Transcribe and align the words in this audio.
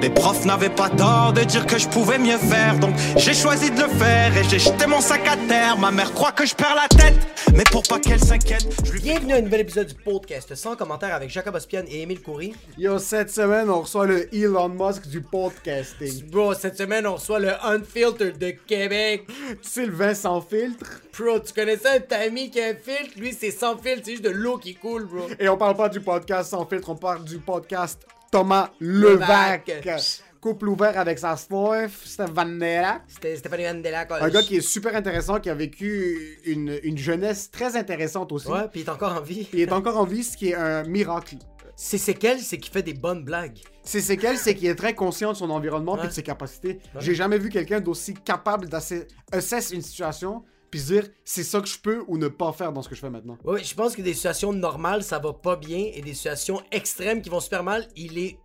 Les 0.00 0.10
profs 0.10 0.44
n'avaient 0.44 0.68
pas 0.68 0.90
tort 0.90 1.32
de 1.32 1.42
dire 1.42 1.66
que 1.66 1.78
je 1.78 1.88
pouvais 1.88 2.18
mieux 2.18 2.38
faire, 2.38 2.78
donc 2.78 2.94
j'ai 3.16 3.34
choisi 3.34 3.70
de 3.70 3.80
le 3.80 3.88
faire 3.88 4.36
et 4.36 4.44
j'ai 4.44 4.58
jeté 4.58 4.86
mon 4.86 5.00
sac 5.00 5.26
à 5.26 5.36
terre. 5.48 5.78
Ma 5.78 5.90
mère 5.90 6.12
croit 6.12 6.32
que 6.32 6.44
je 6.44 6.54
perds 6.54 6.74
la 6.74 6.88
tête, 6.88 7.14
mais 7.54 7.64
pour 7.70 7.82
pas 7.82 7.98
qu'elle 7.98 8.20
s'inquiète, 8.20 8.66
je 8.84 8.92
lui 8.92 9.00
Bienvenue 9.04 9.34
à 9.34 9.36
un 9.36 9.42
nouvel 9.42 9.60
épisode 9.60 9.86
du 9.86 9.94
podcast 9.94 10.54
sans 10.54 10.76
commentaire 10.76 11.14
avec 11.14 11.28
Jacob 11.28 11.54
Ospian 11.54 11.82
et 11.88 12.00
Émile 12.00 12.22
Coury. 12.22 12.54
Yo, 12.78 12.98
cette 12.98 13.30
semaine, 13.30 13.68
on 13.68 13.82
reçoit 13.82 14.06
le 14.06 14.34
Elon 14.34 14.70
Musk 14.70 15.08
du 15.08 15.20
podcasting. 15.20 16.30
Bro, 16.30 16.54
cette 16.54 16.78
semaine, 16.78 17.06
on 17.06 17.16
reçoit 17.16 17.38
le 17.38 17.52
Unfiltered 17.62 18.38
de 18.38 18.50
Québec. 18.50 19.26
Sylvain 19.60 20.14
sans 20.14 20.40
filtre? 20.40 21.02
Bro, 21.18 21.40
tu 21.40 21.52
connais 21.52 21.76
ça, 21.76 21.90
un 21.92 22.26
ami 22.26 22.50
qui 22.50 22.62
a 22.62 22.68
un 22.68 22.74
filtre? 22.74 23.18
Lui, 23.18 23.36
c'est 23.38 23.50
sans 23.50 23.76
filtre, 23.76 24.04
c'est 24.06 24.12
juste 24.12 24.24
de 24.24 24.30
l'eau 24.30 24.56
qui 24.56 24.74
coule, 24.74 25.04
bro. 25.04 25.26
Et 25.38 25.50
on 25.50 25.58
parle 25.58 25.76
pas 25.76 25.90
du 25.90 26.00
podcast 26.00 26.50
sans 26.50 26.64
filtre, 26.64 26.88
on 26.88 26.96
parle 26.96 27.24
du 27.24 27.38
podcast 27.38 28.06
Thomas 28.34 28.70
Levac. 28.80 29.68
Levac. 29.68 30.00
Couple 30.40 30.68
ouvert 30.68 30.98
avec 30.98 31.20
sa 31.20 31.36
Nera. 31.48 33.00
C'était 33.06 33.36
Stéphanie 33.36 33.62
Mandela. 33.62 34.08
Un 34.20 34.28
gars 34.28 34.42
qui 34.42 34.56
est 34.56 34.60
super 34.60 34.96
intéressant, 34.96 35.38
qui 35.38 35.50
a 35.50 35.54
vécu 35.54 36.40
une, 36.44 36.76
une 36.82 36.98
jeunesse 36.98 37.52
très 37.52 37.76
intéressante 37.76 38.32
aussi. 38.32 38.48
Ouais, 38.48 38.66
pis 38.72 38.80
il 38.80 38.86
est 38.86 38.90
encore 38.90 39.12
en 39.12 39.20
vie. 39.20 39.48
Il 39.52 39.60
est 39.60 39.72
encore 39.72 39.98
en 39.98 40.04
vie, 40.04 40.24
ce 40.24 40.36
qui 40.36 40.48
est 40.48 40.56
un 40.56 40.82
miracle. 40.82 41.36
C'est 41.76 41.96
séquelles, 41.96 42.40
c'est 42.40 42.58
qu'il 42.58 42.72
fait 42.72 42.82
des 42.82 42.94
bonnes 42.94 43.24
blagues. 43.24 43.60
C'est 43.84 44.16
quel, 44.16 44.36
c'est 44.36 44.56
qu'il 44.56 44.66
est 44.66 44.74
très 44.74 44.96
conscient 44.96 45.30
de 45.30 45.36
son 45.36 45.50
environnement 45.50 45.96
et 45.96 46.00
Ouais. 46.00 46.06
de 46.08 46.12
ses 46.12 46.24
capacités. 46.24 46.80
Ouais. 46.94 47.00
J'ai 47.00 47.14
jamais 47.14 47.38
vu 47.38 47.50
quelqu'un 47.50 47.80
d'aussi 47.80 48.14
capable 48.14 48.68
d'assesser 48.68 49.74
une 49.76 49.82
situation 49.82 50.42
puis 50.74 50.82
dire 50.82 51.08
c'est 51.24 51.44
ça 51.44 51.60
que 51.60 51.68
je 51.68 51.78
peux 51.78 52.02
ou 52.08 52.18
ne 52.18 52.26
pas 52.26 52.52
faire 52.52 52.72
dans 52.72 52.82
ce 52.82 52.88
que 52.88 52.96
je 52.96 53.00
fais 53.00 53.08
maintenant. 53.08 53.38
Ouais, 53.44 53.62
je 53.62 53.76
pense 53.76 53.94
que 53.94 54.02
des 54.02 54.12
situations 54.12 54.52
normales, 54.52 55.04
ça 55.04 55.20
va 55.20 55.32
pas 55.32 55.54
bien, 55.54 55.88
et 55.94 56.02
des 56.02 56.14
situations 56.14 56.60
extrêmes 56.72 57.22
qui 57.22 57.30
vont 57.30 57.38
super 57.38 57.62
mal, 57.62 57.86
il 57.94 58.18
est 58.18 58.40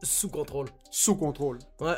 sous 0.00 0.28
contrôle. 0.28 0.68
Sous 0.92 1.16
contrôle. 1.16 1.58
Ouais. 1.80 1.96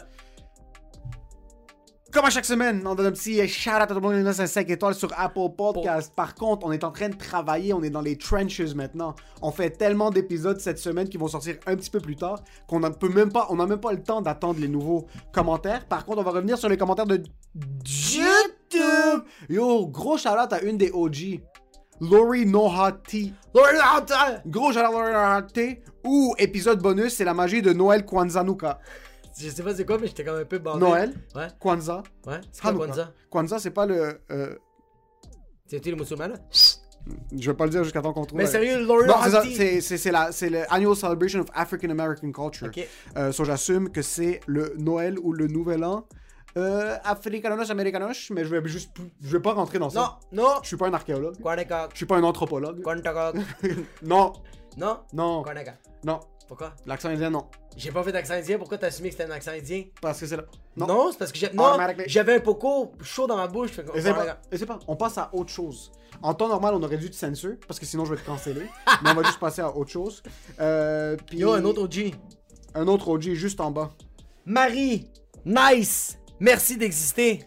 Comme 2.14 2.26
à 2.26 2.30
chaque 2.30 2.44
semaine, 2.44 2.80
on 2.86 2.94
donne 2.94 3.06
un 3.06 3.10
petit 3.10 3.44
shout 3.48 3.70
out 3.70 3.80
à 3.80 3.86
tout 3.88 3.94
le 3.94 4.00
monde 4.00 4.12
qui 4.12 4.20
nous 4.20 4.24
laisse 4.24 4.38
un 4.38 4.46
5 4.46 4.70
étoiles 4.70 4.94
sur 4.94 5.10
Apple 5.16 5.48
Podcast. 5.58 6.12
Par 6.14 6.36
contre, 6.36 6.64
on 6.64 6.70
est 6.70 6.84
en 6.84 6.92
train 6.92 7.08
de 7.08 7.16
travailler, 7.16 7.72
on 7.72 7.82
est 7.82 7.90
dans 7.90 8.02
les 8.02 8.16
trenches 8.16 8.60
maintenant. 8.76 9.16
On 9.42 9.50
fait 9.50 9.70
tellement 9.70 10.10
d'épisodes 10.10 10.60
cette 10.60 10.78
semaine 10.78 11.08
qui 11.08 11.16
vont 11.16 11.26
sortir 11.26 11.56
un 11.66 11.74
petit 11.74 11.90
peu 11.90 11.98
plus 11.98 12.14
tard 12.14 12.44
qu'on 12.68 12.80
peut 12.92 13.08
même 13.08 13.32
pas, 13.32 13.48
on 13.50 13.56
n'a 13.56 13.66
même 13.66 13.80
pas 13.80 13.90
le 13.90 14.00
temps 14.00 14.22
d'attendre 14.22 14.60
les 14.60 14.68
nouveaux 14.68 15.08
commentaires. 15.32 15.86
Par 15.86 16.06
contre, 16.06 16.20
on 16.20 16.22
va 16.22 16.30
revenir 16.30 16.56
sur 16.56 16.68
les 16.68 16.76
commentaires 16.76 17.06
de 17.06 17.20
YouTube. 17.56 19.24
Yo, 19.48 19.88
gros 19.88 20.16
shout 20.16 20.28
out 20.28 20.52
à 20.52 20.62
une 20.62 20.78
des 20.78 20.92
OG. 20.92 21.40
Lori 22.00 22.46
No 22.46 22.68
Hot 22.68 23.02
Tea. 23.08 23.34
Gros 23.52 23.64
shout 24.72 24.78
out 24.78 24.84
à 24.84 24.92
Lori 24.92 25.12
No 25.12 25.18
Hot 25.18 25.48
Tea. 25.52 25.80
Ou 26.04 26.32
épisode 26.38 26.80
bonus, 26.80 27.14
c'est 27.14 27.24
la 27.24 27.34
magie 27.34 27.60
de 27.60 27.72
Noël 27.72 28.04
Kwanzaa-nuka. 28.04 28.78
Je 29.38 29.48
sais 29.48 29.62
pas 29.62 29.74
c'est 29.74 29.84
quoi, 29.84 29.98
mais 29.98 30.06
j'étais 30.06 30.24
quand 30.24 30.32
même 30.32 30.42
un 30.42 30.46
peu 30.46 30.58
bandé. 30.58 30.80
Noël, 30.80 31.12
Ouais, 31.34 31.48
Kwanzaa, 31.58 32.02
ouais. 32.26 32.40
C'est 32.52 32.60
quoi 32.62 32.70
Hanouka. 32.70 32.86
Kwanzaa? 32.86 33.12
Kwanzaa, 33.30 33.58
c'est 33.58 33.70
pas 33.70 33.86
le. 33.86 34.20
euh, 34.30 34.54
C'était 35.66 35.90
le 35.90 35.96
musulman, 35.96 36.28
là? 36.28 36.34
je 37.38 37.50
vais 37.50 37.56
pas 37.56 37.64
le 37.64 37.70
dire 37.70 37.82
jusqu'à 37.84 38.00
temps 38.00 38.12
qu'on 38.14 38.24
trouve. 38.24 38.38
Mais 38.38 38.46
sérieux, 38.46 38.82
Laurie 38.86 39.06
Non, 39.06 39.14
c'est 39.22 39.54
c'est- 39.54 39.80
c'est 39.80 39.98
c'est 39.98 40.10
la- 40.12 40.32
c'est 40.32 40.48
le 40.50 40.72
Annual 40.72 40.94
Celebration 40.96 41.40
of 41.40 41.46
African 41.52 41.90
American 41.90 42.30
Culture. 42.32 42.68
Ok. 42.68 42.86
Euh, 43.16 43.30
so, 43.32 43.44
j'assume 43.44 43.90
que 43.90 44.00
c'est 44.02 44.40
le 44.46 44.74
Noël 44.78 45.18
ou 45.18 45.32
le 45.32 45.46
Nouvel 45.48 45.84
An 45.84 46.06
euh, 46.56 46.96
africanos 47.04 47.68
americanos, 47.70 48.30
mais 48.30 48.44
je 48.44 48.54
vais 48.54 48.66
juste, 48.68 48.92
je 49.20 49.36
vais 49.36 49.42
pas 49.42 49.52
rentrer 49.52 49.78
dans 49.80 49.90
ça. 49.90 50.18
Non, 50.32 50.42
non. 50.44 50.50
Je 50.62 50.68
suis 50.68 50.76
pas 50.76 50.86
un 50.86 50.94
archéologue. 50.94 51.36
Kwaneka. 51.42 51.88
Je 51.92 51.96
suis 51.96 52.06
pas 52.06 52.16
un 52.16 52.22
anthropologue. 52.22 52.80
Kwantaka. 52.82 53.32
Non, 54.02 54.32
Non? 54.76 55.00
non, 55.12 55.42
Kwaneka. 55.42 55.74
non. 56.04 56.20
Pourquoi? 56.46 56.74
L'accent 56.86 57.08
indien, 57.08 57.30
non. 57.30 57.46
J'ai 57.76 57.90
pas 57.90 58.02
fait 58.04 58.12
d'accent 58.12 58.34
indien, 58.34 58.56
pourquoi 58.58 58.78
t'as 58.78 58.86
assumé 58.86 59.08
que 59.10 59.16
c'était 59.16 59.28
un 59.28 59.34
accent 59.34 59.50
indien? 59.50 59.84
Parce 60.00 60.20
que 60.20 60.26
c'est 60.26 60.36
là. 60.36 60.44
Non, 60.76 60.86
Non. 60.86 61.08
c'est 61.12 61.18
parce 61.18 61.32
que 61.32 61.38
j'avais 62.06 62.36
un 62.36 62.40
poco 62.40 62.92
chaud 63.02 63.26
dans 63.26 63.36
ma 63.36 63.46
bouche. 63.48 63.70
fait 63.70 63.84
que- 63.84 63.96
Et 63.96 64.00
c'est 64.00 64.12
Kwaneka. 64.12 64.38
pas, 64.50 64.66
pas. 64.66 64.78
On 64.86 64.96
passe 64.96 65.18
à 65.18 65.28
autre 65.32 65.50
chose. 65.50 65.90
En 66.22 66.34
temps 66.34 66.48
normal, 66.48 66.74
on 66.74 66.82
aurait 66.82 66.96
dû 66.96 67.10
te 67.10 67.16
censure 67.16 67.56
parce 67.66 67.80
que 67.80 67.86
sinon 67.86 68.04
je 68.04 68.14
vais 68.14 68.20
te 68.20 68.26
canceller. 68.26 68.66
mais 69.02 69.10
on 69.10 69.14
va 69.14 69.22
juste 69.24 69.40
passer 69.40 69.60
à 69.62 69.76
autre 69.76 69.90
chose. 69.90 70.22
Euh, 70.60 71.16
puis 71.26 71.38
Yo, 71.38 71.52
un 71.52 71.64
autre 71.64 71.82
OG. 71.82 72.14
un 72.74 72.86
autre 72.86 73.08
OG 73.08 73.34
juste 73.34 73.60
en 73.60 73.70
bas. 73.72 73.90
Marie, 74.46 75.08
nice! 75.44 76.18
Merci 76.40 76.76
d'exister. 76.76 77.44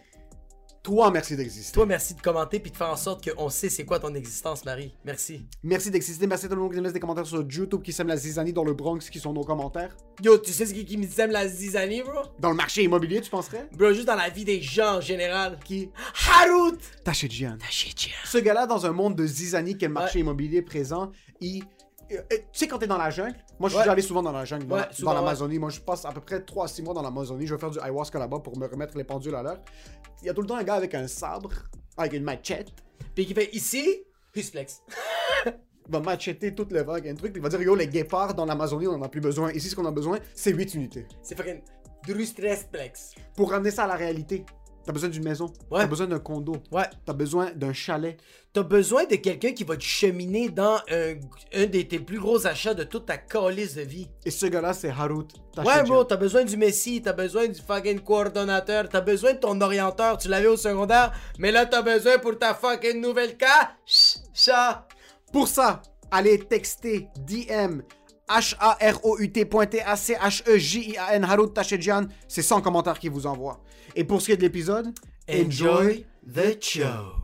Toi, 0.82 1.10
merci 1.10 1.36
d'exister. 1.36 1.72
Toi, 1.74 1.84
merci 1.86 2.14
de 2.14 2.20
commenter 2.20 2.60
puis 2.60 2.70
de 2.70 2.76
faire 2.76 2.88
en 2.88 2.96
sorte 2.96 3.28
qu'on 3.30 3.48
sait 3.50 3.68
c'est 3.68 3.84
quoi 3.84 3.98
ton 3.98 4.14
existence, 4.14 4.64
Marie. 4.64 4.94
Merci. 5.04 5.44
Merci 5.62 5.90
d'exister. 5.90 6.26
Merci 6.26 6.46
à 6.46 6.48
tout 6.48 6.54
le 6.54 6.62
monde 6.62 6.70
qui 6.70 6.78
nous 6.78 6.84
laisse 6.84 6.92
des 6.92 7.00
commentaires 7.00 7.26
sur 7.26 7.42
YouTube, 7.42 7.82
qui 7.82 7.92
sème 7.92 8.06
la 8.08 8.16
zizanie 8.16 8.52
dans 8.52 8.64
le 8.64 8.72
Bronx, 8.72 9.00
qui 9.10 9.18
sont 9.20 9.32
nos 9.32 9.44
commentaires. 9.44 9.94
Yo, 10.22 10.38
tu 10.38 10.52
sais 10.52 10.64
ce 10.66 10.72
qui, 10.72 10.84
qui 10.84 10.96
me 10.96 11.06
sème 11.06 11.30
la 11.30 11.46
zizanie, 11.46 12.02
bro? 12.02 12.22
Dans 12.38 12.50
le 12.50 12.56
marché 12.56 12.82
immobilier, 12.84 13.20
tu 13.20 13.28
penserais? 13.30 13.68
Bro, 13.76 13.92
juste 13.92 14.06
dans 14.06 14.14
la 14.16 14.30
vie 14.30 14.44
des 14.44 14.62
gens 14.62 14.96
en 14.96 15.00
général. 15.00 15.58
Qui? 15.64 15.90
Harut! 16.28 16.78
Tachidjian. 17.04 17.58
Tachidjian. 17.58 18.14
Ce 18.24 18.38
gars-là, 18.38 18.66
dans 18.66 18.86
un 18.86 18.92
monde 18.92 19.14
de 19.14 19.26
zizanie 19.26 19.76
qui 19.76 19.84
est 19.84 19.88
le 19.88 19.94
marché 19.94 20.18
Ouais. 20.18 20.20
immobilier 20.22 20.62
présent, 20.62 21.10
il. 21.40 21.64
Euh, 22.12 22.16
euh, 22.32 22.36
tu 22.36 22.42
sais, 22.52 22.68
quand 22.68 22.78
t'es 22.78 22.86
dans 22.86 22.98
la 22.98 23.10
jungle, 23.10 23.36
moi 23.58 23.68
je 23.68 23.74
suis 23.74 23.78
Ouais. 23.78 23.82
déjà 23.84 23.92
allé 23.92 24.02
souvent 24.02 24.22
dans 24.22 24.32
la 24.32 24.44
jungle, 24.44 24.66
dans, 24.66 24.76
Ouais, 24.76 25.14
l'Amazonie. 25.14 25.58
Moi 25.58 25.70
je 25.70 25.80
passe 25.80 26.04
à 26.04 26.12
peu 26.12 26.20
près 26.20 26.40
3 26.42 26.64
à 26.64 26.68
6 26.68 26.82
mois 26.82 26.94
dans 26.94 27.02
l'Amazonie. 27.02 27.46
Je 27.46 27.54
vais 27.54 27.60
faire 27.60 27.70
du 27.70 27.78
ayahuasca 27.80 28.18
là-bas 28.18 28.38
pour 28.40 28.56
me 28.58 28.66
remettre 28.66 28.96
les 28.96 29.04
pendules 29.04 29.34
à 29.34 29.42
l'heure. 29.42 29.60
Il 30.22 30.26
y 30.26 30.30
a 30.30 30.34
tout 30.34 30.40
le 30.42 30.46
temps 30.46 30.56
un 30.56 30.62
gars 30.64 30.74
avec 30.74 30.94
un 30.94 31.06
sabre, 31.06 31.50
avec 31.96 32.12
une 32.14 32.24
machette. 32.24 32.68
Puis 33.14 33.26
qui 33.26 33.34
fait 33.34 33.50
ici, 33.54 34.04
Husplex. 34.34 34.82
Il 35.46 35.52
va 35.88 36.00
macheter 36.00 36.54
toute 36.54 36.72
le 36.72 36.82
vague, 36.82 37.06
un 37.08 37.14
truc. 37.14 37.32
Il 37.36 37.42
va 37.42 37.48
dire 37.48 37.62
Yo, 37.62 37.74
les 37.74 37.86
guépards 37.88 38.34
dans 38.34 38.44
l'Amazonie, 38.46 38.86
on 38.88 38.92
en 38.94 39.02
a 39.02 39.08
plus 39.08 39.20
besoin. 39.20 39.52
Ici, 39.52 39.68
ce 39.68 39.76
qu'on 39.76 39.86
a 39.86 39.90
besoin, 39.90 40.18
c'est 40.34 40.52
8 40.52 40.74
unités. 40.74 41.06
C'est 41.22 41.36
fucking 41.36 41.60
Drustresplex. 42.06 43.14
Pour 43.36 43.50
ramener 43.50 43.70
ça 43.70 43.84
à 43.84 43.86
la 43.86 43.96
réalité, 43.96 44.44
t'as 44.88 44.92
besoin 44.94 45.10
d'une 45.10 45.24
maison, 45.24 45.52
Ouais. 45.70 45.80
t'as 45.82 45.86
besoin 45.86 46.06
d'un 46.06 46.18
condo, 46.18 46.56
Ouais. 46.72 46.86
t'as 47.04 47.12
besoin 47.12 47.50
d'un 47.54 47.74
chalet. 47.74 48.16
T'as 48.54 48.62
besoin 48.62 49.04
de 49.04 49.16
quelqu'un 49.16 49.52
qui 49.52 49.62
va 49.62 49.76
te 49.76 49.82
cheminer 49.82 50.48
dans 50.48 50.76
un, 50.90 51.16
un 51.52 51.66
de 51.66 51.82
tes 51.82 51.98
plus 51.98 52.18
gros 52.18 52.46
achats 52.46 52.72
de 52.72 52.84
toute 52.84 53.04
ta 53.04 53.18
calice 53.18 53.74
de 53.74 53.82
vie. 53.82 54.08
Et 54.24 54.30
ce 54.30 54.46
gars-là, 54.46 54.72
c'est 54.72 54.88
Harut 54.88 55.26
Ouais, 55.58 55.82
bro, 55.82 56.04
t'as 56.04 56.16
besoin 56.16 56.42
du 56.44 56.56
messie, 56.56 57.02
t'as 57.02 57.12
besoin 57.12 57.48
du 57.48 57.60
fucking 57.60 58.00
coordonnateur, 58.00 58.88
t'as 58.88 59.02
besoin 59.02 59.34
de 59.34 59.38
ton 59.40 59.60
orienteur, 59.60 60.16
tu 60.16 60.28
l'avais 60.28 60.46
au 60.46 60.56
secondaire, 60.56 61.12
mais 61.38 61.52
là 61.52 61.66
t'as 61.66 61.82
besoin 61.82 62.16
pour 62.18 62.38
ta 62.38 62.54
fucking 62.54 62.98
nouvelle 63.02 63.36
cas. 63.36 63.72
Chat. 64.32 64.88
Pour 65.34 65.48
ça, 65.48 65.82
allez 66.10 66.38
texter 66.38 67.08
DM 67.26 67.82
H-A-R-O-U-T.T-A-C-H-E-J-I-A-N 68.30 71.24
Harut 71.24 71.52
Tachidjian. 71.52 72.04
C'est 72.28 72.42
100 72.42 72.60
commentaires 72.60 72.98
qu'il 72.98 73.10
vous 73.10 73.26
envoie. 73.26 73.60
Et 73.98 74.04
pour 74.04 74.20
ce 74.20 74.26
qui 74.26 74.32
est 74.32 74.36
de 74.36 74.42
l'épisode, 74.42 74.94
Enjoy 75.28 76.06
the 76.24 76.62
show. 76.62 77.16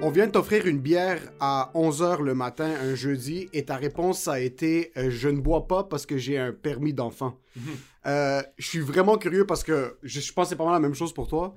On 0.00 0.10
vient 0.12 0.28
de 0.28 0.30
t'offrir 0.30 0.68
une 0.68 0.78
bière 0.78 1.20
à 1.40 1.72
11h 1.74 2.22
le 2.22 2.34
matin 2.34 2.72
un 2.80 2.94
jeudi 2.94 3.48
et 3.52 3.64
ta 3.64 3.74
réponse 3.74 4.20
ça 4.20 4.34
a 4.34 4.38
été 4.38 4.92
euh, 4.96 5.10
je 5.10 5.28
ne 5.28 5.40
bois 5.40 5.66
pas 5.66 5.82
parce 5.82 6.06
que 6.06 6.16
j'ai 6.16 6.38
un 6.38 6.52
permis 6.52 6.94
d'enfant. 6.94 7.40
Euh, 8.06 8.40
je 8.56 8.68
suis 8.68 8.78
vraiment 8.78 9.18
curieux 9.18 9.44
parce 9.44 9.64
que 9.64 9.98
je, 10.04 10.20
je 10.20 10.32
pense 10.32 10.44
que 10.46 10.50
c'est 10.50 10.56
pas 10.56 10.64
mal 10.64 10.74
la 10.74 10.78
même 10.78 10.94
chose 10.94 11.12
pour 11.12 11.26
toi. 11.26 11.56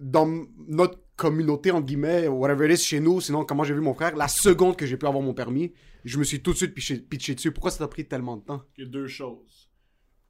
Dans 0.00 0.26
notre 0.68 0.98
communauté, 1.20 1.70
entre 1.70 1.84
guillemets, 1.84 2.28
whatever 2.28 2.64
it 2.66 2.80
is, 2.80 2.82
chez 2.82 2.98
nous, 2.98 3.20
sinon 3.20 3.44
comment 3.44 3.62
j'ai 3.62 3.74
vu 3.74 3.80
mon 3.82 3.92
frère, 3.92 4.16
la 4.16 4.26
seconde 4.26 4.74
que 4.76 4.86
j'ai 4.86 4.96
pu 4.96 5.06
avoir 5.06 5.22
mon 5.22 5.34
permis, 5.34 5.72
je 6.04 6.18
me 6.18 6.24
suis 6.24 6.40
tout 6.40 6.52
de 6.52 6.56
suite 6.56 6.74
pitché, 6.74 6.98
pitché 6.98 7.34
dessus. 7.34 7.52
Pourquoi 7.52 7.70
ça 7.70 7.78
t'a 7.78 7.88
pris 7.88 8.06
tellement 8.06 8.38
de 8.38 8.42
temps? 8.44 8.62
Il 8.78 8.84
y 8.84 8.86
a 8.86 8.90
deux 8.90 9.06
choses. 9.06 9.70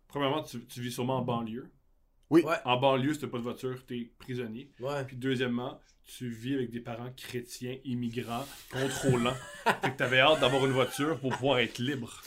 Premièrement, 0.08 0.42
tu, 0.42 0.66
tu 0.66 0.80
vis 0.80 0.90
sûrement 0.90 1.18
en 1.18 1.22
banlieue. 1.22 1.70
Oui. 2.28 2.42
Ouais. 2.42 2.56
En 2.64 2.76
banlieue, 2.76 3.14
si 3.14 3.20
t'as 3.20 3.28
pas 3.28 3.38
de 3.38 3.42
voiture, 3.44 3.84
t'es 3.86 4.10
prisonnier. 4.18 4.72
Ouais. 4.80 5.04
Puis 5.04 5.16
deuxièmement, 5.16 5.78
tu 6.16 6.28
vis 6.28 6.54
avec 6.54 6.70
des 6.70 6.80
parents 6.80 7.12
chrétiens, 7.16 7.76
immigrants, 7.84 8.44
contrôlants. 8.72 9.36
fait 9.82 9.92
que 9.92 9.96
t'avais 9.96 10.18
hâte 10.18 10.40
d'avoir 10.40 10.66
une 10.66 10.72
voiture 10.72 11.20
pour 11.20 11.30
pouvoir 11.30 11.60
être 11.60 11.78
libre. 11.78 12.20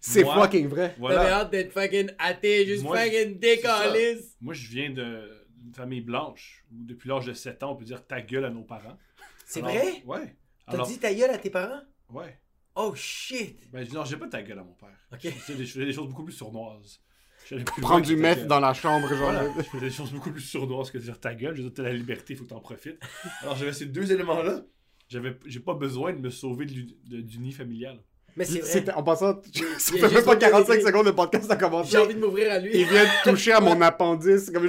C'est 0.00 0.24
fucking 0.24 0.66
vrai. 0.66 0.88
T'avais 0.88 0.98
Voilà. 0.98 1.32
hâte 1.40 1.52
d'être 1.52 1.72
fucking 1.72 2.10
athée, 2.18 2.66
juste 2.66 2.82
Moi, 2.82 2.98
fucking 2.98 3.38
décaliste. 3.38 4.36
Moi, 4.40 4.52
je 4.52 4.66
viens 4.68 4.90
de- 4.90 5.43
d'une 5.64 5.74
famille 5.74 6.00
blanche 6.02 6.64
où 6.70 6.84
depuis 6.84 7.08
l'âge 7.08 7.26
de 7.26 7.32
7 7.32 7.62
ans, 7.62 7.72
on 7.72 7.76
peut 7.76 7.84
dire 7.84 8.06
ta 8.06 8.20
gueule 8.20 8.44
à 8.44 8.50
nos 8.50 8.62
parents. 8.62 8.98
C'est 9.46 9.60
vrai? 9.60 10.02
Ouais. 10.04 10.36
T'as 10.66 10.72
Alors, 10.74 10.86
dit 10.86 10.98
ta 10.98 11.12
gueule 11.14 11.30
à 11.30 11.38
tes 11.38 11.50
parents? 11.50 11.82
ouais. 12.10 12.38
Oh 12.76 12.92
shit! 12.96 13.70
Ben, 13.70 13.86
non, 13.92 14.04
j'ai 14.04 14.16
pas 14.16 14.26
ta 14.26 14.42
gueule 14.42 14.58
à 14.58 14.64
mon 14.64 14.74
père. 14.74 14.88
Ok. 15.12 15.20
Je 15.22 15.30
faisais 15.30 15.54
des, 15.56 15.64
je 15.64 15.72
faisais 15.74 15.86
des 15.86 15.92
choses 15.92 16.08
beaucoup 16.08 16.24
plus 16.24 16.32
sournoises. 16.32 17.00
J'allais 17.48 17.62
plus 17.62 17.80
Prendre 17.82 17.98
loin 17.98 18.00
du 18.00 18.16
que 18.16 18.20
ta 18.20 18.28
meth 18.28 18.38
gueule. 18.40 18.46
dans 18.48 18.58
la 18.60 18.74
chambre, 18.74 19.08
genre. 19.10 19.18
Voilà, 19.32 19.44
je 19.56 19.62
faisais 19.62 19.86
des 19.86 19.90
choses 19.92 20.10
beaucoup 20.12 20.32
plus 20.32 20.40
sournoises 20.40 20.90
que 20.90 20.98
de 20.98 21.02
dire 21.04 21.20
ta 21.20 21.36
gueule. 21.36 21.54
Je 21.54 21.62
veux 21.62 21.68
dire, 21.68 21.74
t'as 21.76 21.82
la 21.84 21.92
liberté, 21.92 22.32
il 22.32 22.36
faut 22.36 22.42
que 22.44 22.48
t'en 22.48 22.58
profites. 22.58 22.98
Alors, 23.42 23.54
j'avais 23.54 23.72
ces 23.72 23.86
deux 23.86 24.10
éléments-là. 24.10 24.64
J'avais, 25.08 25.38
j'ai 25.46 25.60
pas 25.60 25.74
besoin 25.74 26.14
de 26.14 26.18
me 26.18 26.30
sauver 26.30 26.66
de 26.66 26.72
l'u- 26.72 26.96
de- 27.04 27.20
du 27.20 27.38
nid 27.38 27.52
familial. 27.52 28.02
Mais 28.36 28.44
c'est 28.44 28.90
En 28.94 29.02
passant, 29.02 29.40
ça 29.78 29.94
a 29.94 30.08
fait 30.08 30.14
même 30.14 30.24
pas 30.24 30.34
le 30.34 30.38
45 30.40 30.72
écrit. 30.74 30.86
secondes 30.86 31.06
de 31.06 31.10
podcast 31.12 31.50
à 31.50 31.56
commencer. 31.56 31.90
J'ai 31.92 31.98
envie 31.98 32.14
de 32.14 32.20
m'ouvrir 32.20 32.52
à 32.52 32.58
lui. 32.58 32.70
Il 32.74 32.86
vient 32.86 33.04
de 33.04 33.30
toucher 33.30 33.52
à 33.52 33.60
mon 33.60 33.80
appendice. 33.80 34.50
Comme 34.50 34.68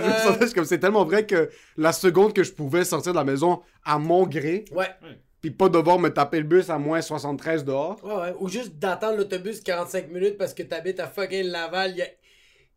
comme 0.54 0.66
c'est 0.66 0.80
tellement 0.80 1.04
vrai 1.06 1.26
que 1.26 1.50
la 1.78 1.92
seconde 1.92 2.34
que 2.34 2.44
je 2.44 2.52
pouvais 2.54 2.86
sortir 2.86 3.12
de 3.14 3.18
la 3.18 3.24
maison 3.24 3.62
à 3.84 3.98
mon 3.98 4.28
gré, 4.28 4.66
Ouais. 4.72 4.88
puis 5.42 5.50
pas 5.52 5.68
devoir 5.70 5.98
me 5.98 6.10
taper 6.10 6.38
le 6.38 6.44
bus 6.46 6.70
à 6.70 6.78
moins 6.78 7.02
73 7.02 7.66
dehors. 7.66 7.98
Ouais, 8.04 8.14
ouais. 8.16 8.36
Ou 8.40 8.48
juste 8.50 8.76
d'attendre 8.78 9.18
l'autobus 9.18 9.62
45 9.62 10.10
minutes 10.12 10.38
parce 10.38 10.54
que 10.54 10.62
t'habites 10.64 11.00
à 11.00 11.08
fucking 11.08 11.46
Laval. 11.46 11.94
il 11.96 12.02
a- 12.04 12.08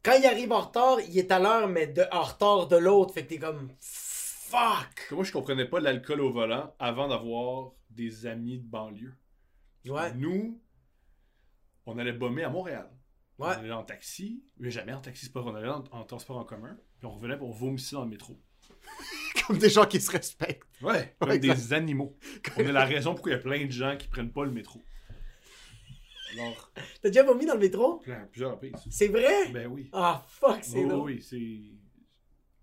Quand 0.02 0.14
il 0.18 0.24
arrive 0.26 0.52
en 0.52 0.60
retard, 0.60 0.98
il 1.06 1.18
est 1.18 1.30
à 1.30 1.38
l'heure, 1.38 1.68
mais 1.68 1.86
de... 1.88 2.02
en 2.12 2.22
retard 2.22 2.66
de 2.68 2.76
l'autre. 2.76 3.12
Fait 3.12 3.24
que 3.24 3.28
t'es 3.28 3.38
comme. 3.38 3.68
Fuck! 3.80 5.10
Moi, 5.10 5.24
je 5.24 5.32
comprenais 5.32 5.66
pas 5.66 5.80
l'alcool 5.80 6.22
au 6.22 6.32
volant 6.32 6.72
avant 6.78 7.08
d'avoir 7.08 7.72
des 7.90 8.24
amis 8.26 8.58
de 8.58 8.66
banlieue. 8.66 9.12
Ouais. 9.86 10.12
Nous, 10.16 10.58
on 11.88 11.98
allait 11.98 12.12
bomber 12.12 12.44
à 12.44 12.50
Montréal. 12.50 12.90
On 13.40 13.44
allait 13.44 13.70
en 13.72 13.84
taxi, 13.84 14.42
mais 14.58 14.70
jamais 14.70 14.92
en 14.92 15.00
taxi, 15.00 15.26
c'est 15.26 15.32
pas 15.32 15.40
vrai. 15.40 15.52
On 15.52 15.54
allait 15.54 15.68
en, 15.68 15.84
en 15.92 16.04
transport 16.04 16.36
en 16.38 16.44
commun, 16.44 16.76
puis 16.98 17.06
on 17.06 17.10
revenait 17.10 17.36
pour 17.38 17.52
vomir 17.52 17.80
dans 17.92 18.02
le 18.04 18.10
métro. 18.10 18.40
Comme 19.46 19.58
des 19.58 19.70
gens 19.70 19.86
qui 19.86 20.00
se 20.00 20.10
respectent. 20.10 20.62
Ouais, 20.82 21.14
comme 21.18 21.30
Ouais, 21.30 21.38
des 21.38 21.72
animaux. 21.72 22.16
On 22.56 22.60
est 22.60 22.72
la 22.72 22.84
raison 22.84 23.12
pourquoi 23.14 23.32
il 23.32 23.34
y 23.36 23.38
a 23.38 23.42
plein 23.42 23.64
de 23.64 23.70
gens 23.70 23.96
qui 23.96 24.08
prennent 24.08 24.32
pas 24.32 24.44
le 24.44 24.50
métro. 24.50 24.82
Alors, 26.34 26.72
T'as 27.00 27.08
déjà 27.08 27.22
vomi 27.22 27.46
dans 27.46 27.54
le 27.54 27.60
métro? 27.60 27.98
plein, 28.00 28.26
plusieurs 28.30 28.52
reprises. 28.52 28.74
C'est 28.90 29.08
vrai? 29.08 29.50
Ben 29.52 29.66
oui. 29.68 29.88
Ah, 29.92 30.24
fuck, 30.28 30.58
c'est 30.62 30.84
drôle. 30.84 31.10
oui, 31.12 31.22
c'est. 31.22 31.60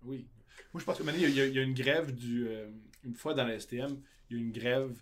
Oui. 0.04 0.28
Moi, 0.72 0.80
je 0.80 0.84
pense 0.84 0.98
que 0.98 1.02
maintenant, 1.02 1.22
il 1.24 1.34
y, 1.34 1.40
a- 1.40 1.46
y 1.46 1.58
a 1.58 1.62
une 1.62 1.74
grève 1.74 2.14
du. 2.14 2.46
euh, 2.48 2.70
une 3.02 3.14
fois 3.16 3.34
dans 3.34 3.44
la 3.44 3.58
STM, 3.58 4.00
il 4.30 4.36
y 4.36 4.40
a 4.40 4.42
une 4.42 4.52
grève 4.52 4.96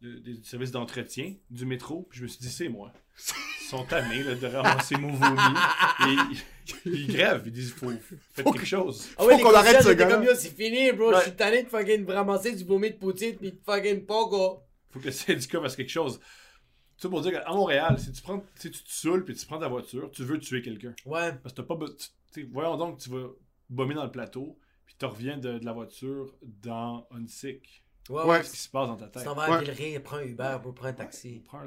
de- 0.00 0.18
des 0.18 0.42
services 0.42 0.70
d'entretien 0.70 1.34
du 1.50 1.66
métro. 1.66 2.06
Puis 2.10 2.18
je 2.18 2.22
me 2.24 2.28
suis 2.28 2.40
dit, 2.40 2.50
c'est 2.50 2.68
moi. 2.68 2.92
Ils 3.60 3.66
sont 3.66 3.84
tannés 3.84 4.22
là, 4.22 4.34
de 4.34 4.46
ramasser 4.46 4.96
mon 4.96 5.12
vomi. 5.12 5.36
Et 6.08 6.16
ils, 6.84 6.92
ils 6.92 7.06
grèvent. 7.08 7.42
Ils 7.46 7.52
disent, 7.52 7.72
faut 7.72 7.90
faites 7.90 8.44
Faut 8.44 8.52
quelque 8.52 8.66
chose. 8.66 9.08
Ah 9.18 9.24
ouais, 9.26 9.36
Faut 9.38 9.44
qu'on 9.48 9.54
arrête 9.54 9.82
ce 9.82 9.88
étaient 9.88 9.96
gars-là. 9.96 10.14
comme 10.16 10.24
yo, 10.24 10.34
c'est 10.34 10.54
fini, 10.56 10.90
bro. 10.92 11.10
Ouais. 11.10 11.16
Je 11.18 11.22
suis 11.24 11.36
tanné 11.36 11.62
de 11.62 11.68
fucking 11.68 12.06
ramasser 12.10 12.54
du 12.54 12.64
vomi 12.64 12.90
de 12.90 12.96
poutine 12.96 13.36
pis 13.36 13.52
de 13.52 13.60
fucking 13.64 14.04
pogo. 14.06 14.60
faut 14.90 15.00
que 15.00 15.04
le 15.06 15.10
syndicat 15.12 15.60
fasse 15.60 15.76
quelque 15.76 15.90
chose. 15.90 16.18
Ça 16.96 17.08
pour 17.08 17.20
dire 17.22 17.32
qu'à 17.32 17.50
Montréal, 17.52 17.98
si 17.98 18.12
tu 18.12 18.20
prends, 18.22 18.44
si 18.56 18.70
tu 18.70 18.82
te 18.82 18.90
saoules 18.90 19.24
puis 19.24 19.34
tu 19.34 19.46
prends 19.46 19.58
ta 19.58 19.68
voiture, 19.68 20.10
tu 20.10 20.22
veux 20.24 20.38
tuer 20.38 20.60
quelqu'un. 20.62 20.94
Ouais. 21.06 21.32
Parce 21.42 21.54
que 21.54 21.60
t'as 21.62 21.66
pas. 21.66 21.74
be- 21.76 21.96
tu- 21.96 22.08
tu 22.32 22.42
sais, 22.42 22.48
voyons 22.52 22.76
donc, 22.76 22.98
tu 22.98 23.08
vas 23.10 23.26
bomber 23.68 23.94
dans 23.94 24.04
le 24.04 24.10
plateau, 24.10 24.58
puis 24.86 24.94
tu 24.98 25.04
reviens 25.06 25.38
de, 25.38 25.58
de 25.58 25.64
la 25.64 25.72
voiture 25.72 26.34
dans 26.42 27.06
Unsick. 27.10 27.62
Ouais, 27.62 27.79
Ouais. 28.10 28.24
ouais. 28.24 28.38
Qu'est-ce 28.38 28.52
qui 28.52 28.58
se 28.58 28.68
passe 28.68 28.88
dans 28.88 28.96
ta 28.96 29.06
Tu 29.06 29.12
tête? 29.12 29.24
t'en 29.24 29.34
vas 29.34 29.44
à 29.44 29.50
Ouais. 29.50 29.60
Villeray, 29.60 29.98
prends 30.00 30.16
un 30.16 30.22
Uber, 30.24 30.58
prends 30.74 30.86
un 30.86 30.92
taxi. 30.92 31.40
Prends 31.44 31.64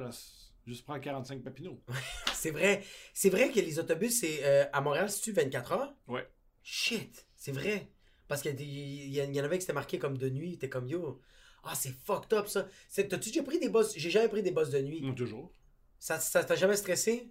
Juste 0.66 0.86
prends 0.86 1.00
45 1.00 1.42
papineaux. 1.44 1.82
C'est 2.34 2.52
vrai. 2.52 2.84
C'est 3.14 3.30
vrai 3.30 3.50
que 3.52 3.60
les 3.60 3.80
autobus, 3.80 4.20
c'est 4.22 4.40
euh, 4.44 4.66
à 4.72 4.80
Montréal, 4.82 5.10
c'est-tu 5.10 5.32
24 5.34 5.72
heures? 5.74 5.94
Ouais. 6.08 6.26
Shit, 6.62 7.28
c'est 7.36 7.52
vrai. 7.52 7.90
Parce 8.30 8.42
qu'il 8.42 8.60
y, 8.62 8.64
y, 8.64 9.20
y 9.20 9.42
en 9.42 9.44
avait 9.44 9.58
qui 9.58 9.62
c'était 9.64 9.74
marqué 9.74 10.00
comme 10.00 10.18
de 10.18 10.30
nuit. 10.30 10.58
T'es 10.58 10.70
comme 10.70 10.88
yo. 10.88 11.20
Ah, 11.66 11.76
c'est 11.76 11.94
fucked 12.06 12.32
up 12.34 12.48
ça. 12.48 12.68
T'as-tu 12.96 13.30
déjà 13.30 13.44
pris 13.44 13.60
des 13.60 13.68
bosses? 13.70 13.94
J'ai 13.98 14.10
jamais 14.10 14.30
pris 14.30 14.42
des 14.42 14.52
bosses 14.52 14.70
de 14.70 14.80
nuit. 14.80 15.14
Toujours. 15.16 15.52
Ça 16.06 16.20
ça 16.20 16.44
t'a 16.44 16.56
jamais 16.58 16.76
stressé? 16.76 17.30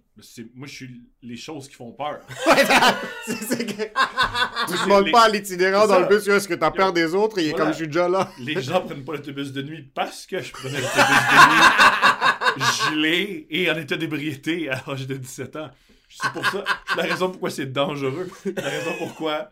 Moi, 0.55 0.65
je 0.65 0.73
suis 0.73 1.01
les 1.21 1.37
choses 1.37 1.67
qui 1.69 1.75
font 1.75 1.91
peur. 1.91 2.21
C'est- 3.27 3.35
c'est 3.35 3.65
que- 3.67 3.83
tu 3.83 4.77
c'est 4.77 4.83
demandes 4.85 5.05
les- 5.05 5.11
pas 5.11 5.25
à 5.25 5.29
l'itinérant 5.29 5.85
dans 5.85 5.93
ça. 5.93 5.99
le 5.99 6.07
bus, 6.07 6.27
est-ce 6.27 6.47
que 6.47 6.55
t'as 6.55 6.71
peur 6.71 6.91
des 6.91 7.13
autres? 7.13 7.37
Il 7.37 7.45
est 7.45 7.49
Voilà. 7.51 7.65
comme 7.65 7.73
je 7.73 7.77
suis 7.77 7.87
déjà 7.87 8.09
là. 8.09 8.31
Les 8.39 8.59
gens 8.63 8.81
prennent 8.81 9.05
pas 9.05 9.13
l'autobus 9.13 9.51
de 9.51 9.61
nuit 9.61 9.83
parce 9.93 10.25
que 10.25 10.41
je 10.41 10.51
prenais 10.51 10.79
l'autobus 10.81 10.95
de 10.97 12.59
nuit 12.59 12.65
gelé 12.89 13.47
et 13.51 13.69
en 13.69 13.75
état 13.77 13.95
d'ébriété 13.95 14.67
à 14.69 14.81
l'âge 14.87 15.05
de 15.05 15.17
17 15.17 15.55
ans. 15.55 15.69
C'est 16.09 16.31
pour 16.31 16.43
ça. 16.47 16.63
C'est 16.89 16.95
la 16.97 17.03
raison 17.03 17.29
pourquoi 17.29 17.51
c'est 17.51 17.71
dangereux. 17.71 18.27
La 18.55 18.69
raison 18.69 18.93
pourquoi 18.97 19.51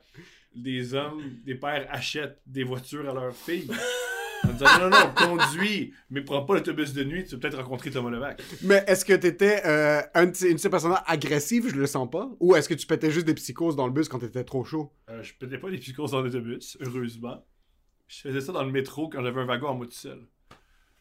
des 0.56 0.96
hommes, 0.96 1.22
des 1.46 1.54
pères 1.54 1.88
achètent 1.92 2.40
des 2.48 2.64
voitures 2.64 3.08
à 3.08 3.14
leurs 3.14 3.36
filles. 3.36 3.70
En 4.44 4.52
disant 4.54 4.66
non, 4.80 4.90
non, 4.90 4.98
non, 5.00 5.38
conduis, 5.38 5.94
mais 6.10 6.22
prends 6.22 6.44
pas 6.44 6.56
l'autobus 6.56 6.94
de 6.94 7.04
nuit, 7.04 7.24
tu 7.26 7.36
vas 7.36 7.42
peut-être 7.42 7.58
rencontrer 7.58 7.92
Thomas 7.92 8.10
Levac. 8.10 8.42
Mais 8.64 8.84
est-ce 8.88 9.06
que 9.06 9.14
t'étais 9.14 9.62
euh, 9.66 10.02
un 10.16 10.26
de 10.28 10.36
ces- 10.36 10.48
une 10.50 10.56
de 10.56 10.60
ces 10.60 10.70
personnes 10.70 10.96
agressives, 11.06 11.70
je 11.70 11.76
le 11.76 11.86
sens 11.88 12.10
pas? 12.10 12.30
Ou 12.40 12.56
est-ce 12.56 12.68
que 12.68 12.74
tu 12.74 12.88
pétais 12.88 13.12
juste 13.12 13.26
des 13.28 13.36
psychoses 13.36 13.76
dans 13.76 13.86
le 13.88 13.94
bus 13.94 14.08
quand 14.10 14.20
t'étais 14.20 14.44
trop 14.44 14.64
chaud? 14.64 14.92
Euh, 15.10 15.22
je 15.22 15.34
pétais 15.36 15.58
pas 15.58 15.70
les 15.70 15.78
psychoses 15.78 16.12
dans 16.12 16.22
l'autobus, 16.22 16.78
heureusement. 16.82 17.46
Je 18.08 18.22
faisais 18.22 18.42
ça 18.42 18.52
dans 18.52 18.64
le 18.64 18.72
métro 18.72 19.10
quand 19.10 19.22
j'avais 19.24 19.40
un 19.40 19.46
wagon 19.46 19.68
en 19.68 19.76
moi 19.76 19.86
tout 19.86 19.92
seul. 19.94 20.28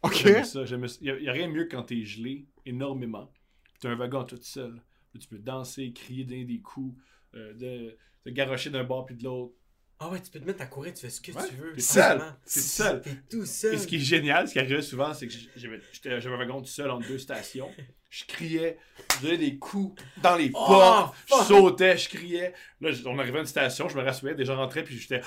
Ok. 0.03 0.15
J'aimais 0.15 0.45
ça. 0.45 0.65
J'aimais 0.65 0.89
ça. 0.89 0.99
Y 1.01 1.11
a, 1.11 1.19
y 1.19 1.29
a 1.29 1.33
rien 1.33 1.49
de 1.49 1.53
mieux 1.53 1.69
quand 1.71 1.83
t'es 1.83 2.03
gelé 2.05 2.47
énormément. 2.67 3.33
Puis 3.65 3.73
t'as 3.81 3.91
un 3.91 3.97
wagon 3.97 4.25
tout 4.25 4.39
seul. 4.41 4.81
Tu 5.19 5.27
peux 5.27 5.39
danser, 5.39 5.93
crier 5.93 6.25
donner 6.25 6.45
des 6.45 6.61
coups, 6.61 6.97
euh, 7.35 7.53
de, 7.55 7.97
te 8.25 8.31
garrocher 8.31 8.71
d'un 8.71 8.85
bord 8.85 9.07
puis 9.07 9.17
de 9.17 9.25
l'autre. 9.25 9.55
Ah 10.03 10.09
ouais, 10.09 10.21
tu 10.23 10.31
peux 10.31 10.41
te 10.41 10.47
mettre 10.47 10.63
à 10.63 10.67
courir, 10.67 10.95
tu 10.95 11.03
fais 11.03 11.11
ce 11.11 11.21
que 11.21 11.31
Ouais, 11.33 11.47
tu 11.47 11.55
veux. 11.57 11.75
t'es 11.75 11.83
seul. 11.83 12.23
T'es 12.47 12.61
seul. 12.61 13.03
T'es 13.03 13.11
tout 13.31 13.45
seul. 13.45 13.75
Et 13.75 13.79
ce 13.79 13.87
qui 13.87 13.97
est 13.97 14.01
génial, 14.01 14.49
ce 14.49 14.55
qui 14.55 14.59
arrivait 14.59 14.81
souvent, 14.81 15.13
c'est 15.13 15.29
que 15.29 15.35
j'avais 15.57 16.27
un 16.27 16.37
wagon 16.39 16.61
tout 16.63 16.69
seul 16.69 16.91
entre 16.91 17.07
deux 17.07 17.19
stations. 17.19 17.71
Je 18.09 18.25
criais, 18.25 18.79
je 19.19 19.27
donnais 19.27 19.37
des 19.39 19.59
coups 19.59 20.03
dans 20.23 20.35
les 20.37 20.51
Oh, 20.55 20.67
portes, 20.67 21.15
je 21.29 21.45
sautais, 21.45 21.97
je 21.99 22.09
criais. 22.09 22.55
Là, 22.81 22.91
on 23.07 23.19
arrivait 23.19 23.39
à 23.39 23.41
une 23.43 23.47
station, 23.47 23.89
je 23.91 23.97
me 23.97 24.03
rassoyais, 24.03 24.35
des 24.35 24.45
gens 24.47 24.57
rentraient, 24.57 24.83
puis 24.83 24.99
j'étais. 24.99 25.21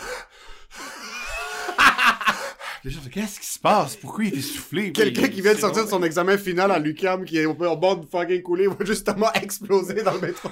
Les 2.84 2.92
gens 2.92 3.00
qu'est-ce 3.10 3.40
qui 3.40 3.48
se 3.48 3.60
passe? 3.60 3.96
Pourquoi 3.96 4.26
il 4.26 4.34
est 4.34 4.38
essoufflé? 4.38 4.92
Quelqu'un 4.92 5.30
qui 5.30 5.42
vient 5.42 5.54
de 5.54 5.60
sortir 5.60 5.86
de 5.86 5.90
son 5.90 6.04
examen 6.04 6.38
final 6.38 6.70
à 6.70 6.80
l'UQAM, 6.80 7.24
qui 7.24 7.38
est 7.38 7.46
au 7.46 7.52
au 7.52 7.78
bord 7.78 7.98
de 7.98 8.06
fucking 8.06 8.42
couler, 8.42 8.68
va 8.68 8.76
justement 8.82 9.32
exploser 9.42 10.04
dans 10.04 10.14
le 10.16 10.20
métro. 10.20 10.50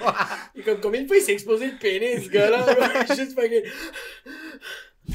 Et 0.56 0.62
comme 0.62 0.80
combien 0.80 1.02
de 1.02 1.08
fois 1.08 1.18
il 1.18 1.24
s'est 1.24 1.34
explosé 1.34 1.72
le 1.72 1.78
pénis, 1.78 2.24
ce 2.24 2.30
gars-là? 2.30 2.74
bro? 2.74 3.16
Juste 3.16 3.34
fucking. 3.34 3.64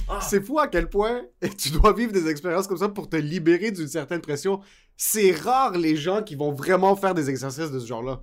Ah. 0.09 0.21
C'est 0.21 0.45
fou 0.45 0.59
à 0.59 0.69
quel 0.69 0.91
point 0.91 1.23
tu 1.57 1.71
dois 1.71 1.95
vivre 1.95 2.13
des 2.13 2.29
expériences 2.29 2.67
comme 2.67 2.77
ça 2.77 2.91
pour 2.91 3.09
te 3.09 3.17
libérer 3.17 3.71
d'une 3.71 3.89
certaine 3.89 4.21
pression. 4.21 4.61
C'est 4.99 5.33
rare 5.33 5.79
les 5.79 5.97
gens 5.97 6.23
qui 6.23 6.35
vont 6.35 6.53
vraiment 6.53 6.97
faire 6.97 7.15
des 7.15 7.31
exercices 7.31 7.71
de 7.71 7.79
ce 7.79 7.87
genre-là. 7.87 8.23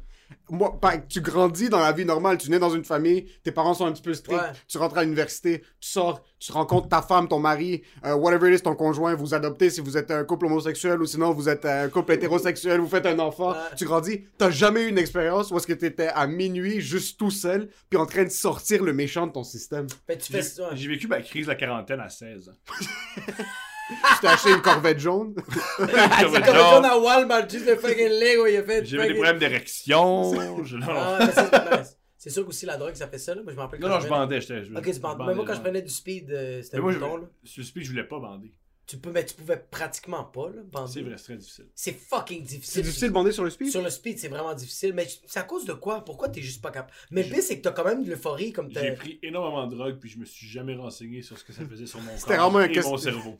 Moi, 0.49 0.77
tu 1.09 1.21
grandis 1.21 1.69
dans 1.69 1.79
la 1.79 1.91
vie 1.93 2.05
normale, 2.05 2.37
tu 2.37 2.49
nais 2.49 2.59
dans 2.59 2.69
une 2.69 2.83
famille, 2.83 3.25
tes 3.43 3.51
parents 3.51 3.73
sont 3.73 3.85
un 3.85 3.91
petit 3.91 4.01
peu 4.01 4.13
stricts, 4.13 4.39
Ouais. 4.39 4.51
tu 4.67 4.77
rentres 4.77 4.97
à 4.97 5.03
l'université, 5.03 5.61
tu 5.79 5.89
sors, 5.89 6.21
tu 6.39 6.51
rencontres 6.51 6.89
ta 6.89 7.01
femme, 7.01 7.27
ton 7.27 7.39
mari, 7.39 7.81
euh, 8.05 8.13
whatever 8.15 8.51
it 8.51 8.59
is, 8.59 8.61
ton 8.61 8.75
conjoint, 8.75 9.15
vous 9.15 9.33
adoptez 9.33 9.69
si 9.69 9.79
vous 9.81 9.97
êtes 9.97 10.11
un 10.11 10.23
couple 10.25 10.47
homosexuel 10.47 11.01
ou 11.01 11.05
sinon 11.05 11.31
vous 11.33 11.49
êtes 11.49 11.65
un 11.65 11.87
couple 11.89 12.13
hétérosexuel, 12.13 12.79
vous 12.81 12.87
faites 12.89 13.05
un 13.05 13.19
enfant, 13.19 13.51
Ouais. 13.51 13.57
tu 13.77 13.85
grandis, 13.85 14.25
t'as 14.37 14.49
jamais 14.51 14.83
eu 14.83 14.87
une 14.89 14.97
expérience 14.97 15.49
où 15.51 15.57
est-ce 15.57 15.67
que 15.67 15.73
t'étais 15.73 16.07
à 16.09 16.27
minuit 16.27 16.81
juste 16.81 17.17
tout 17.19 17.31
seul, 17.31 17.69
puis 17.89 17.97
en 17.99 18.05
train 18.05 18.23
de 18.25 18.29
sortir 18.29 18.83
le 18.83 18.93
méchant 18.93 19.27
de 19.27 19.31
ton 19.31 19.43
système? 19.43 19.87
Que 20.07 20.13
tu 20.13 20.31
J'ai 20.31 20.37
fais 20.39 20.41
ça. 20.43 20.69
j'ai 20.73 20.87
vécu 20.89 21.07
ma 21.07 21.21
crise 21.21 21.45
de 21.45 21.51
la 21.51 21.55
quarantaine 21.55 21.99
à 21.99 22.09
16 22.09 22.49
ans. 22.49 22.53
Tu 23.89 23.95
t'es 24.21 24.27
acheté 24.27 24.51
une 24.51 24.61
corvette 24.61 24.99
jaune? 24.99 25.35
C'est 25.77 25.85
comme 26.45 26.55
John 26.55 26.85
à 26.85 26.97
Walmart, 26.97 27.49
juste 27.49 27.65
le 27.65 27.75
fucking 27.75 28.07
Lego, 28.07 28.47
il 28.47 28.57
a 28.57 28.63
fait. 28.63 28.85
J'avais 28.85 29.03
des 29.03 29.09
fucking- 29.09 29.13
problèmes 29.15 29.39
d'érection. 29.39 30.63
je-. 30.63 30.77
Ah, 30.87 31.83
c'est- 32.17 32.29
sûr 32.29 32.45
qu'aussi 32.45 32.65
la 32.65 32.77
drogue, 32.77 32.95
ça 32.95 33.07
fait 33.07 33.17
ça, 33.17 33.35
là. 33.35 33.41
Moi, 33.43 33.51
je 33.51 33.57
me 33.57 33.61
rappelle 33.61 33.81
non, 33.81 33.89
non, 33.89 33.95
je 33.95 34.07
prenais- 34.07 34.09
bandais. 34.21 34.41
j'étais- 34.41 34.63
je- 34.63 34.73
Ok, 34.73 34.83
tu 34.85 34.93
je 34.93 34.99
bandais, 34.99 35.23
Mais 35.27 35.35
moi, 35.35 35.43
quand 35.45 35.55
je 35.55 35.59
prenais 35.61 35.81
du 35.81 35.89
speed, 35.93 36.31
euh, 36.31 36.61
c'était 36.63 36.79
bouton, 36.79 37.17
là. 37.17 37.23
je, 37.43 37.49
sur 37.49 37.61
le 37.61 37.65
speed, 37.65 37.83
je 37.83 37.89
voulais 37.91 38.05
pas 38.05 38.19
bander. 38.19 38.53
Tu 38.85 38.97
peux, 38.97 39.11
mais 39.11 39.25
tu 39.25 39.33
pouvais 39.35 39.57
pratiquement 39.71 40.23
pas, 40.25 40.47
là, 40.49 40.61
bander. 40.71 40.91
C'est 40.91 41.01
vrai, 41.01 41.15
c'est 41.17 41.23
très 41.23 41.35
difficile. 41.37 41.65
C'est 41.75 41.93
fucking 41.97 42.43
difficile. 42.43 42.73
C'est 42.73 42.81
difficile 42.81 43.07
de 43.09 43.13
bander 43.13 43.31
sur 43.31 43.43
le 43.43 43.49
speed? 43.49 43.69
Sur 43.71 43.81
le 43.81 43.89
speed, 43.89 44.19
c'est 44.19 44.27
vraiment 44.29 44.53
difficile. 44.53 44.93
Mais 44.93 45.07
c'est 45.25 45.39
à 45.39 45.43
cause 45.43 45.65
de 45.65 45.73
quoi? 45.73 46.03
Pourquoi 46.03 46.27
t'es 46.29 46.41
juste 46.41 46.61
pas 46.61 46.69
capable? 46.71 46.93
Mais 47.11 47.23
le 47.23 47.29
pire, 47.29 47.43
c'est 47.43 47.57
que 47.57 47.61
t'as 47.63 47.71
quand 47.71 47.85
même 47.85 48.03
de 48.03 48.09
l'euphorie 48.09 48.51
comme 48.53 48.69
J'ai 48.69 48.75
t'as. 48.81 48.91
pris 48.95 49.19
énormément 49.23 49.67
de 49.67 49.75
drogue, 49.75 49.97
puis 49.99 50.09
je 50.09 50.17
me 50.19 50.25
suis 50.25 50.47
jamais 50.47 50.75
renseigné 50.75 51.21
sur 51.21 51.37
ce 51.37 51.43
que 51.45 51.53
ça 51.53 51.63
faisait 51.65 51.85
sur 51.85 51.99
mon 52.01 52.11
C'était 52.17 52.35
corps 52.35 52.49
vraiment 52.51 52.59
un 52.65 52.69
et 52.69 52.71
question- 52.73 52.91
mon 52.91 52.97
cerveau. 52.97 53.39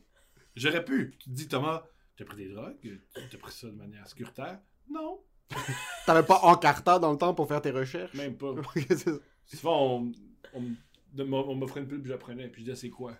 J'aurais 0.56 0.84
pu. 0.84 1.16
Tu 1.18 1.30
te 1.30 1.34
dis, 1.34 1.48
Thomas, 1.48 1.84
t'as 2.16 2.24
pris 2.24 2.36
des 2.36 2.48
drogues? 2.48 3.00
T'as 3.30 3.38
pris 3.38 3.52
ça 3.52 3.66
de 3.66 3.72
manière 3.72 4.06
sécuritaire? 4.08 4.60
Non, 4.90 5.20
T'avais 6.06 6.22
pas 6.22 6.40
Encarta 6.42 6.98
dans 6.98 7.12
le 7.12 7.18
temps 7.18 7.34
pour 7.34 7.46
faire 7.48 7.60
tes 7.60 7.70
recherches? 7.70 8.14
même 8.14 8.36
pas. 8.36 8.54
Souvent, 9.46 9.98
on, 9.98 10.12
on, 10.54 11.32
on 11.32 11.54
m'offrait 11.54 11.80
une 11.80 11.86
pub, 11.88 12.00
puis 12.02 12.10
j'apprenais, 12.10 12.48
puis 12.48 12.62
je 12.62 12.70
disais, 12.70 12.80
c'est 12.86 12.90
quoi? 12.90 13.12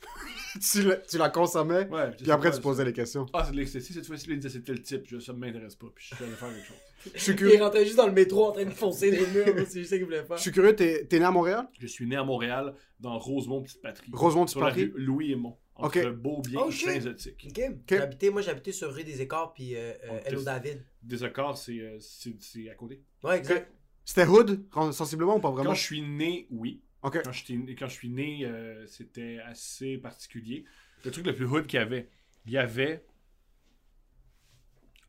tu, 0.72 0.82
la, 0.82 0.96
tu 0.96 1.18
la 1.18 1.28
consommais, 1.30 1.86
Ouais, 1.88 2.10
puis 2.12 2.30
après 2.30 2.50
c'est 2.50 2.58
tu 2.58 2.62
quoi, 2.62 2.72
posais 2.72 2.84
les 2.84 2.92
questions. 2.92 3.26
Ah, 3.32 3.44
c'est 3.44 3.52
de 3.52 3.56
l'ecstasy, 3.56 3.92
cette 3.92 4.06
fois-ci, 4.06 4.26
il 4.28 4.38
disait, 4.38 4.48
c'est 4.58 4.64
tel 4.64 4.80
type, 4.82 5.02
je, 5.06 5.18
ça 5.18 5.32
m'intéresse 5.32 5.74
pas, 5.74 5.86
puis 5.94 6.06
je 6.08 6.14
suis 6.14 6.24
allé 6.24 6.34
faire 6.34 6.48
quelque 6.52 6.66
chose. 6.66 6.76
Je 7.14 7.18
suis 7.20 7.32
Il 7.32 7.36
curieux, 7.36 7.62
rentrait 7.62 7.84
juste 7.84 7.96
dans 7.96 8.06
le 8.06 8.12
métro 8.12 8.46
en 8.46 8.52
train 8.52 8.64
de 8.64 8.70
foncer 8.70 9.10
les 9.10 9.26
murs, 9.26 9.54
c'est 9.66 9.80
juste 9.80 9.90
ça 9.90 9.96
qu'il 9.96 10.04
voulait 10.04 10.24
faire. 10.24 10.36
je 10.36 10.42
suis 10.42 10.52
curieux, 10.52 10.74
t'es 10.76 11.06
t'es 11.06 11.18
né 11.18 11.24
à 11.24 11.30
Montréal? 11.30 11.68
Je 11.78 11.86
suis 11.86 12.06
né 12.06 12.16
à 12.16 12.24
Montréal, 12.24 12.74
dans 13.00 13.18
Rosemont, 13.18 13.62
petite 13.62 13.82
patrie. 13.82 14.10
Rosemont, 14.12 14.44
petite 14.44 14.58
patrie? 14.60 14.92
Louis 14.96 15.32
Aymon, 15.32 15.56
entre 15.76 16.10
Oh, 16.56 16.68
et 16.68 16.72
shit. 16.72 16.88
Saint-Zotique. 16.88 17.46
Ok. 17.50 17.60
J'ai 17.88 17.98
habité- 17.98 18.30
moi, 18.30 18.42
habité 18.50 18.72
sur 18.72 18.92
rue 18.92 19.04
des 19.04 19.20
Écarts, 19.20 19.52
puis 19.52 19.74
euh, 19.76 19.92
euh, 20.04 20.08
Oh, 20.10 20.18
Hello 20.24 20.42
David. 20.42 20.82
Des 21.02 21.22
c'est 21.56 21.80
euh, 21.80 21.98
c'est- 22.00 22.40
c'est 22.40 22.68
à 22.70 22.74
côté. 22.74 23.02
Ouais, 23.22 23.38
exact. 23.38 23.70
C'était 24.04 24.26
Hood, 24.26 24.64
sensiblement 24.92 25.36
ou 25.36 25.40
pas 25.40 25.50
vraiment? 25.50 25.70
Quand 25.70 25.74
je 25.74 25.82
suis 25.82 26.02
né, 26.02 26.46
oui. 26.50 26.82
Ok. 27.02 27.20
Quand, 27.24 27.32
j'étais 27.32 27.54
né- 27.56 27.74
quand 27.74 27.88
je 27.88 27.92
suis 27.94 28.08
né, 28.08 28.44
euh, 28.44 28.86
c'était 28.86 29.38
assez 29.44 29.98
particulier. 29.98 30.64
Le 31.04 31.10
truc 31.10 31.26
le 31.26 31.34
plus 31.34 31.44
hood 31.44 31.66
qu'il 31.66 31.78
y 31.78 31.82
avait, 31.82 32.08
il 32.46 32.52
y 32.52 32.58
avait 32.58 33.04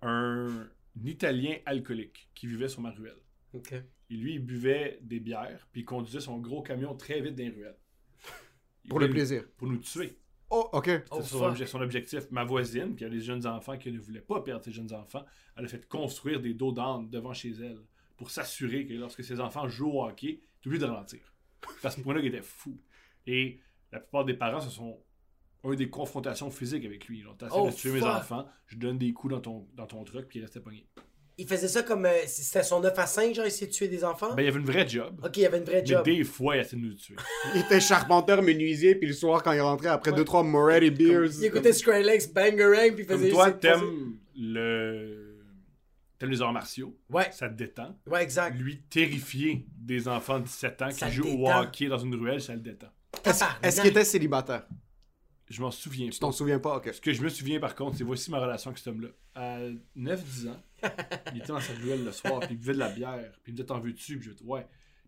un 0.02 0.68
Italien 1.06 1.58
alcoolique 1.66 2.30
qui 2.34 2.48
vivait 2.48 2.68
sur 2.70 2.82
ma 2.82 2.92
ruelle. 2.92 3.18
Ok. 3.54 3.74
Et 4.10 4.14
lui, 4.16 4.34
il 4.36 4.40
buvait 4.40 5.00
des 5.02 5.20
bières, 5.20 5.68
puis 5.72 5.82
il 5.82 5.86
conduisait 5.86 6.20
son 6.20 6.38
gros 6.40 6.62
camion 6.62 6.96
très 6.96 7.22
vite 7.22 7.36
dans 7.36 7.44
les 7.44 7.50
ruelles. 7.50 7.78
Il 8.84 8.90
Pour 8.90 9.00
le 9.00 9.10
plaisir. 9.10 9.44
Pour 9.58 9.68
nous 9.68 9.78
tuer. 9.78 10.18
Oh, 10.50 10.70
ok. 10.72 10.90
Oh, 11.12 11.16
C'était 11.18 11.28
son, 11.28 11.52
obje- 11.52 11.66
son 11.66 11.82
objectif. 11.82 12.32
Ma 12.32 12.44
voisine, 12.44 12.96
qui 12.96 13.04
a 13.06 13.10
des 13.10 13.20
jeunes 13.20 13.46
enfants, 13.46 13.78
qui 13.78 13.92
ne 13.92 14.00
voulait 14.00 14.22
pas 14.22 14.42
perdre 14.42 14.64
ses 14.64 14.72
jeunes 14.72 14.94
enfants, 14.94 15.26
elle 15.56 15.66
a 15.66 15.68
fait 15.68 15.88
construire 15.88 16.40
des 16.40 16.54
dos 16.54 16.72
d'âne 16.72 17.10
devant 17.10 17.34
chez 17.34 17.52
elle 17.52 17.80
pour 18.16 18.32
s'assurer 18.32 18.86
que 18.86 18.94
lorsque 18.94 19.24
ses 19.24 19.40
enfants 19.40 19.68
jouent 19.68 19.92
au 19.92 20.06
hockey, 20.06 20.40
tu 20.62 20.70
oublies 20.70 20.80
de 20.80 20.86
ralentir. 20.86 21.34
À 21.84 21.90
ce 21.90 22.00
point-là, 22.02 22.22
il 22.22 22.28
était 22.28 22.42
fou. 22.42 22.80
Et 23.26 23.60
la 23.92 24.00
plupart 24.00 24.24
des 24.26 24.34
parents 24.36 24.62
se 24.62 24.70
sont 24.70 25.00
ont 25.64 25.74
eu 25.74 25.76
des 25.76 25.90
confrontations 25.90 26.50
physiques 26.52 26.86
avec 26.86 27.08
lui. 27.08 27.22
Genre, 27.22 27.36
t'as 27.38 27.48
essayé 27.48 27.62
Oh, 27.64 27.70
de 27.70 27.76
tuer 27.76 27.92
mes 27.92 28.00
enfants, 28.20 28.48
je 28.68 28.78
donne 28.78 28.98
des 28.98 29.12
coups 29.12 29.34
dans 29.34 29.42
ton, 29.42 29.68
dans 29.74 29.88
ton 29.88 30.04
truck, 30.04 30.28
puis 30.28 30.40
il 30.40 30.44
restait 30.44 30.62
pogné. 30.62 30.88
Il 31.40 31.48
faisait 31.48 31.68
ça 31.68 31.84
comme. 31.84 32.06
euh, 32.06 32.12
c'était 32.26 32.64
son 32.64 32.80
9 32.80 32.98
à 32.98 33.06
5, 33.06 33.36
genre, 33.36 33.46
essayer 33.46 33.68
de 33.68 33.72
tuer 33.72 33.88
des 33.88 34.04
enfants? 34.04 34.34
Ben, 34.34 34.42
il 34.42 34.46
y 34.46 34.48
avait 34.50 34.58
une 34.60 34.66
vraie 34.66 34.88
job. 34.88 35.20
ok, 35.24 35.38
il 35.38 35.42
y 35.44 35.46
avait 35.46 35.60
une 35.60 35.66
vraie 35.66 35.82
Mais 35.82 35.86
job. 35.86 36.04
des 36.04 36.24
fois, 36.24 36.56
il 36.56 36.62
essayait 36.62 36.82
de 36.82 36.88
nous 36.88 36.94
tuer. 36.96 37.16
Il 37.56 37.62
était 37.62 37.80
charpenteur 37.80 38.42
menuisier, 38.42 38.96
puis 38.96 39.08
le 39.08 39.14
soir, 39.14 39.44
quand 39.44 39.52
il 39.52 39.62
rentrait, 39.62 39.90
après 39.90 40.12
2-3 40.12 40.44
Moretti 40.48 40.90
beers. 40.90 41.30
Il 41.38 41.46
écoutait 41.46 41.74
Skrillex, 41.74 42.28
Bangarang, 42.34 42.94
puis 42.96 43.04
il 43.04 43.06
Comme 43.06 43.18
faisait 43.20 43.30
toi, 43.30 43.46
juste 43.50 43.60
passer- 43.60 43.80
t'aimes 43.80 44.18
le. 44.36 45.24
T'aimes 46.18 46.32
les 46.32 46.42
arts 46.42 46.54
martiaux, 46.54 46.98
Ouais, 47.12 47.30
ça 47.32 47.48
te 47.48 47.54
détend. 47.54 47.96
ouais, 48.08 48.24
exact. 48.24 48.58
Lui, 48.60 48.82
terrifié 48.90 49.68
des 49.78 50.08
enfants 50.08 50.40
de 50.40 50.46
17 50.46 50.82
ans 50.82 50.90
Ça 50.90 51.06
qui 51.08 51.14
jouent 51.14 51.28
au 51.44 51.48
hockey 51.52 51.86
dans 51.86 52.00
une 52.00 52.16
ruelle, 52.16 52.42
ça 52.42 52.54
le 52.56 52.60
détend. 52.62 52.88
Est-ce 53.24 53.44
est-ce 53.62 53.82
qu'il 53.82 53.92
était 53.92 54.04
célibataire? 54.04 54.64
Je 55.50 55.62
m'en 55.62 55.72
souviens 55.72 56.10
Tu 56.10 56.20
pas. 56.20 56.26
t'en 56.28 56.32
souviens 56.32 56.60
pas 56.60 56.76
Ok. 56.78 56.90
Ce 56.94 57.00
que 57.02 57.14
je 57.14 57.22
me 57.22 57.30
souviens 57.30 57.60
par 57.60 57.74
contre, 57.76 57.98
c'est 57.98 58.04
voici 58.04 58.30
ma 58.32 58.40
relation 58.40 58.70
avec 58.70 58.78
cet 58.80 58.88
homme-là. 58.88 59.10
À 59.36 59.60
9-10 59.98 60.50
ans, 60.50 60.62
il 61.34 61.38
était 61.40 61.48
dans 61.48 61.60
sa 61.62 61.74
ruelle 61.74 62.04
le 62.04 62.12
soir, 62.12 62.40
puis 62.42 62.50
il 62.52 62.58
buvait 62.58 62.74
de 62.74 62.80
la 62.80 62.90
bière, 62.90 63.32
puis 63.44 63.52
il 63.52 63.52
me 63.54 63.58
disait 63.58 63.66
T'en 63.68 63.80
veux-tu? 63.80 64.18
Puis 64.18 64.28
je 64.30 64.34
disais 64.34 64.46
Ouais. 64.46 64.66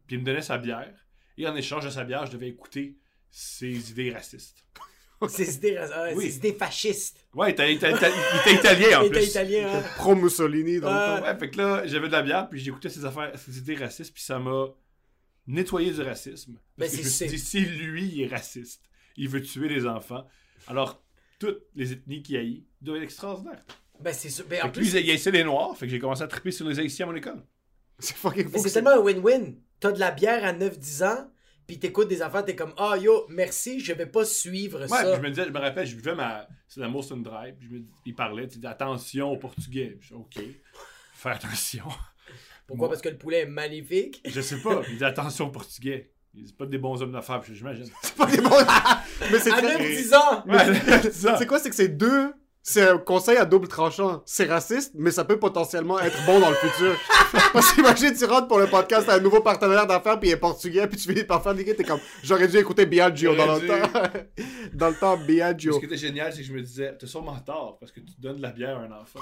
Puis 0.08 0.16
il 0.16 0.20
me 0.20 0.26
donnait 0.26 0.42
sa 0.42 0.58
bière, 0.58 0.94
et 1.38 1.48
en 1.48 1.56
échange 1.56 1.84
de 1.86 1.90
sa 1.90 2.04
bière, 2.04 2.26
je 2.26 2.32
devais 2.32 2.48
écouter 2.48 2.98
ses 3.30 3.92
idées 3.92 4.12
racistes. 4.12 4.66
Ses 5.28 5.56
idées, 5.56 5.76
euh, 5.76 6.14
Oui. 6.16 6.32
ses 6.32 6.38
idées 6.38 6.54
fascistes. 6.54 7.28
Ouais, 7.34 7.50
il 7.50 7.52
était, 7.52 7.74
il 7.74 7.76
était- 7.76 7.92
il 7.92 8.40
était 8.40 8.54
italien 8.62 9.00
en 9.00 9.02
Il 9.04 9.08
était 9.08 9.20
plus. 9.20 9.28
italien, 9.32 9.70
hein? 9.76 9.84
Pro 9.98 10.16
Mussolini, 10.16 10.76
Euh, 10.78 10.80
le 10.80 10.82
temps. 10.82 11.22
Ouais, 11.26 11.38
fait 11.38 11.50
que 11.50 11.58
là, 11.58 11.86
j'avais 11.86 12.08
de 12.08 12.14
la 12.14 12.22
bière, 12.22 12.48
puis 12.48 12.58
j'écoutais 12.62 12.88
ses 12.88 13.04
affaires, 13.04 13.38
ses 13.38 13.58
idées 13.58 13.76
racistes, 13.76 14.14
puis 14.14 14.24
ça 14.24 14.40
m'a 14.40 14.68
nettoyé 15.48 15.92
du 15.92 16.02
racisme. 16.02 16.54
Parce 16.78 16.92
Ben, 16.92 16.98
que 16.98 17.04
je 17.04 17.08
me 17.08 17.10
c'est- 17.12 17.28
suis 17.28 17.38
dit, 17.38 17.44
si 17.44 17.60
lui 17.60 18.06
il 18.08 18.22
est 18.22 18.28
raciste, 18.28 18.89
il 19.20 19.30
veut 19.30 19.42
tuer 19.42 19.70
les 19.70 19.86
enfants, 19.86 20.26
alors 20.68 21.04
toutes 21.40 21.62
les 21.76 21.94
ethnies 21.94 22.22
qui 22.24 22.36
haït 22.38 22.66
doivent 22.82 22.98
être 22.98 23.04
extraordinaires. 23.04 23.64
Ben, 24.00 24.14
c'est 24.14 24.30
sûr. 24.30 24.46
Ben, 24.50 24.62
en 24.62 24.66
lui, 24.66 24.72
plus, 24.72 24.94
il 24.94 25.10
haïssait 25.12 25.32
les 25.32 25.44
noirs, 25.44 25.76
fait 25.78 25.86
que 25.86 25.92
j'ai 25.92 26.00
commencé 26.00 26.22
à 26.24 26.28
triper 26.28 26.52
sur 26.52 26.68
les 26.68 26.80
haïtiens 26.80 27.08
à 27.08 27.12
mon 27.12 27.16
école. 27.16 27.44
C'est 28.00 28.16
fucking 28.16 28.50
fou. 28.50 28.58
c'est 28.60 28.72
tellement 28.72 28.92
un 28.92 29.00
win-win. 29.00 29.56
T'as 29.80 29.92
de 29.92 30.00
la 30.00 30.12
bière 30.12 30.44
à 30.46 30.54
9-10 30.54 31.04
ans, 31.06 31.32
puis 31.68 31.80
t'écoutes 31.80 32.08
des 32.08 32.24
enfants, 32.24 32.42
t'es 32.44 32.56
comme, 32.56 32.74
ah 32.78 32.96
yo, 32.98 33.26
merci, 33.30 33.80
je 33.82 33.94
vais 33.94 34.06
pas 34.06 34.24
suivre 34.26 34.80
Ouais, 34.82 34.88
ça. 34.88 35.04
puis 35.06 35.16
je 35.18 35.22
me 35.22 35.30
disais, 35.30 35.46
je 35.46 35.52
me 35.52 35.60
rappelle, 35.60 35.86
je 35.86 35.96
buvais 35.96 36.16
ma. 36.16 36.48
C'est 36.68 36.80
la 36.80 36.88
Molson 36.88 37.18
Drive, 37.18 37.56
puis 37.60 37.68
je 37.68 37.74
me 37.74 37.80
dis- 37.80 37.92
il 38.06 38.16
parlait, 38.16 38.48
tu 38.48 38.58
dis 38.60 38.68
attention 38.68 39.32
au 39.32 39.38
portugais. 39.38 39.98
Je 40.02 40.08
dis, 40.10 40.14
ok, 40.14 40.40
fais 41.14 41.30
attention. 41.30 41.84
Pourquoi? 42.68 42.88
Parce 42.90 43.02
que 43.02 43.10
le 43.10 43.18
poulet 43.18 43.40
est 43.40 43.46
magnifique. 43.48 44.22
Je 44.26 44.42
sais 44.42 44.62
pas, 44.62 44.82
il 44.90 44.98
dit 44.98 45.04
attention 45.04 45.48
au 45.48 45.52
portugais. 45.52 46.12
Dit 46.34 46.54
pas 46.54 46.66
des 46.66 46.78
bons 46.78 47.02
hommes 47.02 47.12
d'affaires, 47.12 47.42
j'imagine. 47.52 47.86
C'est 48.02 48.16
pas 48.16 48.26
des 48.28 48.38
bons- 48.42 48.50
Mais 49.32 49.40
c'est 49.40 49.52
À 49.52 49.58
très- 49.62 49.78
9-10 49.78 50.16
ans! 50.16 50.44
Ouais, 50.48 51.02
c'est. 51.12 51.38
C'est 51.38 51.46
quoi, 51.48 51.60
c'est 51.60 51.70
que 51.70 51.76
c'est 51.76 51.90
deux. 51.90 52.34
C'est 52.62 52.88
un 52.88 52.98
conseil 52.98 53.38
à 53.38 53.46
double 53.46 53.68
tranchant. 53.68 54.22
C'est 54.26 54.46
raciste, 54.46 54.92
mais 54.96 55.12
ça 55.12 55.24
peut 55.26 55.40
potentiellement 55.40 55.98
être 56.00 56.24
bon 56.26 56.40
dans 56.40 56.50
le 56.50 56.56
futur. 56.56 56.94
Parce 57.54 57.72
qu'imagine, 57.74 58.14
tu 58.14 58.26
rentres 58.26 58.48
pour 58.48 58.60
le 58.60 58.68
podcast, 58.68 59.06
t'as 59.08 59.16
un 59.16 59.20
nouveau 59.22 59.42
partenaire 59.42 59.88
d'affaires, 59.88 60.20
puis 60.20 60.30
il 60.30 60.34
est 60.34 60.38
portugais, 60.38 60.86
puis 60.88 60.98
tu 60.98 61.08
finis 61.10 61.24
par 61.24 61.42
faire 61.42 61.56
des 61.56 61.64
gars, 61.64 61.74
t'es 61.74 61.84
comme, 61.86 62.00
j'aurais 62.22 62.48
dû 62.48 62.58
écouter 62.58 62.86
Biagio 62.86 63.34
dans 63.36 63.56
le 63.56 63.66
temps. 63.66 64.04
dans 64.74 64.90
le 64.90 64.96
temps, 64.96 65.18
Ce 65.20 65.26
Biagio. 65.26 65.80
qui 65.80 65.86
était 65.86 65.98
génial, 65.98 66.32
c'est 66.34 66.40
que 66.42 66.48
je 66.48 66.54
me 66.54 66.62
disais, 66.62 66.96
t'as 67.00 67.08
sûrement 67.08 67.40
tort 67.40 67.78
parce 67.80 67.92
que 67.92 68.02
tu 68.02 68.14
donnes 68.20 68.38
de 68.38 68.42
la 68.42 68.52
bière 68.52 68.78
à 68.78 68.82
un 68.82 68.92
enfant. 68.92 69.22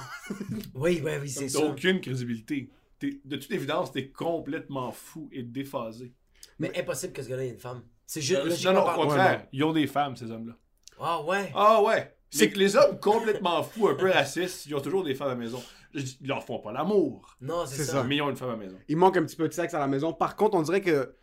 Oui, 0.75 1.01
oui, 1.05 1.11
oui, 1.21 1.29
c'est 1.29 1.47
ça. 1.47 1.59
T'as 1.59 1.65
aucune 1.67 2.01
crédibilité. 2.01 2.69
T'es- 2.99 3.19
de 3.23 3.35
toute 3.37 3.51
évidence, 3.51 3.91
t'es 3.91 4.07
complètement 4.09 4.91
fou 4.91 5.29
et 5.31 5.43
déphasé. 5.43 6.11
Mais 6.59 6.71
impossible 6.79 7.13
que 7.13 7.21
ce 7.21 7.29
gars-là 7.29 7.43
ait 7.45 7.49
une 7.49 7.59
femme. 7.59 7.83
C'est 8.05 8.21
juste. 8.21 8.63
Non, 8.65 8.73
non, 8.73 8.87
au 8.89 8.93
contraire, 8.95 9.45
ils 9.51 9.63
ont 9.63 9.73
des 9.73 9.87
femmes, 9.87 10.15
ces 10.15 10.31
hommes-là. 10.31 10.53
Ah 10.99 11.21
ouais. 11.23 11.51
Ah 11.53 11.81
ouais! 11.83 12.13
C'est 12.29 12.49
que 12.49 12.57
les 12.57 12.75
hommes 12.75 12.99
complètement 12.99 13.63
fous, 13.63 13.87
un 13.87 13.95
peu 13.95 14.09
racistes, 14.11 14.65
ils 14.65 14.75
ont 14.75 14.81
toujours 14.81 15.03
des 15.03 15.15
femmes 15.15 15.27
à 15.27 15.31
la 15.31 15.37
maison. 15.37 15.61
Ils 15.93 16.27
leur 16.27 16.43
font 16.43 16.59
pas 16.59 16.71
l'amour, 16.73 17.35
Non, 17.41 17.65
c'est 17.65 17.83
ça. 17.83 17.93
ça. 17.93 18.03
mais 18.03 18.17
ils 18.17 18.21
ont 18.21 18.29
une 18.29 18.35
femme 18.35 18.49
à 18.49 18.53
la 18.53 18.57
maison. 18.57 18.77
Il 18.89 18.97
manque 18.97 19.15
un 19.17 19.23
petit 19.23 19.35
peu 19.37 19.47
de 19.47 19.53
sexe 19.53 19.73
à 19.73 19.79
la 19.79 19.87
maison. 19.87 20.11
Par 20.13 20.35
contre, 20.35 20.55
on 20.57 20.61
dirait 20.61 20.81
que 20.81 21.15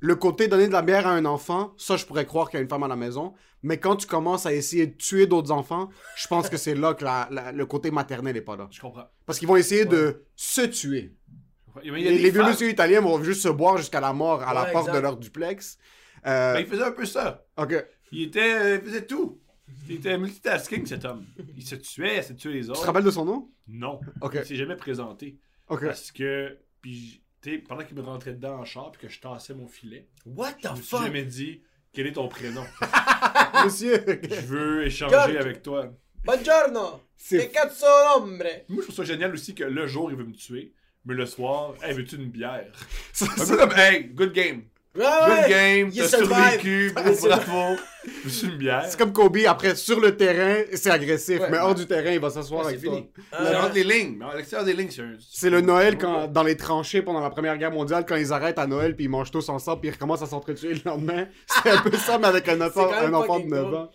le 0.00 0.16
côté 0.16 0.48
donner 0.48 0.66
de 0.68 0.72
la 0.72 0.82
bière 0.82 1.06
à 1.06 1.10
un 1.12 1.24
enfant, 1.26 1.74
ça, 1.76 1.96
je 1.96 2.06
pourrais 2.06 2.24
croire 2.24 2.48
qu'il 2.48 2.56
y 2.58 2.60
a 2.60 2.62
une 2.62 2.68
femme 2.68 2.82
à 2.82 2.88
la 2.88 2.96
maison. 2.96 3.34
Mais 3.62 3.78
quand 3.78 3.96
tu 3.96 4.06
commences 4.06 4.46
à 4.46 4.52
essayer 4.54 4.86
de 4.86 4.94
tuer 4.96 5.26
d'autres 5.26 5.50
enfants, 5.50 5.90
je 6.16 6.26
pense 6.28 6.48
que 6.48 6.56
c'est 6.56 6.74
là 6.74 6.94
que 6.94 7.04
la- 7.04 7.28
la- 7.30 7.52
le 7.52 7.66
côté 7.66 7.90
maternel 7.90 8.36
est 8.36 8.40
pas 8.42 8.56
là. 8.56 8.68
Je 8.70 8.80
comprends. 8.80 9.06
Parce 9.26 9.38
qu'ils 9.38 9.48
vont 9.48 9.56
essayer 9.56 9.84
de 9.84 10.24
se 10.36 10.62
tuer. 10.62 11.14
Les, 11.82 11.90
des 11.90 12.18
les 12.18 12.30
vieux 12.30 12.40
femmes- 12.40 12.50
monsieur 12.50 12.68
italiens 12.68 13.00
vont 13.00 13.22
juste 13.22 13.42
se 13.42 13.48
boire 13.48 13.76
jusqu'à 13.78 14.00
la 14.00 14.12
mort 14.12 14.42
à 14.42 14.52
la 14.54 14.64
porte 14.66 14.86
exact. 14.88 14.96
de 14.96 15.02
leur 15.02 15.16
duplex. 15.16 15.78
Euh, 16.26 16.54
Ben, 16.54 16.60
il 16.60 16.66
faisait 16.66 16.82
un 16.84 16.92
peu 16.92 17.04
ça. 17.06 17.44
ok. 17.56 17.84
Il 18.12 18.22
était, 18.22 18.54
euh, 18.54 18.74
il 18.76 18.80
faisait 18.88 19.06
tout. 19.06 19.40
Il 19.88 19.96
était 19.96 20.16
multitasking, 20.16 20.86
cet 20.86 21.04
homme. 21.04 21.26
Il 21.56 21.66
se 21.66 21.74
tuait, 21.76 22.18
il 22.18 22.22
se 22.22 22.32
tuait 22.34 22.52
les 22.52 22.64
Tu 22.64 22.70
autres. 22.70 22.80
te 22.82 22.86
rappelles 22.86 23.04
de 23.04 23.10
son 23.10 23.24
nom? 23.24 23.48
Non. 23.68 24.00
Ok. 24.20 24.34
Il 24.40 24.44
s'est 24.46 24.56
jamais 24.56 24.76
présenté. 24.76 25.38
Ok. 25.68 25.84
Parce 25.86 26.12
que, 26.12 26.56
puis, 26.80 27.22
tu 27.42 27.50
sais, 27.52 27.58
pendant 27.58 27.82
qu'il 27.84 27.96
me 27.96 28.02
rentrait 28.02 28.32
dedans 28.32 28.58
en 28.60 28.64
char 28.64 28.92
puis 28.92 29.02
que 29.06 29.12
je 29.12 29.20
tassais 29.20 29.54
mon 29.54 29.66
filet, 29.66 30.08
What 30.24 30.50
je 30.62 30.68
the 30.68 30.70
me 30.70 30.76
suis 30.76 30.84
fuck? 30.84 31.02
jamais 31.02 31.24
dit 31.24 31.62
quel 31.92 32.06
est 32.06 32.12
ton 32.12 32.28
prénom? 32.28 32.62
Monsieur. 33.64 34.04
je 34.22 34.40
veux 34.46 34.84
échanger 34.86 35.14
George. 35.14 35.36
avec 35.36 35.62
toi. 35.62 35.92
Buongiorno! 36.24 37.00
C'est- 37.16 37.48
cazzo 37.50 37.86
nombre? 38.20 38.44
Moi, 38.68 38.78
je 38.78 38.82
trouve 38.82 38.94
ça 38.96 39.04
génial 39.04 39.32
aussi 39.32 39.54
que 39.54 39.64
le 39.64 39.86
jour, 39.86 40.10
il 40.10 40.16
veut 40.16 40.24
me 40.24 40.32
tuer, 40.34 40.72
mais 41.06 41.14
le 41.14 41.24
soir, 41.26 41.74
hey, 41.82 41.94
veux-tu 41.94 42.16
une 42.16 42.28
bière? 42.30 42.66
C'est- 43.12 43.56
comme, 43.56 43.72
hey, 43.76 44.04
good 44.14 44.32
game. 44.32 44.62
Ouais, 44.94 45.02
Good 45.04 45.48
game, 45.50 45.92
t'as 45.94 46.08
survécu, 46.08 46.90
bravo. 46.94 47.76
Veux-tu 48.24 48.46
une 48.46 48.56
bière? 48.56 48.82
C'est 48.88 48.98
comme 48.98 49.12
Kobe, 49.12 49.36
après, 49.46 49.74
sur 49.76 50.00
le 50.00 50.16
terrain, 50.16 50.62
c'est 50.72 50.88
agressif. 50.88 51.38
Ouais, 51.38 51.50
mais 51.50 51.58
hors 51.58 51.74
du 51.74 51.84
terrain, 51.86 52.12
il 52.12 52.18
va 52.20 52.30
s'asseoir 52.30 52.62
Ouais, 52.62 52.68
avec 52.68 52.80
c'est 52.80 52.86
toi. 52.86 52.96
fini. 52.96 53.10
Euh, 53.34 53.36
C'est 53.50 53.56
entre 53.56 53.74
les 53.74 53.84
lignes, 53.84 54.16
mais 54.18 54.24
à 54.24 54.36
l'extérieur 54.36 54.64
des 54.64 54.72
lignes, 54.72 54.88
c'est 54.90 55.02
un... 55.02 55.12
C'est 55.20 55.50
le 55.50 55.60
Noël 55.60 55.98
quand, 55.98 56.28
dans 56.28 56.42
les 56.44 56.56
tranchées 56.56 57.02
pendant 57.02 57.20
la 57.20 57.28
Première 57.28 57.58
Guerre 57.58 57.72
mondiale, 57.72 58.06
quand 58.08 58.16
ils 58.16 58.32
arrêtent 58.32 58.58
à 58.58 58.66
Noël 58.66 58.96
puis 58.96 59.04
ils 59.04 59.08
mangent 59.10 59.30
tous 59.30 59.46
ensemble 59.50 59.80
puis 59.82 59.90
ils 59.90 59.92
recommencent 59.92 60.22
à 60.22 60.26
s'entretuer 60.26 60.72
le 60.72 60.80
lendemain. 60.86 61.26
C'est 61.62 61.70
un 61.72 61.82
peu 61.82 61.94
ça, 61.98 62.16
mais 62.16 62.28
avec 62.28 62.48
un 62.48 62.58
enfant, 62.62 62.90
un 62.90 63.08
de 63.10 63.12
fucking 63.26 63.50
9 63.50 63.60
drôle. 63.60 63.74
ans. 63.74 63.90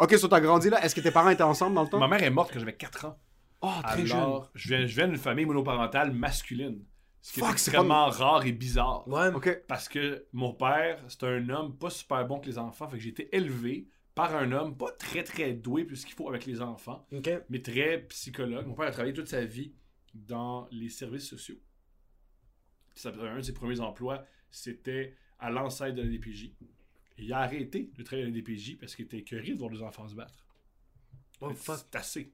Ok, 0.00 0.16
so 0.18 0.26
t'as 0.26 0.40
grandi 0.40 0.70
là? 0.70 0.84
Est-ce 0.84 0.96
que 0.96 1.00
tes 1.02 1.12
parents 1.12 1.30
étaient 1.30 1.42
ensemble 1.44 1.76
dans 1.76 1.82
le 1.84 1.88
temps? 1.88 1.98
Ma 2.00 2.08
mère 2.08 2.22
est 2.24 2.30
morte 2.30 2.50
quand 2.52 2.58
j'avais 2.58 2.72
4 2.72 3.04
ans. 3.04 3.16
Oh, 3.62 3.70
très 3.84 4.04
jeune. 4.06 4.18
Alors, 4.18 4.50
je 4.54 4.68
viens, 4.68 4.86
je 4.86 4.94
viens 4.94 5.08
d'une 5.08 5.16
famille 5.18 5.44
monoparentale 5.46 6.12
masculine. 6.12 6.84
Ce 7.20 7.32
qui 7.34 7.40
Fuck, 7.40 7.50
est 7.54 7.58
c'est 7.58 7.70
extrêmement 7.70 8.08
rare 8.08 8.44
et 8.44 8.52
bizarre. 8.52 9.06
Ouais. 9.06 9.28
Ok. 9.32 9.62
Parce 9.68 9.88
que 9.88 10.26
mon 10.32 10.52
père, 10.52 11.02
c'est 11.08 11.22
un 11.22 11.48
homme 11.48 11.78
pas 11.78 11.88
super 11.90 12.26
bon 12.26 12.40
que 12.40 12.46
les 12.46 12.58
enfants. 12.58 12.88
Fait 12.88 12.96
que 12.96 13.02
j'ai 13.02 13.10
été 13.10 13.34
élevé 13.34 13.86
par 14.16 14.34
un 14.34 14.50
homme 14.50 14.76
pas 14.76 14.90
très 14.90 15.22
très 15.22 15.52
doué 15.54 15.84
plus 15.84 16.04
qu'il 16.04 16.14
faut 16.14 16.28
avec 16.28 16.44
les 16.46 16.60
enfants, 16.60 17.06
mais 17.48 17.62
très 17.62 18.02
psychologue. 18.08 18.66
Mon 18.66 18.74
père 18.74 18.88
a 18.88 18.90
travaillé 18.90 19.14
toute 19.14 19.28
sa 19.28 19.44
vie 19.44 19.72
dans 20.12 20.66
les 20.72 20.88
services 20.88 21.28
sociaux. 21.28 21.56
Puis 22.90 23.00
ça- 23.00 23.12
un 23.20 23.36
de 23.36 23.42
ses 23.42 23.54
premiers 23.54 23.80
emplois, 23.80 24.24
c'était 24.50 25.14
à 25.38 25.50
l'ancêtre 25.50 25.94
de 25.94 26.02
la 26.02 26.08
DPJ. 26.08 26.52
Et 27.18 27.24
il 27.24 27.32
a 27.32 27.38
arrêté 27.38 27.90
de 27.96 28.02
travailler 28.02 28.26
à 28.26 28.30
la 28.30 28.34
DPJ 28.34 28.76
parce 28.78 28.94
qu'il 28.96 29.04
était 29.04 29.18
écœuré 29.18 29.52
de 29.52 29.58
voir 29.58 29.70
les 29.70 29.82
enfants 29.82 30.08
se 30.08 30.14
battre. 30.14 30.44
Oh. 31.40 31.50
C'est 31.54 31.94
assez. 31.94 32.32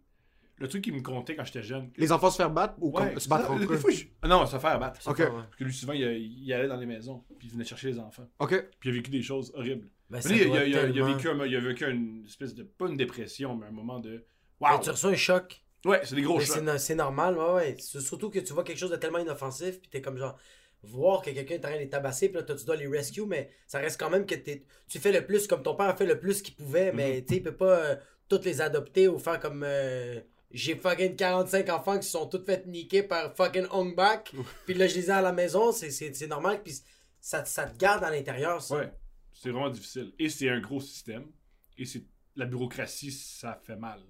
Le 0.60 0.68
truc 0.68 0.82
qu'il 0.84 0.92
me 0.94 1.00
comptait 1.00 1.36
quand 1.36 1.44
j'étais 1.44 1.62
jeune. 1.62 1.90
Les 1.96 2.10
enfants 2.12 2.30
se 2.30 2.36
faire 2.36 2.50
battre 2.50 2.74
ou 2.78 2.90
Ouais, 2.90 3.10
comme- 3.10 3.20
se 3.20 3.28
battre 3.28 3.50
entre 3.50 3.60
des 3.66 3.72
eux? 3.74 3.76
fois, 3.78 3.90
je- 3.90 4.04
Ah 4.22 4.28
Non, 4.28 4.44
se 4.46 4.58
faire 4.58 4.78
battre. 4.78 5.00
Parce 5.04 5.16
que 5.16 5.64
lui, 5.64 5.72
souvent, 5.72 5.92
il, 5.92 6.02
il 6.02 6.52
allait 6.52 6.68
dans 6.68 6.76
les 6.76 6.86
maisons, 6.86 7.24
puis 7.38 7.48
il 7.48 7.52
venait 7.52 7.64
chercher 7.64 7.88
les 7.88 7.98
enfants. 7.98 8.28
Ok. 8.38 8.66
Puis 8.80 8.88
il 8.90 8.92
a 8.92 8.94
vécu 8.96 9.10
des 9.10 9.22
choses 9.22 9.52
horribles. 9.54 9.88
Ben, 10.10 10.20
il, 10.24 10.32
a, 10.32 10.34
il 10.34 10.56
a- 10.56 10.66
il 10.66 10.76
a 10.76 10.80
tellement- 10.82 11.06
vécu 11.14 11.28
un- 11.28 11.46
il 11.46 11.56
a 11.56 11.60
vécu 11.60 11.84
une 11.90 12.24
espèce 12.26 12.54
de. 12.54 12.62
Pas 12.64 12.86
une 12.88 12.96
dépression, 12.96 13.54
mais 13.56 13.66
un 13.66 13.70
moment 13.70 14.00
de. 14.00 14.24
Waouh! 14.60 14.80
tu 14.80 14.90
reçois 14.90 15.10
un 15.10 15.16
choc. 15.16 15.62
Ouais, 15.84 16.00
c'est 16.04 16.16
des 16.16 16.22
gros 16.22 16.38
Mais 16.38 16.44
chocs. 16.44 16.56
c'est 16.56 16.62
no- 16.62 16.78
c'est 16.78 16.94
normal, 16.96 17.36
ouais, 17.38 17.52
ouais. 17.52 17.76
C'est 17.78 18.00
Surtout 18.00 18.30
que 18.30 18.40
tu 18.40 18.52
vois 18.52 18.64
quelque 18.64 18.78
chose 18.78 18.90
de 18.90 18.96
tellement 18.96 19.18
inoffensif, 19.18 19.80
puis 19.80 19.88
t'es 19.90 20.00
comme 20.00 20.16
genre, 20.18 20.36
voir 20.82 21.22
que 21.22 21.30
quelqu'un 21.30 21.54
est 21.54 21.58
en 21.58 21.68
train 21.68 21.74
de 21.74 21.78
les 21.82 21.88
tabasser, 21.88 22.28
puis 22.30 22.38
là, 22.38 22.42
tu 22.42 22.64
dois 22.64 22.74
les 22.76 22.88
rescue, 22.88 23.26
mais 23.26 23.50
ça 23.66 23.78
reste 23.78 23.98
quand 24.00 24.10
même 24.10 24.26
que 24.26 24.34
t'es- 24.34 24.64
tu 24.88 24.98
fais 24.98 25.12
le 25.12 25.24
plus, 25.24 25.46
comme 25.46 25.62
ton 25.62 25.74
père 25.76 25.86
a 25.86 25.94
fait 25.94 26.06
le 26.06 26.18
plus 26.18 26.42
qu'il 26.42 26.54
pouvait, 26.56 26.90
Mhm. 26.90 26.96
mais 26.96 27.22
tu 27.22 27.28
sais, 27.34 27.36
il 27.36 27.42
peut 27.42 27.54
pas 27.56 27.76
euh, 27.78 27.96
toutes 28.28 28.44
les 28.44 28.60
adopter 28.60 29.06
ou 29.08 29.18
faire 29.18 29.38
comme. 29.38 29.62
euh, 29.64 30.20
j'ai 30.50 30.76
fucking 30.76 31.14
45 31.16 31.68
enfants 31.68 31.98
qui 31.98 32.08
sont 32.08 32.26
toutes 32.26 32.46
fait 32.46 32.66
niquer 32.66 33.02
par 33.02 33.34
fucking 33.36 33.66
Hongbak, 33.70 34.32
puis 34.64 34.74
là, 34.74 34.86
je 34.86 34.94
les 34.94 35.06
ai 35.08 35.10
à 35.12 35.20
la 35.22 35.32
maison, 35.32 35.72
c'est- 35.72 35.90
c'est 35.90 36.14
c'est 36.14 36.26
normal, 36.26 36.62
puis 36.62 36.74
ça, 37.20 37.44
ça 37.44 37.66
te 37.66 37.76
garde 37.76 38.02
à 38.04 38.10
l'intérieur, 38.10 38.62
ça. 38.62 38.76
Ouais, 38.76 38.92
c'est 39.32 39.50
vraiment 39.50 39.70
difficile. 39.70 40.14
Et 40.18 40.28
c'est 40.28 40.48
un 40.48 40.60
gros 40.60 40.80
système. 40.80 41.30
Et 41.76 41.84
c'est 41.84 42.04
la 42.36 42.46
bureaucratie, 42.46 43.12
ça 43.12 43.60
fait 43.64 43.76
mal. 43.76 44.00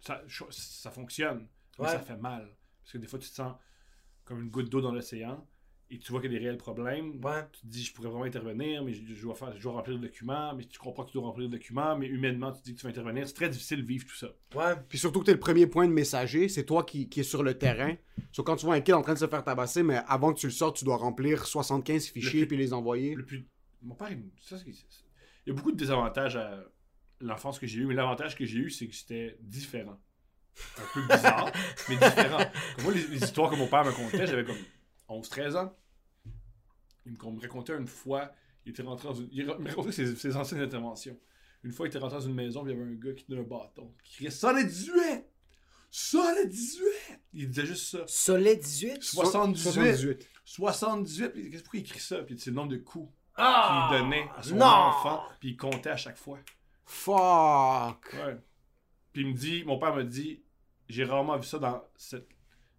Ça, 0.00 0.22
ça 0.50 0.90
fonctionne, 0.90 1.48
mais 1.78 1.84
Ouais. 1.86 1.90
ça 1.92 2.00
fait 2.00 2.16
mal. 2.16 2.54
Parce 2.82 2.92
que 2.92 2.98
des 2.98 3.06
fois, 3.06 3.18
tu 3.18 3.28
te 3.28 3.34
sens 3.34 3.54
comme 4.24 4.42
une 4.42 4.50
goutte 4.50 4.68
d'eau 4.70 4.80
dans 4.80 4.92
l'océan 4.92 5.46
et 5.88 5.98
tu 5.98 6.10
vois 6.10 6.20
qu'il 6.20 6.32
y 6.32 6.36
a 6.36 6.38
des 6.38 6.44
réels 6.44 6.56
problèmes. 6.58 7.24
Ouais. 7.24 7.44
Tu 7.52 7.60
te 7.60 7.66
dis, 7.66 7.84
je 7.84 7.92
pourrais 7.92 8.08
vraiment 8.08 8.24
intervenir, 8.24 8.82
mais 8.82 8.92
je, 8.92 9.02
je 9.14 9.22
dois, 9.22 9.34
faire, 9.36 9.56
je 9.56 9.62
dois 9.62 9.74
remplir 9.74 9.94
le 9.96 10.02
document, 10.02 10.52
mais 10.54 10.64
tu 10.64 10.78
comprends 10.78 11.04
que 11.04 11.10
tu 11.12 11.18
dois 11.18 11.28
remplir 11.28 11.44
le 11.48 11.52
document, 11.52 11.96
mais 11.96 12.06
humainement, 12.06 12.50
tu 12.52 12.60
te 12.60 12.64
dis 12.64 12.74
que 12.74 12.80
tu 12.80 12.84
vas 12.84 12.90
intervenir. 12.90 13.26
C'est 13.28 13.34
très 13.34 13.48
difficile 13.48 13.82
de 13.82 13.86
vivre 13.86 14.04
tout 14.04 14.16
ça. 14.16 14.28
Ouais. 14.54 14.74
Puis 14.88 14.98
surtout 14.98 15.20
que 15.20 15.26
t'es 15.26 15.32
le 15.32 15.38
premier 15.38 15.66
point 15.68 15.86
de 15.86 15.92
messager, 15.92 16.48
c'est 16.48 16.64
toi 16.64 16.82
qui, 16.82 17.08
qui 17.08 17.20
est 17.20 17.24
sur 17.24 17.44
le 17.44 17.56
terrain. 17.56 17.94
So, 18.32 18.42
quand 18.42 18.56
tu 18.56 18.66
vois 18.66 18.74
un 18.74 18.80
kid 18.80 18.94
en 18.94 19.02
train 19.02 19.14
de 19.14 19.18
se 19.18 19.28
faire 19.28 19.44
tabasser, 19.44 19.84
mais 19.84 20.00
avant 20.08 20.32
que 20.34 20.40
tu 20.40 20.46
le 20.46 20.52
sortes, 20.52 20.76
tu 20.76 20.84
dois 20.84 20.96
remplir 20.96 21.46
75 21.46 22.06
fichiers 22.08 22.40
plus- 22.40 22.48
puis 22.48 22.56
les 22.56 22.72
envoyer. 22.72 23.14
Le 23.14 23.24
plus... 23.24 23.46
Mon 23.82 23.94
père, 23.94 24.10
il... 24.10 24.24
ça, 24.40 24.56
y 25.46 25.50
a 25.50 25.54
beaucoup 25.54 25.70
de 25.70 25.76
désavantages 25.76 26.34
à 26.34 26.64
l'enfance 27.20 27.60
que 27.60 27.66
j'ai 27.68 27.78
eu, 27.80 27.86
mais 27.86 27.94
l'avantage 27.94 28.34
que 28.34 28.44
j'ai 28.44 28.58
eu, 28.58 28.70
c'est 28.70 28.88
que 28.88 28.94
c'était 28.94 29.36
différent. 29.40 30.00
Un 30.78 30.82
peu 30.94 31.02
bizarre, 31.02 31.52
mais 31.88 31.94
différent. 31.96 32.50
Comme 32.74 32.84
moi, 32.86 32.94
les, 32.94 33.06
les 33.06 33.22
histoires 33.22 33.50
que 33.50 33.56
mon 33.56 33.68
père 33.68 33.84
me 33.84 33.92
contait, 33.92 34.26
j'avais 34.26 34.44
comme 34.44 34.56
11-13 35.08 35.56
ans. 35.56 35.76
Il 37.04 37.12
me, 37.12 37.30
me 37.30 37.40
racontait 37.40 37.76
une 37.76 37.86
fois, 37.86 38.32
il 38.64 38.70
était 38.70 38.82
rentré 38.82 39.08
dans 39.08 39.14
une... 39.14 39.28
Il 39.30 39.46
me 39.46 39.68
racontait 39.68 39.92
ses, 39.92 40.16
ses 40.16 40.36
anciennes 40.36 40.60
interventions. 40.60 41.18
Une 41.62 41.72
fois, 41.72 41.86
il 41.86 41.88
était 41.88 41.98
rentré 41.98 42.18
dans 42.18 42.26
une 42.26 42.34
maison, 42.34 42.62
puis 42.62 42.72
il 42.72 42.78
y 42.78 42.80
avait 42.80 42.90
un 42.90 42.94
gars 42.94 43.12
qui 43.12 43.24
tenait 43.24 43.40
un 43.40 43.44
bâton, 43.44 43.92
qui 44.04 44.14
criait 44.14 44.30
«Ça, 44.32 44.52
les 44.52 44.64
18! 44.64 44.92
Ça, 45.90 46.34
les 46.34 46.46
18!» 46.48 46.82
Il 47.32 47.48
disait 47.48 47.66
juste 47.66 47.90
ça. 47.90 48.04
Soleil 48.06 48.58
18? 48.58 49.02
78. 49.02 49.62
78. 49.62 50.28
78. 50.44 51.28
Puis 51.30 51.50
qu'est-ce 51.50 51.62
pourquoi 51.62 51.80
il 51.80 51.82
écrit 51.82 52.00
ça? 52.00 52.22
Puis 52.22 52.38
c'est 52.38 52.50
le 52.50 52.56
nombre 52.56 52.72
de 52.72 52.76
coups 52.78 53.12
Ah! 53.36 53.88
qu'il 53.90 53.98
donnait 53.98 54.28
à 54.36 54.42
son 54.42 54.56
non! 54.56 54.66
enfant, 54.66 55.22
puis 55.40 55.50
il 55.50 55.56
comptait 55.56 55.90
à 55.90 55.96
chaque 55.96 56.16
fois. 56.16 56.38
Fuck. 56.84 58.12
Ouais. 58.14 58.36
Puis 59.12 59.22
il 59.22 59.28
me 59.28 59.32
dit, 59.32 59.64
mon 59.64 59.78
père 59.78 59.94
me 59.94 60.04
dit, 60.04 60.42
j'ai 60.88 61.04
rarement 61.04 61.36
vu 61.36 61.46
ça 61.46 61.58
dans 61.58 61.82
cette, 61.96 62.28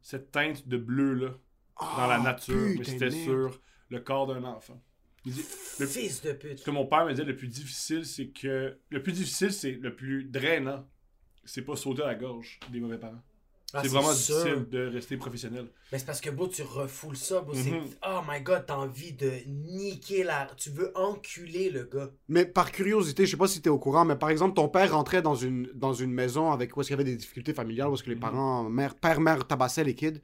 cette 0.02 0.32
teinte 0.32 0.68
de 0.68 0.78
bleu 0.78 1.40
dans 1.80 2.08
la 2.08 2.16
Ah, 2.16 2.20
nature, 2.24 2.56
mais 2.78 2.84
c'était 2.84 3.12
sur 3.12 3.60
le 3.90 4.00
corps 4.00 4.28
d'un 4.28 4.44
enfant. 4.44 4.82
Il 5.26 5.34
dit, 5.34 5.46
le- 5.80 5.88
Fils 5.88 6.22
de 6.22 6.32
pute. 6.34 6.60
ce 6.60 6.64
que 6.66 6.72
mon 6.72 6.86
père 6.86 7.06
me 7.06 7.12
disait, 7.12 7.26
le 7.26 7.36
plus 7.36 7.48
difficile, 7.50 8.06
c'est 8.06 8.28
que 8.28 8.78
le 8.90 9.04
plus 9.04 9.12
difficile, 9.14 9.52
c'est 9.52 9.72
le 9.74 9.96
plus 9.96 10.24
drainant, 10.24 10.88
c'est 11.44 11.64
pas 11.64 11.76
sauter 11.76 12.04
à 12.04 12.08
la 12.08 12.16
gorge 12.16 12.60
des 12.72 12.80
mauvais 12.80 12.98
parents. 12.98 13.22
Ah, 13.74 13.82
c'est 13.82 13.90
vraiment 13.90 14.14
sûr. 14.14 14.36
difficile 14.38 14.70
de 14.70 14.88
rester 14.88 15.18
professionnel. 15.18 15.68
Mais 15.92 16.00
c'est 16.00 16.06
parce 16.06 16.22
que, 16.22 16.30
bro, 16.30 16.48
tu 16.48 16.62
refoules 16.62 17.18
ça, 17.18 17.46
c'est- 17.54 17.70
Mhm. 17.72 17.86
Oh 18.08 18.22
my 18.26 18.40
god, 18.42 18.64
t'as 18.66 18.78
envie 18.78 19.12
de 19.12 19.30
niquer 19.46 20.24
la. 20.24 20.48
Tu 20.56 20.70
veux 20.70 20.98
enculer 20.98 21.70
le 21.70 21.84
gars. 21.84 22.10
Mais 22.30 22.46
par 22.46 22.72
curiosité, 22.72 23.26
je 23.26 23.32
sais 23.32 23.38
pas 23.38 23.50
si 23.50 23.62
t'es 23.62 23.70
au 23.70 23.78
courant, 23.80 24.06
mais 24.06 24.16
par 24.16 24.30
exemple, 24.30 24.56
ton 24.56 24.70
père 24.70 24.94
rentrait 24.94 25.22
dans 25.22 25.36
une, 25.36 25.70
dans 25.76 25.94
une 25.94 26.14
maison 26.14 26.52
avec 26.54 26.78
où 26.78 26.80
est-ce 26.80 26.88
qu'il 26.88 26.98
y 26.98 27.02
avait 27.02 27.10
des 27.12 27.18
difficultés 27.18 27.54
familiales, 27.54 27.90
où 27.90 27.96
est-ce 27.96 28.04
que 28.04 28.10
les 28.10 28.16
Mhm. 28.16 28.22
parents, 28.22 28.64
mère, 28.70 28.96
père, 28.96 29.20
mère 29.20 29.46
tabassaient 29.46 29.84
les 29.84 29.96
kids. 29.96 30.22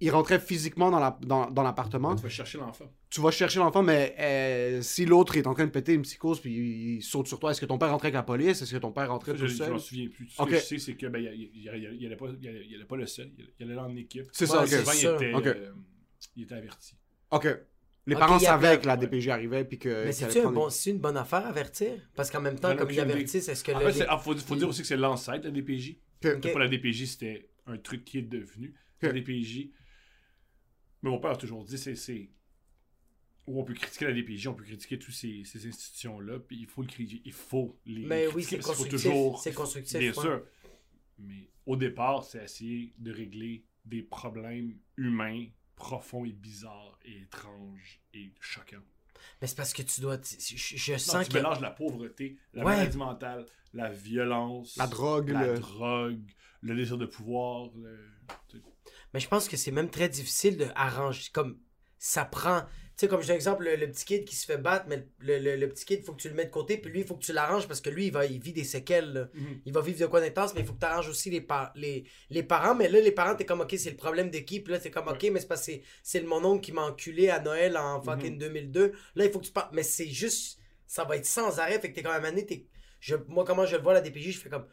Il 0.00 0.10
rentrait 0.10 0.40
physiquement 0.40 0.90
dans 0.90 0.98
la- 0.98 1.16
dans, 1.22 1.48
dans 1.50 1.62
l'appartement. 1.62 2.14
Tu 2.16 2.22
vas 2.22 2.28
chercher 2.28 2.58
l'enfant. 2.58 2.92
Tu 3.10 3.20
vas 3.20 3.30
chercher 3.30 3.60
l'enfant, 3.60 3.82
mais 3.82 4.14
euh, 4.18 4.82
si 4.82 5.06
l'autre 5.06 5.36
est 5.36 5.46
en 5.46 5.54
train 5.54 5.66
de 5.66 5.70
péter 5.70 5.94
une 5.94 6.02
psychose 6.02 6.40
puis 6.40 6.52
il, 6.52 6.94
il 6.96 7.02
saute 7.02 7.28
sur 7.28 7.38
toi, 7.38 7.52
est-ce 7.52 7.60
que 7.60 7.66
ton 7.66 7.78
père 7.78 7.90
rentrait 7.90 8.08
avec 8.08 8.14
la 8.16 8.22
police? 8.24 8.60
Est-ce 8.60 8.72
que 8.74 8.78
ton 8.78 8.90
père 8.92 9.08
rentrait 9.08 9.32
Ça, 9.32 9.38
tout 9.38 9.46
je, 9.46 9.52
je 9.52 9.56
seul? 9.56 9.72
m'en 9.72 9.78
souviens 9.78 10.08
plus. 10.08 10.28
Ce 10.28 10.42
Ok. 10.42 10.50
que 10.50 10.56
je 10.56 10.60
sais, 10.60 10.78
c'est 10.78 10.94
que 10.94 11.06
ben, 11.06 11.20
il, 11.20 11.50
il, 11.54 11.60
il, 11.64 11.96
il 12.00 12.06
allait 12.06 12.16
pas, 12.16 12.26
il, 12.40 12.48
allait, 12.48 12.66
il 12.68 12.74
allait 12.74 12.84
pas 12.84 12.96
le 12.96 13.06
seul. 13.06 13.30
Il, 13.38 13.48
il 13.60 13.70
allait 13.70 13.90
une 13.92 13.98
équipe. 13.98 14.26
C'est 14.32 14.44
Ouais, 14.50 14.56
ça, 14.56 14.62
ok. 14.62 14.68
c'est 14.68 14.78
Souvent, 14.80 14.92
il 14.92 14.98
ça. 14.98 15.14
était, 15.14 15.34
Ok. 15.34 15.46
euh, 15.46 15.72
il 16.36 16.42
était 16.42 16.54
averti. 16.54 16.96
Ok. 17.30 17.48
Les 18.06 18.16
parents 18.16 18.36
il 18.38 18.42
y 18.42 18.46
savaient 18.46 18.78
que 18.80 18.86
la 18.86 18.96
ouais. 18.98 19.06
DPJ 19.06 19.28
arrivait 19.28 19.64
puis 19.64 19.78
que. 19.78 19.88
Mais 19.88 20.04
qu'il 20.06 20.14
c'est-tu 20.14 20.38
allait 20.38 20.48
un 20.48 20.52
bon, 20.52 20.68
c'est 20.70 20.90
une 20.90 20.98
bonne 20.98 21.16
affaire 21.16 21.46
avertir? 21.46 21.92
Parce 22.16 22.30
qu'en 22.30 22.40
même 22.40 22.58
temps, 22.58 22.72
ai 22.72 22.76
comme 22.76 22.90
ils 22.90 23.00
avertissent, 23.00 23.48
est-ce 23.48 23.64
que 23.64 23.72
En 23.72 23.78
le. 23.78 23.86
fait, 23.86 24.00
c'est- 24.00 24.06
ah, 24.08 24.18
faut, 24.18 24.36
faut 24.36 24.56
dire 24.56 24.68
aussi 24.68 24.82
que 24.82 24.86
c'est 24.88 24.96
l'ancêtre 24.96 25.44
de 25.44 25.48
la 25.48 25.52
DPJ. 25.54 25.96
les- 26.22 26.30
Ok. 26.30 26.34
C'était 26.42 26.52
pas 26.52 26.58
la 26.58 26.68
DPJ, 26.68 27.06
c'était 27.06 27.48
un 27.66 27.78
truc 27.78 28.04
qui 28.04 28.18
est 28.18 28.22
devenu. 28.22 28.74
La. 29.00 29.12
DPJ. 29.12 29.70
Mais 31.04 31.10
mon 31.10 31.18
père 31.18 31.32
a 31.32 31.36
toujours 31.36 31.64
dit, 31.64 31.78
c'est. 31.78 31.94
c'est- 31.94 32.30
Où 33.46 33.60
on 33.60 33.64
peut 33.64 33.74
critiquer 33.74 34.06
la 34.06 34.14
DPJ, 34.14 34.48
on 34.48 34.54
peut 34.54 34.64
critiquer 34.64 34.98
toutes 34.98 35.12
ces, 35.12 35.44
ces 35.44 35.66
institutions-là, 35.68 36.38
puis 36.38 36.56
il 36.60 36.66
faut 36.66 36.80
le 36.80 36.88
critiquer. 36.88 37.20
Il 37.26 37.32
faut 37.34 37.78
les 37.84 38.06
Mais 38.06 38.26
oui, 38.28 38.42
critiquer 38.42 38.62
c'est 38.62 38.68
constructif. 38.68 39.02
toujours. 39.02 39.38
C'est 39.42 39.52
constructif. 39.52 39.98
Bien 39.98 40.08
ouais. 40.14 40.14
sûr. 40.14 40.42
Mais 41.18 41.50
au 41.66 41.76
départ, 41.76 42.24
c'est 42.24 42.42
essayer 42.42 42.94
de 42.96 43.12
régler 43.12 43.62
des 43.84 44.00
problèmes 44.02 44.78
humains 44.96 45.44
profonds 45.76 46.24
et 46.24 46.32
bizarres 46.32 46.98
et 47.04 47.20
étranges 47.20 48.00
et 48.14 48.32
choquants. 48.40 48.78
Mais 49.42 49.46
c'est 49.46 49.56
parce 49.56 49.74
que 49.74 49.82
tu 49.82 50.00
dois. 50.00 50.16
Je, 50.22 50.56
je 50.56 50.92
Non, 50.92 50.98
sens 50.98 51.24
tu 51.26 51.32
que. 51.32 51.36
mélanges 51.36 51.60
la 51.60 51.70
pauvreté, 51.70 52.38
la 52.54 52.64
Ouais. 52.64 52.76
maladie 52.76 52.96
mentale, 52.96 53.44
la 53.74 53.90
violence, 53.90 54.74
La 54.78 54.86
drogue, 54.86 55.28
la 55.28 55.48
le- 55.48 55.58
drogue, 55.58 56.30
le 56.62 56.74
désir 56.74 56.96
de 56.96 57.04
pouvoir. 57.04 57.70
le- 57.76 58.08
Mais 59.14 59.20
je 59.20 59.28
pense 59.28 59.48
que 59.48 59.56
c'est 59.56 59.70
même 59.70 59.88
très 59.90 60.08
difficile 60.10 60.56
de 60.58 60.66
arranger. 60.74 61.30
Comme 61.32 61.58
ça 61.98 62.24
prend. 62.26 62.62
Tu 62.96 63.00
sais, 63.06 63.08
comme 63.08 63.22
j'ai 63.22 63.32
exemple, 63.32 63.64
le, 63.64 63.74
le 63.76 63.90
petit 63.90 64.04
kid 64.04 64.24
qui 64.24 64.36
se 64.36 64.44
fait 64.46 64.58
battre, 64.58 64.84
mais 64.88 65.08
le, 65.18 65.38
le- 65.40 65.56
le 65.56 65.68
petit 65.68 65.84
kid, 65.84 66.00
il 66.00 66.04
faut 66.04 66.12
que 66.12 66.20
tu 66.20 66.28
le 66.28 66.34
mettes 66.34 66.46
de 66.48 66.52
côté, 66.52 66.76
puis 66.78 66.92
lui, 66.92 67.00
il 67.00 67.06
faut 67.06 67.16
que 67.16 67.24
tu 67.24 67.32
l'arranges 67.32 67.66
parce 67.66 67.80
que 67.80 67.90
lui, 67.90 68.06
il, 68.06 68.12
va, 68.12 68.24
il 68.26 68.40
vit 68.40 68.52
des 68.52 68.62
séquelles. 68.62 69.12
là. 69.12 69.28
Mhm. 69.34 69.62
Il 69.66 69.72
va 69.72 69.80
vivre 69.80 69.98
de 69.98 70.06
quoi 70.06 70.20
d'intense, 70.20 70.54
mais 70.54 70.60
il 70.60 70.66
faut 70.66 70.74
que 70.74 70.78
tu 70.80 70.86
arranges 70.86 71.08
aussi 71.08 71.28
les, 71.30 71.40
par- 71.40 71.72
les, 71.74 72.04
les 72.30 72.42
parents. 72.44 72.74
Mais 72.76 72.88
là, 72.88 73.00
les 73.00 73.10
parents, 73.10 73.34
t'es 73.34 73.44
comme, 73.46 73.62
ok, 73.62 73.74
c'est 73.78 73.90
le 73.90 73.96
problème 73.96 74.30
de 74.30 74.38
qui? 74.38 74.60
Puis 74.60 74.72
là, 74.72 74.78
t'es 74.78 74.90
comme, 74.92 75.08
ok, 75.08 75.22
mais 75.32 75.40
c'est 75.40 75.48
parce 75.48 75.66
que 75.66 75.72
c'est- 76.04 76.20
mon 76.22 76.44
oncle 76.44 76.60
qui 76.64 76.70
m'a 76.72 76.82
enculé 76.82 77.30
à 77.30 77.40
Noël 77.40 77.76
en 77.76 78.00
fucking 78.00 78.38
2002. 78.38 78.92
Là, 79.16 79.24
il 79.24 79.30
faut 79.32 79.40
que 79.40 79.46
tu 79.46 79.52
parles. 79.52 79.70
Mais 79.72 79.82
c'est 79.82 80.08
juste. 80.08 80.58
Ça 80.86 81.02
va 81.04 81.16
être 81.16 81.26
sans 81.26 81.58
arrêt. 81.58 81.80
Fait 81.80 81.90
que 81.90 81.94
t'es 81.96 82.02
quand 82.02 82.12
même 82.12 82.24
année, 82.26 82.46
t'es. 82.46 82.66
Je, 83.00 83.16
moi, 83.26 83.44
comment 83.44 83.66
je 83.66 83.74
le 83.76 83.82
vois, 83.82 83.92
la 83.94 84.00
DPJ, 84.02 84.30
je 84.32 84.38
fais 84.38 84.50
comme. 84.50 84.66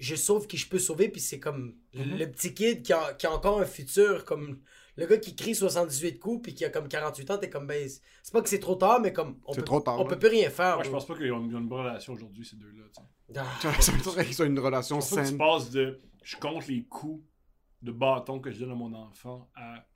Je 0.00 0.16
sauve 0.16 0.46
qui 0.46 0.56
je 0.56 0.68
peux 0.68 0.78
sauver, 0.78 1.08
puis 1.08 1.20
c'est 1.20 1.38
comme 1.38 1.76
le- 1.92 2.04
Mhm. 2.04 2.18
le 2.18 2.30
petit 2.32 2.54
kid 2.54 2.82
qui 2.82 2.92
a, 2.92 3.12
qui 3.14 3.26
a 3.26 3.32
encore 3.32 3.60
un 3.60 3.64
futur, 3.66 4.24
comme 4.24 4.58
le 4.96 5.06
gars 5.06 5.18
qui 5.18 5.36
crie 5.36 5.54
78 5.54 6.18
coups, 6.18 6.42
puis 6.42 6.54
qui 6.54 6.64
a 6.64 6.70
comme 6.70 6.88
48 6.88 7.30
ans, 7.30 7.38
t'es 7.38 7.48
comme, 7.50 7.66
ben, 7.66 7.88
c'est 7.88 8.32
pas 8.32 8.42
que 8.42 8.48
c'est 8.48 8.58
trop 8.60 8.74
tard, 8.76 9.00
mais 9.00 9.12
comme, 9.12 9.38
on, 9.44 9.52
C'est 9.52 9.60
peut, 9.60 9.64
trop 9.66 9.80
tard, 9.80 9.98
on 10.00 10.02
ouais. 10.02 10.08
peut 10.08 10.18
plus 10.18 10.28
rien 10.28 10.50
faire. 10.50 10.76
Moi, 10.76 10.84
je 10.84 10.90
pense 10.90 11.06
pas 11.06 11.14
qu'ils 11.16 11.30
ont, 11.32 11.40
une 11.44 11.68
bonne 11.68 11.80
relation 11.80 12.14
aujourd'hui, 12.14 12.44
ces 12.44 12.56
deux-là. 12.56 12.84
Ah. 13.36 13.46
Qu'ils 14.24 14.42
ont 14.42 14.46
une 14.46 14.58
relation 14.58 14.96
Je 14.96 15.00
pense 15.02 15.10
pas 15.10 15.16
que 15.16 15.20
tu 15.22 15.28
saine. 15.28 15.38
passes 15.38 15.70
de 15.70 16.00
je 16.24 16.36
compte 16.36 16.66
les 16.66 16.84
coups 16.84 17.22
de 17.82 17.92
bâton 17.92 18.40
que 18.40 18.50
je 18.50 18.58
donne 18.60 18.72
à 18.72 18.74
mon 18.74 18.92
enfant 18.92 19.48
à 19.54 19.86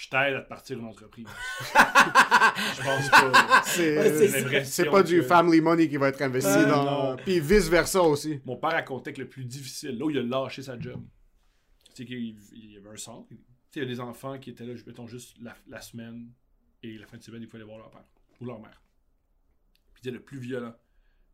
je 0.00 0.08
t'aide 0.08 0.34
à 0.34 0.40
te 0.40 0.48
partir 0.48 0.78
une 0.78 0.86
entreprise. 0.86 1.26
je 1.74 2.82
pense 2.82 3.08
pas. 3.10 3.62
C'est 3.66 4.64
c'est 4.64 4.86
pas 4.90 5.02
du 5.02 5.16
que- 5.18 5.22
family 5.22 5.60
money 5.60 5.88
qui 5.90 5.98
va 5.98 6.08
être 6.08 6.22
investi 6.22 6.48
Ouais, 6.50 6.66
dans. 6.66 7.10
non. 7.10 7.16
Puis 7.16 7.38
vice 7.38 7.68
versa 7.68 8.02
aussi. 8.02 8.40
Mon 8.46 8.56
père 8.56 8.70
racontait 8.70 9.12
que 9.12 9.20
le 9.20 9.28
plus 9.28 9.44
difficile, 9.44 9.98
là 9.98 10.06
où 10.06 10.10
il 10.10 10.16
a 10.18 10.22
lâché 10.22 10.62
sa 10.62 10.78
job, 10.80 11.02
c'est 11.92 12.06
qu'il 12.06 12.34
il 12.52 12.72
y 12.72 12.76
avait 12.78 12.88
un 12.88 12.96
centre. 12.96 13.28
Tu 13.28 13.34
sais, 13.36 13.80
il 13.80 13.82
y 13.82 13.84
a 13.84 13.88
des 13.88 14.00
enfants 14.00 14.38
qui 14.38 14.48
étaient 14.50 14.64
là, 14.64 14.72
mettons, 14.86 15.06
juste 15.06 15.36
la, 15.40 15.54
la 15.68 15.82
semaine 15.82 16.30
et 16.82 16.96
la 16.96 17.06
fin 17.06 17.18
de 17.18 17.22
semaine, 17.22 17.42
il 17.42 17.48
fallait 17.48 17.64
voir 17.64 17.76
leur 17.78 17.90
père 17.90 18.04
ou 18.40 18.46
leur 18.46 18.58
mère. 18.58 18.80
Puis 19.92 20.00
il 20.00 20.02
disait 20.04 20.14
le 20.16 20.22
plus 20.22 20.38
violent, 20.38 20.74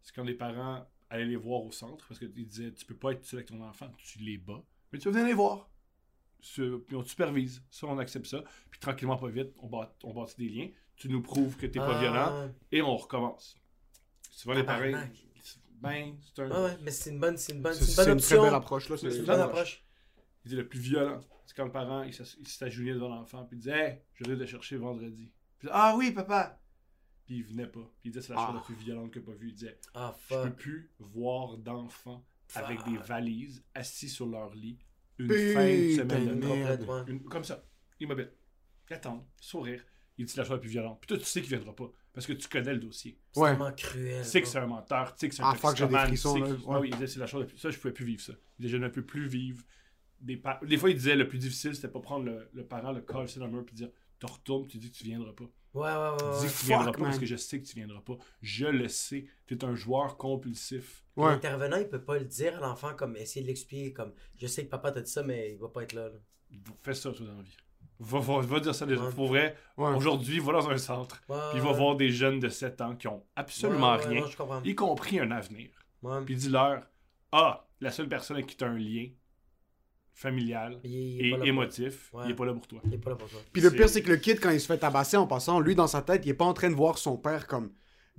c'est 0.02 0.12
quand 0.12 0.24
les 0.24 0.34
parents 0.34 0.84
allaient 1.08 1.24
les 1.24 1.36
voir 1.36 1.62
au 1.62 1.70
centre 1.70 2.04
parce 2.08 2.18
qu'ils 2.18 2.46
disaient 2.46 2.72
Tu 2.72 2.84
peux 2.84 2.96
pas 2.96 3.12
être 3.12 3.24
seul 3.24 3.38
avec 3.38 3.48
ton 3.48 3.62
enfant, 3.62 3.88
tu 3.98 4.18
les 4.18 4.38
bats, 4.38 4.64
mais 4.92 4.98
tu 4.98 5.04
vas 5.08 5.12
venir 5.12 5.26
les 5.28 5.34
voir. 5.34 5.70
Puis 6.40 6.94
on 6.96 7.02
te 7.02 7.08
supervise, 7.08 7.62
ça 7.70 7.86
on 7.86 7.98
accepte 7.98 8.26
ça. 8.26 8.42
Puis 8.70 8.78
tranquillement, 8.80 9.16
pas 9.16 9.28
vite, 9.28 9.52
on, 9.58 9.68
bat, 9.68 9.94
on 10.04 10.12
bâtit 10.14 10.36
des 10.36 10.48
liens. 10.48 10.68
Tu 10.96 11.08
nous 11.08 11.20
prouves 11.22 11.56
que 11.56 11.66
t'es 11.66 11.78
pas 11.78 11.96
Ah. 11.96 12.00
violent 12.00 12.50
et 12.72 12.82
on 12.82 12.96
recommence. 12.96 13.56
Souvent 14.30 14.54
les 14.54 14.64
Tabarnak. 14.64 15.10
ben, 15.80 16.16
c'est 16.22 16.42
un. 16.42 16.64
Ouais, 16.64 16.76
mais 16.82 16.90
c'est 16.90 17.10
une 17.10 17.20
bonne, 17.20 17.36
c'est 17.36 17.52
une 17.52 17.62
bonne, 17.62 17.74
C'est 17.74 17.84
c'est 17.84 18.02
une 18.02 18.08
bonne 18.08 18.18
c'est 18.20 18.34
une 18.34 18.40
très 18.40 18.46
belle 18.48 18.54
approche 18.54 18.88
là. 18.88 18.96
C'est 18.96 19.10
C'est 19.10 19.18
une 19.18 19.24
bonne 19.24 19.40
approche. 19.40 19.58
approche. 19.60 19.84
Il 20.44 20.48
dit 20.50 20.56
le 20.56 20.68
plus 20.68 20.78
violent. 20.80 21.20
C'est 21.44 21.54
quand 21.56 21.64
le 21.64 21.72
parent, 21.72 22.02
il 22.02 22.12
s'agenouillait 22.14 22.94
devant 22.94 23.08
l'enfant, 23.08 23.44
puis 23.44 23.56
il 23.56 23.60
disait 23.60 23.78
Hey, 23.78 23.98
je 24.14 24.24
viens 24.24 24.34
de 24.36 24.44
te 24.44 24.46
chercher 24.50 24.76
vendredi. 24.76 25.30
Puis, 25.58 25.68
ah 25.72 25.94
oui, 25.96 26.10
papa 26.12 26.60
Puis 27.24 27.36
il 27.36 27.44
venait 27.44 27.66
pas. 27.66 27.80
Puis 28.00 28.08
il 28.08 28.12
disait 28.12 28.22
C'est 28.26 28.32
la 28.34 28.38
chose 28.40 28.48
Ah. 28.50 28.54
la 28.56 28.60
plus 28.62 28.74
violente 28.74 29.10
que 29.10 29.20
j'ai 29.20 29.26
pas 29.26 29.32
vue. 29.32 29.48
Il 29.48 29.54
disait 29.54 29.78
Ah, 29.94 30.14
Je 30.30 30.34
peux 30.42 30.52
plus 30.52 30.90
voir 30.98 31.56
d'enfants 31.58 32.24
avec 32.54 32.82
des 32.84 32.96
valises 32.98 33.64
assis 33.74 34.08
sur 34.08 34.26
leur 34.26 34.54
lit 34.54 34.78
une 35.18 35.28
Putain 35.28 35.52
fin 35.54 35.64
de 35.66 35.90
semaine 35.92 36.26
de 36.28 36.34
merde. 36.34 36.78
Complètement. 36.80 37.06
Une- 37.06 37.24
Comme 37.24 37.44
ça, 37.44 37.64
immobile. 38.00 38.30
Attendre, 38.90 39.26
sourire. 39.40 39.82
Il 40.18 40.24
dit 40.26 40.32
C'est 40.32 40.38
la 40.38 40.44
chose 40.44 40.52
la 40.52 40.58
plus 40.58 40.70
violente. 40.70 40.98
Puis 41.00 41.08
toi, 41.08 41.18
tu 41.18 41.24
sais 41.24 41.40
qu'il 41.40 41.50
viendra 41.50 41.74
pas. 41.74 41.90
Parce 42.12 42.26
que 42.26 42.32
tu 42.32 42.48
connais 42.48 42.72
le 42.72 42.78
dossier. 42.80 43.18
C'est 43.32 43.40
Ouais. 43.40 43.50
tellement 43.50 43.72
cruel. 43.72 44.22
Tu 44.22 44.28
sais 44.30 44.40
que 44.40 44.48
c'est 44.48 44.58
un 44.58 44.66
menteur, 44.66 45.12
tu 45.14 45.20
sais 45.20 45.28
que 45.28 45.34
c'est 45.34 45.42
un 45.42 45.50
Ah, 45.50 45.54
fuck, 45.54 45.76
j'ai 45.76 45.86
des 45.86 45.94
frissons, 45.96 46.36
là. 46.36 46.48
Ouais. 46.48 46.78
Oui, 46.80 46.88
il 46.88 46.92
disait, 46.94 47.06
c'est 47.08 47.18
la 47.20 47.26
chose 47.26 47.40
la 47.42 47.46
plus... 47.46 47.58
Ça, 47.58 47.70
je 47.70 47.78
pouvais 47.78 47.92
plus 47.92 48.06
vivre 48.06 48.22
ça. 48.22 48.32
Il 48.58 48.62
disait, 48.64 48.78
je 48.78 48.82
ne 48.82 48.88
peux 48.88 49.04
plus 49.04 49.26
vivre 49.26 49.62
des 50.20 50.38
pa- 50.38 50.58
Des 50.66 50.78
fois, 50.78 50.88
il 50.90 50.96
disait, 50.96 51.14
le 51.16 51.28
plus 51.28 51.36
difficile, 51.38 51.74
c'était 51.74 51.88
pas 51.88 52.00
prendre 52.00 52.24
le, 52.24 52.48
le 52.54 52.64
parent, 52.64 52.92
le 52.92 53.04
sur 53.26 53.44
le 53.44 53.50
mur, 53.50 53.64
puis 53.66 53.74
dire, 53.74 53.90
tu 54.18 54.26
retournes, 54.26 54.66
tu 54.66 54.78
dis 54.78 54.90
que 54.90 54.96
tu 54.96 55.04
viendras 55.04 55.32
pas. 55.32 55.44
Ouais, 55.74 55.82
ouais, 55.90 56.10
ouais. 56.10 56.16
Tu 56.40 56.46
dis 56.46 56.46
que 56.46 56.50
tu 56.52 56.56
fuck, 56.58 56.66
viendras 56.68 56.92
pas 56.92 56.98
man. 56.98 57.06
parce 57.08 57.18
que 57.18 57.26
je 57.26 57.36
sais 57.36 57.60
que 57.60 57.66
tu 57.66 57.74
viendras 57.76 58.00
pas. 58.00 58.16
Je 58.40 58.66
le 58.66 58.88
sais. 58.88 59.26
Tu 59.46 59.54
es 59.54 59.64
un 59.64 59.74
joueur 59.74 60.16
compulsif. 60.16 61.04
Ouais. 61.16 61.30
L'intervenant, 61.32 61.76
il 61.76 61.88
peut 61.88 62.02
pas 62.02 62.18
le 62.18 62.24
dire 62.24 62.56
à 62.56 62.60
l'enfant, 62.60 62.94
comme 62.94 63.16
essayer 63.16 63.42
de 63.42 63.48
l'expliquer, 63.48 63.92
comme 63.92 64.12
je 64.36 64.46
sais 64.46 64.64
que 64.64 64.70
papa 64.70 64.92
t'a 64.92 65.02
dit 65.02 65.10
ça, 65.10 65.22
mais 65.22 65.52
il 65.52 65.58
va 65.58 65.68
pas 65.68 65.82
être 65.82 65.92
là. 65.92 66.08
là. 66.08 66.14
Fais 66.82 66.94
ça, 66.94 67.12
toi, 67.12 67.26
dans 67.26 67.36
la 67.36 67.42
vie. 67.42 67.56
Va, 67.98 68.20
va, 68.20 68.40
va 68.40 68.60
dire 68.60 68.74
ça 68.74 68.84
déjà. 68.86 69.02
Ouais. 69.04 69.12
Pour 69.12 69.28
vrai, 69.28 69.56
Ouais. 69.76 69.94
aujourd'hui, 69.94 70.38
va 70.38 70.52
dans 70.52 70.68
un 70.70 70.76
centre, 70.78 71.22
puis 71.52 71.60
va 71.60 71.72
voir 71.72 71.96
des 71.96 72.10
jeunes 72.10 72.38
de 72.40 72.48
7 72.48 72.80
ans 72.82 72.94
qui 72.96 73.08
ont 73.08 73.24
absolument 73.36 73.96
Ouais, 73.96 74.06
ouais, 74.06 74.20
rien, 74.20 74.26
non, 74.38 74.62
y 74.62 74.74
compris 74.74 75.18
un 75.18 75.30
avenir. 75.30 75.70
Puis 76.24 76.36
dis-leur 76.36 76.82
Ah, 77.32 77.66
la 77.80 77.90
seule 77.90 78.08
personne 78.08 78.36
avec 78.36 78.46
qui 78.48 78.56
tu 78.56 78.64
as 78.64 78.68
un 78.68 78.78
lien 78.78 79.08
familial 80.16 80.80
et 80.82 81.28
émotif, 81.44 82.10
Ouais. 82.14 82.24
il 82.24 82.30
est 82.30 82.34
pas 82.34 82.46
là 82.46 82.54
pour 82.54 82.66
toi. 82.66 82.80
Il 82.86 82.94
est 82.94 82.98
pas 82.98 83.10
là 83.10 83.16
pour 83.16 83.28
toi. 83.28 83.38
Puis 83.52 83.60
le 83.60 83.70
pire, 83.70 83.86
c'est 83.88 84.00
que 84.02 84.08
le 84.08 84.16
kid, 84.16 84.40
quand 84.40 84.48
il 84.50 84.58
se 84.60 84.66
fait 84.66 84.78
tabasser 84.78 85.18
en 85.18 85.26
passant, 85.26 85.60
lui, 85.60 85.74
dans 85.74 85.86
sa 85.86 86.00
tête, 86.00 86.24
il 86.24 86.30
est 86.30 86.34
pas 86.34 86.46
en 86.46 86.54
train 86.54 86.70
de 86.70 86.74
voir 86.74 86.96
son 86.96 87.18
père 87.18 87.46
comme. 87.46 87.70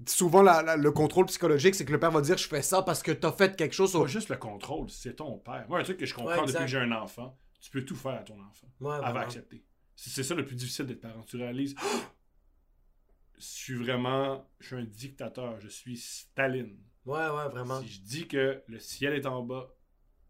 Souvent, 0.06 0.44
la- 0.44 0.62
la- 0.62 0.78
le 0.78 0.92
contrôle 0.92 1.26
psychologique, 1.26 1.74
c'est 1.74 1.84
que 1.84 1.92
le 1.92 2.00
père 2.00 2.12
va 2.12 2.22
dire 2.22 2.38
Je 2.38 2.48
fais 2.48 2.62
ça 2.62 2.84
parce 2.84 3.02
que 3.02 3.12
t'as 3.12 3.32
fait 3.32 3.56
quelque 3.56 3.74
chose. 3.74 3.94
Pas 3.94 3.98
au- 4.00 4.06
juste 4.08 4.30
le 4.30 4.38
contrôle, 4.38 4.88
c'est 4.92 5.16
ton 5.16 5.40
père. 5.40 5.66
Moi, 5.68 5.80
un 5.80 5.84
truc 5.84 5.98
que 5.98 6.06
je 6.06 6.14
comprends 6.14 6.40
Ouais, 6.40 6.46
depuis 6.46 6.54
que 6.62 6.68
j'ai 6.68 6.78
un 6.78 6.92
enfant, 6.92 7.36
tu 7.60 7.72
peux 7.72 7.84
tout 7.84 7.96
faire 7.96 8.12
à 8.14 8.20
ton 8.24 8.36
enfant. 8.36 8.68
Ouais, 8.80 8.94
Elle 8.96 9.02
va 9.02 9.10
vraiment. 9.10 9.20
accepter. 9.22 9.64
C'est 9.96 10.12
c'est 10.12 10.22
ça 10.24 10.36
le 10.36 10.46
plus 10.46 10.56
difficile 10.56 10.86
d'être 10.86 11.02
parent. 11.02 11.24
Tu 11.26 11.38
réalises, 11.38 11.74
je 13.40 13.44
suis 13.44 13.74
vraiment, 13.74 14.48
je 14.60 14.68
suis 14.68 14.76
un 14.76 14.84
dictateur, 14.84 15.60
je 15.60 15.68
suis 15.68 15.98
Staline. 15.98 16.78
Ouais, 17.08 17.18
ouais, 17.30 17.50
vraiment. 17.50 17.82
Si 17.82 17.88
je 17.88 18.02
dis 18.02 18.28
que 18.28 18.62
le 18.68 18.78
ciel 18.80 19.14
est 19.14 19.26
en 19.26 19.42
bas, 19.42 19.74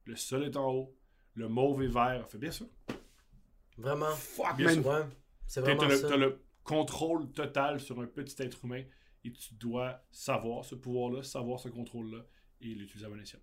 le 0.05 0.15
sol 0.15 0.45
est 0.45 0.55
en 0.55 0.69
haut, 0.71 0.95
le 1.37 1.47
mauve 1.47 1.83
est 1.83 1.87
vert, 1.87 2.25
fait 2.29 2.37
bien 2.37 2.51
sûr. 2.51 2.65
Vraiment. 3.77 4.11
Fuck, 4.11 4.57
Bien 4.57 4.73
sûr. 4.73 4.85
Ouais. 4.85 5.01
C'est 5.45 5.61
T'as 5.61 5.73
vraiment 5.75 5.87
le, 5.87 5.95
ça. 5.97 6.09
t'as 6.09 6.17
le 6.17 6.41
contrôle 6.63 7.31
total 7.31 7.79
sur 7.79 7.99
un 8.01 8.05
petit 8.07 8.41
être 8.41 8.65
humain 8.65 8.83
et 9.23 9.31
tu 9.31 9.53
dois 9.53 10.01
savoir 10.11 10.65
ce 10.65 10.75
pouvoir-là, 10.75 11.23
savoir 11.23 11.59
ce 11.59 11.69
contrôle-là 11.69 12.25
et 12.61 12.67
l'utiliser 12.67 13.05
à 13.05 13.09
bon 13.09 13.19
escient. 13.21 13.39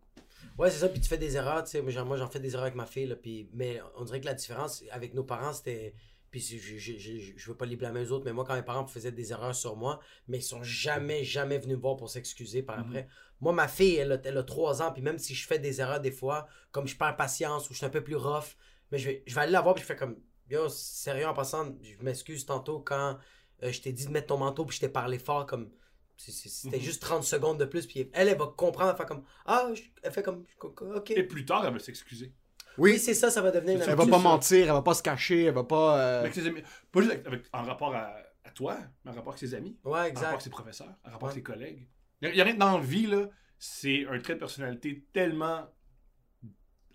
Ouais, 0.58 0.70
c'est 0.70 0.78
ça. 0.78 0.88
Puis 0.88 1.00
tu 1.00 1.08
fais 1.08 1.16
des 1.18 1.36
erreurs, 1.36 1.64
tu 1.64 1.70
sais. 1.70 1.82
Moi, 1.82 1.90
j'en- 1.92 2.04
moi, 2.04 2.16
j'en 2.16 2.28
fais 2.28 2.40
des 2.40 2.52
erreurs 2.54 2.64
avec 2.64 2.74
ma 2.74 2.84
fille, 2.86 3.06
là. 3.06 3.16
Puis, 3.16 3.48
mais 3.52 3.80
on 3.96 4.04
dirait 4.04 4.20
que 4.20 4.26
la 4.26 4.34
différence 4.34 4.82
avec 4.90 5.14
nos 5.14 5.24
parents, 5.24 5.52
c'était. 5.52 5.94
Puis 6.34 6.40
je, 6.40 6.58
je, 6.78 6.98
je, 6.98 7.32
je- 7.36 7.48
veux 7.48 7.56
pas 7.56 7.64
les 7.64 7.76
blâmer 7.76 8.00
aux 8.00 8.10
autres, 8.10 8.24
mais 8.24 8.32
moi, 8.32 8.44
quand 8.44 8.56
mes 8.56 8.62
parents 8.64 8.84
faisaient 8.88 9.12
des 9.12 9.30
erreurs 9.30 9.54
sur 9.54 9.76
moi, 9.76 10.00
mais 10.26 10.38
ils 10.38 10.42
sont 10.42 10.64
jamais, 10.64 11.22
jamais 11.22 11.58
venus 11.58 11.76
me 11.76 11.80
voir 11.80 11.94
pour 11.96 12.10
s'excuser 12.10 12.60
par 12.60 12.78
Mhm. 12.78 12.84
après. 12.86 13.08
Moi, 13.40 13.52
ma 13.52 13.68
fille, 13.68 13.94
elle 13.94 14.10
a, 14.10 14.18
elle 14.24 14.36
a 14.38 14.42
3 14.42 14.82
ans, 14.82 14.90
puis 14.92 15.00
même 15.00 15.16
si 15.18 15.32
je 15.32 15.46
fais 15.46 15.60
des 15.60 15.80
erreurs 15.80 16.00
des 16.00 16.10
fois, 16.10 16.48
comme 16.72 16.88
je 16.88 16.96
perds 16.96 17.14
patience 17.16 17.70
ou 17.70 17.72
je 17.72 17.76
suis 17.78 17.86
un 17.86 17.90
peu 17.90 18.02
plus 18.02 18.16
rough, 18.16 18.56
mais 18.90 18.98
je 18.98 19.10
vais, 19.10 19.22
je 19.28 19.34
vais 19.36 19.42
aller 19.42 19.52
la 19.52 19.60
voir, 19.60 19.76
puis 19.76 19.82
je 19.82 19.86
fais 19.86 19.94
comme 19.94 20.16
Yo, 20.50 20.68
sérieux, 20.68 21.26
en 21.28 21.34
passant, 21.34 21.72
je 21.80 22.02
m'excuse 22.02 22.44
tantôt 22.46 22.80
quand 22.80 23.16
euh, 23.62 23.70
je 23.70 23.80
t'ai 23.80 23.92
dit 23.92 24.06
de 24.06 24.10
mettre 24.10 24.26
ton 24.26 24.38
manteau, 24.38 24.64
puis 24.64 24.74
je 24.74 24.80
t'ai 24.80 24.88
parlé 24.88 25.20
fort, 25.20 25.46
comme. 25.46 25.70
C'était 26.16 26.76
Mhm. 26.78 26.82
juste 26.82 27.00
30 27.02 27.22
secondes 27.24 27.58
de 27.60 27.64
plus, 27.64 27.86
puis 27.86 28.10
elle, 28.12 28.28
elle 28.28 28.38
va 28.38 28.46
comprendre, 28.56 28.90
elle 28.90 28.96
fait 28.96 29.06
comme 29.06 29.24
Ah, 29.46 29.68
elle 30.02 30.12
fait 30.12 30.22
comme 30.24 30.44
Ok. 30.58 31.12
Et 31.12 31.22
plus 31.22 31.44
tard, 31.44 31.64
elle 31.64 31.72
va 31.72 31.78
s'excuser. 31.78 32.32
Oui, 32.78 32.92
Oui, 32.92 32.98
c'est 32.98 33.14
ça, 33.14 33.30
ça 33.30 33.40
va 33.40 33.50
devenir 33.50 33.74
une 33.76 33.80
elle 33.82 33.86
va 33.86 33.92
habitude, 33.92 34.10
pas 34.10 34.16
ça. 34.16 34.22
mentir, 34.22 34.66
elle 34.66 34.72
va 34.72 34.82
pas 34.82 34.94
se 34.94 35.02
cacher, 35.02 35.44
elle 35.44 35.54
va 35.54 35.64
pas. 35.64 35.98
euh, 36.00 36.20
Avec 36.20 36.34
ses 36.34 36.46
amis. 36.46 36.62
Pas 36.92 37.00
juste 37.00 37.12
avec- 37.12 37.26
avec- 37.26 37.46
en 37.52 37.62
rapport 37.62 37.94
à, 37.94 38.16
à 38.44 38.50
toi, 38.50 38.78
mais 39.04 39.10
en 39.12 39.14
rapport 39.14 39.32
avec 39.34 39.40
ses 39.40 39.54
amis, 39.54 39.78
Ouais, 39.84 39.90
en 39.90 39.92
rapport 39.94 40.06
exact. 40.06 40.28
avec 40.28 40.40
ses 40.42 40.50
professeurs, 40.50 40.88
en 41.04 41.10
rapport 41.10 41.28
Ouais. 41.28 41.32
avec 41.32 41.46
ses 41.46 41.52
collègues. 41.52 41.88
Il 42.22 42.30
n'y 42.32 42.40
a, 42.40 42.44
rien 42.44 42.54
dans 42.54 42.78
la 42.78 42.84
vie, 42.84 43.06
là. 43.06 43.28
C'est 43.58 44.06
un 44.10 44.18
trait 44.18 44.34
de 44.34 44.38
personnalité 44.40 45.06
tellement 45.12 45.66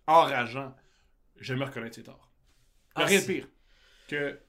enrageant. 0.08 0.76
J'aime 1.40 1.62
reconnaître 1.64 1.96
ses 1.96 2.04
torts. 2.04 2.32
Il 2.96 3.00
n'y 3.00 3.04
a 3.04 3.06
Ah, 3.06 3.10
rien 3.10 3.20
de 3.20 3.24
c'est- 3.24 3.34
pire 3.34 3.48
que. 4.08 4.40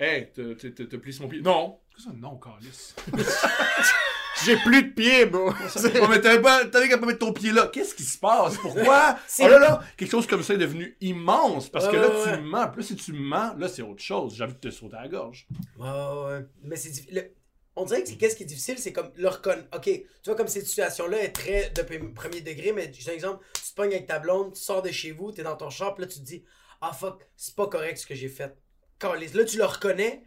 Hey, 0.00 0.32
t'as- 0.32 0.98
plissé 0.98 1.20
mon 1.22 1.28
pied. 1.28 1.42
Non! 1.42 1.80
Qu'est-ce 1.90 2.06
que 2.06 2.10
ça, 2.12 2.16
non, 2.16 2.38
Carlis? 2.38 2.94
J'ai 4.44 4.56
plus 4.58 4.82
de 4.84 4.88
pieds, 4.90 5.26
bro. 5.26 5.50
Oh, 6.00 6.06
mais 6.08 6.20
t'avais 6.20 6.40
pas, 6.40 6.64
t'avais 6.66 6.88
qu'à 6.88 6.98
pas 6.98 7.06
mettre 7.06 7.18
ton 7.20 7.32
pied 7.32 7.52
là. 7.52 7.68
Qu'est-ce 7.72 7.94
qui 7.94 8.02
se 8.04 8.18
passe? 8.18 8.56
Pourquoi? 8.58 9.16
Oh 9.40 9.48
là 9.48 9.58
là, 9.58 9.80
quelque 9.96 10.10
chose 10.10 10.26
comme 10.26 10.42
ça 10.42 10.54
est 10.54 10.58
devenu 10.58 10.96
immense. 11.00 11.68
Parce 11.68 11.88
que 11.88 11.96
là, 11.96 12.08
ouais, 12.08 12.36
tu 12.36 12.42
mens. 12.42 12.66
Là, 12.76 12.82
si 12.82 12.96
tu 12.96 13.12
mens, 13.12 13.54
là, 13.58 13.68
c'est 13.68 13.82
autre 13.82 14.02
chose. 14.02 14.34
J'ai 14.36 14.44
envie 14.44 14.54
de 14.54 14.58
te 14.58 14.70
sauter 14.70 14.96
à 14.96 15.02
la 15.02 15.08
gorge. 15.08 15.46
Ouais, 15.78 15.88
ouais, 15.88 16.24
ouais. 16.32 16.46
Mais 16.62 16.76
c'est 16.76 16.90
diffi- 16.90 17.12
le- 17.12 17.32
On 17.76 17.84
dirait 17.84 18.02
que 18.02 18.10
qu'est-ce 18.12 18.34
qui 18.36 18.42
est 18.42 18.46
difficile, 18.46 18.78
c'est 18.78 18.92
comme 18.92 19.10
le 19.16 19.28
reconnaître. 19.28 19.68
Ok, 19.74 19.84
tu 19.84 20.02
vois, 20.26 20.34
comme 20.34 20.48
cette 20.48 20.66
situation-là 20.66 21.22
est 21.22 21.32
très 21.32 21.70
de 21.70 21.82
premier 22.12 22.40
degré, 22.40 22.72
mais 22.72 22.90
j'ai 22.92 23.10
un 23.10 23.14
exemple. 23.14 23.44
Tu 23.54 23.70
te 23.70 23.74
pognes 23.76 23.92
avec 23.92 24.06
ta 24.06 24.18
blonde, 24.18 24.54
tu 24.54 24.60
sors 24.60 24.82
de 24.82 24.90
chez 24.90 25.12
vous, 25.12 25.30
t'es 25.32 25.42
dans 25.44 25.56
ton 25.56 25.70
shop, 25.70 25.94
là, 25.98 26.06
tu 26.06 26.18
te 26.18 26.24
dis 26.24 26.44
Ah 26.80 26.92
fuck, 26.92 27.20
c'est 27.36 27.54
pas 27.54 27.66
correct 27.68 27.98
ce 27.98 28.06
que 28.06 28.14
j'ai 28.14 28.28
fait. 28.28 28.56
Là, 29.02 29.44
tu 29.44 29.56
le 29.58 29.64
reconnais, 29.64 30.24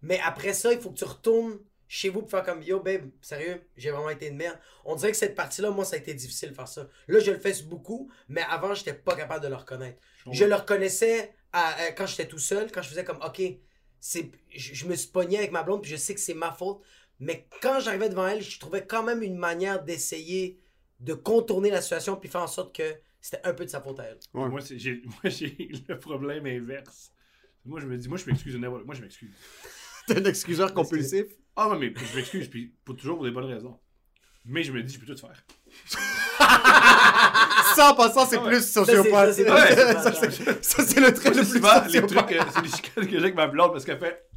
mais 0.00 0.20
après 0.24 0.52
ça, 0.52 0.72
il 0.72 0.78
faut 0.80 0.90
que 0.90 0.98
tu 0.98 1.04
retournes 1.04 1.58
chez 1.94 2.08
vous 2.08 2.20
pour 2.20 2.30
faire 2.30 2.42
comme 2.42 2.62
Yo, 2.62 2.80
babe, 2.80 3.10
sérieux, 3.20 3.60
j'ai 3.76 3.90
vraiment 3.90 4.08
été 4.08 4.28
une 4.28 4.36
merde. 4.38 4.58
On 4.86 4.96
dirait 4.96 5.10
que 5.10 5.16
cette 5.18 5.34
partie-là, 5.34 5.70
moi, 5.70 5.84
ça 5.84 5.96
a 5.96 5.98
été 5.98 6.14
difficile 6.14 6.48
de 6.48 6.54
faire 6.54 6.66
ça. 6.66 6.88
Là, 7.06 7.18
je 7.20 7.30
le 7.30 7.38
fais 7.38 7.52
beaucoup, 7.64 8.10
mais 8.30 8.40
avant, 8.48 8.72
j'étais 8.72 8.94
pas 8.94 9.14
capable 9.14 9.44
de 9.44 9.48
le 9.50 9.56
reconnaître. 9.56 10.00
Je 10.30 10.46
le 10.46 10.54
reconnaissais 10.54 11.34
à- 11.52 11.78
euh, 11.82 11.90
quand 11.94 12.06
j'étais 12.06 12.26
tout 12.26 12.38
seul, 12.38 12.72
quand 12.72 12.80
je 12.80 12.88
faisais 12.88 13.04
comme, 13.04 13.20
ok, 13.22 13.42
c'est, 14.00 14.30
je, 14.48 14.72
je 14.72 14.86
me 14.86 14.94
suis 14.94 15.10
pogné 15.10 15.36
avec 15.36 15.52
ma 15.52 15.62
blonde, 15.62 15.82
puis 15.82 15.90
je 15.90 15.96
sais 15.96 16.14
que 16.14 16.20
c'est 16.20 16.32
ma 16.32 16.50
faute. 16.50 16.80
Mais 17.20 17.46
quand 17.60 17.78
j'arrivais 17.80 18.08
devant 18.08 18.26
elle, 18.26 18.40
je 18.40 18.58
trouvais 18.58 18.86
quand 18.86 19.02
même 19.02 19.22
une 19.22 19.36
manière 19.36 19.84
d'essayer 19.84 20.58
de 20.98 21.12
contourner 21.12 21.68
la 21.68 21.82
situation, 21.82 22.16
puis 22.16 22.30
faire 22.30 22.40
en 22.40 22.46
sorte 22.46 22.74
que 22.74 22.94
c'était 23.20 23.46
un 23.46 23.52
peu 23.52 23.66
de 23.66 23.70
sa 23.70 23.82
faute 23.82 24.00
à 24.00 24.04
elle. 24.04 24.18
Ouais. 24.32 24.48
Moi, 24.48 24.62
c'est- 24.62 24.78
j'ai 24.78 25.02
moi, 25.22 25.24
j'ai 25.30 25.68
le 25.88 25.98
problème 25.98 26.46
inverse. 26.46 27.12
Moi, 27.66 27.80
je 27.80 27.86
me 27.86 27.98
dis, 27.98 28.08
moi, 28.08 28.16
je 28.16 28.24
m'excuse 28.24 28.56
Moi, 28.56 28.94
je 28.94 29.02
m'excuse. 29.02 29.30
T'es 30.06 30.16
un 30.16 30.24
excuseur 30.24 30.72
compulsif? 30.72 31.26
Ah, 31.56 31.68
ouais, 31.68 31.78
mais 31.78 31.92
je 31.96 32.16
m'excuse, 32.16 32.48
puis 32.48 32.74
pour 32.84 32.96
toujours 32.96 33.16
pour 33.16 33.24
des 33.26 33.30
bonnes 33.30 33.44
raisons. 33.52 33.78
Mais 34.44 34.62
je 34.64 34.72
me 34.72 34.82
dis, 34.82 34.94
je 34.94 34.98
peux 34.98 35.06
tout 35.06 35.16
faire. 35.20 35.44
Ça, 37.76 37.90
en 37.92 37.94
passant, 37.94 38.26
c'est 38.26 38.36
Ah 38.36 38.42
ouais. 38.42 38.48
plus 38.50 38.66
sociopathe. 38.70 39.32
ça, 39.34 40.84
c'est- 40.84 41.00
le 41.00 41.14
trait 41.14 41.30
le 41.30 41.44
c'est 41.44 41.60
plus 41.60 41.62
les 41.62 42.00
sociopathe. 42.00 42.06
trucs, 42.08 42.32
euh, 42.32 42.42
c'est 42.54 42.62
des 42.62 42.68
chicanes 42.68 43.04
que 43.06 43.10
j'ai 43.10 43.16
avec 43.18 43.34
ma 43.34 43.46
blonde 43.46 43.72
parce 43.72 43.84
qu'elle 43.84 43.98
fait. 43.98 44.28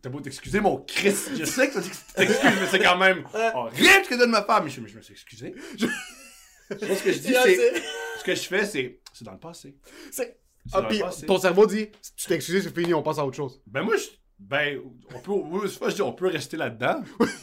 T'as 0.00 0.10
beau 0.10 0.20
t'excuser, 0.20 0.60
mon 0.60 0.78
Christ. 0.78 1.30
Je 1.38 1.44
sais 1.44 1.68
que 1.70 1.78
tu 1.80 1.88
t'excuses, 2.14 2.60
mais 2.60 2.66
c'est 2.70 2.80
quand 2.80 2.98
même 2.98 3.24
oh, 3.54 3.68
rien 3.72 4.02
ce 4.04 4.08
que 4.08 4.14
donne 4.16 4.30
ma 4.30 4.42
femme. 4.44 4.64
Mais 4.64 4.70
je, 4.70 4.80
mais 4.80 4.88
je 4.88 4.96
me 4.96 5.02
suis 5.02 5.12
excusé. 5.12 5.54
Je... 5.78 5.86
Ce 6.70 7.02
que 7.02 7.12
je 7.12 7.18
dis, 7.18 7.34
c'est. 7.42 7.82
Ce 8.18 8.24
que 8.24 8.34
je 8.34 8.42
fais, 8.42 8.64
c'est. 8.66 9.00
C'est 9.12 9.24
dans 9.24 9.32
le 9.32 9.38
passé. 9.38 9.76
C'est- 10.10 10.38
Ah, 10.72 10.82
puis 10.82 11.02
ton 11.26 11.38
cerveau 11.38 11.66
dit 11.66 11.88
Tu 12.16 12.26
t'es 12.26 12.34
excusé, 12.34 12.62
c'est 12.62 12.74
fini, 12.74 12.94
on 12.94 13.02
passe 13.02 13.18
à 13.18 13.26
autre 13.26 13.36
chose. 13.36 13.60
Ben, 13.66 13.82
moi, 13.82 13.96
je. 13.96 14.04
Ben, 14.48 14.80
on 15.14 15.18
peut. 15.20 15.30
oui, 15.32 15.68
je 15.88 15.94
dis, 15.94 16.02
on 16.02 16.12
peut 16.12 16.28
rester 16.28 16.56
là-dedans. 16.56 17.02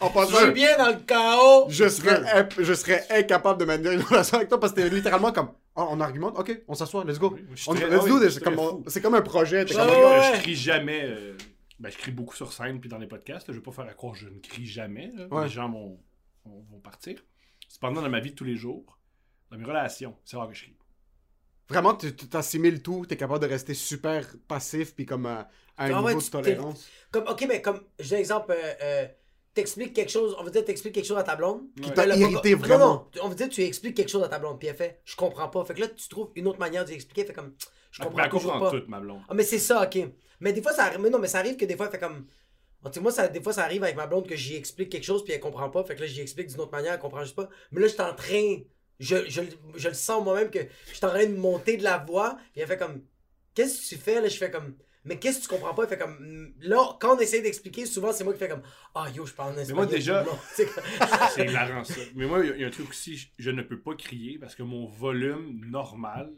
En 0.00 0.08
Je 0.10 0.14
passant, 0.14 0.38
suis 0.44 0.52
bien 0.52 0.76
dans 0.78 0.88
le 0.90 1.00
chaos! 1.04 1.66
je 1.70 1.88
serais, 1.88 2.22
imp- 2.32 2.54
je 2.62 2.72
serais 2.72 3.04
incapable 3.10 3.58
de 3.60 3.64
maintenir 3.64 3.92
une 3.92 4.02
relation 4.02 4.36
avec 4.36 4.48
toi 4.48 4.60
parce 4.60 4.72
que 4.72 4.80
t'es 4.80 4.88
littéralement 4.90 5.32
comme 5.32 5.50
oh, 5.74 5.88
on 5.90 6.00
argumente, 6.00 6.38
ok, 6.38 6.62
on 6.68 6.74
s'assoit, 6.74 7.04
let's 7.04 7.18
go. 7.18 7.32
Oui, 7.34 7.44
je 7.50 7.62
suis 7.62 7.70
On, 7.70 7.74
très- 7.74 7.86
let's 7.90 7.98
ah 8.02 8.04
oui, 8.04 8.10
do 8.10 8.22
je 8.22 8.28
C'est 8.28 8.40
comme, 8.40 8.54
comme 9.02 9.14
un 9.16 9.22
projet. 9.22 9.66
comme, 9.66 9.76
ouais. 9.88 10.32
Je 10.36 10.40
crie 10.40 10.54
jamais. 10.54 11.02
euh, 11.04 11.36
Ben, 11.80 11.90
je 11.90 11.98
crie 11.98 12.12
beaucoup 12.12 12.36
sur 12.36 12.52
scène 12.52 12.78
puis 12.78 12.88
dans 12.88 12.98
les 12.98 13.08
podcasts. 13.08 13.48
là. 13.48 13.54
Je 13.54 13.58
vais 13.58 13.64
pas 13.64 13.72
faire 13.72 13.86
à 13.86 13.94
croire 13.94 14.12
que 14.12 14.20
je 14.20 14.28
ne 14.28 14.38
crie 14.38 14.66
jamais. 14.66 15.10
là. 15.16 15.26
Ouais. 15.32 15.44
Les 15.44 15.50
gens 15.50 15.68
vont, 15.68 15.98
vont, 16.44 16.64
vont 16.70 16.78
partir. 16.80 17.18
Cependant, 17.68 18.00
dans 18.00 18.08
ma 18.08 18.20
vie 18.20 18.30
de 18.30 18.36
tous 18.36 18.44
les 18.44 18.56
jours, 18.56 19.00
dans 19.50 19.58
mes 19.58 19.64
relations, 19.64 20.14
c'est 20.24 20.36
rare 20.36 20.46
que 20.48 20.54
je 20.54 20.62
crie. 20.62 20.76
Vraiment, 21.68 21.94
tu 21.94 22.14
tu 22.14 22.28
t'assimiles 22.28 22.82
tout, 22.82 23.04
t'es 23.04 23.16
capable 23.16 23.40
de 23.40 23.48
rester 23.50 23.74
super 23.74 24.24
passif 24.46 24.94
puis 24.94 25.06
comme 25.06 25.26
euh, 25.26 25.42
à 25.78 25.84
un 25.86 25.94
Ah 25.94 26.02
niveau 26.02 26.20
tu 26.20 26.26
de 26.26 26.30
tolérance. 26.30 26.88
Comme, 27.10 27.24
ok, 27.28 27.46
mais 27.48 27.62
comme, 27.62 27.80
j'ai 27.98 28.16
un 28.16 28.18
exemple, 28.18 28.52
euh, 28.52 28.72
euh, 28.82 29.06
t'expliques 29.54 29.94
quelque 29.94 30.10
chose, 30.10 30.36
on 30.38 30.44
va 30.44 30.50
dire, 30.50 30.64
t'expliques 30.64 30.94
quelque 30.94 31.06
chose 31.06 31.18
à 31.18 31.22
ta 31.22 31.36
blonde. 31.36 31.62
Qui 31.80 31.92
t'a 31.92 32.04
pas- 32.06 32.16
irrité 32.16 32.52
Non, 32.52 32.58
vraiment. 32.58 33.08
Non, 33.16 33.22
on 33.22 33.28
va 33.28 33.34
dire, 33.34 33.48
tu 33.48 33.62
expliques 33.62 33.96
quelque 33.96 34.10
chose 34.10 34.22
à 34.22 34.28
ta 34.28 34.38
blonde, 34.38 34.58
puis 34.58 34.68
elle 34.68 34.76
fait, 34.76 35.00
je 35.04 35.16
comprends 35.16 35.48
pas. 35.48 35.64
Fait 35.64 35.74
que 35.74 35.80
là, 35.80 35.88
tu 35.88 36.08
trouves 36.08 36.30
une 36.34 36.46
autre 36.48 36.58
manière 36.58 36.84
d'y 36.84 36.92
expliquer, 36.92 37.24
fait 37.24 37.32
comme, 37.32 37.54
je 37.90 38.02
comprends 38.02 38.18
Après, 38.18 38.24
elle 38.26 38.30
toujours 38.30 38.52
comprend 38.52 38.70
pas. 38.70 38.78
tout, 38.80 38.84
ma 38.88 39.00
blonde. 39.00 39.22
Ah, 39.28 39.34
mais 39.34 39.44
c'est 39.44 39.58
ça, 39.58 39.82
ok. 39.84 39.98
Mais 40.40 40.52
des 40.52 40.62
fois, 40.62 40.72
ça 40.72 40.84
arrive, 40.84 41.00
mais 41.00 41.10
non, 41.10 41.18
mais 41.18 41.28
ça 41.28 41.38
arrive 41.38 41.56
que 41.56 41.64
des 41.64 41.76
fois, 41.76 41.86
elle 41.86 41.92
fait 41.92 41.98
comme. 41.98 42.26
En 42.84 42.90
tout 42.90 42.94
cas, 42.94 43.00
moi, 43.00 43.10
ça, 43.10 43.26
des 43.26 43.40
fois, 43.42 43.52
ça 43.52 43.64
arrive 43.64 43.82
avec 43.82 43.96
ma 43.96 44.06
blonde 44.06 44.28
que 44.28 44.36
j'y 44.36 44.54
explique 44.54 44.90
quelque 44.90 45.02
chose, 45.04 45.24
puis 45.24 45.32
elle 45.32 45.40
comprend 45.40 45.68
pas. 45.68 45.82
Fait 45.82 45.96
que 45.96 46.00
là, 46.02 46.06
j'y 46.06 46.20
explique 46.20 46.48
d'une 46.48 46.60
autre 46.60 46.70
manière, 46.70 46.92
elle 46.92 47.00
comprend 47.00 47.22
juste 47.24 47.34
pas. 47.34 47.48
Mais 47.72 47.80
là, 47.80 47.88
je 47.88 47.92
suis 47.92 48.02
en 48.02 48.14
train. 48.14 48.56
Je, 49.00 49.16
je, 49.28 49.42
je 49.76 49.88
le 49.88 49.94
sens 49.94 50.22
moi-même 50.22 50.50
que 50.50 50.60
je 50.90 50.94
suis 50.94 51.04
en 51.04 51.08
train 51.10 51.26
de 51.26 51.34
monter 51.36 51.76
de 51.76 51.82
la 51.84 51.98
voix, 51.98 52.36
puis 52.52 52.60
elle 52.60 52.68
fait 52.68 52.76
comme. 52.78 53.02
Qu'est-ce 53.54 53.80
que 53.82 53.94
tu 53.94 54.00
fais? 54.00 54.20
Là, 54.20 54.28
je 54.28 54.36
fais 54.36 54.50
comme. 54.50 54.76
Mais 55.08 55.18
qu'est-ce 55.18 55.38
que 55.38 55.42
tu 55.44 55.48
comprends 55.48 55.74
pas? 55.74 55.82
Elle 55.84 55.88
fait 55.88 55.98
comme. 55.98 56.16
Hmm, 56.20 56.52
Là, 56.60 56.96
quand 57.00 57.16
on 57.16 57.18
essaie 57.18 57.40
d'expliquer, 57.42 57.86
souvent, 57.86 58.12
c'est 58.12 58.22
moi 58.24 58.32
qui 58.34 58.38
fais 58.38 58.48
comme. 58.48 58.62
Ah, 58.94 59.06
yo, 59.14 59.24
je 59.26 59.32
parle 59.32 59.54
en 59.54 59.58
espagnol. 59.58 59.86
moi, 59.86 59.86
déjà-. 59.86 60.24
C'est 61.34 61.46
hilarant, 61.46 61.84
ça. 61.84 62.00
Mais 62.14 62.26
moi, 62.26 62.40
il 62.44 62.48
y 62.48 62.52
a- 62.52 62.54
il 62.56 62.60
y, 62.60 62.64
a 62.64 62.66
un 62.68 62.70
truc 62.70 62.88
aussi, 62.90 63.16
je, 63.16 63.26
je 63.38 63.50
ne 63.50 63.62
peux 63.62 63.78
pas 63.78 63.94
crier 63.94 64.38
parce 64.38 64.54
que 64.54 64.62
mon 64.62 64.86
volume 64.86 65.64
normal, 65.70 66.30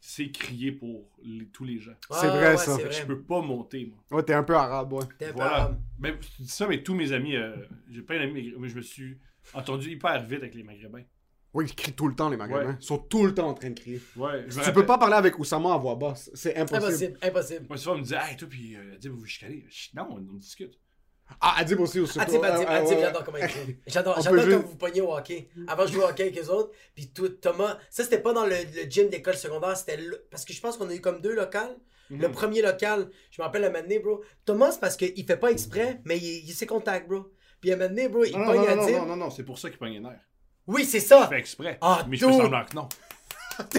c'est 0.00 0.30
crier 0.30 0.72
pour 0.72 1.08
les- 1.22 1.46
tous 1.46 1.64
les 1.64 1.78
gens. 1.78 1.94
C'est 2.10 2.26
Ah, 2.26 2.28
vrai, 2.28 2.50
ouais, 2.50 2.56
ça. 2.56 2.76
que 2.76 2.82
je 2.90 2.96
vrai. 2.98 3.06
peux 3.06 3.22
pas 3.22 3.40
monter, 3.40 3.86
moi. 3.86 3.98
Ouais, 4.18 4.22
t'es 4.22 4.34
un 4.34 4.42
peu 4.44 4.54
arabe, 4.54 4.92
ouais. 4.92 5.04
T'es 5.18 5.26
un 5.26 5.28
peu 5.30 5.34
Voilà. 5.36 5.54
arabe. 5.56 5.80
Mais 5.98 6.14
je 6.38 6.42
dis 6.44 6.48
ça, 6.48 6.66
mais 6.68 6.82
tous 6.82 6.94
mes 6.94 7.12
amis, 7.12 7.36
euh, 7.36 7.54
j'ai 7.90 8.02
pas 8.02 8.18
d'amis, 8.18 8.54
mais 8.58 8.68
je 8.68 8.76
me 8.76 8.82
suis 8.82 9.18
entendu 9.54 9.90
hyper 9.90 10.22
vite 10.24 10.38
avec 10.42 10.54
les 10.54 10.62
maghrébins. 10.62 11.02
Oui, 11.56 11.64
ils 11.68 11.74
crient 11.74 11.92
tout 11.94 12.06
le 12.08 12.14
temps, 12.14 12.28
les 12.28 12.36
maghrébins. 12.36 12.70
Ouais. 12.70 12.76
Ils 12.80 12.84
sont 12.84 12.98
tout 12.98 13.24
le 13.26 13.34
temps 13.34 13.48
en 13.48 13.54
train 13.54 13.70
de 13.70 13.78
crier. 13.80 14.00
Ouais, 14.16 14.46
Tu 14.48 14.58
rappelle- 14.58 14.74
peux 14.74 14.86
pas 14.86 14.98
parler 14.98 15.16
avec 15.16 15.38
Oussama 15.38 15.74
à 15.74 15.78
voix 15.78 15.94
basse. 15.96 16.30
C'est 16.34 16.56
impossible. 16.56 16.84
Impossible, 16.86 17.18
impossible. 17.22 17.66
Moi, 17.68 17.76
souvent, 17.78 17.94
on 17.94 17.98
me 17.98 18.04
dit, 18.04 18.14
hey, 18.14 18.36
toi, 18.36 18.48
puis, 18.48 18.76
euh, 18.76 18.96
dis, 18.98 19.08
vous 19.08 19.18
vous 19.18 19.26
chicanez. 19.26 19.64
Non, 19.94 20.06
on, 20.10 20.16
on 20.16 20.36
discute. 20.36 20.78
Ah, 21.40 21.54
Adib 21.58 21.80
aussi, 21.80 21.98
aussi. 21.98 22.20
Adib. 22.20 22.42
Adib, 22.44 22.64
Ah, 22.68 22.74
Adib, 22.76 22.88
ouais, 22.88 22.94
ouais. 22.96 23.00
j'adore 23.02 23.24
comment 23.24 23.38
il 23.38 23.44
écrit. 23.44 23.78
J'adore, 23.88 24.14
quand 24.14 24.34
juste- 24.38 24.64
vous 24.64 24.76
pognez 24.76 25.00
au 25.00 25.12
hockey. 25.12 25.48
Avant, 25.66 25.84
je 25.86 25.92
jouais 25.92 26.04
au 26.04 26.08
hockey 26.08 26.22
avec 26.24 26.36
les 26.36 26.48
autres. 26.50 26.70
Puis 26.94 27.08
tout, 27.08 27.28
Thomas, 27.28 27.78
ça 27.90 28.04
c'était 28.04 28.20
pas 28.20 28.32
dans 28.32 28.46
le, 28.46 28.50
le 28.54 28.88
gym 28.88 29.08
d'école 29.08 29.34
secondaire, 29.34 29.76
c'était 29.76 29.96
le- 29.96 30.24
parce 30.30 30.44
que 30.44 30.52
je 30.52 30.60
pense 30.60 30.76
qu'on 30.76 30.88
a 30.88 30.94
eu 30.94 31.00
comme 31.00 31.20
deux 31.20 31.34
locales. 31.34 31.76
Mhm. 32.10 32.20
Le 32.22 32.30
premier 32.30 32.62
local, 32.62 33.10
je 33.32 33.42
me 33.42 33.44
rappelle 33.44 34.00
bro. 34.04 34.22
Thomas, 34.44 34.70
c'est 34.70 34.78
parce 34.80 34.96
qu'il 34.96 35.24
fait 35.26 35.36
pas 35.36 35.50
exprès, 35.50 36.00
mais 36.04 36.16
il, 36.16 36.44
il 36.48 36.52
sait 36.52 36.66
contact, 36.66 37.08
bro. 37.08 37.32
Puis 37.60 37.72
à 37.72 37.74
un 37.74 37.78
moment 37.78 37.88
donné, 37.88 38.08
bro, 38.08 38.22
il 38.24 38.32
Non, 38.32 38.38
non, 38.38 38.44
pogne 38.46 38.56
non, 38.60 38.76
non, 38.76 38.82
Adib. 38.84 38.96
non, 38.96 39.06
non, 39.06 39.16
non, 39.16 39.30
c'est 39.30 39.42
pour 39.42 39.58
ça 39.58 39.68
qu'il 39.68 39.78
pogne 39.78 39.94
les 39.94 40.00
nerfs. 40.00 40.20
Oui, 40.66 40.84
c'est 40.84 41.00
Je 41.00 41.04
ça. 41.06 41.26
fais 41.28 41.38
exprès. 41.38 41.78
Ah, 41.80 42.04
mais 42.08 42.16
je 42.16 42.26
fais 42.26 42.32
semblant 42.32 42.64
que 42.64 42.74
non. 42.74 42.88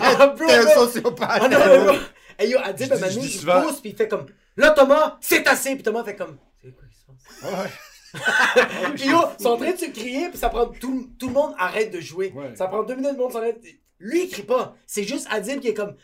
Ah, 0.01 0.27
bro, 0.27 0.47
T'es 0.47 0.53
un 0.55 0.67
sociopathe. 0.67 1.39
Ah 1.43 1.47
non, 1.49 1.59
mais 1.59 1.79
bro. 1.85 1.95
Hey 2.39 2.49
yo, 2.49 2.57
Adib, 2.63 2.87
Je 2.87 2.93
à 2.93 2.95
un 2.95 2.99
moment 2.99 3.09
je 3.11 3.15
donné, 3.15 3.27
il 3.27 3.39
souvent- 3.39 3.61
pousse, 3.61 3.79
puis 3.81 3.89
il 3.91 3.95
fait 3.95 4.07
comme 4.07 4.25
Là, 4.55 4.71
Thomas, 4.71 5.17
c'est 5.21 5.47
assez. 5.47 5.75
Puis 5.75 5.83
Thomas 5.83 6.03
fait 6.03 6.15
comme 6.15 6.37
C'est 6.63 6.71
quoi 6.71 6.83
qui 6.89 6.97
se 6.97 7.05
passe? 7.05 7.53
Ouais. 7.53 7.69
Puis 8.95 9.09
yo, 9.09 9.19
ils 9.37 9.43
sont 9.43 9.49
en 9.49 9.57
train 9.57 9.71
de 9.71 9.77
se 9.77 9.85
crier, 9.91 10.29
puis 10.29 10.37
ça 10.39 10.49
prend. 10.49 10.65
Tout, 10.67 11.11
tout 11.19 11.27
le 11.27 11.33
monde 11.33 11.53
arrête 11.59 11.91
de 11.91 11.99
jouer. 11.99 12.31
Ouais. 12.33 12.55
Ça 12.55 12.67
prend 12.67 12.81
deux 12.83 12.95
minutes, 12.95 13.11
le 13.11 13.17
monde 13.17 13.31
s'arrête. 13.33 13.61
Lui, 13.99 14.23
il 14.23 14.29
crie 14.29 14.43
pas. 14.43 14.75
C'est 14.87 15.03
juste 15.03 15.27
Adib 15.29 15.59
qui 15.59 15.67
est 15.67 15.73
comme 15.73 15.95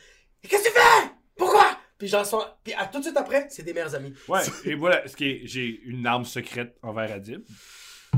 Qu'est-ce 0.48 0.64
que 0.64 0.68
tu 0.68 0.74
fais? 0.74 1.10
Pourquoi 1.36 1.78
Puis 1.98 2.08
j'en 2.10 2.24
sens. 2.26 2.44
Puis 2.64 2.74
à 2.74 2.86
tout 2.88 3.00
de 3.00 3.06
suite 3.06 3.18
après, 3.18 3.48
c'est 3.50 3.64
des 3.64 3.74
meilleurs 3.74 3.96
amis. 3.96 4.14
Ouais, 4.28 4.42
et 4.66 4.76
voilà, 4.76 5.08
ce 5.08 5.16
qui 5.16 5.26
est, 5.26 5.42
j'ai 5.46 5.82
une 5.86 6.06
arme 6.06 6.26
secrète 6.26 6.78
envers 6.84 7.12
Adib, 7.12 7.42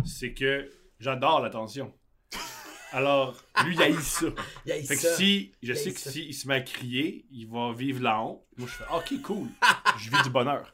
c'est 0.05 0.33
que 0.33 0.69
j'adore 0.99 1.39
l'attention. 1.41 1.93
Alors, 2.95 3.35
lui, 3.65 3.75
il 3.75 3.81
haït 3.81 4.01
ça. 4.01 4.27
Il 4.65 4.69
y 4.69 4.71
a 4.71 4.81
Fait 4.81 4.95
que 4.95 5.01
ça. 5.01 5.15
si, 5.15 5.51
je 5.61 5.73
sais 5.73 5.91
que 5.91 5.99
ça. 5.99 6.11
s'il 6.11 6.33
se 6.33 6.47
met 6.47 6.55
à 6.55 6.61
crier, 6.61 7.25
il 7.29 7.45
va 7.45 7.73
vivre 7.73 8.01
la 8.01 8.21
honte. 8.21 8.41
Moi, 8.55 8.69
je 8.71 8.73
fais, 8.73 8.85
ok, 8.89 9.21
cool. 9.21 9.47
Je 9.99 10.09
vis 10.09 10.23
du 10.23 10.29
bonheur. 10.29 10.73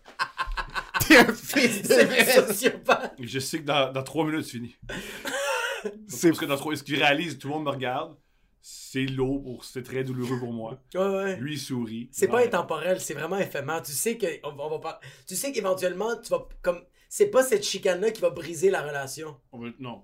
T'es 1.07 1.17
un 1.17 1.33
fils 1.33 1.81
de 1.81 2.47
sociopathe. 2.47 3.15
Je 3.19 3.39
sais 3.39 3.59
que 3.61 3.65
dans, 3.65 3.91
dans 3.91 4.03
trois 4.03 4.23
minutes, 4.25 4.45
c'est 4.45 4.51
fini. 4.51 4.75
C'est 6.07 6.27
Parce 6.29 6.39
que 6.39 6.45
dans 6.45 6.57
trois, 6.57 6.75
ce 6.75 6.83
qu'il 6.83 6.97
réalise, 6.97 7.39
tout 7.39 7.47
le 7.47 7.55
monde 7.55 7.63
me 7.65 7.71
regarde. 7.71 8.15
C'est 8.61 9.07
lourd, 9.07 9.41
pour, 9.41 9.65
c'est 9.65 9.81
très 9.81 10.03
douloureux 10.03 10.37
pour 10.37 10.53
moi. 10.53 10.79
Ouais, 10.93 11.07
ouais. 11.07 11.35
Lui, 11.37 11.53
il 11.53 11.59
sourit. 11.59 12.07
C'est 12.11 12.27
pas 12.27 12.45
intemporel, 12.45 13.01
c'est 13.01 13.15
vraiment 13.15 13.37
éphémère. 13.39 13.81
Tu 13.81 13.93
sais 13.93 14.15
que 14.19 14.27
on, 14.43 14.55
on 14.59 14.69
va 14.69 14.77
pas. 14.77 14.99
Tu 15.27 15.35
sais 15.35 15.51
qu'éventuellement, 15.51 16.15
tu 16.21 16.29
vas 16.29 16.47
comme. 16.61 16.83
C'est 17.09 17.31
pas 17.31 17.41
cette 17.43 17.63
chicane-là 17.65 18.11
qui 18.11 18.21
va 18.21 18.29
briser 18.29 18.69
la 18.69 18.83
relation. 18.83 19.35
On 19.51 19.73
Non. 19.79 20.03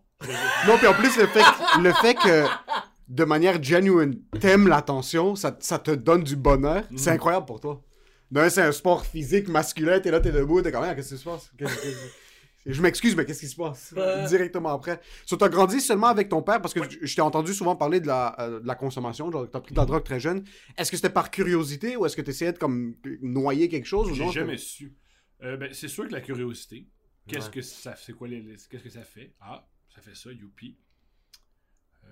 Non, 0.67 0.77
puis 0.77 0.87
en 0.87 0.93
plus, 0.93 1.15
le 1.17 1.27
fait, 1.27 1.41
que- 1.41 1.81
le 1.81 1.93
fait 1.93 2.15
que, 2.15 2.45
de 3.07 3.23
manière 3.23 3.61
genuine, 3.61 4.19
t'aimes 4.39 4.67
l'attention, 4.67 5.35
ça, 5.35 5.55
ça 5.59 5.79
te 5.79 5.91
donne 5.91 6.23
du 6.23 6.35
bonheur, 6.35 6.83
c'est 6.95 7.11
incroyable 7.11 7.45
pour 7.45 7.59
toi. 7.59 7.83
D'un, 8.31 8.49
c'est 8.49 8.61
un 8.61 8.71
sport 8.71 9.05
physique 9.05 9.47
masculin, 9.47 9.99
t'es 9.99 10.11
là, 10.11 10.19
t'es 10.19 10.31
debout, 10.31 10.61
t'es 10.61 10.71
comme, 10.71 10.83
Ah, 10.83 10.95
qu'est-ce 10.95 11.15
qui 11.15 11.19
se 11.19 11.23
passe? 11.23 11.51
Je 12.65 12.81
m'excuse, 12.81 13.15
mais 13.15 13.23
qu'est-ce 13.23 13.39
qui 13.39 13.47
se 13.47 13.55
passe? 13.55 13.93
Ouais. 13.95 14.25
Directement 14.27 14.69
après. 14.73 14.99
So, 15.25 15.37
t'as 15.37 15.47
grandi 15.47 15.79
seulement 15.79 16.07
avec 16.07 16.27
ton 16.27 16.41
père, 16.41 16.61
parce 16.61 16.73
que 16.73 16.81
je 16.83 16.97
je 17.01 17.15
t'ai 17.15 17.21
entendu 17.21 17.53
souvent 17.53 17.77
parler 17.77 18.01
de 18.01 18.07
la, 18.07 18.35
euh, 18.41 18.59
de 18.59 18.67
la 18.67 18.75
consommation, 18.75 19.31
genre, 19.31 19.47
t'as 19.49 19.61
pris 19.61 19.71
de 19.73 19.79
la 19.79 19.85
drogue 19.85 20.03
très 20.03 20.19
jeune. 20.19 20.43
Est-ce 20.77 20.91
que 20.91 20.97
c'était 20.97 21.09
par 21.09 21.31
curiosité, 21.31 21.95
ou 21.95 22.05
est-ce 22.05 22.17
que 22.17 22.21
t'essayais 22.21 22.51
de, 22.51 22.57
comme, 22.57 22.95
noyer 23.21 23.69
quelque 23.69 23.85
chose, 23.85 24.11
J'ai 24.13 24.29
jamais 24.31 24.57
su. 24.57 24.93
Euh, 25.43 25.55
ben, 25.55 25.69
c'est 25.71 25.87
sûr 25.87 26.05
que 26.07 26.11
la 26.11 26.19
curiosité. 26.19 26.87
Qu'est-ce 27.29 27.45
Ouais. 27.45 27.51
que 27.53 27.61
ça 27.61 27.95
c'est 27.95 28.11
quoi 28.13 28.27
les, 28.27 28.41
les- 28.41 28.55
qu'est-ce 28.69 28.83
que 28.83 28.89
ça 28.89 29.03
fait? 29.03 29.33
Ah, 29.39 29.65
ça 29.97 30.03
fait 30.03 30.15
ça, 30.15 30.31
youpi. 30.31 30.77
Euh, 32.03 32.07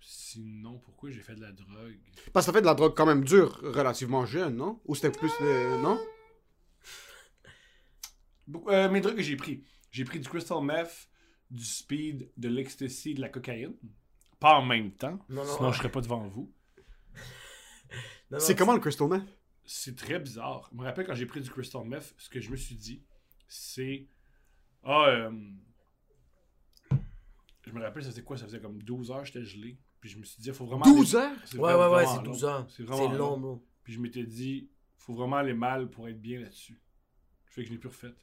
sinon, 0.00 0.78
pourquoi 0.80 1.10
j'ai 1.10 1.20
fait 1.22 1.36
de 1.36 1.40
la 1.42 1.52
drogue? 1.52 2.00
Parce 2.32 2.46
que 2.46 2.50
t'as 2.50 2.56
fait 2.56 2.62
de 2.62 2.66
la 2.66 2.74
drogue 2.74 2.94
quand 2.96 3.06
même 3.06 3.22
dure, 3.24 3.60
relativement 3.62 4.26
jeune, 4.26 4.56
non? 4.56 4.80
Ou 4.86 4.96
c'était 4.96 5.16
plus, 5.16 5.30
euh, 5.40 5.80
non? 5.80 6.00
Beaucoup- 8.48 8.70
euh, 8.70 8.90
Mes 8.90 9.00
drogues 9.00 9.14
que 9.16 9.22
j'ai 9.22 9.36
pris. 9.36 9.62
J'ai 9.92 10.04
pris 10.04 10.18
du 10.18 10.28
crystal 10.28 10.60
meth, 10.62 11.08
du 11.50 11.64
speed, 11.64 12.32
de 12.36 12.48
l'ecstasy, 12.48 13.14
de 13.14 13.20
la 13.20 13.28
cocaïne. 13.28 13.74
Pas 14.40 14.54
en 14.58 14.64
même 14.66 14.90
temps. 14.92 15.24
Non, 15.28 15.44
non. 15.44 15.56
sinon, 15.56 15.72
je 15.72 15.78
serais 15.78 15.90
pas 15.92 16.00
devant 16.00 16.26
vous. 16.26 16.52
C'est 18.40 18.56
comment 18.56 18.74
le 18.74 18.80
crystal 18.80 19.08
meth? 19.08 19.22
C'est 19.64 19.94
très 19.96 20.18
bizarre. 20.18 20.68
Je 20.72 20.76
me 20.78 20.82
rappelle 20.82 21.06
quand 21.06 21.14
j'ai 21.14 21.26
pris 21.26 21.40
du 21.40 21.50
crystal 21.50 21.84
meth, 21.84 22.14
ce 22.18 22.28
que 22.28 22.40
je 22.40 22.50
me 22.50 22.56
suis 22.56 22.74
dit, 22.74 23.04
c'est. 23.46 24.08
Ah, 24.82 25.06
euh, 25.08 25.30
Je 27.66 27.72
me 27.72 27.82
rappelle, 27.82 28.02
ça 28.04 28.10
faisait 28.10 28.22
quoi? 28.22 28.36
Ça 28.38 28.44
faisait 28.46 28.60
comme 28.60 28.80
12 28.82 29.10
heures, 29.10 29.24
j'étais 29.24 29.44
gelé. 29.44 29.76
Puis 30.00 30.10
je 30.10 30.18
me 30.18 30.24
suis 30.24 30.40
dit, 30.40 30.48
il 30.48 30.54
faut 30.54 30.66
vraiment. 30.66 30.84
12 30.84 31.16
aller- 31.16 31.26
heures? 31.26 31.36
Ouais, 31.54 31.58
vraiment 31.74 31.90
ouais, 31.96 31.96
ouais, 31.96 32.06
c'est 32.06 32.22
12 32.22 32.44
heures. 32.44 32.66
C'est 32.68 32.76
C'est 32.76 32.82
vraiment 32.84 33.12
long, 33.12 33.30
long. 33.30 33.38
bro. 33.38 33.66
Puis 33.82 33.92
je 33.94 34.00
m'étais 34.00 34.24
dit, 34.24 34.70
faut 34.98 35.14
vraiment 35.14 35.36
aller 35.36 35.54
mal 35.54 35.90
pour 35.90 36.08
être 36.08 36.20
bien 36.20 36.40
là-dessus. 36.40 36.80
Fait 37.46 37.62
que 37.62 37.68
je 37.68 37.72
l'ai 37.72 37.78
plus 37.78 37.88
refait. 37.88 38.14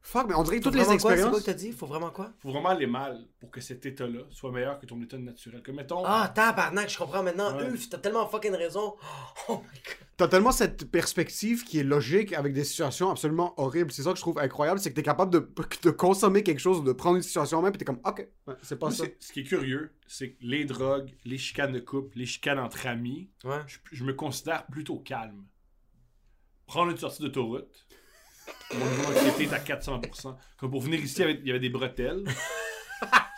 Fuck, 0.00 0.28
mais 0.28 0.34
on 0.34 0.42
dirait 0.42 0.58
que 0.60 0.64
toutes 0.64 0.74
les 0.74 0.84
vraiment 0.84 0.96
quoi? 0.98 0.98
C'est 0.98 1.02
quoi 1.02 1.12
expériences. 1.14 1.40
que 1.40 1.46
t'as 1.46 1.54
dit? 1.54 1.72
Faut 1.72 1.86
vraiment 1.86 2.10
quoi? 2.10 2.32
Faut 2.38 2.50
vraiment 2.50 2.70
aller 2.70 2.86
mal 2.86 3.26
pour 3.40 3.50
que 3.50 3.60
cet 3.60 3.84
état-là 3.84 4.20
soit 4.30 4.50
meilleur 4.52 4.78
que 4.78 4.86
ton 4.86 5.00
état 5.02 5.18
naturel. 5.18 5.62
Comme 5.62 5.76
mettons. 5.76 6.02
Ah, 6.04 6.32
tabarnak, 6.34 6.88
je 6.88 6.96
comprends 6.96 7.22
maintenant. 7.22 7.54
Ouais. 7.56 7.68
Uf, 7.70 7.90
t'as 7.90 7.98
tellement 7.98 8.26
fucking 8.26 8.54
raison. 8.54 8.94
Oh 9.48 9.60
my 9.60 9.78
god. 9.84 9.94
T'as 10.16 10.28
tellement 10.28 10.50
cette 10.52 10.90
perspective 10.90 11.62
qui 11.64 11.78
est 11.78 11.84
logique 11.84 12.32
avec 12.32 12.52
des 12.52 12.64
situations 12.64 13.10
absolument 13.10 13.54
horribles. 13.60 13.92
C'est 13.92 14.02
ça 14.02 14.10
que 14.10 14.16
je 14.16 14.22
trouve 14.22 14.38
incroyable, 14.38 14.80
c'est 14.80 14.90
que 14.90 14.96
t'es 14.96 15.02
capable 15.02 15.32
de, 15.32 15.48
de 15.82 15.90
consommer 15.90 16.42
quelque 16.42 16.58
chose, 16.58 16.82
de 16.82 16.92
prendre 16.92 17.16
une 17.16 17.22
situation 17.22 17.58
en 17.58 17.62
main, 17.62 17.70
puis 17.70 17.78
t'es 17.78 17.84
comme, 17.84 18.00
ok, 18.04 18.26
ouais, 18.48 18.54
c'est 18.62 18.78
pas 18.78 18.86
moi, 18.86 18.94
ça. 18.96 19.04
ce 19.20 19.32
qui 19.32 19.40
est 19.40 19.44
curieux, 19.44 19.92
c'est 20.08 20.30
que 20.32 20.36
les 20.40 20.64
drogues, 20.64 21.12
les 21.24 21.38
chicanes 21.38 21.72
de 21.72 21.78
couple, 21.80 22.18
les 22.18 22.26
chicanes 22.26 22.58
entre 22.58 22.86
amis, 22.88 23.30
Ouais. 23.44 23.60
je, 23.68 23.78
je 23.92 24.02
me 24.04 24.12
considère 24.12 24.66
plutôt 24.66 24.98
calme. 24.98 25.44
Prendre 26.66 26.90
une 26.90 26.96
sortie 26.98 27.22
d'autoroute, 27.22 27.86
mon 28.74 28.86
niveau 28.86 29.12
d'anxiété 29.12 29.44
est 29.44 29.52
à 29.52 29.58
400%. 29.58 30.36
Comme 30.58 30.70
pour 30.70 30.80
venir 30.82 31.00
ici, 31.00 31.16
il 31.18 31.20
y 31.20 31.24
avait, 31.24 31.40
il 31.44 31.60
des 31.60 31.70
bretelles. 31.70 32.24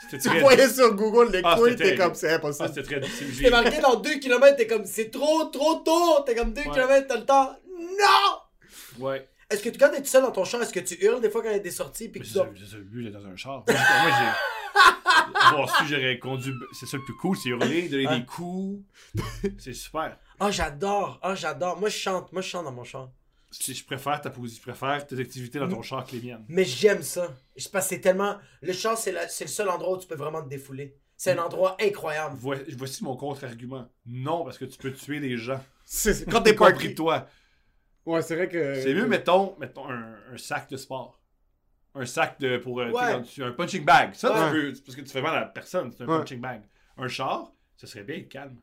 Tu 0.08 0.18
très... 0.18 0.40
voyais 0.40 0.68
sur 0.68 0.92
Google 0.94 1.30
les 1.30 1.40
Ah, 1.44 1.54
couilles, 1.56 1.76
t'es 1.76 1.94
comme, 1.94 2.14
c'est 2.14 2.30
Ah, 2.32 2.36
impossible. 2.36 2.68
c'était 2.70 2.82
très 2.82 2.98
difficile. 3.00 3.28
J'ai- 3.32 3.44
T'es 3.44 3.50
marqué 3.50 3.78
dans 3.80 3.94
2 3.96 4.14
km, 4.18 4.56
t'es 4.56 4.66
comme, 4.66 4.84
c'est 4.84 5.10
trop, 5.10 5.44
trop 5.44 5.76
tôt. 5.84 6.22
T'es 6.26 6.34
comme 6.34 6.52
2 6.52 6.62
Ouais. 6.62 6.70
km, 6.72 7.06
t'as 7.06 7.16
le 7.18 7.24
temps. 7.26 7.56
Non! 7.78 9.04
Ouais. 9.06 9.28
Est-ce 9.50 9.62
que 9.62 9.68
tu, 9.68 9.78
quand 9.78 9.90
t'es 9.90 10.00
tout 10.00 10.08
seul 10.08 10.22
dans 10.22 10.32
ton 10.32 10.44
char, 10.44 10.62
est-ce 10.62 10.72
que 10.72 10.80
tu 10.80 10.94
hurles 11.04 11.20
des 11.20 11.30
fois 11.30 11.42
quand 11.42 11.50
il 11.50 11.56
y 11.56 11.56
a 11.56 11.60
des 11.60 11.70
sorties 11.70 12.08
puis 12.08 12.20
que 12.22 12.26
le 12.26 12.82
but 12.82 13.04
d'être 13.04 13.20
dans 13.22 13.26
un 13.28 13.36
char. 13.36 13.62
Moi, 13.68 13.76
j'ai-. 13.76 14.80
Bon, 15.52 15.66
si 15.66 15.86
j'aurais 15.88 16.18
conduit. 16.18 16.54
C'est 16.72 16.86
ça 16.86 16.96
le 16.96 17.04
plus 17.04 17.14
cool, 17.16 17.36
c'est 17.36 17.50
hurler, 17.50 17.88
donner 17.88 18.06
Ouais. 18.08 18.18
des 18.20 18.26
coups. 18.26 18.82
C'est 19.58 19.74
super. 19.74 20.16
Ah, 20.40 20.50
j'adore. 20.50 21.18
Ah, 21.22 21.34
j'adore. 21.34 21.78
Moi, 21.78 21.88
je 21.88 21.96
chante. 21.98 22.32
Moi, 22.32 22.42
je 22.42 22.48
chante 22.48 22.64
dans 22.64 22.72
mon 22.72 22.84
char. 22.84 23.10
Si 23.52 23.74
je 23.74 23.84
préfère 23.84 24.20
ta 24.20 24.30
position, 24.30 24.62
je 24.64 24.70
préfère 24.70 25.04
tes 25.06 25.18
activités 25.18 25.58
dans 25.58 25.68
ton 25.68 25.82
char 25.82 26.06
que 26.06 26.12
les 26.14 26.22
miennes. 26.22 26.44
Mais 26.48 26.64
j'aime 26.64 27.02
ça. 27.02 27.34
Je 27.56 27.68
pense 27.68 27.82
que 27.82 27.88
c'est 27.88 28.00
tellement. 28.00 28.38
Le 28.62 28.72
char, 28.72 28.96
c'est, 28.96 29.10
la- 29.12 29.28
c'est 29.28 29.44
le 29.44 29.50
seul 29.50 29.68
endroit 29.68 29.96
où 29.96 30.00
tu 30.00 30.06
peux 30.06 30.14
vraiment 30.14 30.42
te 30.42 30.48
défouler. 30.48 30.96
C'est 31.16 31.32
un 31.32 31.42
endroit 31.42 31.76
incroyable. 31.80 32.36
Voi- 32.36 32.56
Voici 32.76 33.02
mon 33.04 33.16
contre-argument. 33.16 33.88
Non, 34.06 34.44
parce 34.44 34.56
que 34.56 34.64
tu 34.64 34.78
peux 34.78 34.92
tuer 34.92 35.18
des 35.20 35.36
gens. 35.36 35.62
C'est- 35.84 36.14
c'est- 36.14 36.30
Quand 36.30 36.42
t'es 36.42 36.54
pas 36.54 36.70
compris 36.70 36.94
toi. 36.94 37.26
Ouais, 38.06 38.22
c'est 38.22 38.36
vrai 38.36 38.48
que. 38.48 38.80
C'est 38.80 38.94
mieux, 38.94 39.06
mettons, 39.08 39.56
mettons 39.58 39.88
un, 39.90 40.14
un 40.32 40.38
sac 40.38 40.70
de 40.70 40.76
sport. 40.76 41.20
Un 41.96 42.06
sac 42.06 42.38
de 42.40 42.56
pour 42.58 42.80
euh, 42.80 42.86
tu 42.86 42.92
sais, 42.92 42.96
Ouais. 42.98 43.12
quand 43.12 43.22
tu- 43.22 43.42
un 43.44 43.52
punching 43.52 43.84
bag. 43.84 44.14
Ça, 44.14 44.52
Ouais. 44.52 44.72
c'est 44.74 44.84
parce 44.84 44.94
que 44.96 45.00
tu 45.02 45.10
fais 45.10 45.20
mal 45.20 45.34
à 45.36 45.40
la 45.40 45.46
personne, 45.46 45.90
c'est 45.92 46.04
un 46.04 46.06
Ouais. 46.06 46.18
punching 46.18 46.40
bag. 46.40 46.62
Un 46.96 47.08
char, 47.08 47.50
ça 47.76 47.88
serait 47.88 48.04
bien 48.04 48.22
calme. 48.22 48.56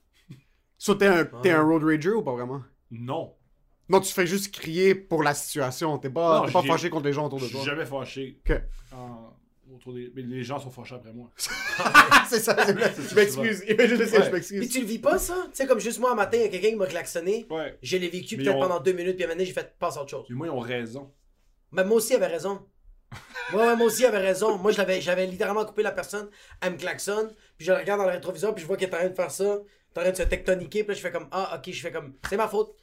So, 0.78 0.96
t'es 0.96 1.08
un, 1.08 1.26
t'es 1.26 1.50
Ouais. 1.50 1.52
un 1.52 1.62
road 1.64 1.84
rager 1.84 2.12
ou 2.12 2.24
pas 2.24 2.32
vraiment? 2.32 2.64
Non. 2.90 3.36
Non, 3.90 4.00
tu 4.02 4.14
fais 4.14 4.28
juste 4.28 4.54
crier 4.54 4.96
pour 4.96 5.24
la 5.24 5.34
situation. 5.34 5.98
T'es 5.98 6.10
pas, 6.10 6.40
Non, 6.42 6.46
t'es 6.48 6.52
pas 6.52 6.62
fâché 6.64 6.90
contre 6.90 7.06
les 7.06 7.14
gens 7.14 7.26
autour 7.28 7.40
Je 7.40 7.46
de 7.46 7.50
suis 7.50 7.58
toi. 7.58 7.66
jamais 7.66 7.86
fâché. 7.86 8.40
Ok. 8.50 8.62
En- 8.94 9.34
autour 9.74 9.94
des... 9.94 10.12
Mais 10.16 10.22
les 10.24 10.44
gens 10.44 10.60
sont 10.60 10.70
fâchés 10.72 10.96
après 10.96 11.14
moi. 11.14 11.30
c'est 12.30 12.40
ça, 12.40 12.56
c'est 12.66 12.74
vrai. 12.74 12.94
Je 12.98 13.16
m'excuse. 13.16 13.64
Je 13.68 13.74
Puis 13.76 14.32
m'excuse. 14.32 14.70
tu 14.70 14.80
le 14.82 14.86
vis 14.88 15.00
pas, 15.00 15.18
ça? 15.20 15.36
Tu 15.46 15.50
sais, 15.54 15.68
comme 15.68 15.80
juste 15.80 16.00
moi, 16.00 16.12
un 16.12 16.16
matin, 16.16 16.38
il 16.38 16.44
y 16.44 16.46
a 16.46 16.50
quelqu'un 16.50 16.70
qui 16.70 16.76
m'a 16.76 16.86
klaxonné. 16.88 17.46
Ouais. 17.50 17.78
Je 17.82 17.98
l'ai 17.98 18.10
vécu 18.10 18.38
Mais 18.38 18.44
peut-être 18.44 18.60
pendant 18.60 18.80
deux 18.80 18.94
minutes, 18.94 19.16
puis 19.16 19.24
à 19.24 19.28
un 19.28 19.30
moment 19.30 19.36
donné, 19.38 19.46
j'ai 19.46 19.54
fait 19.54 19.76
passe 19.78 19.98
à 19.98 20.02
autre 20.02 20.10
chose. 20.12 20.26
Mais 20.30 20.36
moi, 20.36 20.48
ils 20.48 20.52
ont 20.52 20.60
raison. 20.60 21.12
Mais 21.72 21.84
moi 21.84 21.98
aussi, 21.98 22.14
il 22.14 22.16
avait 22.18 22.28
raison. 22.28 22.60
Ouais, 23.54 23.60
ouais, 23.60 23.76
moi 23.78 23.86
aussi, 23.88 24.02
il 24.02 24.06
avait 24.06 24.18
raison. 24.20 24.58
Moi, 24.58 24.74
je 24.74 24.78
l'avais- 24.78 25.00
j'avais 25.00 25.26
littéralement 25.26 25.64
coupé 25.64 25.82
la 25.82 25.94
personne, 25.94 26.28
elle 26.60 26.74
me 26.74 26.78
klaxonne, 26.78 27.30
puis 27.58 27.66
je 27.66 27.72
la 27.72 27.78
regarde 27.80 28.02
dans 28.02 28.06
le 28.06 28.12
rétroviseur, 28.12 28.54
puis 28.54 28.62
je 28.62 28.68
vois 28.68 28.76
qu'elle 28.76 28.90
est 28.90 28.94
en 28.96 28.98
train 28.98 29.08
de 29.08 29.16
faire 29.16 29.32
ça, 29.32 29.46
elle 29.46 29.52
est 29.52 30.00
en 30.00 30.02
train 30.02 30.12
de 30.12 30.18
se 30.18 30.24
tectoniquer, 30.24 30.84
puis 30.84 30.90
là, 30.90 30.94
je 30.96 31.00
fais 31.02 31.12
comme, 31.14 31.30
ah, 31.32 31.56
ok, 31.58 31.72
je 31.74 31.82
fais 31.82 31.92
comme, 31.94 32.14
c'est 32.30 32.36
ma 32.36 32.50
faute. 32.50 32.76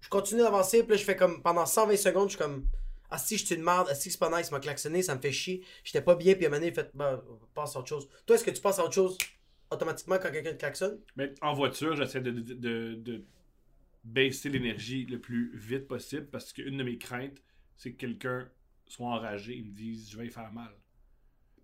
Je 0.00 0.08
continue 0.08 0.40
d'avancer, 0.42 0.82
puis 0.82 0.92
là, 0.92 0.96
je 0.96 1.04
fais 1.04 1.16
comme, 1.16 1.42
pendant 1.42 1.66
120 1.66 1.96
secondes, 1.96 2.28
je 2.30 2.36
suis 2.36 2.38
comme, 2.38 2.66
ah, 3.10 3.18
si, 3.18 3.38
je 3.38 3.44
suis 3.46 3.54
une 3.54 3.62
merde, 3.62 3.88
ah, 3.90 3.94
si, 3.94 4.10
c'est 4.10 4.18
pas 4.18 4.30
nice, 4.36 4.48
il 4.50 4.52
m'a 4.54 4.60
klaxonné, 4.60 5.02
ça 5.02 5.14
me 5.14 5.20
fait 5.20 5.32
chier, 5.32 5.64
j'étais 5.84 6.02
pas 6.02 6.14
bien, 6.14 6.34
puis 6.34 6.44
à 6.44 6.48
un 6.48 6.52
moment 6.52 6.64
il 6.64 6.74
fait, 6.74 6.90
bah, 6.94 7.22
passe 7.54 7.76
à 7.76 7.80
autre 7.80 7.88
chose. 7.88 8.08
Toi, 8.26 8.36
est-ce 8.36 8.44
que 8.44 8.50
tu 8.50 8.60
passes 8.60 8.78
à 8.78 8.84
autre 8.84 8.94
chose 8.94 9.18
automatiquement 9.70 10.18
quand 10.18 10.30
quelqu'un 10.30 10.52
te 10.52 10.58
klaxonne? 10.58 11.00
Mais 11.16 11.32
en 11.40 11.54
voiture, 11.54 11.96
j'essaie 11.96 12.20
de, 12.20 12.30
de, 12.30 12.54
de- 12.54 12.94
de 12.96 13.24
baisser 14.04 14.48
l'énergie 14.48 15.04
le 15.06 15.20
plus 15.20 15.56
vite 15.56 15.88
possible 15.88 16.26
parce 16.26 16.52
qu'une 16.52 16.76
de 16.76 16.84
mes 16.84 16.98
craintes, 16.98 17.42
c'est 17.76 17.92
que 17.92 17.96
quelqu'un 17.96 18.48
soit 18.86 19.06
enragé 19.08 19.58
et 19.58 19.62
me 19.62 19.72
dise 19.72 20.08
je 20.10 20.16
vais 20.18 20.26
y 20.26 20.30
faire 20.30 20.52
mal. 20.52 20.70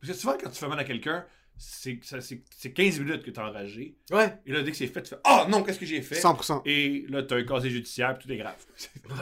Parce 0.01 0.13
que 0.13 0.19
souvent, 0.19 0.37
quand 0.37 0.51
tu 0.51 0.59
fais 0.59 0.67
mal 0.69 0.79
à 0.81 0.85
quelqu'un, 0.85 1.25
c'est 1.57 2.03
ça- 2.05 2.21
c'est- 2.21 2.43
c'est 2.51 2.73
15 2.73 2.99
minutes 3.01 3.23
que 3.23 3.31
tu 3.31 3.39
es 3.39 3.43
enragé. 3.43 3.97
Ouais. 4.11 4.39
Et 4.47 4.53
là, 4.53 4.63
dès 4.63 4.71
que 4.71 4.77
c'est 4.77 4.87
fait, 4.87 5.03
tu 5.03 5.11
fais 5.11 5.21
Oh 5.25 5.45
non, 5.49 5.63
qu'est-ce 5.63 5.79
que 5.79 5.87
j'ai 5.87 6.03
fait? 6.03 6.17
100%. 6.17 6.63
Et 6.65 7.07
là, 7.09 7.23
tu 7.23 7.35
as 7.35 7.39
un 7.39 7.45
casier 7.45 7.71
judiciaire 7.71 8.17
puis 8.19 8.27
tout 8.27 8.33
est 8.33 8.39
grave. 8.39 8.65
Ouais. 9.11 9.17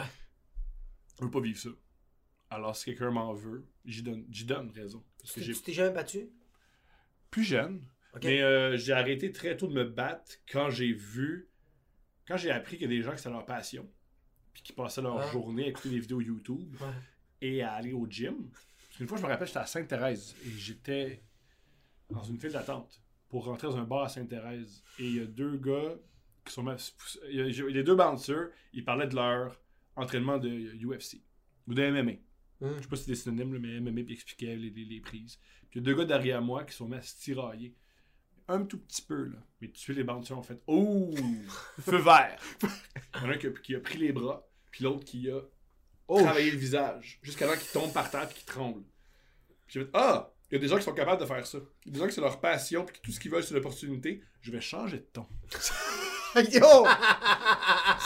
Je 1.18 1.24
veux 1.24 1.30
pas 1.30 1.40
vivre 1.40 1.58
ça. 1.58 1.68
Alors, 2.48 2.74
si 2.74 2.86
quelqu'un 2.86 3.10
m'en 3.10 3.32
veut, 3.34 3.66
j'y 3.84 4.02
donne, 4.02 4.24
j'y 4.30 4.44
donne 4.44 4.70
raison. 4.70 5.04
Parce 5.20 5.32
que 5.34 5.40
Tu 5.40 5.54
t'es 5.54 5.72
jamais 5.72 5.90
battu? 5.94 6.30
plus 7.30 7.44
jeune, 7.44 7.84
mais 8.24 8.40
euh, 8.42 8.76
j'ai 8.76 8.92
arrêté 8.92 9.30
très 9.30 9.56
tôt 9.56 9.68
de 9.68 9.72
me 9.74 9.84
battre 9.84 10.32
quand 10.50 10.68
j'ai 10.70 10.92
vu, 10.92 11.48
quand 12.26 12.36
j'ai 12.36 12.50
appris 12.50 12.76
qu'il 12.76 12.90
y 12.90 12.92
a 12.92 12.96
des 12.96 13.02
gens 13.02 13.12
que 13.12 13.20
c'est 13.20 13.30
leur 13.30 13.46
passion, 13.46 13.88
puis 14.52 14.62
qui 14.64 14.72
passaient 14.72 15.02
leur 15.02 15.20
Ah. 15.20 15.30
journée 15.30 15.66
à 15.66 15.68
écouter 15.68 15.90
des 15.90 16.00
vidéos 16.00 16.20
YouTube 16.20 16.74
Ouais. 16.80 16.88
et 17.40 17.62
à 17.62 17.74
aller 17.74 17.92
au 17.92 18.06
gym. 18.08 18.50
Parce 18.50 18.96
qu'une 18.96 19.06
fois, 19.06 19.16
je 19.18 19.22
me 19.22 19.28
rappelle, 19.28 19.46
j'étais 19.46 19.60
à 19.60 19.66
Sainte-Thérèse 19.66 20.34
et 20.44 20.50
j'étais 20.50 21.22
dans 22.10 22.22
une 22.22 22.38
file 22.38 22.52
d'attente 22.52 23.02
pour 23.28 23.44
rentrer 23.44 23.68
dans 23.68 23.76
un 23.76 23.84
bar 23.84 24.02
à 24.04 24.08
Sainte-Thérèse. 24.08 24.82
Et 24.98 25.06
il 25.06 25.16
y 25.16 25.20
a 25.20 25.26
deux 25.26 25.56
gars 25.56 25.94
qui 26.44 26.52
sont. 26.52 26.66
Il 27.28 27.36
y 27.36 27.40
a- 27.62 27.68
les 27.68 27.82
deux 27.84 27.94
bouncers, 27.94 28.48
ils 28.72 28.84
parlaient 28.84 29.06
de 29.06 29.14
leur 29.14 29.60
entraînement 29.96 30.38
de 30.38 30.48
UFC 30.48 31.22
ou 31.66 31.74
de 31.74 31.82
MMA. 31.82 32.12
Hum. 32.62 32.74
Je 32.76 32.82
sais 32.82 32.88
pas 32.88 32.96
si 32.96 33.04
c'est 33.04 33.10
des 33.12 33.16
synonymes, 33.16 33.58
mais 33.58 33.76
MMA, 33.80 34.02
puis 34.02 34.12
ils 34.12 34.12
expliquaient 34.14 34.56
les, 34.56 34.70
les- 34.70 34.84
les 34.84 35.00
prises. 35.00 35.38
Puis 35.70 35.78
il 35.78 35.78
y 35.78 35.80
a 35.80 35.84
deux 35.84 35.94
gars 35.94 36.04
derrière 36.04 36.42
moi 36.42 36.64
qui 36.64 36.74
sont 36.74 36.88
mis 36.88 36.96
à 36.96 37.02
se 37.02 37.18
tirailler. 37.20 37.74
Un 38.48 38.64
tout 38.64 38.78
petit 38.78 39.02
peu, 39.02 39.26
là. 39.26 39.38
Mais 39.60 39.68
de 39.68 39.76
suite, 39.76 39.96
les 39.96 40.02
bouncers 40.04 40.36
ont 40.36 40.42
fait 40.42 40.60
Oh 40.66 41.14
Feu 41.80 41.98
vert 41.98 42.40
Il 43.14 43.20
y 43.22 43.24
en 43.24 43.28
a 43.30 43.34
un 43.34 43.38
qui 43.38 43.46
a, 43.46 43.50
qui 43.50 43.74
a 43.76 43.80
pris 43.80 43.98
les 43.98 44.12
bras, 44.12 44.44
puis 44.72 44.82
l'autre 44.84 45.04
qui 45.04 45.30
a 45.30 45.40
Oh, 46.08 46.20
travaillé 46.20 46.50
le 46.50 46.56
visage, 46.58 47.20
jusqu'à 47.22 47.46
temps 47.46 47.56
qu'il 47.56 47.70
tombe 47.70 47.92
par 47.92 48.10
terre 48.10 48.28
et 48.28 48.34
qu'il 48.34 48.44
tremble. 48.44 48.82
Puis 49.68 49.74
j'ai 49.74 49.84
fait 49.84 49.90
Ah 49.94 50.32
Il 50.50 50.54
y 50.54 50.58
a 50.58 50.60
des 50.60 50.68
gens 50.68 50.76
qui 50.78 50.82
sont 50.82 50.92
capables 50.92 51.20
de 51.20 51.26
faire 51.26 51.46
ça. 51.46 51.58
Il 51.86 51.88
y 51.88 51.90
a 51.90 51.94
des 51.94 52.00
gens 52.00 52.06
qui 52.08 52.14
c'est 52.14 52.20
leur 52.20 52.40
passion, 52.40 52.84
puis 52.84 52.96
que 52.96 53.00
tout 53.02 53.12
ce 53.12 53.20
qu'ils 53.20 53.30
veulent, 53.30 53.44
c'est 53.44 53.54
l'opportunité. 53.54 54.20
Je 54.42 54.50
vais 54.50 54.60
changer 54.60 54.96
de 54.98 55.06
ton. 55.12 55.26
Yo! 56.52 56.86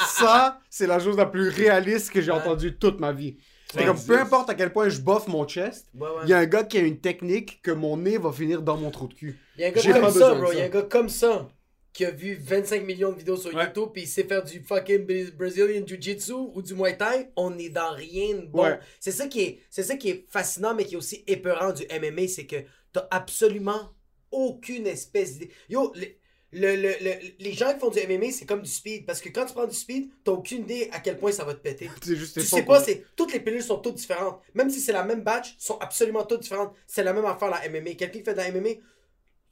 Ça, 0.07 0.61
c'est 0.71 0.87
la 0.87 0.99
chose 0.99 1.17
la 1.17 1.27
plus 1.27 1.49
réaliste 1.49 2.11
que 2.11 2.21
j'ai 2.21 2.31
Ouais. 2.31 2.39
entendue 2.39 2.77
toute 2.77 3.01
ma 3.01 3.13
vie. 3.13 3.37
C'est 3.73 3.85
comme, 3.87 3.99
peu 4.01 4.21
importe 4.21 4.51
à 4.51 4.55
quel 4.55 4.73
point 4.73 4.89
je 4.89 5.01
boffe 5.01 5.27
mon 5.27 5.47
chest, 5.49 5.89
Ouais, 5.95 6.07
ouais. 6.09 6.15
il 6.25 6.29
y 6.29 6.33
a 6.33 6.39
un 6.39 6.47
gars 6.47 6.63
qui 6.63 6.79
a 6.79 6.81
une 6.83 7.01
technique 7.01 7.61
que 7.61 7.73
mon 7.73 7.97
nez 7.97 8.19
va 8.19 8.31
finir 8.31 8.63
dans 8.63 8.77
mon 8.77 8.91
trou 8.91 9.09
de 9.09 9.15
cul. 9.15 9.39
Il 9.57 9.63
y 9.63 9.65
a 9.65 9.69
un 9.69 9.71
gars 9.73 10.01
comme 10.01 10.11
ça, 10.13 10.35
bro. 10.35 10.53
Il 10.53 10.59
y 10.59 10.63
a 10.63 10.65
un 10.67 10.69
gars 10.69 10.83
comme 10.83 11.09
ça 11.09 11.49
qui 11.95 12.05
a 12.05 12.11
vu 12.11 12.35
25 12.35 12.85
millions 12.85 13.13
de 13.13 13.19
vidéos 13.19 13.37
sur 13.39 13.55
Ouais. 13.55 13.65
YouTube 13.65 13.89
puis 13.93 14.03
il 14.03 14.07
sait 14.09 14.25
faire 14.25 14.43
du 14.45 14.61
fucking 14.61 15.07
Bra- 15.07 15.31
Brazilian 15.39 15.87
Jiu-Jitsu 15.87 16.33
ou 16.53 16.61
du 16.61 16.75
Muay 16.75 16.97
Thai. 16.99 17.31
On 17.37 17.57
est 17.59 17.71
dans 17.71 17.93
rien 17.95 18.35
de 18.35 18.47
bon. 18.47 18.65
Ouais. 18.65 18.79
C'est 19.01 19.13
ça 19.13 19.29
qui 19.29 19.41
est, 19.43 19.61
c'est 19.71 19.85
ça 19.85 19.97
qui 19.97 20.11
est 20.11 20.27
fascinant 20.29 20.75
mais 20.75 20.85
qui 20.85 20.95
est 20.95 20.99
aussi 20.99 21.23
épeurant 21.27 21.73
du 21.73 21.85
MMA, 21.89 22.29
c'est 22.29 22.47
que 22.47 22.57
t'as 22.93 23.07
absolument 23.11 23.91
aucune 24.33 24.87
espèce 24.89 25.35
d'idée. 25.35 25.51
Yo, 25.71 25.93
le- 25.95 26.07
le- 26.53 26.77
le- 26.77 26.95
le- 27.01 27.21
les 27.39 27.53
gens 27.53 27.73
qui 27.73 27.79
font 27.81 27.91
du 27.91 27.99
MMA, 28.01 28.31
c'est 28.33 28.47
comme 28.47 28.63
du 28.63 28.71
speed. 28.71 29.07
Parce 29.07 29.21
que 29.21 29.29
quand 29.29 29.45
tu 29.47 29.55
prends 29.55 29.67
du 29.67 29.75
speed, 29.75 30.09
t'as 30.25 30.33
aucune 30.33 30.63
idée 30.63 30.89
à 30.93 30.99
quel 31.01 31.19
point 31.19 31.31
ça 31.33 31.45
va 31.45 31.55
te 31.55 31.61
péter. 31.61 31.89
C'est 32.03 32.17
juste 32.17 32.35
Tu 32.41 32.47
sais 32.47 32.63
pas, 32.65 32.81
c'est 32.83 33.05
toutes 33.17 33.33
les 33.33 33.41
pilules 33.41 33.63
sont 33.63 33.79
toutes 33.79 33.97
différentes. 33.97 34.41
Même 34.55 34.71
si 34.71 34.81
c'est 34.81 34.93
la 34.93 35.05
même 35.05 35.23
batch, 35.23 35.55
sont 35.59 35.79
absolument 35.79 36.25
toutes 36.25 36.43
différentes. 36.43 36.75
C'est 36.87 37.03
la 37.05 37.13
même 37.13 37.25
affaire 37.25 37.51
la 37.51 37.69
MMA. 37.69 37.95
Quelqu'un 37.95 38.19
qui 38.19 38.25
fait 38.25 38.33
de 38.35 38.39
la 38.39 38.51
MMA, 38.51 38.71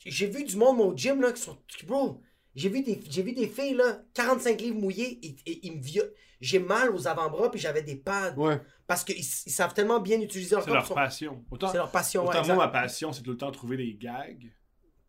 j'ai 0.04 0.26
vu 0.26 0.42
du 0.44 0.56
monde 0.56 0.80
au 0.80 0.96
gym 0.96 1.20
là 1.20 1.32
qui 1.32 1.42
sont 1.42 1.56
bro. 1.86 2.20
J'ai 2.54 2.68
vu 2.68 2.82
des 2.82 3.00
j'ai 3.08 3.22
vu 3.22 3.32
des 3.32 3.48
filles 3.48 3.74
là, 3.74 4.02
45 4.14 4.60
livres 4.60 4.78
mouillés 4.80 5.18
et, 5.26 5.36
et 5.46 5.66
ils 5.66 5.76
me 5.76 5.82
violent. 5.82 6.10
J'ai 6.40 6.58
mal 6.58 6.90
aux 6.94 7.06
avant-bras 7.06 7.50
puis 7.50 7.60
j'avais 7.60 7.82
des 7.82 7.96
pads 7.96 8.34
Ouais. 8.36 8.60
parce 8.86 9.04
qu'ils 9.04 9.18
ils 9.18 9.22
savent 9.24 9.72
tellement 9.74 10.00
bien 10.00 10.20
utiliser 10.20 10.54
leur 10.56 10.62
C'est 10.64 10.68
corps. 10.70 10.74
leur 10.76 10.84
ils 10.84 10.88
sont- 10.88 10.94
passion. 10.94 11.44
Autant, 11.50 11.68
C'est 11.68 11.76
leur 11.78 11.90
passion. 11.90 12.26
autant 12.26 12.44
moi, 12.46 12.56
ma 12.56 12.68
passion, 12.68 13.12
c'est 13.12 13.22
tout 13.22 13.30
le 13.30 13.36
temps 13.38 13.50
trouver 13.52 13.76
des 13.76 13.94
gags. 13.94 14.52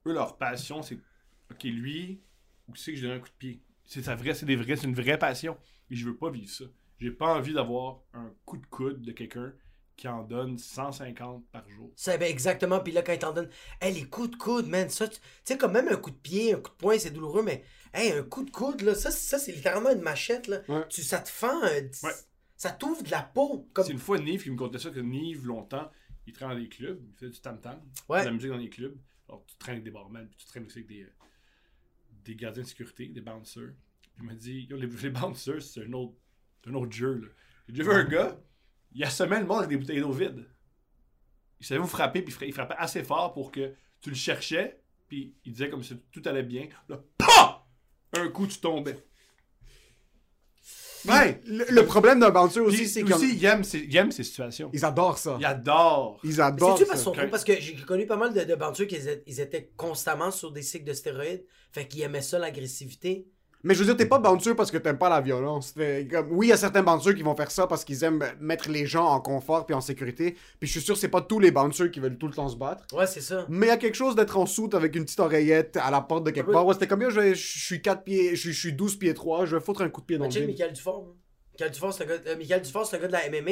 Eux, 0.05 0.13
leur 0.13 0.37
passion, 0.37 0.81
c'est 0.81 0.97
OK, 1.51 1.63
lui, 1.63 2.21
où 2.67 2.75
c'est 2.75 2.91
que 2.93 2.97
je 2.99 3.07
donne 3.07 3.17
un 3.17 3.19
coup 3.19 3.27
de 3.29 3.33
pied? 3.37 3.61
C'est 3.85 4.03
sa 4.03 4.15
vraie, 4.15 4.33
c'est 4.33 4.45
des 4.45 4.55
vrais, 4.55 4.75
c'est 4.75 4.87
une 4.87 4.93
vraie 4.95 5.17
passion. 5.17 5.57
Et 5.89 5.95
je 5.95 6.05
veux 6.05 6.15
pas 6.15 6.29
vivre 6.29 6.49
ça. 6.49 6.65
J'ai 6.99 7.11
pas 7.11 7.35
envie 7.35 7.53
d'avoir 7.53 8.01
un 8.13 8.31
coup 8.45 8.57
de 8.57 8.65
coude 8.67 9.01
de 9.01 9.11
quelqu'un 9.11 9.53
qui 9.95 10.07
en 10.07 10.23
donne 10.23 10.57
150 10.57 11.45
par 11.51 11.67
jour. 11.69 11.91
Ça, 11.95 12.17
ben 12.17 12.29
exactement. 12.29 12.79
Puis 12.79 12.91
là, 12.93 13.01
quand 13.03 13.13
ils 13.13 13.19
t'en 13.19 13.31
donnent, 13.33 13.49
hey, 13.81 13.93
les 13.93 14.05
coups 14.09 14.31
de 14.31 14.35
coude, 14.35 14.67
man, 14.67 14.89
ça, 14.89 15.07
tu 15.07 15.19
sais, 15.43 15.57
comme 15.57 15.73
même 15.73 15.87
un 15.87 15.97
coup 15.97 16.09
de 16.11 16.15
pied, 16.15 16.53
un 16.53 16.59
coup 16.59 16.71
de 16.71 16.75
poing, 16.77 16.97
c'est 16.97 17.11
douloureux, 17.11 17.43
mais, 17.43 17.63
hey, 17.93 18.11
un 18.11 18.23
coup 18.23 18.43
de 18.43 18.49
coude, 18.51 18.81
là, 18.81 18.95
ça, 18.95 19.11
ça 19.11 19.37
c'est 19.39 19.51
littéralement 19.51 19.91
une 19.91 20.01
machette, 20.01 20.47
là. 20.47 20.61
Ouais. 20.67 20.87
Tu, 20.89 21.03
ça 21.03 21.19
te 21.19 21.29
fend, 21.29 21.63
euh, 21.63 21.81
Ouais. 22.03 22.11
ça 22.57 22.71
t'ouvre 22.71 23.03
de 23.03 23.11
la 23.11 23.21
peau. 23.21 23.69
Comme... 23.73 23.85
C'est 23.85 23.91
une 23.91 23.99
fois 23.99 24.17
Nive 24.17 24.43
qui 24.43 24.49
me 24.51 24.57
contait 24.57 24.79
ça 24.79 24.89
que 24.89 24.99
Nive, 24.99 25.45
longtemps, 25.45 25.91
il 26.25 26.33
traîne 26.33 26.49
dans 26.49 26.55
des 26.59 26.69
clubs, 26.69 26.99
il 27.07 27.13
fait 27.15 27.29
du 27.29 27.39
tam-tam, 27.39 27.79
Ouais. 28.09 28.21
de 28.21 28.25
la 28.25 28.31
musique 28.31 28.49
dans 28.49 28.57
les 28.57 28.69
clubs. 28.69 28.97
Alors, 29.29 29.45
tu 29.45 29.55
traînes 29.57 29.73
avec 29.75 29.83
des 29.85 29.91
barman, 29.91 30.27
puis 30.27 30.37
tu 30.37 30.45
traînes 30.47 30.65
aussi 30.65 30.79
avec 30.79 30.87
des, 30.87 31.03
euh, 31.03 31.09
des 32.25 32.35
gardiens 32.35 32.63
de 32.63 32.67
sécurité, 32.67 33.07
des 33.07 33.21
bouncers. 33.21 33.73
Il 34.17 34.23
m'a 34.23 34.33
dit, 34.33 34.67
Yo, 34.69 34.77
les, 34.77 34.87
les 34.87 35.09
bouncers, 35.09 35.61
c'est 35.61 35.83
un 35.85 35.93
autre, 35.93 36.13
c'est 36.63 36.69
un 36.71 36.73
autre 36.75 36.91
jeu. 36.91 37.13
là. 37.15 37.27
J'ai 37.67 37.73
déjà 37.75 37.89
vu 37.89 37.95
un 37.95 38.03
gars, 38.05 38.39
il 38.95 39.03
assommait 39.03 39.39
le 39.39 39.45
monde 39.45 39.59
avec 39.59 39.69
des 39.69 39.77
bouteilles 39.77 40.01
d'eau 40.01 40.11
vides. 40.11 40.45
Il 41.59 41.65
savait 41.65 41.79
vous 41.79 41.87
frapper, 41.87 42.21
puis 42.21 42.33
il 42.33 42.35
fra- 42.35 42.45
il 42.45 42.53
frappait 42.53 42.75
assez 42.77 43.03
fort 43.03 43.33
pour 43.33 43.51
que 43.51 43.73
tu 44.01 44.09
le 44.09 44.15
cherchais, 44.15 44.81
puis 45.07 45.35
il 45.45 45.53
disait 45.53 45.69
comme 45.69 45.83
si 45.83 45.97
tout 46.11 46.21
allait 46.25 46.43
bien. 46.43 46.67
Là, 46.89 46.99
PAH! 47.17 47.65
Un 48.13 48.27
coup, 48.29 48.45
tu 48.47 48.59
tombais. 48.59 48.97
Ouais! 51.05 51.41
Le, 51.45 51.65
le 51.69 51.85
problème 51.85 52.19
d'un 52.19 52.29
bouncer 52.29 52.59
aussi, 52.61 52.87
c'est 52.87 53.03
aussi, 53.03 53.11
comme. 53.11 53.23
il, 53.23 53.45
aime 53.45 53.63
ces, 53.63 53.79
il 53.79 53.95
aime 53.97 54.11
ces 54.11 54.23
situations. 54.23 54.69
Ils 54.73 54.85
adorent 54.85 55.17
ça. 55.17 55.35
Il 55.39 55.45
adore. 55.45 56.19
Ils 56.23 56.39
adorent 56.39 56.77
c'est-tu 56.77 56.89
parce, 57.29 57.43
que 57.43 57.59
j'ai 57.59 57.75
connu 57.75 58.05
pas 58.05 58.15
mal 58.15 58.33
de, 58.33 58.41
de 58.43 58.55
bouncers 58.55 58.87
qui 58.87 58.95
étaient, 58.95 59.21
ils 59.27 59.39
étaient 59.41 59.71
constamment 59.75 60.31
sur 60.31 60.51
des 60.51 60.61
cycles 60.61 60.85
de 60.85 60.93
stéroïdes. 60.93 61.45
Fait 61.71 61.87
qu'ils 61.87 62.01
aimaient 62.03 62.21
ça, 62.21 62.39
l'agressivité. 62.39 63.27
Mais 63.63 63.73
je 63.73 63.79
veux 63.79 63.85
dire, 63.85 63.95
t'es 63.95 64.05
pas 64.05 64.19
bouncer 64.19 64.53
parce 64.55 64.69
que 64.71 64.77
t'aimes 64.77 64.97
pas 64.97 65.09
la 65.09 65.21
violence. 65.21 65.73
Comme- 66.11 66.31
oui, 66.31 66.47
il 66.47 66.49
y 66.49 66.53
a 66.53 66.57
certains 66.57 66.83
bouncers 66.83 67.15
qui 67.15 67.23
vont 67.23 67.35
faire 67.35 67.49
ça 67.49 67.65
parce 67.65 67.85
qu'ils 67.85 68.03
aiment 68.03 68.23
mettre 68.41 68.69
les 68.69 68.85
gens 68.85 69.05
en 69.05 69.21
confort 69.21 69.65
puis 69.65 69.73
en 69.73 69.79
sécurité. 69.81 70.35
Puis 70.59 70.67
je 70.67 70.71
suis 70.73 70.81
sûr 70.81 70.95
que 70.95 70.99
c'est 70.99 71.07
pas 71.07 71.21
tous 71.21 71.39
les 71.39 71.51
bouncers 71.51 71.89
qui 71.89 71.99
veulent 72.01 72.17
tout 72.17 72.27
le 72.27 72.33
temps 72.33 72.49
se 72.49 72.57
battre. 72.57 72.85
Ouais, 72.93 73.07
c'est 73.07 73.21
ça. 73.21 73.45
Mais 73.49 73.67
il 73.67 73.69
y 73.69 73.71
a 73.71 73.77
quelque 73.77 73.95
chose 73.95 74.15
d'être 74.15 74.37
en 74.37 74.45
soute 74.45 74.73
avec 74.75 74.95
une 74.95 75.05
petite 75.05 75.19
oreillette 75.21 75.77
à 75.81 75.91
la 75.91 76.01
porte 76.01 76.25
de 76.25 76.31
quelque 76.31 76.51
part. 76.51 76.65
Ouais, 76.65 76.73
c'était 76.73 76.87
comme 76.87 77.09
je, 77.09 77.33
je 77.33 77.59
suis 77.59 77.81
4 77.81 78.03
pieds, 78.03 78.35
je, 78.35 78.41
suis- 78.41 78.51
je 78.53 78.59
suis 78.59 78.73
12 78.73 78.97
pieds 78.97 79.13
3, 79.13 79.45
je 79.45 79.55
vais 79.55 79.61
foutre 79.63 79.81
un 79.81 79.89
coup 79.89 80.01
de 80.01 80.05
pied 80.07 80.17
dans 80.17 80.25
le 80.25 80.31
check 80.31 80.41
vide. 80.41 80.51
Michael 80.51 80.73
Dufort. 80.73 81.05
hein. 81.07 81.15
Michael 81.53 81.71
Dufort, 81.71 81.93
c'est 82.85 82.95
euh, 82.95 82.97
un 82.97 83.01
gars 83.01 83.07
de 83.07 83.11
la 83.13 83.29
MMA. 83.29 83.51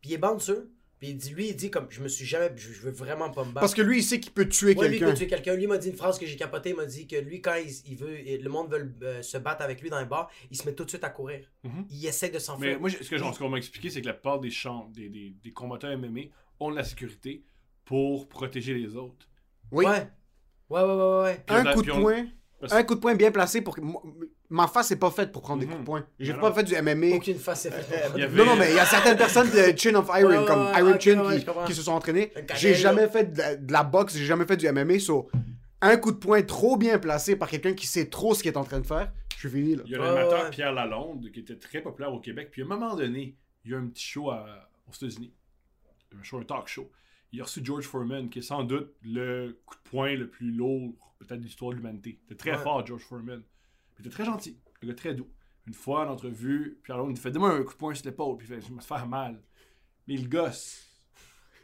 Puis 0.00 0.10
il 0.10 0.12
est 0.14 0.18
bouncer. 0.18 0.52
Puis 0.98 1.10
il 1.10 1.16
dit, 1.16 1.30
lui, 1.30 1.48
il 1.48 1.54
dit 1.56 1.70
comme, 1.70 1.86
je 1.90 2.02
me 2.02 2.08
suis 2.08 2.24
jamais, 2.26 2.50
je, 2.56 2.72
je 2.72 2.80
veux 2.80 2.90
vraiment 2.90 3.30
pas 3.30 3.42
me 3.44 3.48
battre. 3.52 3.60
Parce 3.60 3.74
que 3.74 3.82
lui, 3.82 3.98
il 3.98 4.02
sait 4.02 4.18
qu'il 4.18 4.32
peut 4.32 4.48
tuer 4.48 4.74
Ouais, 4.76 4.88
lui, 4.88 4.96
il 4.96 4.98
quelqu'un. 4.98 5.12
peut 5.12 5.18
tuer 5.18 5.26
quelqu'un. 5.28 5.54
Lui, 5.54 5.62
il 5.62 5.68
m'a 5.68 5.78
dit 5.78 5.88
une 5.90 5.96
phrase 5.96 6.18
que 6.18 6.26
j'ai 6.26 6.34
capotée. 6.36 6.70
Il 6.70 6.76
m'a 6.76 6.86
dit 6.86 7.06
que 7.06 7.14
lui, 7.16 7.40
quand 7.40 7.54
il, 7.54 7.70
il 7.86 7.96
veut, 7.96 8.16
le 8.42 8.48
monde 8.48 8.68
veut 8.72 8.92
euh, 9.02 9.22
se 9.22 9.38
battre 9.38 9.62
avec 9.62 9.80
lui 9.80 9.90
dans 9.90 10.00
les 10.00 10.06
bars, 10.06 10.28
il 10.50 10.56
se 10.56 10.66
met 10.66 10.74
tout 10.74 10.84
de 10.84 10.90
suite 10.90 11.04
à 11.04 11.10
courir. 11.10 11.48
Mhm. 11.62 11.86
Il 11.90 12.04
essaie 12.06 12.28
de 12.28 12.32
Mais 12.34 12.38
s'enfuir. 12.40 12.80
moi, 12.80 12.90
ce 12.90 12.96
que 12.96 13.16
ce 13.18 13.38
qu'on 13.38 13.48
m'a 13.48 13.58
expliqué, 13.58 13.90
c'est 13.90 14.00
que 14.00 14.06
la 14.06 14.12
plupart 14.14 14.40
des, 14.40 14.50
champs, 14.50 14.90
des, 14.92 15.08
des, 15.08 15.36
des 15.42 15.52
combattants 15.52 15.96
MMA 15.96 16.20
ont 16.58 16.70
de 16.72 16.76
la 16.76 16.82
sécurité 16.84 17.44
pour 17.84 18.28
protéger 18.28 18.74
les 18.74 18.96
autres. 18.96 19.28
Oui. 19.70 19.84
Ouais. 19.86 20.08
Ouais, 20.70 20.82
ouais, 20.82 20.94
ouais, 20.94 21.22
ouais. 21.22 21.42
Puis 21.46 21.56
Un 21.56 21.64
a- 21.66 21.72
coup 21.74 21.82
puis 21.82 21.88
de 21.92 21.96
on- 21.96 22.02
poing. 22.02 22.26
Parce- 22.60 22.72
Un 22.72 22.82
coup 22.82 22.96
de 22.96 23.00
poing 23.00 23.14
bien 23.14 23.30
placé 23.30 23.62
pour 23.62 23.76
que. 23.76 23.80
moi, 23.80 24.02
Ma 24.50 24.66
face 24.66 24.90
est 24.92 24.96
pas 24.98 25.10
faite 25.10 25.30
pour 25.30 25.42
prendre 25.42 25.60
des 25.60 25.66
Mhm. 25.66 25.72
coups 25.72 25.80
de 25.82 25.86
poing. 25.86 26.06
J'ai 26.18 26.32
pas 26.34 26.52
fait 26.54 26.62
du 26.64 26.74
MMA. 26.74 27.16
Aucune 27.16 27.36
face 27.38 27.66
est 27.66 27.70
faite. 27.70 28.10
Il 28.14 28.20
y 28.20 28.22
avait- 28.24 28.36
Non, 28.36 28.46
non, 28.46 28.56
mais 28.56 28.70
il 28.70 28.76
y 28.76 28.78
a 28.78 28.86
certaines 28.86 29.18
personnes 29.18 29.50
de 29.50 29.76
Chin 29.78 29.94
of 29.94 30.08
Iron, 30.18 30.44
comme 30.46 30.68
Iron 30.76 30.98
Chin, 30.98 31.20
ouais, 31.26 31.44
qui, 31.66 31.74
se 31.74 31.82
sont 31.82 31.92
entraînés. 31.92 32.32
Un 32.34 32.54
J'ai 32.54 32.74
jamais 32.74 33.08
fait 33.08 33.32
de 33.32 33.38
la, 33.38 33.56
de 33.56 33.72
la 33.72 33.82
boxe, 33.84 34.16
j'ai 34.16 34.24
jamais 34.24 34.46
fait 34.46 34.56
du 34.56 34.66
MMA, 34.66 34.98
so 35.00 35.28
un 35.82 35.96
coup 35.98 36.10
de 36.12 36.16
poing 36.16 36.42
trop 36.42 36.76
bien 36.76 36.98
placé 36.98 37.36
par 37.36 37.48
quelqu'un 37.48 37.74
qui 37.74 37.86
sait 37.86 38.06
trop 38.06 38.34
ce 38.34 38.42
qu'il 38.42 38.50
est 38.50 38.56
en 38.56 38.64
train 38.64 38.80
de 38.80 38.86
faire, 38.86 39.12
je 39.34 39.38
suis 39.48 39.50
fini 39.50 39.76
là. 39.76 39.82
Il 39.86 39.92
y 39.92 39.94
a 39.94 39.98
l'animateur 39.98 40.44
ouais. 40.44 40.50
Pierre 40.50 40.72
Lalonde 40.72 41.30
qui 41.30 41.40
était 41.40 41.56
très 41.56 41.80
populaire 41.82 42.12
au 42.12 42.18
Québec. 42.18 42.48
Puis 42.50 42.62
à 42.62 42.64
un 42.64 42.68
moment 42.68 42.96
donné, 42.96 43.36
il 43.64 43.70
y 43.70 43.74
a 43.74 43.76
eu 43.76 43.80
un 43.80 43.86
petit 43.86 44.04
show 44.06 44.30
à- 44.30 44.68
aux 44.88 44.92
États-Unis. 44.94 45.32
Un 46.18 46.22
show, 46.22 46.38
un 46.38 46.42
talk 46.44 46.66
show. 46.68 46.90
Il 47.32 47.40
a 47.40 47.44
reçu 47.44 47.60
George 47.62 47.84
Foreman, 47.84 48.28
qui 48.30 48.38
est 48.38 48.42
sans 48.42 48.64
doute 48.64 48.94
le 49.02 49.58
coup 49.66 49.74
de 49.76 49.90
poing 49.90 50.14
le 50.14 50.28
plus 50.28 50.50
lourd, 50.50 50.94
peut-être 51.18 51.38
de 51.40 51.44
l'histoire 51.44 51.70
de 51.72 51.76
l'humanité. 51.76 52.18
C'était 52.22 52.34
très 52.34 52.52
Ouais. 52.56 52.62
fort, 52.62 52.84
George 52.86 53.02
Foreman. 53.02 53.42
Il 53.98 54.06
était 54.06 54.10
très 54.14 54.24
gentil, 54.24 54.60
un 54.82 54.86
gars 54.86 54.94
très 54.94 55.14
doux. 55.14 55.28
Une 55.66 55.74
fois, 55.74 56.06
en 56.06 56.12
entrevue, 56.12 56.80
Pierre 56.82 56.96
Lalonde, 56.96 57.16
il 57.16 57.20
fait 57.20 57.30
Donne-moi 57.30 57.52
un 57.52 57.62
coup 57.62 57.72
de 57.72 57.78
poing 57.78 57.94
sur 57.94 58.06
l'épaule. 58.06 58.38
Puis 58.38 58.46
il 58.48 58.54
fait 58.54 58.60
Je 58.66 58.72
vais 58.72 58.80
te 58.80 58.84
faire 58.84 59.06
mal. 59.06 59.42
Mais 60.06 60.14
il 60.14 60.28
gosse. 60.28 60.86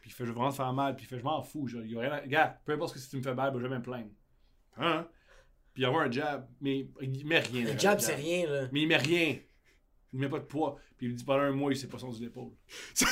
Puis 0.02 0.10
il 0.10 0.12
fait 0.12 0.24
Je 0.24 0.30
vais 0.30 0.34
vraiment 0.34 0.50
te 0.50 0.56
faire 0.56 0.72
mal. 0.72 0.94
Puis 0.94 1.06
il 1.06 1.08
fait 1.08 1.18
Je 1.18 1.24
m'en 1.24 1.42
fous. 1.42 1.66
Je, 1.68 1.78
il 1.78 1.92
y 1.92 1.96
a 1.96 2.00
rien 2.00 2.12
à- 2.12 2.20
Regarde, 2.20 2.54
peu 2.66 2.72
importe 2.72 2.90
ce 2.90 2.94
que 2.94 3.00
si 3.00 3.08
tu 3.08 3.16
me 3.16 3.22
fais 3.22 3.34
mal, 3.34 3.52
je 3.56 3.66
vais 3.66 3.68
me 3.78 3.80
plaindre. 3.82 4.10
Hein? 4.76 5.08
Puis 5.72 5.82
il 5.82 5.86
envoie 5.86 6.02
un 6.02 6.10
jab, 6.10 6.46
mais 6.60 6.86
il 7.00 7.26
met 7.26 7.38
rien. 7.40 7.64
Le 7.72 7.78
jab, 7.78 7.98
le 7.98 8.04
c'est 8.04 8.14
rien, 8.14 8.46
là. 8.48 8.68
mais 8.72 8.82
il 8.82 8.88
met 8.88 8.96
rien. 8.96 9.38
Il 10.12 10.20
met 10.20 10.28
pas 10.28 10.38
de 10.38 10.44
poids. 10.44 10.76
Puis 10.96 11.06
il 11.06 11.08
lui 11.10 11.16
dit 11.16 11.24
pendant 11.24 11.42
un 11.42 11.52
mois, 11.52 11.72
il 11.72 11.76
s'est 11.76 11.88
pas 11.88 11.98
son 11.98 12.12
l'épaule. 12.12 12.52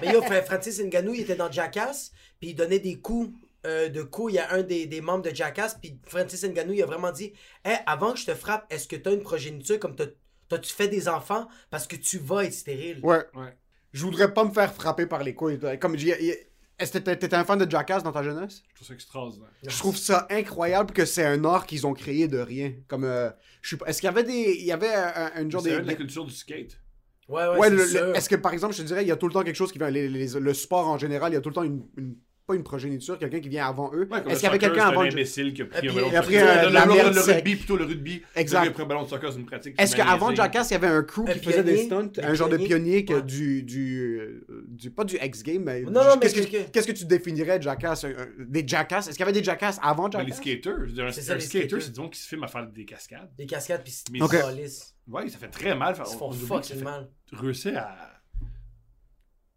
Mais 0.00 0.12
yo, 0.12 0.20
Francis 0.22 0.80
Ngannou, 0.80 1.14
il 1.14 1.20
était 1.20 1.36
dans 1.36 1.50
Jackass, 1.50 2.12
puis 2.40 2.50
il 2.50 2.54
donnait 2.54 2.80
des 2.80 3.00
coups 3.00 3.32
euh, 3.66 3.88
de 3.88 4.02
coups. 4.02 4.32
Il 4.32 4.36
y 4.36 4.38
a 4.38 4.52
un 4.52 4.62
des, 4.62 4.86
des 4.86 5.00
membres 5.00 5.22
de 5.28 5.34
Jackass, 5.34 5.76
puis 5.80 5.98
Francis 6.06 6.42
Ngannou, 6.44 6.72
il 6.72 6.82
a 6.82 6.86
vraiment 6.86 7.12
dit 7.12 7.32
Hey, 7.64 7.78
avant 7.86 8.12
que 8.12 8.18
je 8.18 8.26
te 8.26 8.34
frappe, 8.34 8.66
est-ce 8.70 8.88
que 8.88 8.96
t'as 8.96 9.12
une 9.12 9.22
progéniture 9.22 9.78
comme 9.78 9.94
t'as- 9.96 10.06
t'as-tu 10.48 10.72
fait 10.72 10.88
des 10.88 11.08
enfants? 11.08 11.48
Parce 11.70 11.86
que 11.86 11.96
tu 11.96 12.18
vas 12.18 12.44
être 12.44 12.52
stérile 12.54 13.00
Ouais. 13.02 13.24
Ouais. 13.34 13.56
Je 13.92 14.04
voudrais 14.04 14.32
pas 14.32 14.44
me 14.44 14.50
faire 14.52 14.72
frapper 14.74 15.06
par 15.06 15.22
les 15.22 15.34
couilles. 15.34 15.58
Comme 15.80 15.96
j'ai- 15.98 16.48
Est-ce 16.78 16.92
que 16.92 16.98
t'étais 16.98 17.34
un 17.34 17.44
fan 17.44 17.58
de 17.58 17.70
Jackass 17.70 18.02
dans 18.02 18.10
ta 18.10 18.22
jeunesse? 18.24 18.62
Je 18.70 18.74
trouve 18.74 18.88
ça 18.88 18.94
extraordinaire. 18.94 19.48
Je 19.68 19.78
trouve 19.78 19.96
ça 19.96 20.26
incroyable 20.30 20.92
que 20.92 21.04
c'est 21.04 21.24
un 21.24 21.44
art 21.44 21.66
qu'ils 21.66 21.86
ont 21.86 21.92
créé 21.92 22.26
de 22.26 22.38
rien. 22.38 22.72
Comme, 22.88 23.04
euh, 23.04 23.30
je 23.60 23.76
est-ce 23.86 24.00
qu'il 24.00 24.06
y 24.06 24.10
avait 24.10 24.24
des, 24.24 24.56
il 24.58 24.64
y 24.64 24.72
avait 24.72 24.92
un, 24.92 25.30
un 25.36 25.48
genre 25.50 25.62
des, 25.62 25.70
de 25.78 25.86
la 25.86 25.94
culture 25.94 26.24
du 26.24 26.34
skate. 26.34 26.80
Ouais, 27.28 27.46
ouais, 27.46 27.58
Ouais, 27.58 28.16
est-ce 28.16 28.28
que 28.28 28.34
par 28.34 28.52
exemple, 28.52 28.74
je 28.74 28.82
te 28.82 28.86
dirais, 28.86 29.04
il 29.04 29.08
y 29.08 29.12
a 29.12 29.16
tout 29.16 29.28
le 29.28 29.32
temps 29.32 29.44
quelque 29.44 29.54
chose 29.54 29.70
qui 29.70 29.78
vient. 29.78 29.90
les- 29.90 30.08
les- 30.08 30.26
le 30.40 30.54
sport 30.54 30.88
en 30.88 30.98
général, 30.98 31.30
il 31.30 31.34
y 31.34 31.38
a 31.38 31.40
tout 31.40 31.50
le 31.50 31.54
temps 31.54 31.62
une, 31.62 31.86
une 31.96 32.16
pas 32.46 32.54
une 32.56 32.64
progéniture, 32.64 33.18
quelqu'un 33.18 33.40
qui 33.40 33.48
vient 33.48 33.66
avant 33.66 33.92
eux. 33.94 34.08
Ouais, 34.10 34.18
Est-ce 34.26 34.34
qu'il 34.40 34.42
y 34.42 34.46
avait 34.46 34.58
quelqu'un 34.58 34.74
c'est 34.86 34.92
avant 34.92 35.02
un 35.02 35.08
imbécile 35.10 35.54
qui 35.54 35.62
a 35.62 35.66
pris 35.66 35.88
un 35.88 35.92
ballon 35.94 36.10
de 36.10 36.16
après, 36.16 36.38
soccer. 36.40 36.48
euh, 36.48 36.70
Le- 37.12 37.32
rugby, 37.34 37.56
plutôt 37.56 37.76
le 37.76 37.84
rugby. 37.84 38.22
Exact. 38.34 38.70
Pris 38.72 38.82
un 38.82 38.86
ballon 38.86 39.02
de 39.04 39.08
soccer, 39.08 39.32
c'est 39.32 39.38
une 39.38 39.46
pratique. 39.46 39.80
Est-ce 39.80 39.94
qu'avant 39.96 40.34
Jackass, 40.34 40.70
il 40.70 40.72
y 40.72 40.76
avait 40.76 40.88
un 40.88 41.02
crew 41.02 41.20
Un 41.28 41.32
qui 41.34 41.38
faisait 41.38 41.62
des 41.62 41.84
stunts, 41.84 42.12
un 42.22 42.34
genre 42.34 42.48
de 42.48 42.56
pionnier 42.56 43.04
que 43.04 43.14
Ouais. 43.14 43.22
du, 43.22 43.62
du, 43.62 44.18
euh, 44.18 44.64
du. 44.68 44.90
Pas 44.90 45.04
du 45.04 45.16
X-Game, 45.22 45.62
mais. 45.64 45.82
Non, 45.82 45.88
du- 45.88 45.94
non, 45.94 46.02
mais 46.16 46.20
Qu'est-ce 46.20 46.34
que, 46.34 46.40
qu'est-ce 46.40 46.64
que- 46.66 46.70
qu'est-ce 46.70 46.86
que 46.88 46.92
tu 46.92 47.04
définirais 47.04 47.60
Jackass 47.62 48.04
Des 48.38 48.66
Jackass? 48.66 49.06
Est-ce 49.08 49.16
qu'il 49.16 49.24
y 49.26 49.28
avait 49.28 49.38
des 49.38 49.44
Jackass 49.44 49.78
avant 49.82 50.08
Ben, 50.08 50.18
les 50.22 50.28
Jackass? 50.32 50.38
skaters. 50.38 51.12
C'est 51.12 51.20
ça, 51.22 51.32
un 51.32 51.36
les 51.36 51.40
skater, 51.42 51.68
skaters. 51.68 51.82
c'est 51.82 51.92
du 51.92 52.00
monde 52.00 52.10
qui 52.10 52.20
se 52.20 52.28
filme 52.28 52.42
à 52.44 52.48
faire 52.48 52.66
des 52.66 52.84
cascades. 52.84 53.30
Des 53.38 53.46
cascades, 53.46 53.82
puis 53.84 53.92
ils 54.14 54.20
se. 54.20 54.92
Ouais, 55.08 55.28
ça 55.28 55.38
fait 55.38 55.48
très 55.48 55.74
mal. 55.74 55.94
Ils 55.98 56.06
se 56.06 56.14
on- 56.16 56.18
font 56.18 56.32
fucking 56.32 56.76
fait 56.78 56.82
mal. 56.84 57.08
réussir 57.32 57.78
à 57.78 57.96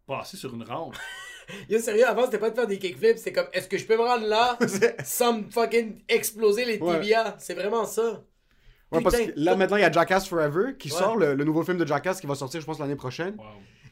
passer 0.06 0.36
sur 0.36 0.54
une 0.54 0.62
rampe. 0.62 0.94
Yo, 1.68 1.78
sérieux, 1.78 2.06
avant, 2.06 2.24
c'était 2.24 2.38
pas 2.38 2.50
de 2.50 2.54
faire 2.54 2.66
des 2.66 2.78
kickflips, 2.78 3.18
c'était 3.18 3.32
comme, 3.32 3.46
est-ce 3.52 3.68
que 3.68 3.78
je 3.78 3.86
peux 3.86 3.96
me 3.96 4.02
rendre 4.02 4.26
là 4.26 4.58
sans 5.04 5.34
me 5.38 5.50
fucking 5.50 6.02
exploser 6.08 6.64
les 6.64 6.78
Ouais. 6.78 7.00
tibias? 7.00 7.34
C'est 7.38 7.54
vraiment 7.54 7.84
ça. 7.84 8.22
Ouais, 8.92 9.02
parce 9.02 9.16
que 9.16 9.32
là, 9.36 9.56
maintenant, 9.56 9.76
il 9.76 9.80
y 9.82 9.84
a 9.84 9.90
Jackass 9.90 10.28
Forever 10.28 10.74
qui 10.78 10.88
Ouais. 10.92 10.94
sort, 10.98 11.16
le, 11.16 11.34
le 11.34 11.44
nouveau 11.44 11.62
film 11.64 11.76
de 11.78 11.86
Jackass 11.86 12.20
qui 12.20 12.26
va 12.26 12.34
sortir, 12.36 12.60
je 12.60 12.66
pense, 12.66 12.78
l'année 12.78 12.94
prochaine. 12.96 13.34
Wow. 13.36 13.44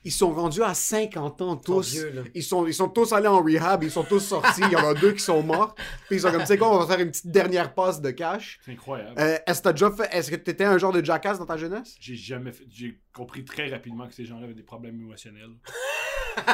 Ils 0.05 0.13
sont 0.13 0.33
rendus 0.33 0.63
à 0.63 0.75
50 0.75 1.41
ans 1.43 1.59
Ils 1.63 1.67
sont 1.67 1.75
tous. 1.75 1.93
vieux, 1.93 2.11
là. 2.11 2.23
Ils 2.35 2.43
sont, 2.43 2.67
ils 2.67 2.75
sont 2.75 2.89
tous 2.89 3.13
allés 3.13 3.27
en 3.29 3.43
rehab, 3.43 3.83
ils 3.85 3.91
sont 3.91 4.05
tous 4.05 4.21
sortis. 4.21 4.61
Il 4.67 4.73
y 4.73 4.77
en 4.77 4.87
a 4.87 4.95
deux 4.95 5.13
qui 5.13 5.21
sont 5.23 5.43
morts. 5.43 5.75
Puis 6.09 6.17
ils 6.17 6.21
sont 6.21 6.31
comme, 6.31 6.41
tu 6.43 6.47
sais 6.47 6.59
quoi, 6.59 6.75
on 6.75 6.79
va 6.79 6.87
faire 6.87 7.01
une 7.05 7.11
petite 7.11 7.29
dernière 7.31 7.73
passe 7.75 8.01
de 8.03 8.11
cash. 8.11 8.61
C'est 8.65 8.73
incroyable. 8.73 9.15
Euh, 9.19 9.39
est-ce 9.47 9.61
que 9.61 9.65
t'as 9.65 9.73
déjà 9.73 9.91
fait. 9.91 10.09
Est-ce 10.13 10.31
que 10.31 10.37
t'étais 10.37 10.65
un 10.65 10.77
genre 10.79 10.93
de 10.93 11.03
Jackass 11.05 11.39
dans 11.39 11.47
ta 11.47 11.57
jeunesse? 11.57 11.97
J'ai 11.99 12.17
jamais 12.17 12.53
fait. 12.53 12.65
J'ai 12.69 13.01
compris 13.15 13.45
très 13.45 13.69
rapidement 13.71 14.07
que 14.07 14.15
ces 14.15 14.25
gens-là 14.27 14.45
avaient 14.45 14.55
des 14.55 14.63
problèmes 14.63 15.01
émotionnels. 15.01 15.55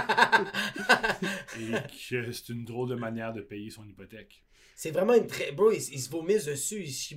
Et 1.58 1.72
que 2.10 2.32
c'est 2.32 2.48
une 2.50 2.64
drôle 2.64 2.88
de 2.90 2.94
manière 2.94 3.32
de 3.32 3.40
payer 3.40 3.70
son 3.70 3.84
hypothèque. 3.86 4.44
C'est 4.74 4.90
vraiment 4.90 5.14
une 5.14 5.26
très. 5.26 5.52
Bro, 5.52 5.72
ils, 5.72 5.76
ils 5.92 6.00
se 6.00 6.08
vomissent 6.10 6.46
dessus. 6.46 6.84
Il 6.84 7.16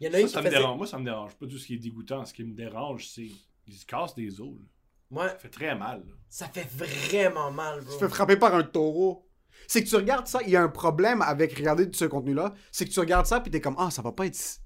y 0.00 0.08
en 0.08 0.14
a 0.14 0.20
une 0.20 0.28
Ça, 0.28 0.40
qui 0.40 0.44
me 0.46 0.50
faisait. 0.50 0.60
dérange. 0.60 0.76
Moi, 0.78 0.86
ça 0.86 0.98
me 0.98 1.04
dérange 1.04 1.34
pas 1.34 1.46
tout 1.46 1.58
ce 1.58 1.66
qui 1.66 1.74
est 1.74 1.78
dégoûtant. 1.78 2.24
Ce 2.24 2.32
qui 2.34 2.44
me 2.44 2.54
dérange, 2.54 3.06
c'est 3.08 3.28
qu'ils 3.64 3.74
se 3.74 3.86
cassent 3.86 4.14
des 4.14 4.40
os. 4.40 4.48
là. 4.48 4.66
Ouais, 5.14 5.28
Ça 5.28 5.36
fait 5.38 5.48
très 5.48 5.74
mal. 5.74 5.98
là. 6.06 6.12
ça 6.28 6.46
fait 6.48 6.66
vraiment 6.76 7.50
mal, 7.50 7.80
Tu 7.80 7.86
bro. 7.86 7.94
te 7.96 8.04
fais 8.04 8.08
frapper 8.08 8.36
par 8.36 8.54
un 8.54 8.62
taureau. 8.62 9.26
C'est 9.66 9.82
que 9.82 9.88
tu 9.88 9.96
regardes 9.96 10.26
ça, 10.26 10.40
il 10.42 10.50
y 10.50 10.56
a 10.56 10.62
un 10.62 10.68
problème 10.68 11.22
avec 11.22 11.56
regarder 11.56 11.88
ce 11.92 12.04
contenu-là. 12.04 12.52
C'est 12.72 12.84
que 12.84 12.90
tu 12.90 13.00
regardes 13.00 13.26
ça, 13.26 13.40
puis 13.40 13.50
t'es 13.50 13.60
comme, 13.60 13.76
ah, 13.78 13.90
ça 13.90 14.02
va 14.02 14.12
pas 14.12 14.26
être 14.26 14.34
si- 14.34 14.58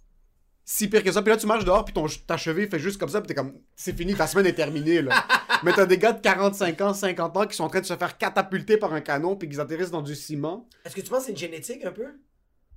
si 0.65 0.89
pire 0.89 1.03
que 1.05 1.13
ça. 1.13 1.23
Puis 1.23 1.31
là, 1.31 1.37
tu 1.37 1.47
marches 1.47 1.65
dehors, 1.65 1.85
puis 1.85 1.95
ton, 1.95 2.07
ta 2.27 2.37
cheville 2.37 2.69
fait 2.69 2.79
juste 2.81 2.99
comme 2.99 3.09
ça, 3.09 3.21
puis 3.21 3.29
t'es 3.29 3.35
comme, 3.35 3.55
c'est 3.77 3.97
fini, 3.97 4.15
ta 4.15 4.27
semaine 4.27 4.47
est 4.47 4.55
terminée, 4.55 5.01
là. 5.03 5.15
Mais 5.65 5.73
t'as 5.73 5.87
des 5.87 5.99
gars 5.99 6.13
de 6.13 6.21
45 6.21 6.81
ans, 6.81 6.95
50 6.95 7.37
ans 7.37 7.47
qui 7.47 7.57
sont 7.57 7.65
en 7.65 7.69
train 7.69 7.81
de 7.81 7.87
se 7.87 7.97
faire 7.97 8.19
catapulter 8.19 8.77
par 8.77 8.93
un 8.93 9.01
canon, 9.01 9.37
puis 9.37 9.49
qu'ils 9.49 9.61
atterrissent 9.61 9.91
dans 9.91 10.03
du 10.03 10.15
ciment. 10.17 10.69
Est-ce 10.85 10.95
que 10.97 11.01
tu 11.01 11.09
penses 11.11 11.21
que 11.21 11.25
c'est 11.27 11.33
une 11.33 11.39
génétique 11.39 11.85
un 11.85 11.93
peu? 11.93 12.07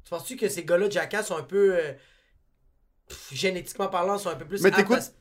Tu 0.03 0.09
penses-tu 0.09 0.35
que 0.35 0.47
ces 0.49 0.63
gars-là, 0.65 0.89
Jackass, 0.89 1.27
sont 1.27 1.37
un 1.37 1.43
peu. 1.43 1.75
euh, 1.75 1.93
pff, 3.11 3.29
génétiquement 3.37 3.87
parlant, 3.87 4.17
sont 4.17 4.29
un 4.29 4.35
peu 4.35 4.45
plus. 4.45 4.61
Mais 4.61 4.71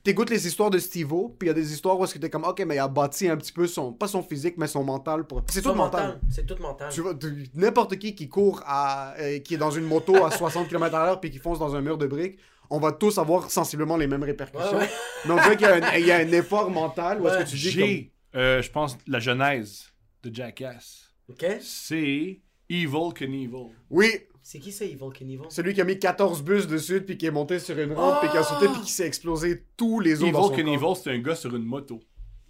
t'écoutes, 0.03 0.31
les 0.31 0.47
histoires 0.47 0.71
de 0.71 0.79
Steve-O, 0.79 1.35
puis 1.39 1.47
il 1.47 1.49
y 1.49 1.51
a 1.51 1.55
des 1.55 1.73
histoires 1.73 1.99
où 1.99 2.05
est-ce 2.05 2.15
que 2.15 2.19
t'es 2.19 2.31
comme, 2.31 2.45
ok, 2.45 2.63
mais 2.67 2.77
il 2.77 2.79
a 2.79 2.89
bâti 2.89 3.29
un 3.29 3.37
petit 3.37 3.53
peu 3.53 3.67
son, 3.67 3.93
pas 3.93 4.09
son 4.09 4.23
physique, 4.23 4.55
mais 4.57 4.67
son 4.67 4.85
mental 4.85 5.27
pour. 5.27 5.43
C'est 5.51 5.63
tout 5.63 5.75
mental. 5.75 6.21
C'est 6.31 6.47
tout 6.47 6.57
mental. 6.61 6.91
Tu 6.93 7.01
vois, 7.01 7.15
tu- 7.15 7.47
n'importe 7.55 7.97
qui 7.99 8.15
qui 8.15 8.29
court 8.29 8.63
à, 8.67 9.15
euh, 9.19 9.39
qui 9.41 9.55
est 9.55 9.59
dans 9.59 9.71
une 9.71 9.85
moto 9.85 10.25
à 10.25 10.31
60 10.31 10.69
km/h 10.69 11.21
puis 11.21 11.31
qui 11.31 11.39
fonce 11.39 11.59
dans 11.59 11.75
un 11.75 11.81
mur 11.81 11.99
de 11.99 12.07
briques, 12.07 12.39
on 12.71 12.79
va 12.79 12.93
tous 12.93 13.19
avoir 13.19 13.51
sensiblement 13.51 13.97
les 13.97 14.07
mêmes 14.07 14.23
répercussions. 14.23 14.73
Ouais, 14.77 14.85
ouais. 14.85 14.91
Mais 15.27 15.33
on 15.33 15.37
dirait 15.37 15.57
qu'il 15.57 15.67
y, 15.67 15.71
a 15.71 15.75
un- 15.75 15.97
il 15.99 16.07
y 16.07 16.13
a 16.13 16.17
un 16.19 16.33
effort 16.33 16.71
mental 16.71 17.21
où 17.21 17.29
est-ce 17.29 17.39
que 17.39 17.51
tu 17.51 17.57
dis 17.57 17.71
J'ai, 17.71 18.13
euh, 18.37 18.63
je 18.63 18.71
pense, 18.71 18.97
la 19.09 19.19
genèse 19.19 19.87
de 20.23 20.33
Jackass. 20.35 21.13
Ok 21.29 21.45
C'est 21.61 22.41
Evil 22.69 23.13
Knievel. 23.15 23.51
comme... 23.51 23.71
Oui, 23.91 24.11
C'est 24.51 24.59
qui 24.59 24.73
ça, 24.73 24.85
Evil 24.85 25.13
Knievel 25.17 25.47
celui 25.49 25.75
qui 25.75 25.81
a 25.81 25.85
mis 25.85 25.97
14 25.97 26.43
bus 26.43 26.67
dessus 26.67 27.03
puis 27.03 27.17
qui 27.17 27.25
est 27.25 27.31
monté 27.31 27.61
sur 27.61 27.79
une 27.79 27.93
rampe 27.93 28.19
puis 28.19 28.31
qui 28.31 28.37
a 28.37 28.43
sauté 28.43 28.67
puis 28.67 28.81
qui 28.81 28.91
s'est 28.91 29.07
explosé 29.07 29.63
tous 29.77 30.01
les 30.01 30.25
os 30.25 30.33
dans 30.33 30.43
son 30.43 30.55
Evil 30.55 30.65
corps. 30.65 30.67
Knievel, 30.67 30.97
c'est 30.97 31.11
un 31.13 31.19
gars 31.21 31.37
sur 31.37 31.55
une 31.55 31.63
moto 31.63 32.01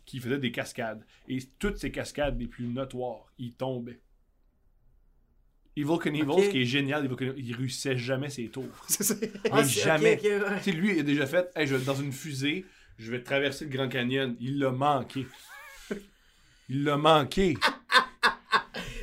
qui 0.06 0.18
faisait 0.18 0.38
des 0.38 0.50
cascades. 0.50 1.04
Et 1.28 1.40
toutes 1.58 1.76
ces 1.76 1.90
cascades 1.90 2.40
les 2.40 2.46
plus 2.46 2.64
notoires, 2.64 3.26
il 3.38 3.52
tombait. 3.52 4.00
Evil 5.76 5.98
Knievel, 5.98 6.44
ce 6.44 6.48
qui 6.48 6.62
est 6.62 6.64
génial, 6.64 7.04
Evil 7.04 7.16
Knievel, 7.16 7.38
il 7.38 7.54
réussissait 7.54 7.98
jamais 7.98 8.30
ses 8.30 8.48
tours. 8.48 8.64
C'est 8.88 9.04
ça. 9.04 9.14
Ah, 9.52 9.62
jamais. 9.62 10.14
ok, 10.14 10.22
ouais. 10.22 10.56
Tu 10.56 10.70
sais, 10.70 10.72
lui, 10.72 10.94
il 10.94 11.00
a 11.00 11.02
déjà 11.02 11.26
fait, 11.26 11.50
hey, 11.54 11.66
je 11.66 11.76
vais 11.76 11.84
dans 11.84 11.96
une 11.96 12.12
fusée, 12.12 12.64
je 12.98 13.10
vais 13.10 13.22
traverser 13.22 13.66
le 13.66 13.72
Grand 13.72 13.90
Canyon. 13.90 14.34
Il 14.40 14.58
l'a 14.58 14.70
manqué. 14.70 15.26
Il 16.70 16.82
l'a 16.82 16.96
manqué. 16.96 17.58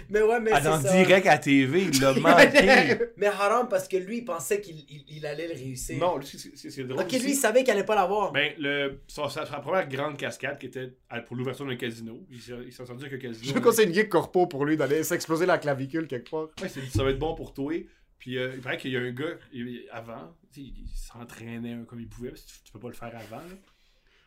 Mais 0.10 0.22
ouais, 0.22 0.40
mais 0.40 0.52
Ah, 0.54 0.62
c'est 0.62 0.88
ça. 0.88 0.94
direct 1.04 1.28
à 1.28 1.38
TV, 1.38 1.84
il 1.92 2.02
l'a 2.02 2.14
manqué. 2.20 2.98
Mais 3.18 3.28
Haram, 3.28 3.68
parce 3.70 3.88
que 3.88 3.98
lui, 3.98 4.20
il 4.20 4.26
pensait 4.26 4.62
qu'il 4.62 4.78
il, 4.90 5.04
il 5.10 5.26
allait 5.26 5.48
le 5.48 5.54
réussir. 5.54 5.98
Non, 6.00 6.18
lui, 6.18 6.26
c'est- 6.26 6.56
c'est 6.56 6.70
c'est 6.70 6.84
drôle. 6.84 7.02
Ok, 7.04 7.12
lui, 7.14 7.32
il 7.32 7.36
savait 7.36 7.64
qu'il 7.64 7.72
allait 7.74 7.84
pas 7.84 7.96
l'avoir. 7.96 8.32
Ben, 8.32 8.54
le, 8.58 9.02
sa, 9.08 9.28
sa- 9.30 9.46
sa 9.46 9.60
première 9.60 9.88
grande 9.88 10.18
cascade 10.18 10.58
qui 10.60 10.68
était 10.68 10.94
pour 11.26 11.36
l'ouverture 11.36 11.66
d'un 11.66 11.76
casino. 11.76 12.26
Il 12.32 12.40
s'est 12.42 12.54
il 12.68 12.82
entendu 12.82 13.06
avec 13.06 13.24
un 13.24 13.28
Je 13.28 13.38
casino. 13.40 13.54
veux 13.54 13.62
qu'on 13.62 13.72
c'est 13.72 13.84
une 13.86 13.94
geek 13.94 14.10
corpo 14.10 14.48
pour 14.48 14.66
lui 14.66 14.78
d'aller 14.78 15.04
s'exploser 15.04 15.46
la 15.46 15.58
clavicule 15.58 16.08
quelque 16.08 16.30
part. 16.30 16.48
Ouais, 16.62 16.70
ça 16.70 17.04
va 17.04 17.10
être 17.12 17.20
bon 17.20 17.36
pour 17.36 17.54
toi. 17.54 17.74
Puis 18.20 18.38
euh, 18.38 18.54
il 18.56 18.62
paraît 18.62 18.78
qu'il 18.78 18.92
y 18.92 18.98
a 18.98 19.02
un 19.02 19.12
gars, 19.12 19.36
il- 19.54 19.84
avant, 19.92 20.34
il 20.56 20.74
s'entraînait 20.96 21.78
comme 21.88 22.00
il 22.00 22.08
pouvait, 22.08 22.30
parce 22.30 22.42
que 22.42 22.52
tu, 22.52 22.64
tu 22.64 22.72
peux 22.72 22.80
pas 22.80 22.88
le 22.88 22.94
faire 22.96 23.14
avant. 23.16 23.38
là. 23.44 23.56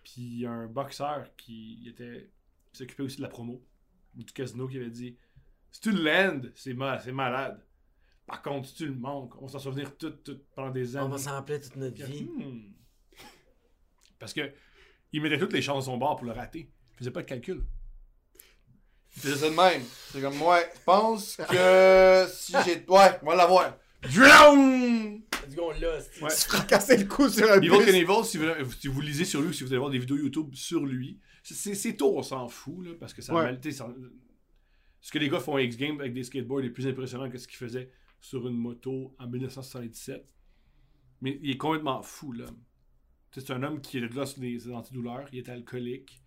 Puis 0.05 0.15
il 0.23 0.41
y 0.41 0.47
a 0.47 0.51
un 0.51 0.67
boxeur 0.67 1.27
qui 1.37 1.87
était 1.89 2.29
qui 2.73 2.79
s'occupait 2.79 3.03
aussi 3.03 3.17
de 3.17 3.23
la 3.23 3.29
promo 3.29 3.61
du 4.15 4.25
casino 4.33 4.67
qui 4.69 4.77
avait 4.77 4.91
dit 4.91 5.17
Si 5.73 5.81
tu 5.81 5.93
le 5.93 6.03
landes, 6.03 6.53
c'est 6.57 6.75
mal, 6.75 7.01
c'est 7.03 7.13
malade. 7.13 7.61
Par 8.27 8.43
contre, 8.43 8.69
si 8.69 8.75
tu 8.75 8.87
le 8.87 8.95
manques, 8.95 9.41
on 9.41 9.47
va 9.47 9.53
s'en 9.53 9.59
souvenir 9.59 9.97
tout, 9.97 10.11
tout 10.11 10.39
pendant 10.55 10.71
des 10.71 10.97
On 10.97 11.01
années. 11.01 11.11
va 11.13 11.19
s'en 11.19 11.33
rappeler 11.33 11.61
toute 11.61 11.77
notre 11.77 12.05
vie. 12.05 12.25
hmm. 12.25 12.73
Parce 14.19 14.33
que 14.33 14.53
il 15.13 15.23
mettait 15.23 15.39
toutes 15.39 15.53
les 15.53 15.63
chances 15.63 15.85
de 15.87 15.91
son 15.91 15.97
bord 15.97 16.17
pour 16.17 16.27
le 16.27 16.33
rater. 16.33 16.71
Il 16.95 16.99
faisait 16.99 17.11
pas 17.11 17.23
de 17.23 17.27
calcul. 17.29 17.65
Il 19.17 19.23
faisait 19.23 19.37
ça 19.37 19.51
de 19.51 19.55
même. 19.57 19.83
C'est 20.13 20.21
comme, 20.21 20.41
ouais, 20.43 20.71
je 20.75 20.81
pense 20.85 21.37
que 21.37 22.27
si 22.33 22.53
j'ai. 22.65 22.85
Ouais, 22.89 23.19
on 23.23 23.27
va 23.27 23.35
l'avoir. 23.37 23.77
Drown! 24.03 25.21
Du 25.49 25.57
coup, 25.57 25.63
on 25.65 25.71
l'a. 25.81 26.01
c'est- 26.01 26.23
Ouais. 26.23 26.31
Se 26.31 26.47
fracasser 26.47 26.97
le 26.99 27.07
cou 27.07 27.29
sur 27.29 27.51
un 27.51 27.57
Evil 27.61 27.71
bus. 27.71 27.87
Knievel, 27.87 28.25
si 28.25 28.39
vous, 28.39 28.47
si 28.79 28.87
vous 28.89 29.01
lisez 29.01 29.25
sur 29.25 29.41
lui 29.41 29.49
ou 29.49 29.53
si 29.53 29.65
vous 29.65 29.71
allez 29.71 29.79
voir 29.79 29.91
des 29.91 29.99
vidéos 29.99 30.17
YouTube 30.17 30.55
sur 30.55 30.87
lui, 30.87 31.19
c'est 31.43 31.97
tôt, 31.97 32.17
on 32.17 32.23
s'en 32.23 32.49
fout, 32.49 32.85
là, 32.87 32.93
parce 33.01 33.13
que 33.13 33.21
ça 33.23 33.35
Ouais. 33.35 33.43
mal- 33.45 33.61
Ce 35.01 35.11
que 35.13 35.19
les 35.19 35.29
gars 35.29 35.41
font 35.41 35.57
à 35.57 35.63
X-Games 35.63 35.99
avec 36.01 36.13
des 36.13 36.25
skateboards 36.25 36.65
est 36.65 36.71
plus 36.71 36.87
impressionnant 36.87 37.31
que 37.31 37.39
ce 37.39 37.49
qu'ils 37.49 37.57
faisaient 37.59 37.91
sur 38.21 38.47
une 38.47 38.57
moto 38.57 39.15
en 39.19 39.27
1977. 39.27 40.35
Mais 41.23 41.39
il 41.43 41.51
est 41.51 41.57
complètement 41.57 42.03
fou, 42.03 42.33
là. 42.33 42.47
Tu 43.31 43.41
sais, 43.41 43.47
C'est 43.47 43.53
un 43.53 43.63
homme 43.63 43.81
qui 43.81 43.99
est 43.99 44.27
sur 44.27 44.41
des 44.41 44.71
antidouleurs, 44.71 45.27
il 45.33 45.39
était 45.39 45.53
alcoolique, 45.53 46.21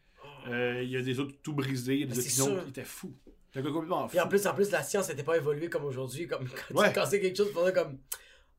euh, 0.48 0.82
il 0.84 0.90
y 0.90 0.98
a 0.98 1.02
des 1.02 1.20
autres 1.20 1.36
tout 1.44 1.54
brisés, 1.54 1.96
il 1.96 2.00
y 2.02 2.04
a 2.04 2.08
des 2.08 2.22
c'est 2.22 2.42
opinions, 2.42 2.62
il 2.66 2.70
était 2.70 2.84
fou. 2.84 3.14
C'est 3.52 3.60
un 3.60 3.64
gars 3.64 3.72
complètement 3.72 4.08
fou. 4.08 4.12
Puis 4.12 4.20
en 4.20 4.28
plus, 4.28 4.48
en 4.48 4.54
plus, 4.56 4.72
la 4.72 4.82
science 4.82 5.10
n'était 5.10 5.24
pas 5.24 5.38
évoluée 5.38 5.70
comme 5.70 5.86
aujourd'hui. 5.86 6.28
Comme 6.28 6.48
quand 6.48 6.76
Ouais. 6.76 6.88
tu 6.90 6.96
cassais 6.96 7.20
quelque 7.20 7.38
chose, 7.38 7.50
tu 7.50 7.74
comme. 7.74 8.00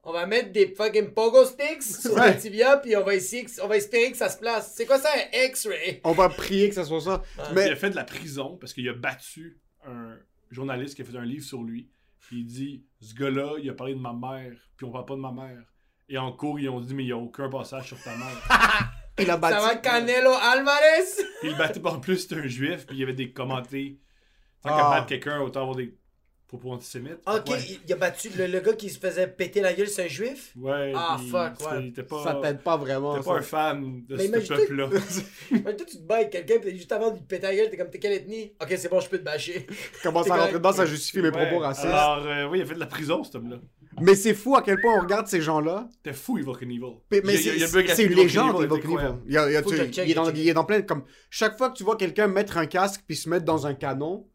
On 0.06 0.12
va 0.12 0.26
mettre 0.26 0.52
des 0.52 0.68
fucking 0.74 1.14
pogo 1.14 1.46
sticks 1.46 1.82
sur 1.82 2.12
Ouais. 2.12 2.34
le 2.34 2.38
tibia, 2.40 2.76
puis 2.76 2.94
on 2.96 3.02
va 3.02 3.14
essayer, 3.14 3.44
que- 3.44 3.62
on 3.62 3.66
va 3.68 3.78
espérer 3.78 4.10
que 4.12 4.18
ça 4.18 4.28
se 4.28 4.38
place. 4.38 4.74
C'est 4.76 4.84
quoi 4.84 4.98
ça, 4.98 5.08
un 5.16 5.46
X-ray? 5.46 6.00
On 6.04 6.12
va 6.12 6.28
prier 6.28 6.68
que 6.68 6.74
ça 6.74 6.84
soit 6.84 7.00
ça. 7.00 7.22
Il 7.48 7.54
Mais 7.54 7.70
a 7.70 7.74
fait 7.76 7.88
de 7.90 7.96
la 7.96 8.04
prison 8.04 8.58
parce 8.58 8.74
qu'il 8.74 8.86
a 8.88 8.92
battu 8.92 9.58
un 9.86 10.16
journaliste 10.50 10.94
qui 10.96 11.02
a 11.02 11.04
fait 11.04 11.16
un 11.16 11.24
livre 11.24 11.44
sur 11.44 11.62
lui. 11.62 11.88
Puis 12.20 12.40
il 12.40 12.46
dit 12.46 12.84
Ce 13.00 13.14
gars-là, 13.14 13.56
il 13.62 13.68
a 13.70 13.74
parlé 13.74 13.94
de 13.94 14.00
ma 14.00 14.12
mère, 14.12 14.52
puis 14.76 14.86
on 14.86 14.90
parle 14.90 15.04
pas 15.06 15.14
de 15.14 15.20
ma 15.20 15.32
mère. 15.32 15.62
Et 16.08 16.18
en 16.18 16.32
cours, 16.32 16.58
ils 16.60 16.68
ont 16.68 16.80
dit 16.80 16.94
Mais 16.94 17.02
il 17.04 17.06
n'y 17.06 17.12
a 17.12 17.16
aucun 17.16 17.48
passage 17.48 17.86
sur 17.88 18.02
ta 18.02 18.16
mère. 18.16 18.26
il 19.18 19.30
a 19.30 19.34
Ça 19.34 19.38
va, 19.38 19.50
battu. 19.50 19.80
Canelo 19.82 20.30
Alvarez? 20.32 21.04
puis 21.40 21.50
il 21.50 21.56
battait 21.56 21.86
en 21.86 22.00
plus, 22.00 22.18
c'était 22.18 22.36
un 22.36 22.46
juif, 22.46 22.86
puis 22.86 22.96
il 22.96 23.00
y 23.00 23.02
avait 23.02 23.12
des 23.14 23.32
commentés. 23.32 24.00
Tant 24.62 24.70
Ah. 24.72 24.76
qu'à 24.80 24.90
battre 24.90 25.06
quelqu'un, 25.06 25.40
autant 25.40 25.60
avoir 25.62 25.76
des 25.76 25.96
propos 26.58 26.72
antisémites. 26.74 27.18
Ok, 27.26 27.48
Ouais. 27.50 27.58
il, 27.68 27.80
il 27.86 27.92
a 27.92 27.96
battu 27.96 28.30
le, 28.36 28.46
le 28.46 28.60
gars 28.60 28.72
qui 28.74 28.90
se 28.90 28.98
faisait 28.98 29.26
péter 29.28 29.60
la 29.60 29.72
gueule, 29.72 29.88
c'est 29.88 30.04
un 30.04 30.08
juif? 30.08 30.52
Ouais, 30.56 30.92
Ah, 30.94 31.18
fuck, 31.30 31.60
ouais. 31.70 31.82
Il 31.82 31.86
était 31.88 32.02
pas, 32.02 32.22
Ça 32.24 32.38
t'aide 32.42 32.60
pas 32.62 32.76
vraiment. 32.76 33.16
t'es 33.18 33.24
pas 33.24 33.36
un 33.38 33.42
fan 33.42 34.02
de 34.08 34.16
Mais 34.16 34.22
ce 34.24 34.28
imagine- 34.28 34.56
peuple-là. 34.56 34.88
Mais 35.50 35.76
toi, 35.76 35.86
tu 35.88 35.96
te 35.98 36.02
bats 36.02 36.16
avec 36.16 36.30
quelqu'un, 36.30 36.54
puis 36.60 36.76
juste 36.76 36.92
avant 36.92 37.10
de 37.10 37.16
lui 37.16 37.22
péter 37.24 37.42
la 37.46 37.54
gueule, 37.54 37.70
t'es 37.70 37.76
comme, 37.76 37.90
t'es 37.90 37.98
quelle 37.98 38.12
ethnie? 38.12 38.52
Ok, 38.60 38.74
c'est 38.76 38.88
bon, 38.90 39.00
je 39.00 39.08
peux 39.08 39.18
te 39.18 39.24
bâcher. 39.24 39.66
Commence 40.02 40.24
T'es 40.26 40.30
à 40.32 40.36
rentrer 40.36 40.52
dedans, 40.54 40.72
ça 40.72 40.86
justifie 40.86 41.18
mes 41.22 41.30
Ouais. 41.30 41.46
propos 41.46 41.58
racistes. 41.60 41.86
Alors, 41.86 42.24
euh, 42.26 42.48
oui, 42.48 42.58
il 42.58 42.62
a 42.62 42.66
fait 42.66 42.74
de 42.74 42.80
la 42.80 42.86
prison, 42.86 43.22
cet 43.24 43.34
homme-là. 43.36 43.56
Mais 44.00 44.16
c'est 44.16 44.34
fou 44.34 44.56
à 44.56 44.62
quel 44.62 44.80
point 44.80 44.96
on 44.98 45.02
regarde 45.02 45.28
ces 45.28 45.40
gens-là. 45.40 45.88
T'es 46.02 46.12
fou, 46.12 46.36
Evil 46.38 46.50
Knievel. 46.60 46.94
Mais 47.24 47.36
c'est 47.36 48.02
une 48.04 48.14
légende, 48.14 48.56
Knievel, 48.56 49.14
Evil 49.26 50.40
il 50.42 50.48
est 50.48 50.54
dans 50.54 50.64
plein. 50.64 50.82
Comme, 50.82 51.04
chaque 51.30 51.56
fois 51.56 51.70
que 51.70 51.76
tu 51.76 51.84
vois 51.84 51.96
quelqu'un 51.96 52.26
mettre 52.26 52.56
un 52.58 52.66
casque 52.66 53.02
puis 53.06 53.16
se 53.16 53.28
mettre 53.28 53.44
dans 53.44 53.66
un 53.66 53.74
canon, 53.74 54.26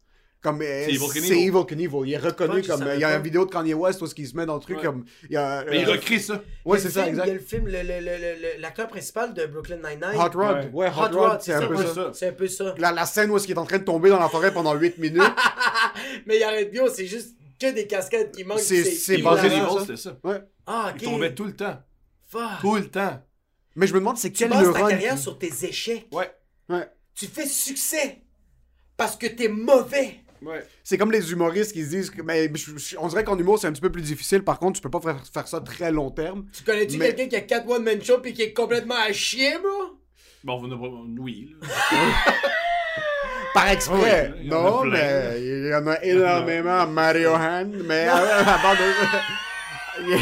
Comme, 0.42 0.62
euh, 0.62 0.86
C'est 0.88 0.94
Evil 1.38 1.66
Knievel. 1.68 2.08
Il 2.08 2.14
est 2.14 2.18
reconnu 2.18 2.62
comme. 2.62 2.80
savais 2.80 2.96
Il 2.96 3.02
y 3.02 3.04
a 3.04 3.10
pas. 3.10 3.16
une 3.18 3.24
vidéo 3.24 3.46
de 3.46 3.52
Kanye 3.52 3.74
West 3.74 4.02
où 4.02 4.06
il 4.16 4.26
se 4.28 4.38
met 4.38 4.46
dans 4.46 4.54
le 4.56 4.62
truc 4.62 4.78
Ouais. 4.78 4.84
comme. 4.84 5.04
Il 5.30 5.36
a, 5.36 5.66
Mais 5.66 5.82
il 5.82 5.86
euh, 5.90 5.92
recrée 5.92 6.18
ça. 6.20 6.42
Ouais, 6.64 6.80
c'est 6.80 6.90
ça, 6.90 7.04
film- 7.04 7.16
Il 7.16 7.18
y 7.18 7.22
a 7.22 7.26
exact. 7.26 7.34
le 7.34 7.46
film, 7.46 8.62
l'acteur 8.62 8.88
principal 8.88 9.34
de 9.34 9.46
Brooklyn 9.48 9.78
Nine-Nine. 9.78 10.16
Hot 10.18 10.38
Rod. 10.38 10.58
Ouais. 10.58 10.70
Ouais, 10.74 10.88
Hot, 10.88 10.92
Hot 10.92 11.02
Rod, 11.02 11.14
Rod, 11.32 11.42
c'est 11.42 11.54
un 11.54 11.68
peu 11.68 11.76
peu 11.76 11.86
ça. 11.86 12.12
C'est 12.14 12.28
un 12.30 12.32
peu 12.34 12.48
ça. 12.48 12.74
La, 12.78 12.94
la 12.94 13.06
scène 13.06 13.30
où 13.32 13.36
est-ce 13.38 13.48
qu'il 13.48 13.56
est 13.56 13.60
en 13.60 13.66
train 13.66 13.80
de 13.80 13.84
tomber 13.84 14.10
dans 14.10 14.20
la 14.20 14.30
forêt 14.30 14.54
pendant 14.54 14.74
8 14.76 14.98
minutes. 15.00 15.22
Mais 16.26 16.38
il 16.38 16.44
arrête 16.44 16.72
bien, 16.72 16.84
c'est 16.88 17.06
juste 17.06 17.36
que 17.60 17.74
des 17.74 17.86
cascades 17.86 18.32
qui 18.32 18.46
manquent. 18.46 18.60
C'est- 18.60 18.84
c'est 18.86 19.18
ça. 19.98 20.18
ouais. 20.24 20.42
Ah, 20.66 20.94
Il 20.96 21.04
tombait 21.04 21.34
tout 21.36 21.46
le 21.46 21.56
temps. 21.56 21.78
Fuck. 22.30 22.42
Tout 22.62 22.76
le 22.76 22.88
temps. 22.88 23.22
Mais 23.76 23.88
je 23.88 23.94
me 23.94 24.00
demande 24.00 24.18
c'est 24.18 24.32
Tu 24.32 24.40
quel 24.40 24.50
bases 24.52 24.60
ta 24.60 24.66
neurone. 24.72 24.90
carrière 24.92 25.18
sur 25.18 25.38
tes 25.38 25.52
échecs. 25.66 26.08
Ouais. 26.14 26.32
Ouais. 26.70 26.88
Tu 27.16 27.26
fais 27.28 27.46
succès 27.46 28.22
parce 28.96 29.16
que 29.18 29.28
t'es 29.28 29.48
mauvais. 29.50 30.22
Ouais. 30.42 30.66
C'est 30.84 30.98
comme 30.98 31.12
les 31.12 31.32
humoristes 31.32 31.74
qui 31.74 31.84
se 31.84 31.90
disent 31.90 32.10
que. 32.10 32.22
Mais 32.22 32.50
je- 32.56 32.78
je- 32.78 32.96
on 32.98 33.08
dirait 33.08 33.24
qu'en 33.24 33.38
humour, 33.38 33.60
c'est 33.60 33.68
un 33.68 33.72
petit 33.72 33.82
peu 33.82 33.92
plus 33.92 34.02
difficile. 34.02 34.44
Par 34.44 34.58
contre, 34.60 34.80
tu 34.80 34.82
peux 34.82 34.90
pas 34.90 35.02
faire, 35.02 35.22
faire 35.34 35.48
ça 35.48 35.60
très 35.62 35.92
long 35.92 36.12
terme. 36.12 36.46
Tu 36.56 36.64
connais-tu 36.64 36.98
Mais- 36.98 37.08
quelqu'un 37.14 37.28
qui 37.28 37.36
a 37.36 37.42
4 37.42 37.68
one-man 37.70 38.02
show 38.04 38.20
pis 38.20 38.34
qui 38.34 38.44
est 38.44 38.54
complètement 38.54 38.96
à 38.96 39.12
chier, 39.12 39.58
bro? 39.60 39.98
Bon, 40.44 40.62
on 40.64 40.68
va 40.70 40.88
oui. 41.22 41.54
là. 41.62 41.68
Par 43.54 43.68
exprès. 43.70 44.32
Oui, 44.40 44.48
non, 44.48 44.86
mais 44.86 45.34
il 45.40 45.68
y 45.70 45.74
en 45.76 45.88
a 45.88 46.04
énormément. 46.04 46.88
Mario 46.88 47.34
Han. 47.34 47.70
Mais 47.86 48.08
à 48.08 48.60
part 48.62 48.76
de- 48.76 50.00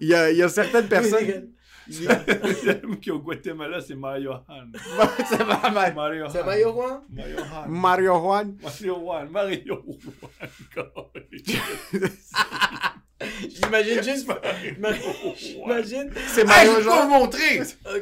il, 0.00 0.08
y 0.08 0.14
a, 0.14 0.30
il 0.30 0.36
y 0.36 0.42
a 0.42 0.48
certaines 0.48 0.86
personnes. 0.86 1.48
Est 3.06 3.10
au 3.10 3.18
Guatemala, 3.18 3.80
c'est 3.80 3.94
Mario 3.94 4.32
Han. 4.32 4.70
c'est 5.28 5.38
pas 5.44 5.70
mal. 5.70 5.94
Mario 5.94 6.26
C'est 6.30 6.40
Han. 6.40 6.44
Mario 6.46 6.72
Juan? 6.72 7.00
Mario 7.10 7.36
Han. 7.38 7.68
Mario 7.68 8.18
Juan. 8.20 8.56
Mario 8.62 9.10
Han. 9.10 9.26
Mario 9.30 9.84
Han. 10.76 10.84
J'imagine 13.48 14.02
juste. 14.02 14.28
J'imagine. 15.36 16.10
C'est 16.26 16.40
Hey, 16.42 16.66
je 16.66 16.74
Mario 16.74 16.74
vais 16.74 17.02
vous 17.02 17.08
montrer! 17.08 17.60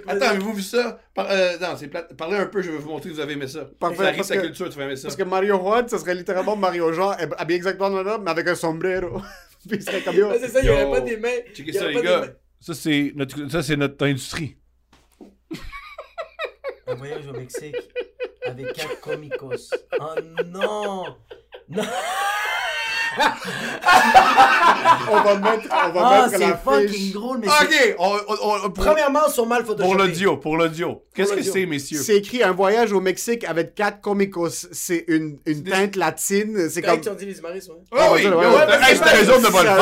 Attends, 0.08 0.26
avez-vous 0.26 0.52
vu 0.54 0.62
ça? 0.62 0.98
Par- 1.14 1.26
euh, 1.30 1.58
non, 1.60 1.76
c'est 1.76 1.88
plate. 1.88 2.16
Parlez 2.16 2.38
un 2.38 2.46
peu, 2.46 2.62
je 2.62 2.70
vais 2.70 2.78
vous 2.78 2.88
montrer 2.88 3.10
que 3.10 3.14
vous 3.14 3.20
avez 3.20 3.34
aimé 3.34 3.46
ça. 3.46 3.66
Parfait, 3.78 3.96
Ça 3.98 4.02
arrive 4.04 4.16
parce 4.16 4.28
sa 4.28 4.36
que- 4.36 4.40
culture, 4.42 4.68
tu 4.70 4.78
vas 4.78 4.84
aimer 4.84 4.96
ça. 4.96 5.02
Parce 5.08 5.16
que 5.16 5.22
Mario 5.22 5.58
Juan, 5.58 5.86
ça 5.86 5.98
serait 5.98 6.14
littéralement 6.14 6.56
Mario 6.56 6.92
Jean, 6.92 7.10
habillé 7.38 7.56
exactement 7.56 7.90
même, 7.90 8.22
mais 8.22 8.30
avec 8.30 8.48
un 8.48 8.54
sombrero. 8.54 9.20
Puis 9.68 9.76
il 9.78 9.82
serait 9.82 10.00
comme 10.00 10.16
c'est 10.40 10.48
ça, 10.48 10.58
il 10.60 10.64
y 10.64 10.68
Yo. 10.68 10.72
aurait 10.74 10.90
pas 10.90 11.00
des 11.02 11.16
mains. 11.18 11.28
Checkez 11.54 11.72
ça, 11.72 11.86
les 11.88 12.02
gars. 12.02 12.24
Ça, 12.62 12.74
c'est 12.74 13.10
notre, 13.16 13.48
ça, 13.48 13.60
c'est 13.60 13.76
notre 13.76 14.06
industrie. 14.06 14.56
Un 16.86 16.94
voyage 16.94 17.26
au 17.26 17.32
Mexique 17.32 17.74
avec 18.46 18.72
quatre 18.74 19.00
comicos. 19.00 19.74
Oh 19.98 20.14
non! 20.46 21.16
Non! 21.68 21.82
On 25.10 25.20
va 25.20 25.34
mettre, 25.36 25.66
on 25.70 25.90
va 25.92 26.00
Ah, 26.04 26.22
mettre 26.26 26.30
c'est 26.38 26.38
la 26.48 26.56
fucking 26.56 26.88
fiche. 26.88 27.12
drôle, 27.12 27.38
mais. 27.38 27.48
Ok, 27.48 27.94
on, 27.98 28.16
on, 28.28 28.34
on- 28.66 28.70
pour- 28.70 28.84
Premièrement, 28.84 29.20
ils 29.28 29.32
sont 29.32 29.46
mal 29.46 29.64
Pour 29.64 29.76
photoshopés. 29.76 29.98
l'audio, 29.98 30.36
pour 30.36 30.56
l'audio. 30.56 31.02
Qu'est-ce 31.14 31.32
que 31.34 31.42
c'est, 31.42 31.66
messieurs? 31.66 32.00
C'est 32.02 32.16
écrit 32.16 32.42
un 32.42 32.52
voyage 32.52 32.92
au 32.92 33.00
Mexique 33.00 33.44
avec 33.44 33.74
quatre 33.74 34.00
comicos. 34.00 34.66
C'est 34.72 35.04
une, 35.08 35.38
une 35.46 35.64
teinte 35.64 35.96
latine. 35.96 36.68
C'est 36.70 36.82
comme. 36.82 36.98
ont 37.00 37.14
dit 37.14 37.26
les 37.26 37.38
humoristes, 37.38 37.68
ouais. 37.68 37.76
Ah 37.98 38.08
oui, 38.12 38.24
ouais, 38.26 38.30
yo, 38.30 38.38
ouais, 38.38 38.90
hey, 38.90 38.98
raison 38.98 39.38
de 39.38 39.44
le 39.46 39.50
faire. 39.52 39.78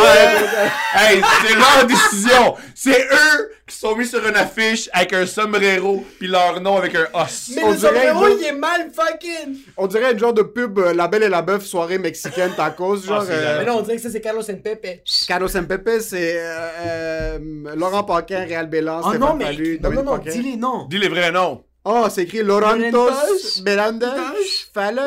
Hey, 0.94 1.22
c'est 1.46 1.54
leur 1.54 1.86
décision. 1.86 2.54
C'est 2.74 3.00
eux 3.12 3.50
qui 3.66 3.76
sont 3.76 3.94
mis 3.94 4.06
sur 4.06 4.26
une 4.26 4.34
affiche 4.36 4.88
avec 4.92 5.12
un 5.12 5.26
sombrero 5.26 6.04
puis 6.18 6.26
leur 6.26 6.60
nom 6.60 6.76
avec 6.78 6.94
un 6.96 7.06
os. 7.14 7.50
Mais 7.54 7.62
On 7.62 7.70
le 7.70 7.76
dirait 7.76 7.92
sombrero, 8.08 8.26
une- 8.34 8.38
il 8.40 8.44
est 8.46 8.52
mal 8.52 8.90
fucking! 8.92 9.56
On 9.76 9.86
dirait 9.86 10.14
un 10.14 10.18
genre 10.18 10.32
de 10.32 10.42
pub 10.42 10.78
euh, 10.80 10.92
La 10.92 11.06
Belle 11.06 11.22
et 11.22 11.28
la 11.28 11.42
Bœuf, 11.42 11.64
soirée 11.64 11.98
mexicaine, 11.98 12.50
tacos. 12.56 12.96
Genre. 13.02 13.19
Euh, 13.28 13.58
Mais 13.60 13.64
non, 13.66 13.78
on 13.78 13.82
dirait 13.82 13.96
que 13.96 14.02
ça, 14.02 14.10
c'est 14.10 14.20
Carlos 14.20 14.42
Pepe. 14.42 15.02
Carlos 15.28 15.48
Mpepe, 15.48 15.90
c'est 16.00 16.36
euh, 16.38 16.68
euh, 16.80 17.38
Laurent 17.76 18.04
Paquin, 18.04 18.44
Réal 18.44 18.68
Bélan, 18.68 19.00
Oh 19.04 19.08
Stéphane 19.10 19.20
non, 19.20 19.26
Non, 19.36 19.44
Dominique 19.44 19.82
non, 19.82 20.02
non, 20.02 20.18
Paquin. 20.18 20.30
dis 20.30 20.42
les 20.42 20.56
noms. 20.56 20.86
Dis 20.88 20.98
les 20.98 21.08
vrais 21.08 21.30
noms. 21.32 21.64
Oh, 21.84 22.06
c'est 22.10 22.22
écrit 22.24 22.42
Laurentos, 22.42 22.90
Laurentos, 22.92 23.62
Belandes, 23.62 24.04
Phallus, 24.74 24.98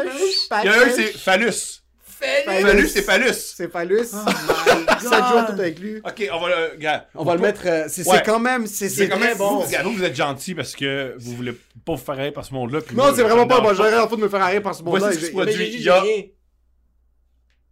Il 0.64 0.66
y 0.66 0.70
en 0.70 0.74
a 0.74 0.76
un, 0.86 0.90
c'est 0.96 1.18
Phallus. 1.18 1.80
Phallus! 2.20 2.64
Phallus, 2.64 2.88
c'est 2.88 3.02
phallus. 3.02 3.34
C'est 3.34 3.70
Phallus. 3.72 4.08
Oh 4.14 4.18
my 4.26 4.86
7 5.02 5.10
God. 5.10 5.20
jours 5.30 5.46
tout 5.56 5.62
inclus. 5.62 6.02
Ok, 6.06 6.30
on 6.34 6.40
va 6.40 6.48
le. 6.50 6.72
Regarde. 6.76 7.02
On 7.16 7.24
va 7.26 7.36
le 7.36 7.42
mettre. 7.42 7.62
euh, 7.66 7.84
c'est 7.90 8.08
Ouais. 8.08 8.16
c'est 8.18 8.24
quand 8.26 8.40
même. 8.40 8.66
C'est 8.66 8.88
C'est 8.88 8.96
c'est 9.04 9.10
quand 9.10 9.18
très 9.18 9.28
même 9.30 9.38
bon. 9.38 9.50
fou. 9.60 9.68
Regarde, 9.68 9.86
vous, 9.88 9.94
vous 9.94 10.04
êtes 10.06 10.16
gentil 10.16 10.56
parce 10.56 10.74
que 10.74 11.16
vous 11.20 11.36
voulez 11.36 11.52
pas 11.52 11.92
vous 11.94 11.98
faire 11.98 12.16
rire 12.16 12.32
par 12.32 12.46
ce 12.46 12.54
monde-là. 12.54 12.80
Non, 12.94 13.12
c'est 13.14 13.24
vraiment 13.24 13.46
pas. 13.46 13.58
non. 13.58 13.64
Moi, 13.64 13.74
j'aurais 13.74 13.90
rien 13.90 14.00
à 14.04 14.08
foutre 14.08 14.18
de 14.22 14.24
me 14.24 14.30
faire 14.30 14.42
arrêter 14.42 14.62
par 14.62 14.74
ce 14.74 14.84
Voici 14.84 15.32
monde-là. 15.34 15.52
il 15.52 15.82
y 15.82 15.90
a-. 15.90 16.02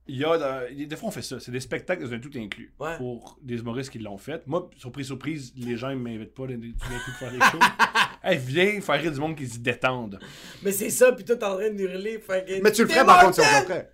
Il 0.08 0.18
y 0.18 0.26
a. 0.26 0.68
Des 0.72 0.96
fois, 0.96 1.10
on 1.10 1.12
fait 1.12 1.22
ça. 1.22 1.40
C'est 1.40 1.52
des 1.52 1.60
spectacles 1.60 2.04
dans 2.04 2.14
un 2.14 2.20
tout 2.20 2.32
inclus. 2.36 2.74
Ouais. 2.80 2.98
Pour 2.98 3.38
des 3.42 3.60
humoristes 3.60 3.92
qui 3.92 4.00
l'ont 4.00 4.18
fait. 4.18 4.46
Moi, 4.48 4.70
surprise, 4.78 5.08
surprise, 5.08 5.54
les 5.56 5.78
gens 5.78 5.90
ils 5.90 5.98
m'invitent 5.98 6.34
pas 6.34 6.48
tout 6.48 6.58
d'un 6.58 7.00
coup 7.00 7.12
faire 7.20 7.32
des 7.32 7.40
shows. 7.40 7.60
hey, 8.24 8.38
viens 8.38 8.82
faire 8.82 9.00
rire 9.02 9.12
du 9.12 9.20
monde 9.20 9.36
qui 9.36 9.48
se 9.48 9.60
détendent. 9.60 10.20
Mais 10.64 10.72
c'est 10.72 10.90
ça, 10.90 11.12
pis 11.14 11.24
toi, 11.24 11.36
t'es 11.36 11.46
en 11.46 11.56
train 11.56 11.70
d'hurler, 11.70 12.20
fucking. 12.20 12.62
Mais 12.64 12.72
tu 12.72 12.82
le 12.84 12.90
ferais 12.90 13.06
par 13.06 13.22
contre 13.24 13.36
si 13.36 13.42
on 13.42 13.60
le 13.60 13.66
ferait. 13.66 13.92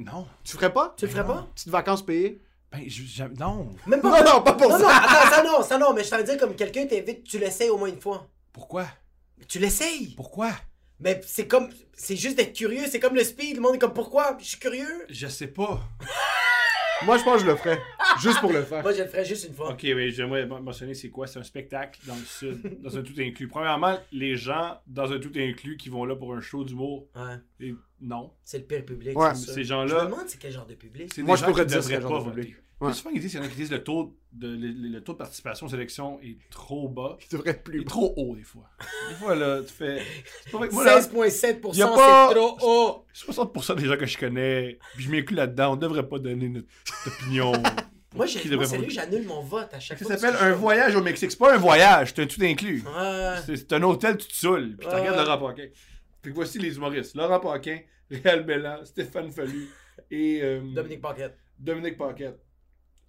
Non. 0.00 0.26
Tu 0.44 0.54
le 0.54 0.58
ferais 0.60 0.72
pas? 0.72 0.94
Tu 0.96 1.06
le 1.06 1.10
ferais 1.10 1.26
pas? 1.26 1.48
Petites 1.54 1.68
vacances 1.70 2.04
payées? 2.04 2.42
Ben, 2.70 2.82
je, 2.86 3.02
j'aime- 3.04 3.34
non. 3.38 3.70
Même 3.86 4.00
pas. 4.00 4.22
Non, 4.24 4.32
non, 4.34 4.42
pas 4.42 4.52
pour 4.52 4.68
non, 4.68 4.78
ça. 4.78 4.82
non, 4.82 4.88
attends, 4.90 5.30
ça 5.30 5.42
non, 5.42 5.62
ça 5.62 5.78
non, 5.78 5.94
mais 5.94 6.04
je 6.04 6.10
t'en 6.10 6.22
dire 6.22 6.36
comme 6.36 6.54
quelqu'un 6.54 6.86
t'invite, 6.86 7.24
tu 7.24 7.38
l'essayes 7.38 7.70
au 7.70 7.78
moins 7.78 7.88
une 7.88 8.00
fois. 8.00 8.28
Pourquoi? 8.52 8.86
Tu 9.48 9.58
l'essayes? 9.58 10.14
Pourquoi? 10.16 10.50
Mais 11.00 11.20
c'est 11.24 11.46
comme. 11.46 11.68
C'est 11.94 12.16
juste 12.16 12.36
d'être 12.36 12.52
curieux, 12.56 12.86
c'est 12.88 13.00
comme 13.00 13.14
le 13.16 13.24
speed, 13.24 13.56
le 13.56 13.60
monde 13.62 13.74
est 13.74 13.78
comme 13.78 13.92
pourquoi? 13.94 14.36
Je 14.40 14.44
suis 14.44 14.58
curieux? 14.58 15.04
Je 15.08 15.26
sais 15.26 15.48
pas. 15.48 15.80
Moi, 17.04 17.16
je 17.16 17.22
pense 17.22 17.34
que 17.34 17.46
je 17.46 17.46
le 17.52 17.56
ferais. 17.56 17.78
Juste 18.20 18.40
pour 18.40 18.52
le 18.52 18.62
faire. 18.64 18.82
Moi, 18.82 18.92
je 18.92 19.02
le 19.02 19.08
ferais 19.08 19.24
juste 19.24 19.46
une 19.46 19.54
fois. 19.54 19.70
Ok, 19.72 19.84
mais 19.84 20.10
j'aimerais 20.10 20.46
mentionner 20.46 20.94
c'est 20.94 21.10
quoi? 21.10 21.28
C'est 21.28 21.38
un 21.38 21.44
spectacle 21.44 22.00
dans 22.06 22.16
le 22.16 22.24
sud, 22.24 22.80
dans 22.82 22.96
un 22.96 23.02
tout 23.02 23.12
inclus. 23.20 23.46
Premièrement, 23.46 23.96
les 24.10 24.36
gens 24.36 24.80
dans 24.86 25.12
un 25.12 25.20
tout 25.20 25.30
inclus 25.36 25.76
qui 25.76 25.90
vont 25.90 26.04
là 26.04 26.16
pour 26.16 26.34
un 26.34 26.40
show 26.40 26.64
d'humour, 26.64 27.06
Ouais. 27.14 27.36
et 27.60 27.74
non. 28.00 28.32
C'est 28.44 28.58
le 28.58 28.64
pire 28.64 28.84
public. 28.84 29.16
Ouais, 29.16 29.32
c'est 29.36 29.46
ça. 29.46 29.52
Ces 29.54 29.62
Je 29.62 29.68
gens-là, 29.68 30.04
me 30.06 30.10
demande 30.10 30.24
c'est 30.26 30.38
quel 30.40 30.52
genre 30.52 30.66
de 30.66 30.74
public? 30.74 31.12
c'est 31.14 31.22
Moi, 31.22 31.36
je 31.36 31.42
gens 31.42 31.46
pourrais 31.50 31.62
qui 31.66 31.68
dire 31.68 31.78
devraient 31.78 31.94
ce 31.96 32.00
genre 32.00 32.24
pas 32.24 32.30
de 32.30 32.34
public. 32.34 32.54
Plus 32.54 32.62
Ouais. 32.80 32.92
souvent, 32.92 33.10
ils 33.12 33.20
disent, 33.20 33.34
il 33.34 33.36
y 33.38 33.40
en 33.40 33.44
a 33.44 33.48
qui 33.48 33.56
disent 33.56 33.72
le 33.72 33.82
taux 33.82 34.16
de, 34.32 34.46
le, 34.48 34.68
le 34.90 35.00
taux 35.02 35.12
de 35.12 35.18
participation 35.18 35.66
aux 35.66 35.70
élections 35.70 36.20
est 36.22 36.36
trop 36.50 36.88
bas. 36.88 37.16
Il 37.20 37.28
devrait 37.36 37.50
être 37.50 37.60
Il 37.60 37.62
plus 37.64 37.80
est 37.80 37.84
bas. 37.84 37.88
trop 37.90 38.14
haut, 38.16 38.36
des 38.36 38.42
fois. 38.44 38.68
Des 39.08 39.14
fois, 39.16 39.34
là, 39.34 39.62
tu 39.62 39.72
fais. 39.72 40.00
C'est 40.44 40.52
pas 40.52 40.58
vrai 40.58 40.68
que 40.68 40.74
moi, 40.74 40.84
là, 40.84 41.00
16,7%, 41.00 41.74
Y 41.76 41.82
a 41.82 41.88
pas- 41.88 42.28
c'est 42.28 42.34
trop 42.36 42.58
haut. 42.62 43.04
60% 43.14 43.74
des 43.76 43.86
gens 43.86 43.96
que 43.96 44.06
je 44.06 44.16
connais, 44.18 44.78
puis 44.94 45.04
je 45.04 45.10
m'inclus 45.10 45.34
là-dedans, 45.36 45.72
on 45.72 45.76
devrait 45.76 46.08
pas 46.08 46.18
donner 46.20 46.48
notre 46.48 46.68
opinion. 47.06 47.52
Moi, 48.14 48.24
j'ai, 48.24 48.38
sérieux, 48.40 48.86
j'annule 48.88 49.26
mon 49.26 49.42
vote 49.42 49.68
à 49.74 49.80
chaque 49.80 49.98
Ça 49.98 50.04
fois. 50.06 50.16
s'appelle 50.16 50.30
parce 50.32 50.42
que 50.42 50.48
un 50.48 50.52
je- 50.54 50.58
voyage 50.58 50.96
au 50.96 51.02
Mexique. 51.02 51.30
C'est 51.30 51.36
pas 51.38 51.54
un 51.54 51.58
voyage, 51.58 52.12
c'est 52.16 52.22
un 52.22 52.26
tout 52.26 52.40
inclus. 52.42 52.82
Ouais. 52.86 53.34
C'est 53.44 53.56
c'est 53.56 53.72
un 53.74 53.82
hôtel, 53.82 54.16
tu 54.16 54.26
te 54.28 54.34
saoules, 54.34 54.76
puis 54.78 54.88
tu 54.88 54.94
regardes. 54.94 55.18
Laurent 55.28 55.46
Paquin. 55.48 55.66
Fait 56.22 56.30
que 56.30 56.34
voici 56.34 56.58
les 56.58 56.74
humoristes. 56.76 57.14
Laurent 57.14 57.38
Paquin, 57.38 57.78
Réal 58.10 58.44
Bellan, 58.44 58.82
Stéphane 58.84 59.30
Fallu 59.30 59.68
et 60.10 60.40
euh, 60.42 60.60
Dominique 60.74 61.02
Paquette. 61.02 61.36
Dominique 61.58 61.98
Paquette. 61.98 62.40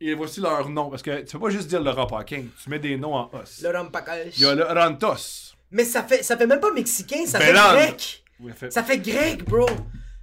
Et 0.01 0.13
voici 0.13 0.39
leurs 0.39 0.69
noms, 0.69 0.89
parce 0.89 1.01
que 1.03 1.21
tu 1.21 1.33
peux 1.37 1.43
pas 1.45 1.49
juste 1.49 1.67
dire 1.67 1.81
Laurent 1.81 2.07
Paquin, 2.07 2.45
tu 2.63 2.69
mets 2.69 2.79
des 2.79 2.95
noms 2.97 3.15
en 3.15 3.29
os. 3.33 3.61
Laurent 3.61 3.87
Paquette. 3.87 4.37
Il 4.37 4.43
y 4.43 4.45
a 4.45 4.55
le 4.55 4.63
Rantos. 4.63 5.53
Mais 5.71 5.83
ça 5.83 6.03
fait, 6.03 6.23
ça 6.23 6.37
fait 6.37 6.47
même 6.47 6.59
pas 6.61 6.71
mexicain, 6.71 7.25
ça 7.25 7.37
Belland. 7.37 7.71
fait 7.77 7.87
grec. 7.87 8.23
Oui, 8.39 8.51
fait- 8.55 8.71
Ça 8.71 8.83
fait 8.83 8.97
grec, 8.97 9.43
bro. 9.43 9.65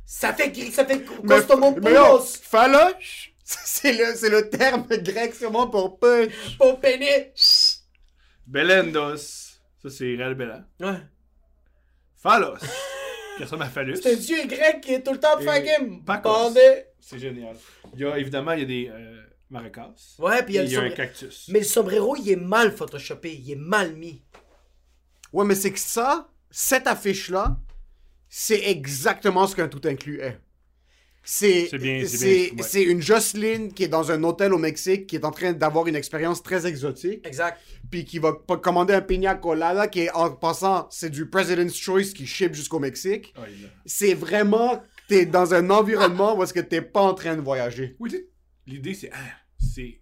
Ça 0.07 0.33
fait 0.33 0.51
grec, 0.51 0.72
ça 0.72 0.85
fait 0.87 1.05
Costomopoulos. 1.05 2.20
phaloche, 2.43 3.33
c'est 3.45 3.93
le, 3.93 4.14
c'est 4.16 4.31
le 4.31 4.49
terme 4.49 4.87
grec 4.89 5.35
sûrement 5.35 5.66
pour 5.68 5.99
punch. 5.99 6.57
Pour 6.59 6.81
pénis. 6.81 7.85
Belendos. 8.47 9.16
Ça, 9.83 9.91
c'est 9.91 10.14
Réal 10.16 10.35
Bellan. 10.35 10.62
Ouais. 10.81 10.99
Phalos. 12.16 12.57
qui 13.37 13.43
ressemble 13.45 13.64
à 13.64 13.68
Phallus. 13.68 13.99
C'est 14.03 14.12
un 14.14 14.16
dieu 14.16 14.47
grec 14.47 14.81
qui 14.81 14.95
est 14.95 15.03
tout 15.03 15.12
le 15.12 15.20
temps 15.20 15.39
fucking. 15.39 16.03
C'est 17.01 17.18
génial. 17.18 17.55
Il 17.95 18.01
y 18.01 18.05
a, 18.07 18.18
évidemment, 18.18 18.53
il 18.53 18.61
y 18.61 18.62
a 18.62 18.66
des 18.66 18.89
euh, 18.91 19.22
maracas. 19.51 19.94
Ouais, 20.18 20.42
puis 20.42 20.55
il 20.55 20.57
y 20.57 20.59
a 20.59 20.62
Et 20.62 20.66
le 20.66 20.72
y 20.72 20.76
a 20.76 20.82
un 20.82 20.90
cactus. 20.90 21.49
Mais 21.53 21.61
le 21.61 21.64
sombrero, 21.64 22.16
il 22.16 22.28
est 22.30 22.36
mal 22.36 22.72
photoshopé, 22.72 23.32
il 23.34 23.51
est 23.53 23.57
mal 23.57 23.94
mis. 23.97 24.22
Ouais, 25.32 25.44
mais 25.44 25.55
c'est 25.55 25.72
que 25.72 25.78
ça, 25.80 26.28
cette 26.51 26.86
affiche-là, 26.86 27.59
c'est 28.28 28.62
exactement 28.70 29.47
ce 29.47 29.55
qu'un 29.57 29.68
tout 29.68 29.80
inclus 29.84 30.20
est. 30.20 30.38
C'est 31.28 31.66
C'est 31.70 31.78
bien- 31.78 32.05
c'est 32.07 32.16
c'est 32.16 32.26
bien, 32.53 32.57
ouais. 32.59 32.68
c'est 32.68 32.82
une 32.84 33.03
Jocelyne 33.03 33.72
qui 33.72 33.82
est 33.82 33.88
dans 33.88 34.12
un 34.12 34.22
hôtel 34.22 34.53
au 34.55 34.59
Mexique, 34.59 35.09
qui 35.09 35.16
est 35.16 35.24
en 35.24 35.32
train 35.32 35.53
d'avoir 35.53 35.88
une 35.88 35.97
expérience 35.97 36.40
très 36.40 36.66
exotique, 36.68 37.26
Exact. 37.26 37.59
puis 37.90 38.05
qui 38.05 38.20
va 38.20 38.32
pas 38.32 38.57
commander 38.59 38.94
un 38.94 39.01
pina 39.01 39.34
colada 39.34 39.88
qui 39.88 40.03
est 40.03 40.11
en 40.12 40.30
passant, 40.30 40.86
c'est 40.90 41.11
du 41.11 41.28
President's 41.28 41.74
Choice 41.76 42.12
qui 42.14 42.26
ship 42.26 42.55
jusqu'au 42.55 42.78
Mexique. 42.78 43.34
A- 43.36 43.40
C'est 43.86 44.14
vraiment 44.14 44.80
t'es 45.09 45.26
dans 45.26 45.53
un 45.55 45.68
environnement 45.70 46.36
où 46.36 46.42
est-ce 46.44 46.53
que 46.55 46.61
t'es 46.61 46.80
pas 46.82 47.01
en 47.03 47.14
train 47.14 47.34
de 47.36 47.40
voyager. 47.40 47.97
Oui, 47.99 48.11
l'idée, 48.67 48.95
c'est 48.95 49.11
ah, 49.12 49.17
c'est 49.59 50.01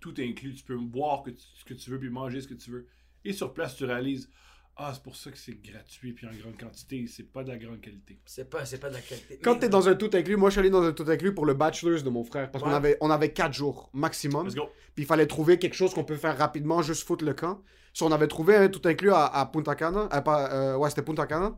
tout 0.00 0.14
inclus. 0.18 0.54
Tu 0.54 0.64
peux 0.64 0.76
boire 0.76 1.22
que 1.22 1.30
tu- 1.30 1.42
ce 1.56 1.64
que 1.64 1.74
tu 1.74 1.90
veux 1.90 1.98
puis 1.98 2.10
manger 2.10 2.40
ce 2.40 2.48
que 2.48 2.54
tu 2.54 2.70
veux. 2.70 2.86
Et 3.24 3.32
sur 3.32 3.52
place, 3.54 3.76
tu 3.76 3.84
réalises 3.84 4.28
Ah, 4.76 4.90
c'est 4.92 5.04
pour 5.04 5.14
ça 5.14 5.30
que 5.30 5.38
c'est 5.38 5.54
gratuit 5.62 6.14
puis 6.14 6.26
en 6.26 6.32
grande 6.32 6.58
quantité. 6.58 7.06
C'est 7.06 7.30
pas 7.32 7.44
de 7.44 7.48
la 7.50 7.58
grande 7.58 7.80
qualité. 7.80 8.18
C'est 8.26 8.50
pas, 8.50 8.64
c'est 8.66 8.78
pas 8.78 8.88
de 8.88 8.94
la 8.94 9.00
qualité. 9.00 9.38
Quand 9.40 9.56
t'es 9.60 9.68
dans 9.68 9.88
un 9.88 9.94
tout 9.94 10.10
inclus, 10.12 10.36
moi 10.36 10.50
je 10.50 10.54
suis 10.54 10.58
allé 10.60 10.70
dans 10.70 10.82
un 10.82 10.92
tout 10.92 11.04
inclus 11.08 11.32
pour 11.32 11.46
le 11.46 11.54
bachelor's 11.54 12.02
de 12.02 12.10
mon 12.10 12.24
frère. 12.24 12.50
Parce 12.50 12.64
qu'on 12.64 12.70
avait, 12.72 12.96
on 13.00 13.08
avait 13.08 13.32
4 13.32 13.52
jours 13.52 13.88
maximum. 13.92 14.46
Let's 14.48 14.56
go. 14.56 14.68
Puis 14.96 15.04
il 15.04 15.06
fallait 15.06 15.28
trouver 15.28 15.60
quelque 15.60 15.74
chose 15.76 15.94
qu'on 15.94 16.02
peut 16.02 16.16
faire 16.16 16.36
rapidement, 16.36 16.82
juste 16.82 17.06
foutre 17.06 17.24
le 17.24 17.34
camp. 17.34 17.62
Si 17.92 18.02
on 18.02 18.10
avait 18.10 18.26
trouvé 18.26 18.56
un 18.56 18.68
tout 18.68 18.82
inclus 18.88 19.12
à, 19.12 19.26
à 19.26 19.46
Punta 19.46 19.76
Cana, 19.76 20.08
euh, 20.12 20.20
pas, 20.20 20.52
euh, 20.52 20.76
ouais, 20.76 20.90
c'était 20.90 21.02
Punta 21.02 21.28
Cana. 21.28 21.56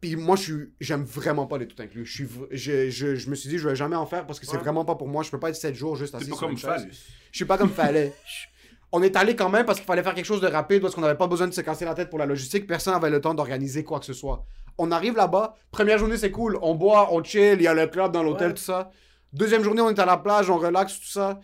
Puis 0.00 0.14
moi, 0.16 0.36
j'aime 0.80 1.02
vraiment 1.04 1.46
pas 1.46 1.58
les 1.58 1.66
tout 1.66 1.80
inclus. 1.82 2.06
Je, 2.06 2.12
suis, 2.12 2.28
je, 2.52 2.88
je, 2.88 3.16
je 3.16 3.30
me 3.30 3.34
suis 3.34 3.48
dit, 3.48 3.58
je 3.58 3.68
vais 3.68 3.74
jamais 3.74 3.96
en 3.96 4.06
faire 4.06 4.26
parce 4.26 4.38
que 4.38 4.46
c'est 4.46 4.52
Ouais. 4.56 4.62
vraiment 4.62 4.84
pas 4.84 4.94
pour 4.94 5.08
moi. 5.08 5.22
Je 5.24 5.30
peux 5.30 5.40
pas 5.40 5.48
être 5.50 5.56
7 5.56 5.74
jours 5.74 5.96
juste 5.96 6.14
assis 6.14 6.26
pas 6.26 6.36
sur 6.36 6.40
comme 6.40 6.52
une 6.52 6.58
chaise. 6.58 6.86
Je 7.32 7.36
suis 7.36 7.44
pas 7.44 7.58
comme 7.58 7.70
fallait. 7.70 8.12
On 8.92 9.02
est 9.02 9.16
allé 9.16 9.36
quand 9.36 9.50
même 9.50 9.66
parce 9.66 9.78
qu'il 9.78 9.86
fallait 9.86 10.02
faire 10.02 10.14
quelque 10.14 10.24
chose 10.24 10.40
de 10.40 10.46
rapide 10.46 10.80
parce 10.80 10.94
qu'on 10.94 11.00
n'avait 11.02 11.18
pas 11.18 11.26
besoin 11.26 11.46
de 11.46 11.52
se 11.52 11.60
casser 11.60 11.84
la 11.84 11.94
tête 11.94 12.08
pour 12.08 12.18
la 12.18 12.24
logistique. 12.26 12.66
Personne 12.66 12.94
n'avait 12.94 13.10
le 13.10 13.20
temps 13.20 13.34
d'organiser 13.34 13.84
quoi 13.84 13.98
que 14.00 14.06
ce 14.06 14.14
soit. 14.14 14.46
On 14.78 14.90
arrive 14.92 15.14
là-bas. 15.16 15.56
Première 15.70 15.98
journée, 15.98 16.16
c'est 16.16 16.30
cool. 16.30 16.58
On 16.62 16.74
boit, 16.74 17.12
on 17.12 17.22
chill. 17.22 17.56
Il 17.58 17.62
y 17.62 17.66
a 17.66 17.74
le 17.74 17.86
club 17.88 18.12
dans 18.12 18.22
l'hôtel, 18.22 18.48
Ouais. 18.48 18.54
tout 18.54 18.62
ça. 18.62 18.90
Deuxième 19.34 19.62
journée, 19.62 19.82
on 19.82 19.90
est 19.90 19.98
à 19.98 20.06
la 20.06 20.16
plage, 20.16 20.48
on 20.48 20.56
relaxe, 20.56 20.98
tout 21.00 21.06
ça. 21.08 21.38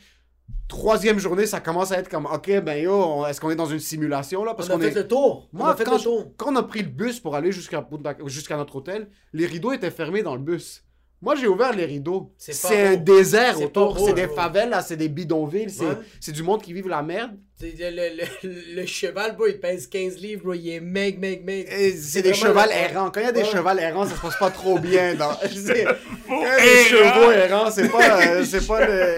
Troisième 0.68 1.18
journée, 1.18 1.47
ça 1.47 1.61
commence 1.61 1.92
à 1.92 1.99
être 1.99 2.09
comme, 2.09 2.26
ok, 2.26 2.61
ben 2.62 2.82
yo, 2.82 3.26
est-ce 3.26 3.40
qu'on 3.40 3.51
est 3.51 3.57
dans 3.57 3.66
une 3.66 3.78
simulation 3.78 4.45
là? 4.45 4.55
Parce 4.55 4.68
on 4.68 4.72
a 4.72 4.74
qu'on 4.76 4.82
fait 4.82 4.88
est. 4.88 4.95
le 4.95 5.09
tour. 5.09 5.49
Moi, 5.53 5.68
on 5.68 5.70
a 5.70 5.76
fait 5.76 5.84
quand, 5.84 5.97
le 5.97 6.03
tour. 6.03 6.32
quand 6.36 6.53
on 6.53 6.57
a 6.57 6.62
pris 6.62 6.82
le 6.82 6.88
bus 6.88 7.20
pour 7.20 7.36
aller 7.36 7.53
jusqu'à 7.53 7.86
jusqu'à 8.26 8.57
notre 8.57 8.76
hôtel, 8.76 9.09
les 9.32 9.47
rideaux 9.47 9.72
étaient 9.72 9.90
fermés 9.90 10.22
dans 10.22 10.34
le 10.34 10.40
bus. 10.40 10.84
Moi, 11.24 11.34
j'ai 11.36 11.46
ouvert 11.46 11.72
les 11.72 11.86
rideaux. 11.86 12.30
C'est 12.36 12.86
un 12.86 12.96
désert 12.96 13.58
autour. 13.60 13.98
C'est 13.98 14.12
des 14.12 14.26
là, 14.68 14.82
c'est 14.82 14.96
des 14.96 15.08
bidonvilles. 15.08 15.70
C'est 15.70 15.84
Ouais. 15.86 15.94
c'est 16.20 16.32
du 16.32 16.42
monde 16.42 16.60
qui 16.62 16.72
vit 16.74 16.82
la 16.86 17.02
merde. 17.02 17.32
Le, 17.62 17.68
le, 17.68 18.24
le, 18.42 18.74
le 18.80 18.86
cheval, 18.86 19.34
bro, 19.36 19.46
il 19.46 19.58
pèse 19.58 19.86
15 19.86 20.18
livres, 20.18 20.42
bro. 20.44 20.52
Il 20.54 20.68
est 20.68 20.80
meg, 20.80 21.18
meg, 21.18 21.44
meg. 21.44 21.66
C'est 21.98 22.20
des 22.20 22.34
chevals 22.34 22.68
la- 22.68 22.76
errants. 22.90 23.10
Quand 23.10 23.20
il 23.20 23.24
y 23.26 23.28
a 23.28 23.32
des 23.32 23.40
Ouais. 23.42 23.48
chevals 23.50 23.78
errants, 23.78 24.04
ça 24.06 24.16
se 24.16 24.20
passe 24.20 24.36
pas 24.38 24.50
trop 24.50 24.78
bien. 24.78 25.14
Dans... 25.18 25.30
Quand 25.30 25.38
il 25.50 25.66
y 25.66 25.70
a 25.70 26.56
des 26.60 26.84
chevaux 26.90 27.30
errants, 27.32 27.70
c'est 27.70 27.88
pas, 27.88 28.20
euh, 28.26 28.44
c'est 28.44 28.66
pas 28.66 28.84
le. 28.86 29.16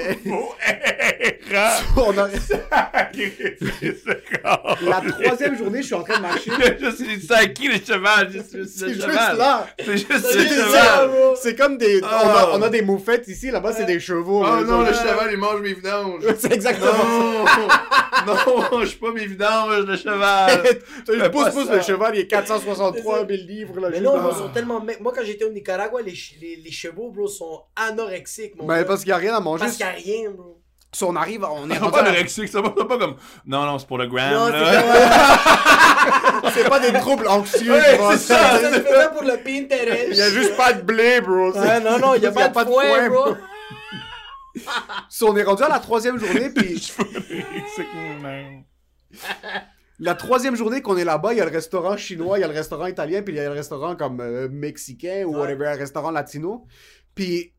On 1.96 2.18
a- 2.18 2.28
C'est 3.14 4.32
La 4.82 5.00
troisième 5.22 5.56
journée, 5.56 5.80
je 5.80 5.86
suis 5.86 5.94
en 5.94 6.02
train 6.02 6.16
de 6.18 6.22
marcher. 6.22 6.50
Je 6.80 6.90
suis 6.96 7.20
c'est 7.26 7.34
à 7.34 7.46
qui 7.46 7.68
le 7.68 7.74
cheval? 7.84 8.30
Je 8.32 8.38
suis 8.40 8.68
C'est 8.68 8.86
le 8.88 8.94
juste 8.94 9.06
là. 9.08 9.66
C'est 9.78 9.96
juste 9.96 10.34
le 10.34 10.44
cheval. 10.44 11.10
C'est 11.40 11.56
comme 11.56 11.78
des. 11.78 12.00
On, 12.02 12.06
Ah. 12.08 12.40
a, 12.52 12.58
on 12.58 12.62
a 12.62 12.68
des 12.68 12.82
moufettes 12.82 13.26
ici, 13.28 13.50
là-bas, 13.50 13.72
c'est 13.72 13.84
des 13.86 14.00
chevaux. 14.00 14.44
Oh 14.44 14.64
non, 14.64 14.80
le 14.82 14.92
cheval, 14.92 15.28
il 15.32 15.38
mange 15.38 15.60
mes 15.60 15.74
vidanges. 15.74 16.22
C'est 16.38 16.52
exactement 16.52 16.92
ça. 16.92 18.24
Non, 18.26 18.34
non, 18.46 18.78
mange 18.78 18.98
pas 18.98 19.12
mes 19.12 19.26
vidanges, 19.26 19.84
le 19.86 19.96
cheval. 19.96 20.62
Tu 21.06 21.18
Fais 21.18 21.30
pousse, 21.30 21.44
pas 21.44 21.50
pousse, 21.52 21.66
ça. 21.68 21.76
le 21.76 21.82
cheval, 21.82 22.14
il 22.16 22.20
est 22.22 22.26
463 22.26 23.26
000 23.26 23.28
livres. 23.46 23.80
Là, 23.80 23.88
Mais 23.90 24.00
non, 24.00 24.14
ils 24.30 24.36
sont 24.36 24.48
tellement. 24.50 24.80
Moi, 25.00 25.12
quand 25.14 25.24
j'étais 25.24 25.44
au 25.44 25.50
Nicaragua, 25.52 26.00
les, 26.02 26.10
ch- 26.10 26.34
les, 26.40 26.56
les 26.56 26.70
chevaux, 26.72 27.10
bro, 27.10 27.28
sont 27.28 27.62
anorexiques, 27.76 28.56
mon 28.56 28.66
Mais 28.66 28.78
gars. 28.80 28.84
parce 28.84 29.00
qu'il 29.00 29.08
n'y 29.10 29.14
a 29.14 29.18
rien 29.18 29.36
à 29.36 29.40
manger. 29.40 29.64
Parce 29.64 29.76
qu'il 29.76 29.86
n'y 29.86 29.92
a 29.92 29.94
rien, 29.94 30.30
bro. 30.30 30.60
Si 30.96 31.04
on 31.04 31.14
arrive, 31.14 31.44
on 31.44 31.68
est 31.68 31.74
C'est 31.74 31.80
rendu 31.80 31.98
anorexique, 31.98 32.48
ça 32.48 32.62
va 32.62 32.70
pas 32.70 32.96
comme. 32.96 33.16
Non, 33.44 33.66
non, 33.66 33.78
c'est 33.78 33.86
pour 33.86 33.98
le 33.98 34.06
gram. 34.06 34.32
Non, 34.32 34.46
c'est 34.50 34.80
C'est 36.54 36.66
pas 36.70 36.80
des 36.80 36.94
troubles 36.94 37.28
anxieux. 37.28 37.70
Ouais, 37.70 37.98
c'est 38.12 38.16
ça. 38.16 38.58
Ça 38.58 38.72
se 38.72 38.80
faisait 38.80 39.10
pour 39.12 39.24
le 39.24 39.36
Pinterest. 39.44 40.08
Il 40.12 40.16
y 40.16 40.22
a 40.22 40.30
juste 40.30 40.56
pas 40.56 40.72
de 40.72 40.80
blé, 40.80 41.20
bro. 41.20 41.52
Ouais, 41.52 41.80
non, 41.80 41.98
non, 41.98 42.14
il 42.14 42.22
n'y 42.22 42.26
a, 42.26 42.32
pas, 42.32 42.48
de 42.48 42.70
foin, 42.70 43.10
bro. 43.10 43.36
Si 45.10 45.22
on 45.24 45.36
est 45.36 45.42
rendu 45.42 45.64
à 45.64 45.68
la 45.68 45.80
troisième 45.80 46.18
journée, 46.18 46.48
puis 46.48 46.78
C'est 47.76 47.86
la 49.98 50.14
troisième 50.14 50.56
journée 50.56 50.80
qu'on 50.80 50.96
est 50.96 51.04
là-bas, 51.04 51.34
il 51.34 51.36
y 51.36 51.42
a 51.42 51.44
le 51.44 51.50
restaurant 51.50 51.98
chinois, 51.98 52.38
il 52.38 52.40
y 52.40 52.44
a 52.44 52.48
le 52.48 52.54
restaurant 52.54 52.86
italien, 52.86 53.20
puis 53.20 53.34
il 53.34 53.36
y 53.36 53.40
a 53.40 53.50
le 53.50 53.54
restaurant 53.54 53.96
comme 53.96 54.20
euh, 54.20 54.48
mexicain 54.50 55.24
ou 55.26 55.34
Ouais. 55.34 55.40
whatever, 55.40 55.66
un 55.66 55.76
restaurant 55.76 56.10
latino. 56.10 56.66
Puis 57.14 57.52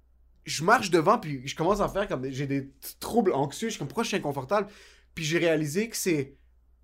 je 0.47 0.63
marche 0.63 0.89
devant, 0.89 1.19
puis 1.19 1.45
je 1.45 1.55
commence 1.55 1.81
à 1.81 1.89
faire 1.89 2.07
comme 2.07 2.29
j'ai 2.31 2.47
des 2.47 2.69
troubles 2.99 3.33
anxieux. 3.33 3.67
Je 3.67 3.73
suis 3.73 3.79
comme 3.79 3.87
pourquoi 3.87 4.03
je 4.03 4.07
suis 4.07 4.17
inconfortable? 4.17 4.67
Puis 5.13 5.25
j'ai 5.25 5.37
réalisé 5.37 5.89
que 5.89 5.97
c'est 5.97 6.35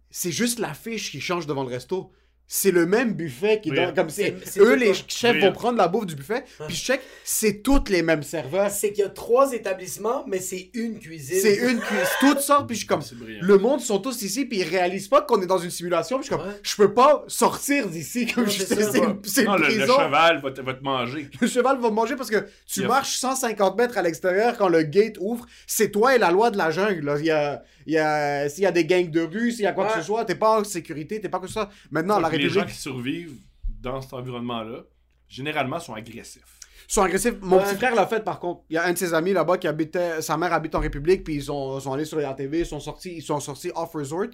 c'est 0.10 0.32
juste 0.32 0.60
l'affiche 0.60 1.10
qui 1.10 1.22
change 1.22 1.48
devant 1.48 1.64
le 1.64 1.70
resto. 1.70 2.12
C'est 2.46 2.72
le 2.72 2.86
même 2.86 3.14
buffet 3.14 3.62
qui 3.64 3.72
comme 3.96 4.10
c'est 4.10 4.36
C'est- 4.44 4.52
c'est 4.52 4.60
eux 4.60 4.76
les 4.76 4.94
chefs 4.94 5.34
Oui. 5.36 5.42
vont 5.42 5.52
prendre 5.54 5.78
la 5.78 5.88
bouffe 5.88 6.06
du 6.06 6.16
buffet. 6.16 6.44
Puis 6.68 6.76
je 6.76 6.84
check, 6.84 7.02
c'est 7.24 7.64
toutes 7.64 7.90
les 7.90 8.04
mêmes 8.04 8.22
serveurs. 8.22 8.70
C'est 8.70 8.92
qu'il 8.92 9.04
y 9.04 9.08
a 9.08 9.10
trois 9.10 9.54
établissements, 9.54 10.24
mais 10.28 10.40
c'est 10.40 10.70
une 10.76 11.00
cuisine. 11.00 11.40
C'est 11.42 11.56
une 11.56 11.80
cuisse, 11.80 12.10
toutes 12.20 12.42
sortes, 12.42 12.68
puis 12.68 12.76
je 12.76 12.80
suis 12.82 12.88
comme 12.88 13.02
le 13.42 13.58
monde 13.58 13.80
sont 13.82 13.98
tous 14.00 14.22
ici 14.22 14.46
puis 14.46 14.60
ils 14.60 14.64
réalisent 14.68 15.08
pas 15.08 15.22
qu'on 15.22 15.42
est 15.42 15.48
dans 15.48 15.58
une 15.58 15.72
simulation 15.72 16.20
puis 16.20 16.28
je 16.28 16.34
suis 16.34 16.38
comme 16.38 16.48
Ouais. 16.48 16.60
je 16.62 16.76
peux 16.76 16.94
pas 16.94 17.24
sortir 17.28 17.88
d'ici 17.88 18.28
comme 18.28 18.44
Non, 18.44 18.50
je 18.50 18.64
c'est 18.64 19.42
une, 19.42 19.46
Non, 19.48 19.56
le, 19.56 19.62
le 19.62 19.68
prison. 19.78 19.98
cheval 19.98 20.42
va 20.42 20.52
te, 20.52 20.62
va 20.62 20.74
te 20.74 20.84
manger. 20.84 21.30
Le 21.42 21.48
cheval 21.48 21.80
va 21.80 21.90
manger 21.90 22.16
parce 22.16 22.30
que 22.30 22.46
tu 22.68 22.86
marches 22.86 23.18
150 23.18 23.78
mètres 23.78 23.98
à 23.98 24.02
l'extérieur 24.02 24.58
quand 24.58 24.68
le 24.68 24.84
gate 24.84 25.16
ouvre. 25.20 25.46
C'est 25.66 25.90
toi 25.92 26.16
et 26.16 26.20
la 26.20 26.30
loi 26.30 26.52
de 26.52 26.58
la 26.58 26.70
jungle. 26.72 27.06
là. 27.06 27.16
Il 27.20 27.26
y 27.26 27.32
a, 27.32 27.64
il 27.86 27.94
y 27.94 27.98
a, 27.98 28.48
s'il 28.50 28.64
y 28.64 28.68
a 28.68 28.72
des 28.72 28.86
gangs 28.86 29.10
de 29.10 29.22
rue, 29.22 29.52
s'il 29.52 29.64
y 29.64 29.68
a 29.68 29.72
quoi 29.74 29.86
que 29.88 29.94
Ouais. 29.94 30.00
ce 30.00 30.06
soit, 30.06 30.24
t'es 30.26 30.36
pas 30.36 30.60
en 30.60 30.64
sécurité, 30.64 31.20
t'es 31.20 31.30
pas 31.30 31.40
que 31.40 31.48
ça. 31.48 31.70
Maintenant, 31.92 32.20
la 32.20 32.30
Puis 32.34 32.44
les 32.44 32.50
gens 32.50 32.62
République 32.62 32.76
qui 32.76 32.82
survivent 32.82 33.36
dans 33.82 34.02
cet 34.02 34.14
environnement-là, 34.14 34.84
généralement, 35.28 35.80
sont 35.80 35.94
agressifs. 35.94 36.60
sont 36.88 37.02
agressifs. 37.02 37.36
Mon 37.42 37.58
Ouais. 37.58 37.64
petit 37.64 37.76
frère 37.76 37.96
l'a 37.96 38.06
fait 38.06 38.24
par 38.24 38.40
contre. 38.40 38.64
Il 38.70 38.74
y 38.74 38.78
a 38.78 38.86
un 38.86 38.94
de 38.94 38.98
ses 38.98 39.14
amis 39.14 39.32
là-bas 39.34 39.58
qui 39.58 39.68
habitait, 39.68 40.22
sa 40.22 40.36
mère 40.38 40.52
habite 40.54 40.76
en 40.76 40.80
République 40.80 41.24
puis 41.24 41.36
ils 41.36 41.44
sont, 41.44 41.80
sont 41.80 41.94
allés 41.94 42.06
sur 42.06 42.20
la 42.20 42.34
TV, 42.34 42.60
ils 42.60 42.66
sont 42.66 42.80
sortis, 42.82 43.14
ils 43.16 43.22
sont 43.22 43.40
sortis 43.40 43.72
off 43.76 43.94
resort. 43.94 44.28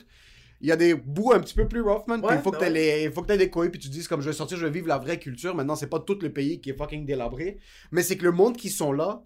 Il 0.61 0.67
y 0.67 0.71
a 0.71 0.75
des 0.75 0.93
bouts 0.93 1.31
un 1.31 1.39
petit 1.39 1.53
peu 1.53 1.67
plus 1.67 1.79
rough, 1.81 2.05
man. 2.07 2.19
Ouais, 2.25 2.35
il 2.35 2.41
faut 2.41 2.51
que 2.51 2.57
ben 2.57 2.65
t'aies 2.65 2.69
les- 2.99 3.03
il 3.05 3.11
faut 3.13 3.21
que 3.21 3.27
t'aies 3.27 3.37
des 3.37 3.49
couilles, 3.49 3.69
puis 3.69 3.79
tu 3.79 3.87
te 3.87 3.93
dises, 3.93 4.07
comme 4.09 4.19
je 4.21 4.27
vais 4.29 4.33
sortir, 4.35 4.57
je 4.57 4.65
vais 4.65 4.71
vivre 4.71 4.87
la 4.87 4.97
vraie 4.97 5.17
culture. 5.19 5.55
Maintenant, 5.55 5.75
c'est 5.75 5.87
pas 5.87 5.99
tout 5.99 6.17
le 6.21 6.33
pays 6.33 6.59
qui 6.59 6.71
est 6.71 6.73
fucking 6.77 7.05
délabré. 7.05 7.59
Mais 7.91 8.01
c'est 8.03 8.17
que 8.17 8.23
le 8.25 8.31
monde 8.33 8.57
qui 8.57 8.69
sont 8.69 8.91
là, 8.91 9.23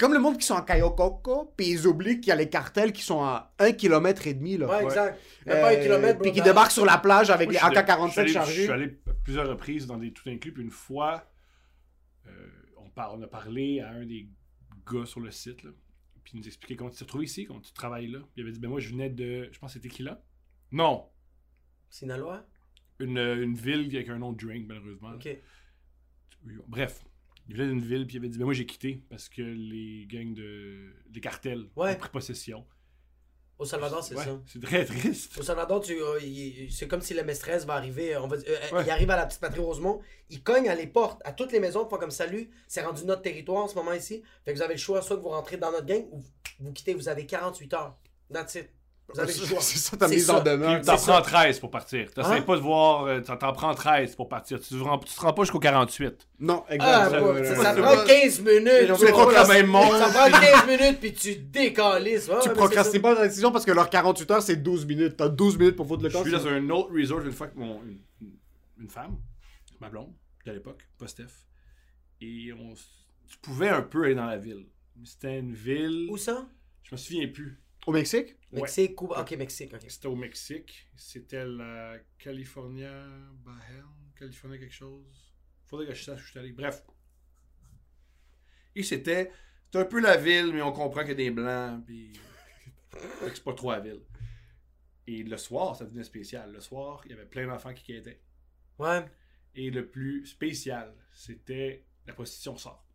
comme 0.00 0.14
le 0.14 0.18
monde 0.18 0.38
qui 0.38 0.46
sont 0.46 0.54
à 0.56 0.62
Kayokoko, 0.62 1.52
puis 1.56 1.68
ils 1.68 1.86
oublient 1.86 2.20
qu'il 2.20 2.28
y 2.28 2.32
a 2.32 2.36
les 2.36 2.48
cartels 2.48 2.92
qui 2.92 3.02
sont 3.02 3.22
à 3.22 3.54
1 3.58 3.72
km 3.72 4.26
et 4.26 4.34
demi, 4.34 4.56
là. 4.56 4.66
Ouais, 4.66 4.82
exact. 4.84 5.20
Même 5.46 5.60
pas 5.60 5.70
un 5.70 5.74
Euh, 5.74 5.82
kilomètre. 5.82 6.20
Puis 6.22 6.32
qui 6.32 6.40
débarquent 6.42 6.70
sur 6.72 6.84
la 6.86 6.98
plage 6.98 7.30
avec 7.30 7.46
Moi, 7.48 7.52
les 7.52 7.58
je 7.58 7.64
suis 7.64 7.76
allé- 7.76 7.78
AK-47 7.78 8.06
je 8.06 8.10
suis 8.10 8.20
allé- 8.20 8.28
Je 8.28 8.32
chargés. 8.34 8.62
suis 8.62 8.72
allé 8.72 8.98
à 9.06 9.12
plusieurs 9.22 9.48
reprises 9.48 9.86
dans 9.86 9.98
des 9.98 10.12
tout 10.12 10.28
inclus, 10.28 10.52
puis 10.52 10.62
une 10.62 10.70
fois, 10.70 11.24
euh, 12.26 12.30
on, 12.78 12.88
par- 12.90 13.14
on 13.14 13.22
a 13.22 13.26
parlé 13.28 13.80
à 13.80 13.90
un 13.90 14.06
des 14.06 14.28
gars 14.90 15.04
sur 15.06 15.20
le 15.20 15.30
site, 15.30 15.62
là, 15.62 15.70
puis 16.24 16.32
il 16.34 16.40
nous 16.40 16.46
expliquait 16.46 16.76
comment 16.76 16.90
tu 16.90 16.96
t'es 16.98 17.04
retrouvé 17.04 17.24
ici, 17.26 17.44
comment 17.44 17.60
tu 17.60 17.72
travailles 17.72 18.08
là. 18.08 18.18
Puis 18.20 18.28
il 18.38 18.42
avait 18.42 18.52
dit, 18.52 18.58
ben 18.60 18.68
moi, 18.68 18.80
je 18.80 18.88
venais 18.88 19.10
de, 19.10 19.48
je 19.52 19.58
pense 19.58 19.74
que 19.74 19.80
c'était 19.80 19.94
Kila. 19.94 20.22
Non, 20.72 21.06
Sinaloa? 21.90 22.46
une, 23.00 23.18
une 23.18 23.54
ville 23.54 23.94
avec 23.94 24.08
un 24.08 24.18
nom 24.18 24.32
de 24.32 24.38
drink, 24.46 24.66
malheureusement. 24.68 25.10
Ok. 25.14 25.28
Bref, 26.68 27.04
il 27.50 27.56
venait 27.56 27.68
d'une 27.68 27.80
ville, 27.82 28.06
puis 28.06 28.16
il 28.16 28.18
avait 28.20 28.28
dit, 28.28 28.38
ben 28.38 28.44
moi, 28.44 28.54
j'ai 28.54 28.64
quitté 28.66 29.02
parce 29.10 29.28
que 29.28 29.42
les 29.42 30.06
gangs 30.08 30.34
de, 30.34 30.92
les 31.12 31.20
cartels 31.20 31.66
Ouais. 31.76 31.92
ont 31.94 31.98
pris 31.98 32.08
possession. 32.10 32.64
Au 33.58 33.64
Salvador, 33.66 34.02
c'est 34.02 34.14
Ouais, 34.14 34.24
ça. 34.24 34.40
C'est 34.46 34.62
très 34.62 34.84
triste. 34.86 35.36
Au 35.38 35.42
Salvador, 35.42 35.84
euh, 35.90 36.18
c'est 36.70 36.88
comme 36.88 37.02
si 37.02 37.12
le 37.12 37.22
maîtresse 37.24 37.66
va 37.66 37.74
arriver. 37.74 38.14
euh, 38.14 38.22
On 38.22 38.28
va, 38.28 38.38
dire- 38.38 38.46
euh, 38.48 38.76
Ouais. 38.76 38.84
Il 38.86 38.90
arrive 38.90 39.10
à 39.10 39.16
la 39.16 39.26
petite 39.26 39.40
patrie 39.40 39.60
Rosemont, 39.60 40.00
il 40.30 40.42
cogne 40.42 40.68
à 40.68 40.74
les 40.74 40.86
portes, 40.86 41.20
à 41.26 41.32
toutes 41.32 41.52
les 41.52 41.60
maisons, 41.60 41.86
font 41.88 41.98
comme 41.98 42.10
salut, 42.10 42.48
c'est 42.68 42.80
rendu 42.82 43.04
notre 43.04 43.20
territoire 43.22 43.64
en 43.64 43.68
ce 43.68 43.74
moment 43.74 43.92
ici. 43.92 44.22
Fait 44.44 44.52
que 44.52 44.56
vous 44.56 44.62
avez 44.62 44.74
le 44.74 44.80
choix, 44.80 45.02
soit 45.02 45.16
que 45.16 45.22
vous 45.22 45.28
rentrez 45.28 45.56
dans 45.58 45.72
notre 45.72 45.84
gang 45.86 46.06
ou 46.10 46.20
vous- 46.20 46.30
vous 46.60 46.72
quittez, 46.72 46.94
vous 46.94 47.08
avez 47.08 47.26
48 47.26 47.74
heures. 47.74 47.98
That's 48.32 48.54
it. 48.54 48.70
Vous 49.14 49.20
avez 49.20 49.32
le 49.32 49.46
choix. 49.46 49.60
C'est 49.60 49.78
ça 49.78 49.96
ta 49.96 50.08
mise 50.08 50.26
ça. 50.26 50.38
en 50.38 50.42
demeure. 50.42 50.80
T'en 50.82 50.96
prends 50.96 50.98
ça. 50.98 51.22
13 51.22 51.58
pour 51.58 51.70
partir. 51.70 52.10
T'essayes 52.12 52.38
Hein? 52.38 52.42
pas 52.42 52.56
de 52.56 52.60
voir, 52.60 53.04
euh, 53.04 53.20
t'en 53.20 53.36
prends 53.52 53.74
13 53.74 54.14
pour 54.16 54.28
partir. 54.28 54.60
Tu 54.60 54.68
te 54.68 54.82
rends, 54.82 54.98
tu 54.98 55.14
te 55.14 55.20
rends 55.20 55.32
pas 55.32 55.42
jusqu'au 55.42 55.58
48. 55.58 56.28
Non, 56.38 56.64
Ah, 56.68 56.74
exact. 56.74 57.18
bro, 57.20 57.32
Ouais, 57.32 57.44
ça, 57.44 57.56
ça 57.62 57.74
prend 57.74 58.04
15 58.04 58.40
minutes. 58.40 58.96
Fait 58.96 59.10
trop 59.12 59.30
la 59.30 59.46
même 59.46 59.66
monde. 59.66 59.92
Ça 59.98 60.08
prend 60.08 60.30
15 60.40 60.66
minutes, 60.66 61.00
puis 61.00 61.12
tu 61.12 61.36
décalisses. 61.36 62.28
Ouais, 62.28 62.36
Tu 62.42 62.48
ouais, 62.48 62.54
procrastines 62.54 63.02
pas 63.02 63.14
ta 63.16 63.26
décision 63.26 63.50
parce 63.52 63.64
que 63.64 63.72
leur 63.72 63.90
48 63.90 64.30
heures, 64.30 64.42
c'est 64.42 64.56
12 64.56 64.86
minutes. 64.86 65.16
T'as 65.16 65.28
12 65.28 65.58
minutes 65.58 65.76
pour 65.76 65.86
foutre 65.86 66.02
le 66.02 66.08
Je 66.08 66.14
camp. 66.14 66.22
suis 66.22 66.32
dans 66.32 66.46
un 66.46 66.70
autre 66.70 66.92
resort 66.94 67.20
une 67.20 67.32
fois 67.32 67.48
que 67.48 67.58
mon, 67.58 67.80
une, 68.78 68.88
femme, 68.88 69.18
ma 69.80 69.88
blonde, 69.88 70.12
de 70.46 70.52
l'époque, 70.52 70.86
pas 70.98 71.06
Steph, 71.06 71.26
et 72.22 72.52
on, 72.52 72.74
tu 73.28 73.38
pouvais 73.42 73.68
un 73.68 73.82
peu 73.82 74.04
aller 74.04 74.14
dans 74.14 74.26
la 74.26 74.38
ville. 74.38 74.66
Mais 74.96 75.06
C'était 75.06 75.38
une 75.38 75.52
ville. 75.52 76.08
Où 76.10 76.16
ça? 76.16 76.46
je 76.82 76.94
me 76.94 76.96
souviens 76.98 77.28
plus. 77.28 77.60
Au 77.90 77.92
Mexique? 77.92 78.36
Ouais. 78.52 78.60
Mexique, 78.60 78.94
Cuba. 78.96 79.20
Ok, 79.20 79.32
Mexique. 79.32 79.74
ok. 79.74 79.82
C'était 79.88 80.06
au 80.06 80.14
Mexique. 80.14 80.88
C'était 80.94 81.44
la 81.44 81.96
California, 82.18 82.92
Baja, 83.44 83.84
California 84.16 84.58
quelque 84.58 84.72
chose. 84.72 85.34
Faudrait 85.66 85.88
que 85.88 85.94
je 85.94 86.04
sache 86.04 86.20
où 86.20 86.24
je 86.24 86.30
suis 86.30 86.38
allé. 86.38 86.52
Bref. 86.52 86.84
Et 88.76 88.84
c'était, 88.84 89.32
c'était 89.64 89.78
un 89.78 89.84
peu 89.86 90.00
la 90.00 90.16
ville, 90.16 90.52
mais 90.54 90.62
on 90.62 90.70
comprend 90.70 91.00
qu'il 91.00 91.08
y 91.08 91.12
a 91.12 91.14
des 91.16 91.30
blancs, 91.32 91.84
puis 91.84 92.12
c'est 92.92 93.42
pas 93.42 93.54
trop 93.54 93.72
la 93.72 93.80
ville. 93.80 94.02
Et 95.08 95.24
le 95.24 95.36
soir, 95.36 95.74
ça 95.74 95.84
devenait 95.84 96.04
spécial. 96.04 96.52
Le 96.52 96.60
soir, 96.60 97.02
il 97.06 97.10
y 97.10 97.14
avait 97.14 97.26
plein 97.26 97.48
d'enfants 97.48 97.74
qui 97.74 97.82
quêtaient. 97.82 98.22
Ouais. 98.78 99.04
Et 99.56 99.68
le 99.72 99.88
plus 99.88 100.26
spécial, 100.26 100.94
c'était 101.12 101.84
la 102.06 102.12
prostitution 102.12 102.56
sort. 102.56 102.86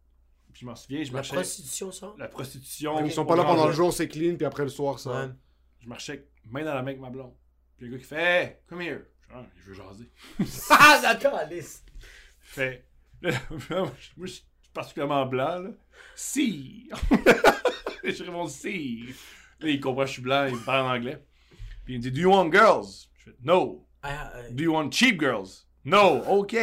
Puis 0.55 0.61
je 0.61 0.67
m'en 0.67 0.75
souviens, 0.77 1.03
je 1.03 1.07
La 1.07 1.15
marchais. 1.15 1.33
prostitution, 1.33 1.91
ça? 1.91 2.13
La 2.17 2.29
prostitution. 2.29 3.03
Ils 3.05 3.11
sont 3.11 3.25
pas 3.25 3.35
là 3.35 3.43
pendant 3.43 3.67
le 3.67 3.73
jour. 3.73 3.91
c'est 3.91 4.07
clean, 4.07 4.37
puis 4.37 4.45
après 4.45 4.63
le 4.63 4.69
soir, 4.69 4.97
ça. 4.99 5.25
Ouais. 5.25 5.31
Je 5.81 5.89
marchais 5.89 6.29
main 6.45 6.63
dans 6.63 6.73
la 6.73 6.81
main 6.81 6.91
avec 6.91 7.01
ma 7.01 7.09
blonde. 7.09 7.33
Puis 7.75 7.87
le 7.87 7.91
gars 7.91 7.97
qui 8.01 8.05
fait 8.07 8.15
Hey, 8.21 8.55
come 8.69 8.81
here. 8.81 9.01
Ah, 9.33 9.43
il 9.53 9.61
veut 9.63 9.73
jaser. 9.73 10.09
Ah, 10.69 10.99
d'accord, 11.01 11.37
Alice. 11.37 11.83
Fait. 12.39 12.85
là, 13.21 13.33
moi, 13.69 13.91
je 14.21 14.25
suis 14.27 14.45
particulièrement 14.73 15.25
blanc, 15.25 15.59
là. 15.59 15.71
Si! 16.15 16.89
je 18.05 18.23
réponds 18.23 18.47
si. 18.47 19.07
Là, 19.59 19.67
il 19.69 19.81
comprend 19.81 20.03
que 20.03 20.07
je 20.07 20.13
suis 20.13 20.21
blanc, 20.21 20.45
il 20.47 20.55
me 20.55 20.63
parle 20.63 20.87
en 20.87 20.93
anglais. 20.95 21.21
Puis 21.83 21.95
il 21.95 21.97
me 21.97 22.01
dit 22.03 22.11
Do 22.13 22.19
you 22.21 22.29
want 22.31 22.49
girls? 22.49 23.09
Je 23.17 23.23
fais 23.25 23.35
No. 23.43 23.85
Ah, 24.01 24.31
euh, 24.35 24.49
Do 24.51 24.63
you 24.63 24.71
want 24.71 24.89
cheap 24.91 25.19
girls? 25.19 25.65
No. 25.83 26.21
OK. 26.29 26.55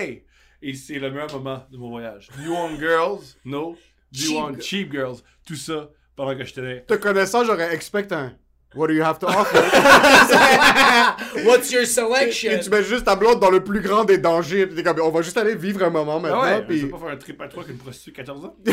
Et 0.62 0.74
c'est 0.74 0.98
le 0.98 1.10
meilleur 1.10 1.32
moment 1.32 1.66
de 1.70 1.76
mon 1.76 1.90
voyage. 1.90 2.28
Do 2.36 2.42
you 2.44 2.52
want 2.52 2.76
girls? 2.78 3.36
No. 3.44 3.76
Do 4.12 4.20
you 4.20 4.36
want 4.36 4.60
cheap 4.60 4.92
girls? 4.92 5.22
Tout 5.46 5.56
ça 5.56 5.90
pendant 6.14 6.36
que 6.36 6.44
j'étais 6.44 6.60
là. 6.62 6.80
Te 6.80 6.94
connaissant, 6.94 7.44
j'aurais 7.44 7.74
expect 7.74 8.12
un. 8.12 8.34
What 8.74 8.86
do 8.88 8.94
you 8.94 9.02
have 9.02 9.18
to 9.18 9.26
offer? 9.26 9.58
What's 11.44 11.70
your 11.70 11.82
Et 11.82 11.86
selection? 11.86 12.58
tu 12.62 12.70
mets 12.70 12.82
juste 12.82 13.04
ta 13.04 13.16
blonde 13.16 13.38
dans 13.40 13.50
le 13.50 13.62
plus 13.62 13.80
grand 13.80 14.04
des 14.04 14.16
dangers. 14.16 14.66
Puis 14.66 14.76
t'es 14.76 14.82
comme, 14.82 14.98
on 15.00 15.10
va 15.10 15.20
juste 15.20 15.36
aller 15.36 15.54
vivre 15.54 15.82
un 15.84 15.90
moment 15.90 16.18
maintenant. 16.20 16.40
Ah 16.42 16.56
ouais, 16.58 16.66
puis... 16.66 16.78
je 16.78 16.84
veux 16.86 16.90
pas 16.90 16.98
faire 16.98 17.08
un 17.08 17.16
trip 17.16 17.40
à 17.42 17.48
trois 17.48 17.64
avec 17.64 17.74
une 17.76 17.82
prostituée 17.82 18.12
de 18.12 18.16
14 18.16 18.44
ans. 18.46 18.56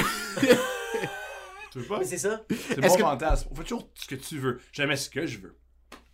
tu 1.71 1.79
veux 1.79 1.85
pas? 1.85 1.99
Mais 1.99 2.05
c'est 2.05 2.17
ça. 2.17 2.41
C'est 2.49 2.77
mon 2.81 2.95
que- 2.95 3.01
fantasme. 3.01 3.49
On 3.51 3.55
fait 3.55 3.63
toujours 3.63 3.89
ce 3.95 4.07
que 4.07 4.15
tu 4.15 4.37
veux. 4.37 4.59
Jamais 4.71 4.95
ce 4.95 5.09
que 5.09 5.25
je 5.25 5.39
veux. 5.39 5.55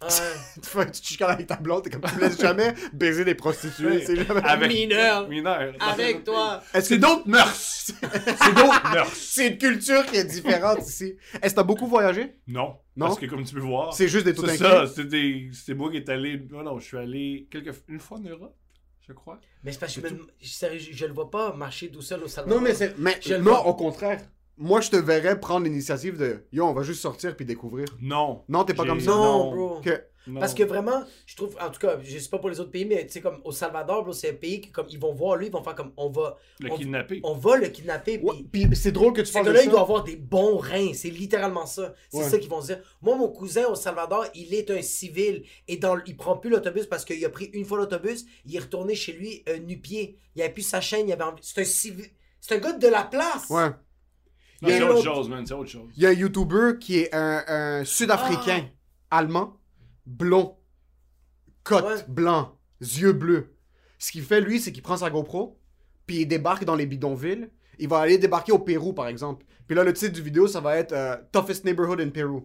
Ouais. 0.06 0.40
tu 0.62 0.70
fais- 0.70 0.92
tu 0.92 1.02
te 1.02 1.08
chicanes 1.08 1.32
avec 1.32 1.48
ta 1.48 1.56
blonde, 1.56 1.84
t'es 1.84 1.90
comme, 1.90 2.02
tu 2.02 2.20
laisses 2.20 2.40
jamais 2.40 2.74
baiser 2.94 3.26
des 3.26 3.36
prostituées. 3.36 4.06
C'est 4.06 4.16
jamais... 4.16 4.42
Avec 4.44 4.72
Mineur. 4.72 5.28
Mineur. 5.30 5.74
Avec 5.80 6.24
toi. 6.24 6.62
Est-ce 6.74 6.88
C'est 6.90 6.96
que 6.96 7.02
d'autres 7.02 7.28
mœurs. 7.28 7.56
C'est 7.56 8.56
d'autres 8.56 8.90
mœurs. 8.94 9.14
c'est 9.14 9.48
une 9.48 9.58
culture 9.58 10.06
qui 10.06 10.18
est 10.18 10.26
différente 10.26 10.80
ici? 10.88 11.16
Est-ce 11.42 11.54
que 11.54 11.60
t'as 11.60 11.64
beaucoup 11.64 11.88
voyagé? 11.88 12.36
Non. 12.48 12.78
Non? 12.96 13.08
Parce 13.08 13.20
que 13.20 13.26
comme 13.26 13.44
tu 13.44 13.54
peux 13.54 13.60
voir. 13.62 13.94
C'est 13.94 14.08
juste 14.08 14.26
des 14.26 14.34
tout 14.34 14.46
C'est 14.48 14.58
ça. 14.58 14.86
C'est 14.88 15.06
des... 15.08 15.50
c'est 15.54 15.74
moi 15.74 15.92
qui 15.92 15.98
est 15.98 16.10
allé. 16.10 16.42
Non, 16.50 16.64
non, 16.64 16.80
je 16.80 16.86
suis 16.86 16.98
allé 16.98 17.48
quelques... 17.52 17.74
une 17.90 18.00
fois 18.00 18.18
en 18.18 18.22
Europe, 18.22 18.56
je 19.08 19.14
crois. 19.14 19.40
Mais 19.64 19.72
c'est 19.74 19.80
parce 19.80 19.96
que 19.96 20.08
je, 20.08 20.14
me- 20.14 20.28
sérieux, 20.42 20.80
je, 20.80 20.94
je 20.94 21.06
le 21.06 21.14
vois 21.14 21.30
pas 21.30 21.54
marcher 21.54 21.90
tout 21.92 22.02
seul 22.02 22.24
au 22.24 22.28
Salvador. 22.28 22.58
Non, 22.60 22.64
mais 22.64 22.74
c'est. 22.74 22.98
Mais 22.98 23.18
Je 23.22 23.34
le 23.34 23.40
non, 23.40 23.52
vois. 23.52 23.68
au 23.68 23.74
contraire. 23.74 24.22
Moi, 24.58 24.80
je 24.82 24.90
te 24.90 24.96
verrais 24.96 25.40
prendre 25.40 25.66
l'initiative 25.66 26.18
de 26.18 26.46
Yo, 26.54 26.66
on 26.66 26.74
va 26.74 26.84
juste 26.84 27.02
sortir 27.02 27.36
puis 27.36 27.46
découvrir. 27.46 27.88
Non. 28.02 28.44
Non, 28.48 28.64
t'es 28.64 28.74
pas 28.74 28.86
comme 28.86 29.02
ça. 29.02 29.12
Non, 29.12 29.24
Non. 29.24 29.52
bro. 29.52 29.82
Que- 29.82 30.02
Non. 30.28 30.40
Parce 30.40 30.56
que 30.56 30.64
vraiment, 30.64 31.04
je 31.28 31.36
trouve, 31.36 31.56
en 31.62 31.70
tout 31.70 31.80
cas, 31.80 32.00
je 32.02 32.18
sais 32.18 32.30
pas 32.30 32.40
pour 32.40 32.50
les 32.50 32.60
autres 32.60 32.72
pays, 32.72 32.86
mais 32.86 33.06
tu 33.06 33.12
sais, 33.14 33.22
comme 33.22 33.42
au 33.44 33.52
Salvador, 33.52 34.04
bro, 34.04 34.12
c'est 34.12 34.32
un 34.32 34.34
pays 34.34 34.60
que, 34.60 34.72
comme, 34.72 34.88
ils 34.90 34.98
vont 34.98 35.14
voir 35.14 35.36
lui, 35.36 35.48
ils 35.48 35.52
vont 35.52 35.62
faire 35.62 35.76
comme, 35.76 35.92
on 35.98 36.10
va, 36.10 36.38
Le 36.60 36.72
on, 36.72 36.78
kidnappé. 36.78 37.20
on 37.24 37.36
va 37.36 37.58
le 37.58 37.68
kidnapper, 37.68 38.18
puis 38.18 38.28
Ouais, 38.28 38.36
Puis 38.52 38.68
c'est 38.76 38.92
drôle 38.92 39.14
que 39.14 39.22
tu 39.22 39.32
parles 39.32 39.46
de 39.50 39.54
ça. 39.56 39.64
il 39.64 39.70
doit 39.70 39.82
avoir 39.82 40.04
des 40.04 40.16
bons 40.16 40.58
reins. 40.58 40.94
C'est 40.96 41.12
littéralement 41.12 41.68
ça. 41.68 41.94
C'est 42.10 42.18
Ouais. 42.18 42.24
ça 42.30 42.40
qu'ils 42.40 42.50
vont 42.50 42.60
se 42.62 42.68
dire. 42.68 42.80
Moi, 43.04 43.16
mon 43.18 43.28
cousin 43.28 43.66
au 43.68 43.76
Salvador, 43.76 44.26
il 44.34 44.56
est 44.56 44.72
un 44.72 44.82
civil. 44.82 45.44
Et 45.68 45.78
dans, 45.78 45.96
il 46.08 46.18
prend 46.18 46.38
plus 46.38 46.50
l'autobus 46.50 46.88
parce 46.88 47.06
qu'il 47.06 47.24
a 47.24 47.30
pris 47.30 47.52
une 47.54 47.64
fois 47.66 47.78
l'autobus. 47.78 48.26
Il 48.48 48.56
est 48.56 48.60
retourné 48.60 48.96
chez 48.96 49.12
lui 49.12 49.44
euh, 49.48 49.60
nu-pied. 49.60 50.18
Il 50.36 50.42
avait 50.42 50.52
plus 50.54 50.64
sa 50.64 50.82
chaîne. 50.82 51.08
Il 51.08 51.14
avait 51.14 51.24
envie. 51.24 51.42
C'est 51.44 51.62
un 51.62 51.66
civil. 51.66 52.06
C'est 52.42 52.56
un 52.56 52.58
gars 52.58 52.74
de 52.74 52.88
la 52.88 53.04
place. 53.04 53.48
Ouais. 53.52 53.70
Non, 54.66 54.70
Il 54.70 54.72
y 54.72 54.76
a 54.76 54.78
c'est 54.78 54.84
autre 54.84 54.96
autre- 55.00 55.04
chose, 55.16 55.30
man. 55.30 55.46
C'est 55.46 55.54
autre 55.54 55.70
chose. 55.70 55.90
Il 55.96 56.04
y 56.04 56.06
a 56.06 56.10
un 56.10 56.14
YouTuber 56.14 56.74
qui 56.80 57.00
est 57.00 57.14
un, 57.14 57.44
un 57.48 57.86
Sud-Africain, 57.86 58.66
allemand, 59.12 59.58
blond, 60.06 60.58
côte, 61.64 61.86
Ouais. 61.86 61.96
blanc, 62.08 62.58
yeux 62.82 63.14
bleus. 63.14 63.54
Ce 64.00 64.12
qu'il 64.12 64.24
fait, 64.24 64.42
lui, 64.42 64.60
c'est 64.60 64.72
qu'il 64.72 64.84
prend 64.84 64.98
sa 64.98 65.10
GoPro, 65.10 65.60
puis 66.06 66.22
il 66.22 66.26
débarque 66.28 66.66
dans 66.66 66.76
les 66.76 66.86
bidonvilles. 66.86 67.50
Il 67.80 67.88
va 67.90 68.00
aller 68.00 68.18
débarquer 68.18 68.52
au 68.52 68.60
Pérou, 68.60 68.94
par 68.94 69.08
exemple. 69.08 69.46
Puis 69.68 69.76
là, 69.76 69.84
le 69.84 69.94
titre 69.94 70.14
du 70.14 70.22
vidéo, 70.22 70.48
ça 70.48 70.60
va 70.62 70.78
être 70.78 70.92
euh, 70.94 71.16
Toughest 71.32 71.66
Neighborhood 71.66 72.00
in 72.00 72.10
Peru. 72.10 72.42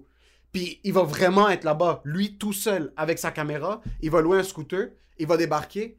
Puis 0.53 0.81
il 0.83 0.93
va 0.93 1.03
vraiment 1.03 1.49
être 1.49 1.65
là-bas, 1.65 2.01
lui 2.05 2.37
tout 2.37 2.53
seul, 2.53 2.93
avec 2.97 3.19
sa 3.19 3.31
caméra. 3.31 3.81
Il 4.01 4.11
va 4.11 4.21
louer 4.21 4.39
un 4.39 4.43
scooter, 4.43 4.89
il 5.19 5.27
va 5.27 5.37
débarquer. 5.37 5.99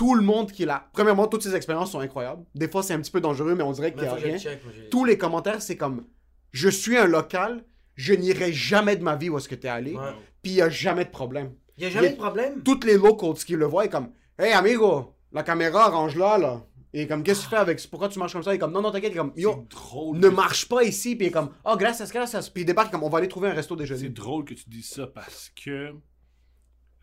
Tout 0.00 0.14
le 0.14 0.22
monde 0.22 0.50
qui 0.50 0.64
là. 0.64 0.88
Premièrement, 0.94 1.26
toutes 1.26 1.42
ces 1.42 1.54
expériences 1.54 1.90
sont 1.92 2.00
incroyables. 2.00 2.42
Des 2.54 2.68
fois, 2.68 2.82
c'est 2.82 2.94
un 2.94 3.00
petit 3.02 3.10
peu 3.10 3.20
dangereux, 3.20 3.54
mais 3.54 3.62
on 3.62 3.72
dirait 3.72 3.92
qu'il 3.92 4.00
n'y 4.02 4.08
a 4.08 4.14
rien 4.14 4.38
check, 4.38 4.58
tous 4.90 5.04
les 5.04 5.18
commentaires, 5.18 5.60
c'est 5.60 5.76
comme 5.76 6.04
je 6.52 6.70
suis 6.70 6.96
un 6.96 7.04
local, 7.06 7.64
je 7.96 8.14
n'irai 8.14 8.50
jamais 8.50 8.96
de 8.96 9.02
ma 9.02 9.14
vie 9.16 9.28
où 9.28 9.36
est-ce 9.36 9.48
que 9.48 9.54
t'es 9.54 9.68
allé, 9.68 9.92
Ouais. 9.94 10.12
puis 10.42 10.52
il 10.52 10.54
n'y 10.54 10.62
a 10.62 10.70
jamais 10.70 11.04
de 11.04 11.10
problème. 11.10 11.52
Il 11.76 11.84
y 11.84 11.86
a 11.86 11.90
jamais 11.90 12.06
y 12.06 12.10
a- 12.10 12.12
de 12.12 12.16
problème? 12.16 12.62
Toutes 12.62 12.84
les 12.84 12.96
locals 12.96 13.34
qui 13.44 13.56
le 13.56 13.66
voient, 13.66 13.84
est 13.84 13.90
comme 13.90 14.08
Hey 14.38 14.52
amigo, 14.52 15.12
la 15.32 15.42
caméra, 15.42 15.90
range-la 15.90 16.38
là. 16.38 16.64
Et 16.94 17.06
comme 17.06 17.22
qu'est-ce 17.22 17.40
que 17.40 17.44
tu 17.44 17.50
fais 17.50 17.56
avec 17.56 17.78
Pourquoi 17.90 18.08
tu 18.08 18.18
marches 18.18 18.32
comme 18.32 18.42
ça? 18.42 18.52
Il 18.52 18.56
est 18.56 18.58
comme 18.58 18.72
non, 18.72 18.80
non, 18.82 18.90
t'inquiète, 18.90 19.12
il 19.12 19.16
est 19.16 19.18
comme 19.18 19.32
yo, 19.36 19.52
C'est 19.70 19.76
drôle. 19.76 20.16
ne 20.16 20.28
que- 20.28 20.34
marche 20.34 20.66
pas 20.66 20.82
ici, 20.82 21.14
puis 21.14 21.26
il 21.26 21.28
est 21.28 21.32
comme 21.32 21.50
oh, 21.64 21.76
gracias, 21.76 22.10
gracias. 22.10 22.48
Puis 22.52 22.62
il 22.62 22.66
débarque 22.66 22.90
comme 22.90 23.02
on 23.04 23.08
va 23.10 23.18
aller 23.18 23.28
trouver 23.28 23.48
un 23.50 23.52
resto 23.54 23.74
C'est 23.76 23.80
déjeuner. 23.82 24.08
drôle 24.08 24.44
que 24.46 24.54
tu 24.54 24.64
dises 24.66 24.88
ça 24.88 25.06
parce 25.06 25.52
que 25.62 25.92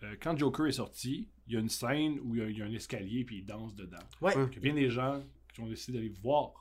euh, 0.04 0.16
quand 0.22 0.38
Joker 0.38 0.68
est 0.68 0.74
sorti, 0.74 1.28
il 1.48 1.54
y 1.54 1.58
a 1.58 1.60
une 1.60 1.70
scène 1.70 2.20
où 2.24 2.36
il 2.36 2.42
y 2.42 2.44
a, 2.44 2.50
il 2.50 2.58
y 2.58 2.62
a 2.62 2.66
un 2.66 2.74
escalier 2.74 3.24
puis 3.24 3.38
il 3.40 3.46
danse 3.46 3.76
dedans. 3.76 3.98
Ouais. 4.22 4.36
Ouais. 4.36 4.46
Il 4.52 4.56
y 4.56 4.58
a 4.58 4.62
bien 4.62 4.74
des 4.74 4.90
gens 4.90 5.24
qui 5.54 5.62
ont 5.62 5.68
décidé 5.68 5.98
d'aller 5.98 6.14
voir 6.22 6.52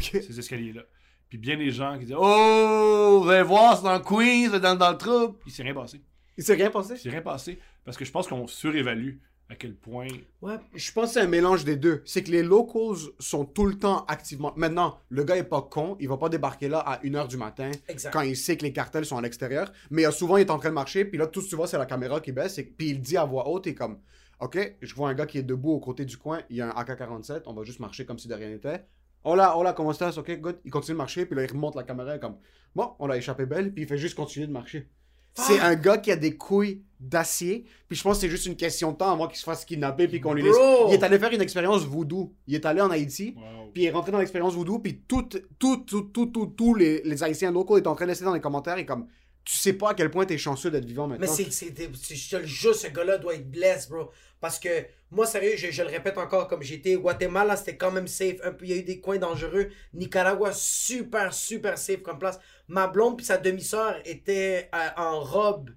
ces 0.00 0.38
escaliers-là. 0.38 0.82
Puis 1.28 1.38
bien 1.38 1.56
des 1.56 1.70
gens 1.70 1.98
qui 1.98 2.06
disent 2.06 2.16
Oh, 2.18 3.20
vous 3.22 3.28
allez 3.28 3.42
voir, 3.42 3.76
c'est 3.76 3.84
dans 3.84 3.94
le 3.94 4.00
Queens, 4.00 4.50
c'est 4.52 4.60
dans, 4.60 4.76
dans 4.76 4.90
le 4.90 4.98
trouble. 4.98 5.38
Il 5.46 5.52
s'est 5.52 5.62
rien 5.62 5.74
passé. 5.74 6.00
Il 6.36 6.44
s'est 6.44 6.54
rien 6.54 6.70
passé? 6.70 6.94
Il 6.94 6.98
s'est 6.98 7.10
rien 7.10 7.22
passé 7.22 7.58
parce 7.84 7.96
que 7.96 8.04
je 8.04 8.10
pense 8.10 8.26
qu'on 8.26 8.46
surévalue 8.46 9.18
à 9.50 9.56
quel 9.56 9.74
point? 9.74 10.06
Ouais. 10.40 10.58
Je 10.74 10.92
pense 10.92 11.08
que 11.08 11.14
c'est 11.14 11.20
un 11.20 11.26
mélange 11.26 11.64
des 11.64 11.76
deux. 11.76 12.02
C'est 12.04 12.22
que 12.22 12.30
les 12.30 12.42
locals 12.42 13.10
sont 13.18 13.44
tout 13.44 13.66
le 13.66 13.76
temps 13.76 14.04
activement. 14.06 14.52
Maintenant, 14.56 14.98
le 15.08 15.24
gars 15.24 15.36
est 15.36 15.44
pas 15.44 15.60
con, 15.60 15.96
il 15.98 16.08
va 16.08 16.16
pas 16.16 16.28
débarquer 16.28 16.68
là 16.68 16.78
à 16.78 17.02
1h 17.02 17.26
du 17.26 17.36
matin 17.36 17.72
Exact. 17.88 18.12
quand 18.12 18.20
il 18.20 18.36
sait 18.36 18.56
que 18.56 18.62
les 18.62 18.72
cartels 18.72 19.04
sont 19.04 19.18
à 19.18 19.20
l'extérieur. 19.20 19.72
Mais 19.90 20.06
euh, 20.06 20.12
souvent, 20.12 20.36
il 20.36 20.42
est 20.42 20.50
en 20.50 20.58
train 20.58 20.68
de 20.68 20.74
marcher, 20.74 21.04
puis 21.04 21.18
là, 21.18 21.26
tout 21.26 21.40
ce 21.40 21.46
que 21.46 21.50
tu 21.50 21.56
vois, 21.56 21.66
c'est 21.66 21.78
la 21.78 21.86
caméra 21.86 22.20
qui 22.20 22.30
baisse, 22.30 22.58
et 22.58 22.62
puis 22.64 22.90
il 22.90 23.00
dit 23.00 23.16
à 23.16 23.24
voix 23.24 23.48
haute, 23.48 23.66
et 23.66 23.74
comme, 23.74 23.98
OK, 24.38 24.76
je 24.80 24.94
vois 24.94 25.10
un 25.10 25.14
gars 25.14 25.26
qui 25.26 25.38
est 25.38 25.42
debout 25.42 25.72
au 25.72 25.80
côté 25.80 26.04
du 26.04 26.16
coin, 26.16 26.40
il 26.48 26.56
y 26.56 26.60
a 26.60 26.68
un 26.68 26.80
AK-47, 26.80 27.42
on 27.46 27.52
va 27.52 27.64
juste 27.64 27.80
marcher 27.80 28.06
comme 28.06 28.20
si 28.20 28.28
de 28.28 28.34
rien 28.34 28.48
n'était. 28.48 28.84
Hola, 29.24 29.58
hola, 29.58 29.72
comment 29.72 29.90
estás? 29.90 30.16
OK, 30.16 30.40
good. 30.40 30.60
Il 30.64 30.70
continue 30.70 30.94
de 30.94 30.98
marcher, 30.98 31.26
puis 31.26 31.34
là, 31.34 31.42
il 31.42 31.50
remonte 31.50 31.74
la 31.74 31.82
caméra, 31.82 32.14
et 32.14 32.20
comme, 32.20 32.36
bon, 32.76 32.92
on 33.00 33.08
l'a 33.08 33.16
échappé 33.16 33.46
belle, 33.46 33.74
puis 33.74 33.82
il 33.82 33.88
fait 33.88 33.98
juste 33.98 34.14
continuer 34.14 34.46
de 34.46 34.52
marcher. 34.52 34.88
C'est 35.34 35.58
un 35.60 35.74
gars 35.74 35.98
qui 35.98 36.10
a 36.12 36.16
des 36.16 36.36
couilles 36.36 36.82
d'acier, 36.98 37.64
puis 37.88 37.96
je 37.96 38.02
pense 38.02 38.16
que 38.16 38.20
c'est 38.22 38.28
juste 38.28 38.44
une 38.46 38.56
question 38.56 38.92
de 38.92 38.96
temps 38.98 39.10
avant 39.10 39.26
qu'il 39.26 39.38
se 39.38 39.44
fasse 39.44 39.64
kidnapper, 39.64 40.06
puis 40.06 40.20
qu'on 40.20 40.34
lui 40.34 40.42
laisse. 40.42 40.56
Il 40.88 40.94
est 40.94 41.02
allé 41.02 41.18
faire 41.18 41.32
une 41.32 41.40
expérience 41.40 41.84
voodoo. 41.84 42.34
Il 42.46 42.54
est 42.54 42.66
allé 42.66 42.80
en 42.82 42.90
Haïti, 42.90 43.34
Wow. 43.36 43.70
puis 43.72 43.84
il 43.84 43.86
est 43.86 43.90
rentré 43.90 44.12
dans 44.12 44.18
l'expérience 44.18 44.54
voodoo, 44.54 44.78
puis 44.80 45.00
tout, 45.08 45.22
tout, 45.58 45.78
tout, 45.78 46.02
tout, 46.12 46.26
tout, 46.26 46.46
tous 46.46 46.74
les, 46.74 47.00
les 47.04 47.22
Haïtiens 47.22 47.52
locaux 47.52 47.78
étaient 47.78 47.88
en 47.88 47.94
train 47.94 48.04
de 48.04 48.10
laisser 48.10 48.24
dans 48.24 48.34
les 48.34 48.40
commentaires 48.40 48.76
et 48.76 48.84
comme, 48.84 49.06
tu 49.44 49.56
sais 49.56 49.72
pas 49.72 49.90
à 49.90 49.94
quel 49.94 50.10
point 50.10 50.26
t'es 50.26 50.36
chanceux 50.36 50.70
d'être 50.70 50.84
vivant 50.84 51.06
maintenant. 51.06 51.26
Mais 51.26 51.50
c'est, 51.50 51.68
je 51.74 52.30
te 52.30 52.36
le 52.36 52.46
jure, 52.46 52.74
ce 52.74 52.88
gars-là 52.88 53.16
doit 53.16 53.34
être 53.34 53.50
blessé, 53.50 53.88
bro. 53.88 54.10
Parce 54.38 54.58
que, 54.58 54.68
moi, 55.10 55.26
sérieux, 55.26 55.52
je, 55.56 55.70
je 55.70 55.82
le 55.82 55.88
répète 55.88 56.16
encore, 56.18 56.48
comme 56.48 56.62
j'étais, 56.62 56.94
Guatemala, 56.96 57.56
c'était 57.56 57.76
quand 57.76 57.90
même 57.92 58.06
safe. 58.06 58.36
Un 58.44 58.52
peu, 58.52 58.64
il 58.66 58.70
y 58.70 58.74
a 58.74 58.76
eu 58.76 58.82
des 58.82 59.00
coins 59.00 59.18
dangereux. 59.18 59.68
Nicaragua, 59.94 60.52
super, 60.52 61.32
super 61.34 61.76
safe 61.78 62.02
comme 62.02 62.18
place. 62.18 62.38
Ma 62.70 62.86
blonde 62.86 63.16
puis 63.16 63.26
sa 63.26 63.36
demi-sœur 63.36 63.96
étaient 64.04 64.70
euh, 64.74 64.88
en 64.96 65.20
robe. 65.20 65.70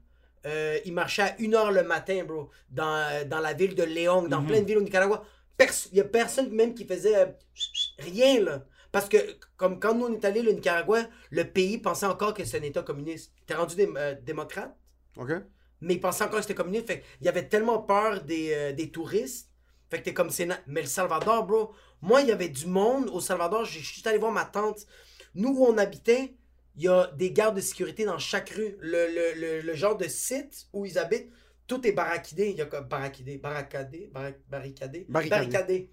Euh, 0.45 0.77
ils 0.85 0.93
marchaient 0.93 1.21
à 1.23 1.35
1h 1.39 1.71
le 1.71 1.83
matin, 1.83 2.23
bro, 2.25 2.49
dans, 2.69 3.27
dans 3.27 3.39
la 3.39 3.53
ville 3.53 3.75
de 3.75 3.83
Léon, 3.83 4.27
dans 4.27 4.41
Mhm. 4.41 4.47
plein 4.47 4.61
de 4.61 4.65
villes 4.65 4.77
au 4.77 4.81
Nicaragua. 4.81 5.23
Il 5.91 5.97
y 5.97 6.01
a 6.01 6.03
personne 6.03 6.49
même 6.51 6.73
qui 6.73 6.85
faisait 6.85 7.15
euh, 7.15 7.25
rien, 7.99 8.41
là. 8.41 8.65
Parce 8.91 9.07
que, 9.09 9.17
comme 9.57 9.79
quand 9.79 9.95
nous 9.95 10.05
on 10.05 10.13
est 10.13 10.25
allés, 10.25 10.41
le 10.41 10.51
Nicaragua, 10.51 11.03
le 11.31 11.43
pays 11.45 11.77
pensait 11.79 12.05
encore 12.05 12.33
que 12.33 12.43
c'est 12.45 12.59
un 12.59 12.63
État 12.63 12.83
communiste. 12.83 13.31
T'es 13.47 13.55
rendu 13.55 13.75
dé- 13.75 13.89
euh, 13.97 14.15
démocrate? 14.21 14.75
Ok? 15.17 15.31
mais 15.85 15.95
ils 15.95 15.99
pensaient 15.99 16.23
encore 16.23 16.37
que 16.37 16.43
c'était 16.43 16.53
communiste. 16.55 16.87
Fait 16.87 17.03
il 17.19 17.25
y 17.25 17.29
avait 17.29 17.47
tellement 17.49 17.79
peur 17.79 18.21
des, 18.23 18.53
euh, 18.53 18.71
des 18.71 18.89
touristes. 18.89 19.49
Fait 19.89 19.99
que 19.99 20.05
t'es 20.05 20.13
comme 20.13 20.29
c'est. 20.29 20.47
Mais 20.67 20.81
le 20.81 20.87
Salvador, 20.87 21.45
bro, 21.45 21.73
moi, 22.01 22.21
il 22.21 22.27
y 22.29 22.31
avait 22.31 22.47
du 22.49 22.67
monde 22.67 23.09
au 23.09 23.19
Salvador. 23.19 23.65
Je 23.65 23.71
suis 23.73 23.81
juste 23.81 24.07
allé 24.07 24.17
voir 24.17 24.31
ma 24.31 24.45
tante. 24.45 24.85
Nous, 25.35 25.49
où 25.49 25.65
on 25.65 25.77
habitait, 25.77 26.35
il 26.75 26.83
y 26.83 26.87
a 26.87 27.07
des 27.15 27.31
gardes 27.31 27.55
de 27.55 27.61
sécurité 27.61 28.05
dans 28.05 28.17
chaque 28.17 28.49
rue. 28.51 28.75
Le, 28.79 29.07
le, 29.07 29.39
le, 29.39 29.61
le 29.61 29.73
genre 29.75 29.95
de 29.97 30.07
site 30.07 30.67
où 30.73 30.85
ils 30.85 30.97
habitent, 30.97 31.29
tout 31.67 31.85
est 31.87 31.91
barricadé. 31.91 32.49
Il 32.49 32.55
y 32.57 32.61
a 32.61 32.65
comme 32.65 32.85
barricadé, 32.87 33.37
barricadé, 33.37 34.09
barri- 34.13 34.35
barricadé, 34.49 35.05
Barricadé. 35.09 35.89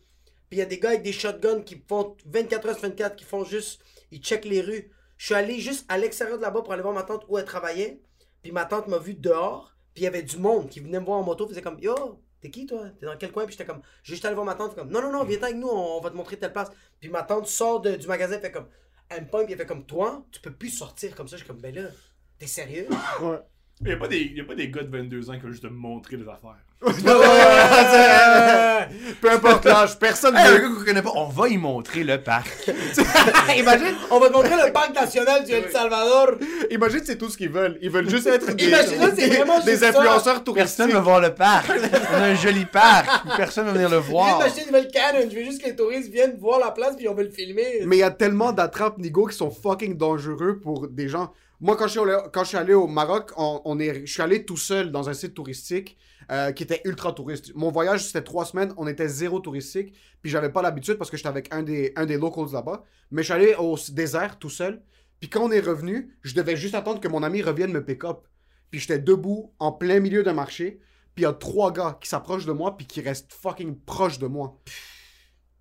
Puis 0.49 0.59
il 0.59 0.59
y 0.59 0.63
a 0.63 0.67
des 0.67 0.79
gars 0.79 0.91
avec 0.91 1.03
des 1.03 1.13
shotguns 1.13 1.63
qui 1.63 1.83
font 1.89 2.17
24 2.27 2.69
heures 2.69 2.75
sur 2.79 2.83
24, 2.89 3.17
qui 3.17 3.25
font 3.25 3.45
juste. 3.45 3.83
Ils 4.11 4.21
checkent 4.21 4.47
les 4.47 4.61
rues. 4.63 4.91
Je 5.17 5.27
suis 5.27 5.35
allé 5.35 5.61
juste 5.61 5.85
à 5.89 5.99
l'extérieur 5.99 6.39
de 6.39 6.43
là-bas 6.43 6.63
pour 6.63 6.73
aller 6.73 6.83
voir 6.83 6.95
ma 6.95 7.03
tante 7.05 7.25
où 7.29 7.39
elle 7.39 7.45
travaillait. 7.45 8.01
Puis 8.43 8.51
ma 8.53 8.65
tante 8.65 8.89
m'a 8.89 8.99
vu 8.99 9.15
dehors. 9.15 9.75
Puis 9.95 10.03
il 10.03 10.05
y 10.05 10.09
avait 10.09 10.23
du 10.23 10.39
monde 10.39 10.69
qui 10.69 10.81
venait 10.81 10.99
me 10.99 11.05
voir 11.05 11.19
en 11.19 11.23
moto. 11.23 11.47
faisait 11.47 11.63
comme 11.63 11.79
Yo, 11.79 11.95
t'es 12.41 12.51
qui 12.51 12.65
toi? 12.67 12.87
T'es 12.99 13.07
dans 13.07 13.17
quel 13.19 13.31
coin? 13.33 13.45
Puis 13.45 13.53
j'étais 13.53 13.67
comme 13.67 13.83
juste 14.03 14.25
allé 14.25 14.35
voir 14.35 14.47
ma 14.47 14.55
tante. 14.55 14.75
Comme 14.75 14.89
Non, 14.91 15.03
non, 15.03 15.13
non, 15.13 15.25
viens 15.25 15.41
avec 15.43 15.57
nous, 15.57 15.69
on 15.69 16.01
va 16.01 16.11
te 16.11 16.17
montrer 16.17 16.37
telle 16.39 16.53
place. 16.53 16.71
Puis 17.01 17.11
ma 17.11 17.23
tante 17.23 17.47
sort 17.47 17.81
de- 17.81 17.97
du 17.97 18.07
magasin. 18.09 18.41
Fait 18.41 18.51
comme 18.51 18.67
Elle 19.11 19.25
me. 19.25 19.29
Puis 19.29 19.53
elle 19.53 19.59
fait 19.59 19.67
comme 19.67 19.85
Toi, 19.85 20.25
tu 20.33 20.41
peux 20.41 20.55
plus 20.55 20.71
sortir 20.71 21.15
comme 21.15 21.29
ça. 21.29 21.37
Je 21.37 21.43
suis 21.43 21.49
comme 21.49 21.61
Ben 21.61 21.75
là, 21.75 21.91
t'es 22.39 22.47
sérieux? 22.47 22.89
Ouais. 23.21 23.41
Il 23.83 23.87
n'y 23.87 23.93
a, 23.95 23.97
pas 23.97 24.09
des- 24.09 24.33
y 24.37 24.41
a 24.41 24.45
pas 24.45 24.55
des 24.55 24.69
gars 24.69 24.83
de 24.83 24.91
22 24.95 25.31
ans 25.31 25.35
qui 25.35 25.41
veulent 25.41 25.53
juste 25.53 25.63
te 25.63 25.69
montrer 25.73 26.19
des 26.19 26.25
affaires. 26.29 26.59
Peu 29.21 29.31
importe 29.31 29.65
l'âge, 29.65 29.99
personne 29.99 30.37
Hey, 30.37 30.47
un 30.47 30.51
veut. 30.53 30.59
gars 30.61 30.69
qu'on 30.79 30.85
connaît 30.85 31.03
pas, 31.03 31.13
on 31.15 31.29
va 31.29 31.49
y 31.49 31.57
montrer 31.57 32.05
le 32.05 32.23
parc. 32.23 32.49
Imagine, 33.57 33.95
On 34.11 34.19
va 34.19 34.29
te 34.29 34.33
montrer 34.35 34.57
le 34.67 34.73
parc 34.73 34.95
national 34.95 35.45
du 35.45 35.53
El 35.53 35.71
Salvador. 35.71 36.33
imagine 36.71 37.01
c'est 37.05 37.17
tout 37.17 37.31
ce 37.31 37.39
qu'ils 37.39 37.51
veulent. 37.51 37.79
Ils 37.81 37.91
veulent 37.91 38.09
juste 38.09 38.27
être 38.27 38.55
des, 38.55 38.65
Imagine-le, 38.67 39.13
c'est 39.17 39.29
des- 39.31 39.37
vraiment 39.37 39.61
des 39.61 39.71
juste 39.73 39.83
ça. 39.83 39.89
influenceurs 39.89 40.45
touristiques. 40.45 40.77
Personne 40.77 40.93
va 40.93 41.01
voir 41.01 41.21
le 41.21 41.35
parc. 41.35 41.71
On 42.13 42.17
a 42.17 42.25
un 42.27 42.35
joli 42.35 42.65
parc. 42.67 43.09
Personne 43.37 43.67
va 43.67 43.73
venir 43.73 43.89
le 43.89 43.97
voir. 43.99 44.39
d'acheter 44.41 44.61
une 44.63 44.67
nouvelle 44.69 44.89
Canon. 44.89 45.29
Je 45.31 45.37
veux 45.37 45.45
juste 45.45 45.63
que 45.63 45.69
les 45.69 45.77
touristes 45.77 46.11
viennent 46.11 46.37
voir 46.39 46.59
la 46.61 46.71
place 46.71 46.97
puis 46.97 47.09
on 47.09 47.15
veut 47.15 47.25
le 47.25 47.31
filmer. 47.31 47.83
Mais 47.87 47.97
il 47.97 48.01
y 48.01 48.05
a 48.05 48.11
tellement 48.11 48.53
d'attrapes 48.53 48.99
nigo 48.99 49.27
qui 49.27 49.37
sont 49.37 49.51
fucking 49.51 49.97
dangereux 49.97 50.61
pour 50.63 50.89
des 50.89 51.09
gens. 51.09 51.33
Moi, 51.61 51.77
quand 51.77 51.87
je 51.87 52.49
suis 52.49 52.57
allé, 52.57 52.73
au 52.73 52.87
Maroc, 52.87 53.33
je 53.37 54.07
suis 54.07 54.23
allé 54.23 54.47
tout 54.47 54.57
seul 54.57 54.91
dans 54.91 55.11
un 55.11 55.15
site 55.15 55.35
touristique 55.35 55.99
euh, 56.31 56.53
qui 56.53 56.63
était 56.63 56.81
ultra 56.85 57.13
touriste. 57.13 57.55
Mon 57.55 57.71
voyage, 57.71 58.03
c'était 58.05 58.23
trois 58.23 58.47
semaines, 58.47 58.73
on 58.79 58.87
était 58.87 59.09
zéro 59.09 59.41
touristique, 59.41 59.95
puis 60.23 60.31
j'avais 60.31 60.49
pas 60.49 60.63
l'habitude 60.63 60.95
parce 60.95 61.11
que 61.11 61.19
j'étais 61.19 61.29
avec 61.29 61.53
un 61.53 61.63
des, 61.63 61.93
locals 62.17 62.51
là-bas. 62.53 62.85
Mais 63.11 63.23
je 63.23 63.27
suis 63.27 63.35
allé 63.35 63.55
au 63.59 63.77
désert 63.91 64.39
tout 64.39 64.49
seul, 64.49 64.83
puis 65.19 65.29
quand 65.29 65.43
on 65.43 65.51
est 65.51 65.61
revenu, 65.61 66.17
je 66.23 66.35
devais 66.35 66.57
juste 66.57 66.75
attendre 66.75 66.99
que 66.99 67.09
mon 67.09 67.23
ami 67.23 67.43
revienne 67.43 67.73
me 67.73 67.85
pick 67.85 68.05
up. 68.05 68.27
Puis 68.71 68.81
j'étais 68.81 68.99
debout, 68.99 69.53
en 69.59 69.73
plein 69.73 70.01
milieu 70.01 70.23
d'un 70.23 70.33
marché, 70.33 70.81
puis 71.15 71.25
il 71.25 71.27
y 71.27 71.27
a 71.27 71.35
trois 71.35 71.73
gars 71.73 71.99
qui 72.01 72.09
s'approchent 72.09 72.47
de 72.47 72.53
moi, 72.53 72.77
puis 72.77 72.87
qui 72.87 73.03
restent 73.03 73.35
fucking 73.35 73.79
proches 73.81 74.19
de 74.19 74.29
moi. 74.29 74.59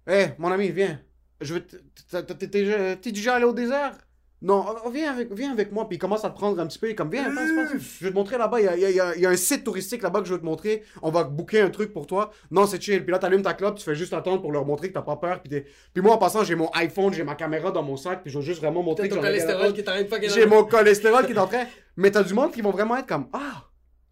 Hé, 0.07 0.27
mon 0.37 0.49
ami, 0.49 0.71
viens. 0.71 1.01
Je 1.41 1.55
veux. 1.55 1.65
t'es 1.65 3.11
déjà 3.11 3.35
allé 3.35 3.45
au 3.45 3.53
désert? 3.53 3.97
Non, 4.41 4.65
oh, 4.85 4.89
viens 4.89 5.11
avec, 5.11 5.33
viens 5.33 5.51
avec 5.51 5.71
moi. 5.73 5.87
Puis 5.89 5.97
il 5.97 5.99
commence 5.99 6.23
à 6.23 6.29
te 6.29 6.35
prendre 6.35 6.59
un 6.61 6.65
petit 6.67 6.79
peu. 6.79 6.93
Comme, 6.93 7.09
viens, 7.11 7.25
passe, 7.25 7.49
passe. 7.55 7.81
Je 7.99 8.05
vais 8.05 8.11
te 8.11 8.15
montrer 8.15 8.37
là-bas. 8.37 8.59
Il 8.61 8.65
y 8.65 8.67
a, 8.69 8.75
il 8.77 8.81
y 8.81 8.85
a- 8.85 8.89
il 8.89 8.95
y 8.95 8.99
a- 9.01 9.15
il 9.15 9.21
y 9.21 9.25
a 9.25 9.29
un 9.29 9.35
site 9.35 9.65
touristique 9.65 10.01
là-bas 10.01 10.21
que 10.21 10.27
je 10.27 10.33
veux 10.33 10.39
te 10.39 10.45
montrer. 10.45 10.83
On 11.01 11.11
va 11.11 11.25
booker 11.25 11.59
un 11.61 11.69
truc 11.69 11.91
pour 11.91 12.07
toi. 12.07 12.31
Non, 12.49 12.65
c'est 12.65 12.81
chill. 12.81 13.03
Puis 13.03 13.11
là, 13.11 13.19
t'allumes 13.19 13.41
ta 13.41 13.53
clope. 13.53 13.77
Tu 13.77 13.83
fais 13.83 13.95
juste 13.95 14.13
attendre 14.13 14.41
pour 14.41 14.51
leur 14.53 14.65
montrer 14.65 14.87
que 14.87 14.93
t'as 14.93 15.01
pas 15.01 15.17
peur. 15.17 15.41
Puis, 15.41 15.49
t'es- 15.49 15.65
puis 15.93 16.01
moi, 16.01 16.13
en 16.13 16.17
passant, 16.17 16.43
j'ai 16.45 16.55
mon 16.55 16.69
iPhone, 16.73 17.13
j'ai 17.13 17.23
ma 17.25 17.35
caméra 17.35 17.71
dans 17.71 17.83
mon 17.83 17.97
sac. 17.97 18.21
Puis 18.23 18.31
je 18.31 18.37
veux 18.37 18.43
juste 18.45 18.61
vraiment 18.61 18.81
montrer 18.81 19.09
que 19.09 19.15
ton 19.15 19.21
cholestérol 19.21 19.73
qui 19.73 19.81
est 19.81 19.89
en 19.89 19.91
train 19.91 20.03
de 20.03 20.07
fucking. 20.07 20.29
J'ai 20.29 20.45
mon 20.45 20.63
cholestérol 20.63 21.25
qui 21.25 21.33
est 21.33 21.37
en 21.37 21.47
train. 21.47 21.65
Mais 21.97 22.09
t'as 22.11 22.23
du 22.23 22.33
monde 22.33 22.51
qui 22.53 22.61
vont 22.61 22.71
vraiment 22.71 22.95
être 22.95 23.07
comme, 23.07 23.27
ah, 23.33 23.65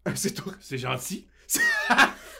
c'est 0.14 0.34
tout. 0.34 0.52
C'est 0.60 0.78
gentil. 0.78 1.26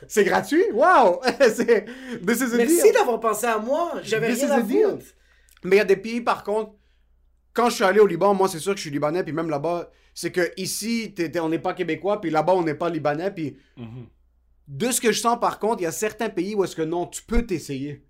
C'est 0.07 0.22
gratuit? 0.22 0.62
Wow! 0.72 1.20
c'est. 1.55 1.86
Merci 2.22 2.93
d'avoir 2.93 3.18
pensé 3.18 3.47
à 3.47 3.59
moi. 3.59 3.95
J'avais 4.03 4.28
rien 4.28 4.51
à 4.51 4.61
foutre. 4.61 5.05
Mais 5.64 5.76
il 5.76 5.78
y 5.78 5.82
a 5.82 5.84
des 5.84 5.97
pays, 5.97 6.20
par 6.20 6.45
contre, 6.45 6.72
quand 7.59 7.70
je 7.70 7.74
suis 7.74 7.84
allé 7.84 7.98
au 7.98 8.06
Liban, 8.06 8.34
moi, 8.34 8.46
c'est 8.48 8.61
sûr 8.61 8.72
que 8.72 8.78
je 8.78 8.82
suis 8.82 8.90
libanais, 8.92 9.24
puis 9.24 9.32
même 9.32 9.50
là-bas, 9.50 9.90
c'est 10.14 10.30
que 10.30 10.52
ici, 10.56 11.12
on 11.42 11.48
n'est 11.48 11.59
pas 11.59 11.74
québécois, 11.74 12.20
puis 12.20 12.30
là-bas, 12.30 12.54
on 12.54 12.62
n'est 12.62 12.76
pas 12.76 12.88
libanais, 12.88 13.32
puis 13.32 13.56
Mhm. 13.76 14.06
de 14.68 14.90
ce 14.92 15.00
que 15.00 15.11
je 15.11 15.20
sens, 15.20 15.40
par 15.40 15.59
contre, 15.59 15.80
il 15.80 15.84
y 15.84 15.86
a 15.86 15.90
certains 15.90 16.28
pays 16.28 16.54
où 16.54 16.62
est-ce 16.62 16.76
que 16.76 16.82
non, 16.82 17.06
tu 17.06 17.20
peux 17.22 17.44
t'essayer. 17.44 18.04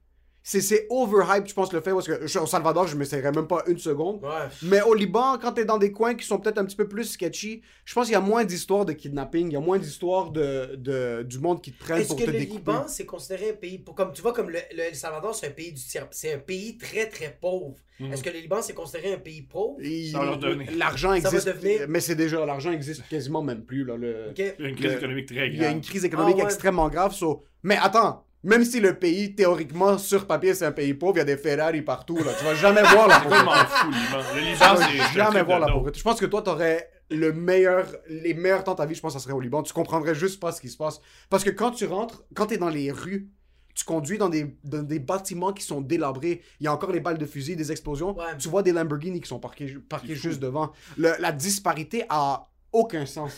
C'est, 0.51 0.63
c'est 0.63 0.87
overhype, 0.89 1.47
je 1.47 1.53
pense, 1.53 1.71
le 1.75 1.83
fait, 1.83 1.91
est-ce 1.95 2.09
que, 2.09 2.27
je- 2.27 2.39
au 2.39 2.47
Salvador, 2.47 2.87
je 2.87 2.97
m'essayerais 2.97 3.33
même 3.33 3.47
pas 3.47 3.63
une 3.67 3.77
seconde. 3.77 4.23
Ouais. 4.23 4.31
Mais 4.63 4.81
au 4.81 4.95
Liban, 4.95 5.37
quand 5.39 5.53
t'es 5.53 5.67
dans 5.67 5.77
des 5.77 5.93
coins 5.93 6.15
qui 6.15 6.25
sont 6.25 6.39
peut-être 6.39 6.57
un 6.57 6.65
petit 6.65 6.75
peu 6.77 6.89
plus 6.89 7.05
sketchy, 7.05 7.61
je 7.85 7.93
pense 7.93 8.07
qu'il 8.07 8.15
y 8.15 8.17
a 8.17 8.21
moins 8.23 8.45
d'histoires 8.47 8.87
de 8.87 8.95
kidnapping, 8.95 9.49
il 9.49 9.53
y 9.53 9.57
a 9.57 9.61
moins 9.61 9.77
d'histoires 9.79 10.31
de, 10.31 10.75
de- 10.77 11.23
du 11.23 11.39
monde 11.39 11.61
qui 11.61 11.73
te 11.73 11.79
prennent 11.85 11.99
Est-ce 12.01 12.09
pour 12.09 12.17
que 12.17 12.25
te 12.25 12.31
le 12.31 12.39
découper. 12.39 12.73
Liban, 12.73 12.85
c'est 12.89 13.05
considéré 13.05 13.51
un 13.51 13.55
pays, 13.57 13.79
pour, 13.79 13.95
comme 13.95 14.11
tu 14.15 14.23
vois, 14.23 14.33
comme 14.33 14.49
le, 14.49 14.59
le 14.75 14.95
Salvador, 14.95 15.35
c'est 15.35 15.49
un 15.49 15.51
pays 15.51 15.73
du 15.75 15.83
c'est 16.13 16.33
un 16.33 16.39
pays 16.39 16.79
très 16.79 17.11
très 17.11 17.37
pauvre. 17.39 17.75
Mhm. 18.01 18.13
Est-ce 18.15 18.23
que 18.23 18.31
le 18.31 18.39
Liban, 18.39 18.63
c'est 18.63 18.73
considéré 18.73 19.13
un 19.13 19.19
pays 19.19 19.43
pauvre? 19.43 19.77
Et 19.83 20.13
Ça 20.13 20.21
va 20.21 20.25
leur 20.25 20.39
donner. 20.39 20.65
L'argent 20.79 21.09
Ça 21.21 21.29
va 21.29 21.37
existe, 21.37 21.49
devenir- 21.49 21.85
mais 21.91 22.01
c'est 22.01 22.15
déjà, 22.15 22.47
l'argent 22.47 22.73
existe 22.73 23.07
quasiment 23.11 23.43
même 23.43 23.65
plus, 23.67 23.85
là. 23.85 23.99
Le... 23.99 24.33
Il 24.35 24.43
y 24.43 24.49
a 24.49 24.69
une 24.71 24.77
crise 24.77 24.93
Le- 24.93 24.97
économique 24.97 25.27
très 25.27 25.49
Il 25.49 25.57
y 25.57 25.65
a 25.65 25.69
une 25.69 25.81
grave. 25.81 25.91
crise 25.91 26.05
économique 26.07 26.37
Ah 26.39 26.45
ouais. 26.45 26.45
extrêmement 26.45 26.89
grave. 26.89 27.13
so- 27.13 27.43
Mais 27.63 27.77
attends, 27.77 28.25
même 28.45 28.65
si 28.65 28.81
le 28.81 28.99
pays, 28.99 29.35
théoriquement, 29.35 29.99
sur 29.99 30.27
papier, 30.27 30.55
c'est 30.55 30.65
un 30.67 30.73
pays 30.73 30.95
pauvre, 30.95 31.15
il 31.17 31.19
y 31.19 31.23
a 31.23 31.25
des 31.25 31.37
Ferrari 31.37 31.83
partout. 31.83 32.17
Là. 32.17 32.33
Tu 32.39 32.45
vas 32.45 32.55
jamais 32.55 32.83
voir 32.83 33.09
la 33.09 33.21
pauvreté. 33.21 33.45
m'en 33.45 33.53
fous, 33.55 33.91
le 33.91 33.97
Liban. 33.97 34.19
Le 34.35 34.41
Tu 34.41 34.41
Liban, 34.45 34.75
vas 34.75 35.13
jamais 35.13 35.43
voir 35.43 35.61
la 35.61 35.69
pauvreté. 35.73 35.99
Je 35.99 36.05
pense 36.05 36.21
que 36.21 36.27
toi, 36.27 36.43
t'aurais 36.43 36.89
le 37.11 37.33
meilleur, 37.33 37.87
les 38.09 38.35
meilleurs 38.35 38.65
temps 38.65 38.73
de 38.73 38.77
ta 38.79 38.87
vie, 38.87 38.95
je 38.95 39.01
pense, 39.01 39.15
ça 39.15 39.19
serait 39.19 39.33
au 39.33 39.41
Liban. 39.41 39.63
Tu 39.63 39.73
comprendrais 39.73 40.15
juste 40.15 40.39
pas 40.41 40.53
ce 40.53 40.61
qui 40.61 40.69
se 40.69 40.77
passe. 40.77 41.01
Parce 41.31 41.43
que 41.43 41.51
quand 41.51 41.71
tu 41.73 41.87
rentres, 41.87 42.23
quand 42.35 42.47
t'es 42.47 42.59
dans 42.59 42.69
les 42.69 42.93
rues, 42.93 43.31
tu 43.75 43.85
conduis 43.85 44.19
dans 44.19 44.29
des, 44.29 44.57
dans 44.65 44.83
des 44.83 44.99
bâtiments 44.99 45.53
qui 45.53 45.63
sont 45.65 45.81
délabrés. 45.81 46.43
Il 46.61 46.65
y 46.65 46.67
a 46.67 46.73
encore 46.73 46.91
les 46.93 46.99
balles 47.01 47.17
de 47.19 47.27
fusil, 47.27 47.55
des 47.57 47.71
explosions. 47.73 48.17
Ouais. 48.19 48.37
Tu 48.39 48.49
vois 48.49 48.63
des 48.63 48.73
Lamborghini 48.73 49.21
qui 49.21 49.29
sont 49.29 49.39
parqués, 49.39 49.69
fou. 49.69 49.81
juste 50.15 50.41
devant. 50.41 50.73
Le- 50.97 51.15
la 51.21 51.31
disparité 51.33 52.05
a 52.09 52.49
aucun 52.73 53.07
sens. 53.07 53.33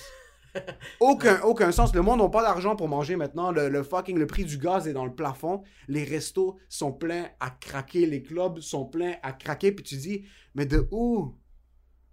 aucun, 1.01 1.41
aucun 1.43 1.73
sens. 1.73 1.95
Le 1.95 2.03
monde 2.03 2.21
n'a 2.21 2.29
pas 2.29 2.43
d'argent 2.43 2.77
pour 2.77 2.89
manger 2.89 3.17
maintenant. 3.17 3.51
Le, 3.51 3.69
le 3.69 3.83
fucking 3.83 4.19
le 4.19 4.27
prix 4.27 4.45
du 4.45 4.59
gaz 4.59 4.87
est 4.89 4.93
dans 4.93 5.05
le 5.05 5.15
plafond. 5.15 5.63
Les 5.89 6.05
restos 6.05 6.57
sont 6.69 6.93
pleins 6.93 7.27
à 7.41 7.51
craquer. 7.51 8.07
Les 8.07 8.23
clubs 8.23 8.61
sont 8.61 8.85
pleins 8.85 9.15
à 9.23 9.33
craquer. 9.33 9.73
Puis 9.73 9.85
tu 9.85 9.97
dis, 9.97 10.25
mais 10.55 10.67
de 10.67 10.87
où? 10.91 11.35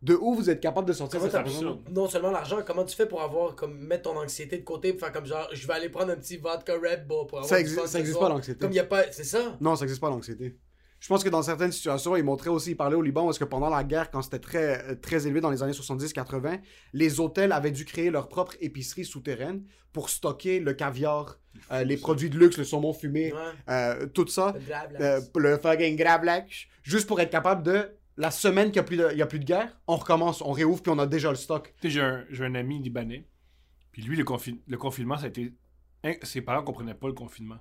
De 0.04 0.14
où 0.14 0.36
vous 0.36 0.50
êtes 0.52 0.60
capable 0.60 0.88
de 0.88 0.94
sortir 0.94 1.20
t'as- 1.28 1.40
argent 1.40 1.80
Non 1.90 2.08
seulement 2.08 2.30
l'argent, 2.30 2.60
comment 2.66 2.84
tu 2.84 2.96
fais 2.96 3.08
pour 3.08 3.20
avoir, 3.24 3.56
comme, 3.56 3.80
mettre 3.80 4.04
ton 4.12 4.16
anxiété 4.20 4.60
de 4.60 4.64
côté 4.64 4.94
pour 4.94 5.00
faire 5.00 5.12
comme 5.12 5.26
genre, 5.26 5.48
je 5.52 5.66
vais 5.66 5.74
aller 5.74 5.90
prendre 5.90 6.12
un 6.12 6.16
petit 6.16 6.38
vodka 6.38 6.74
Red 6.76 7.08
Bull 7.08 7.26
pour 7.26 7.40
avoir 7.40 7.46
Ça 7.50 7.60
existe, 7.60 7.80
fun 7.82 7.88
ça 7.88 8.00
existe 8.00 8.20
pas 8.20 8.30
l'anxiété. 8.30 8.60
Comme 8.60 8.74
y 8.74 8.80
a 8.80 8.84
pas, 8.84 9.12
c'est 9.12 9.24
ça? 9.24 9.58
Non, 9.60 9.76
ça 9.76 9.86
n'existe 9.86 10.00
pas 10.00 10.10
l'anxiété. 10.12 10.56
Je 11.00 11.08
pense 11.08 11.24
que 11.24 11.30
dans 11.30 11.44
certaines 11.44 11.72
situations, 11.72 12.16
ils 12.16 12.24
montraient 12.24 12.50
aussi, 12.50 12.74
parlaient 12.74 12.96
au 12.96 13.02
Liban, 13.04 13.26
parce 13.26 13.38
que 13.38 13.44
pendant 13.44 13.70
la 13.70 13.84
guerre, 13.84 14.10
quand 14.10 14.22
c'était 14.24 14.40
très, 14.40 14.92
euh, 14.92 14.96
très 14.96 15.28
élevé 15.28 15.42
dans 15.42 15.52
les 15.52 15.62
années 15.62 15.74
70-80, 15.74 16.60
les 16.94 17.20
hôtels 17.20 17.52
avaient 17.52 17.72
dû 17.72 17.86
créer 17.86 18.10
leur 18.10 18.28
propre 18.30 18.56
épicerie 18.62 19.06
souterraine 19.06 19.64
pour 19.94 20.10
stocker 20.10 20.60
le 20.60 20.74
caviar, 20.74 21.40
euh, 21.72 21.84
les 21.84 21.98
produits 21.98 22.30
de 22.32 22.38
luxe, 22.40 22.58
le 22.58 22.64
saumon 22.64 22.94
fumé, 22.94 23.32
Ouais. 23.34 23.40
euh, 23.70 24.08
tout 24.08 24.28
ça, 24.28 24.56
Le 25.00 25.02
euh, 25.04 25.22
le 25.38 25.58
fucking 25.58 25.96
gravlax, 25.96 26.66
juste 26.84 27.08
pour 27.08 27.20
être 27.22 27.30
capable 27.32 27.64
de, 27.64 27.92
la 28.20 28.32
semaine 28.32 28.72
qu'il 28.72 28.74
n'y 28.74 28.80
a, 28.80 28.84
plus 28.84 28.98
de- 28.98 29.10
il 29.12 29.18
y 29.20 29.22
a 29.22 29.28
plus 29.28 29.38
de 29.40 29.46
guerre, 29.46 29.80
on 29.86 29.96
recommence, 29.98 30.42
on 30.42 30.52
réouvre, 30.52 30.82
puis 30.82 30.92
on 30.92 30.98
a 30.98 31.06
déjà 31.06 31.30
le 31.30 31.36
stock. 31.36 31.76
Tu 31.80 31.88
sais, 31.88 31.94
j'ai 31.94 32.02
un, 32.02 32.26
j'ai 32.32 32.44
un 32.46 32.56
ami 32.56 32.82
libanais. 32.82 33.28
Puis 33.92 34.02
lui, 34.02 34.18
le, 34.18 34.24
confi- 34.24 34.60
le 34.68 34.78
confinement, 34.78 35.18
ça 35.20 35.26
a 35.26 35.28
été. 35.28 35.54
ses 36.24 36.42
parents 36.42 36.64
comprenaient 36.64 36.96
pas 36.96 37.06
le 37.08 37.14
confinement. 37.14 37.58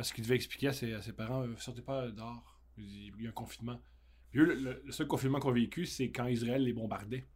Parce 0.00 0.12
qu'il 0.12 0.24
devait 0.24 0.36
expliquer 0.36 0.68
à 0.68 0.72
ses, 0.72 0.94
à 0.94 1.02
ses 1.02 1.12
parents 1.12 1.42
euh, 1.42 1.54
sortez 1.58 1.82
pas 1.82 2.08
dehors. 2.08 2.58
Il 2.78 3.12
y 3.20 3.26
a 3.26 3.28
un 3.28 3.32
confinement. 3.32 3.78
Puis 4.30 4.40
eux, 4.40 4.54
le, 4.54 4.92
seul 4.92 5.06
confinement 5.06 5.40
qu'on 5.40 5.50
a 5.50 5.52
vécu, 5.52 5.84
c'est 5.84 6.08
quand 6.08 6.26
Israël 6.26 6.64
les 6.64 6.72
bombardait. 6.72 7.26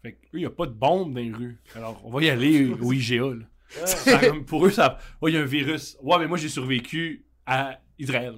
Fait 0.00 0.12
que 0.12 0.26
eux, 0.26 0.30
il 0.34 0.38
n'y 0.38 0.46
a 0.46 0.50
pas 0.50 0.66
de 0.66 0.72
bombes 0.72 1.12
dans 1.12 1.20
les 1.20 1.32
rues. 1.32 1.58
Alors, 1.74 2.00
on 2.06 2.10
va 2.10 2.22
y 2.22 2.30
aller 2.30 2.72
au 2.80 2.92
IGA. 2.92 3.34
là. 3.34 3.86
Ça, 3.86 4.20
pour 4.46 4.66
eux, 4.66 4.70
ça. 4.70 4.98
Ouais, 5.20 5.32
il 5.32 5.34
y 5.34 5.36
a 5.36 5.40
un 5.40 5.46
virus. 5.46 5.96
Ouais, 6.00 6.16
mais 6.20 6.28
moi, 6.28 6.38
j'ai 6.38 6.48
survécu 6.48 7.26
à 7.44 7.80
Israël. 7.98 8.36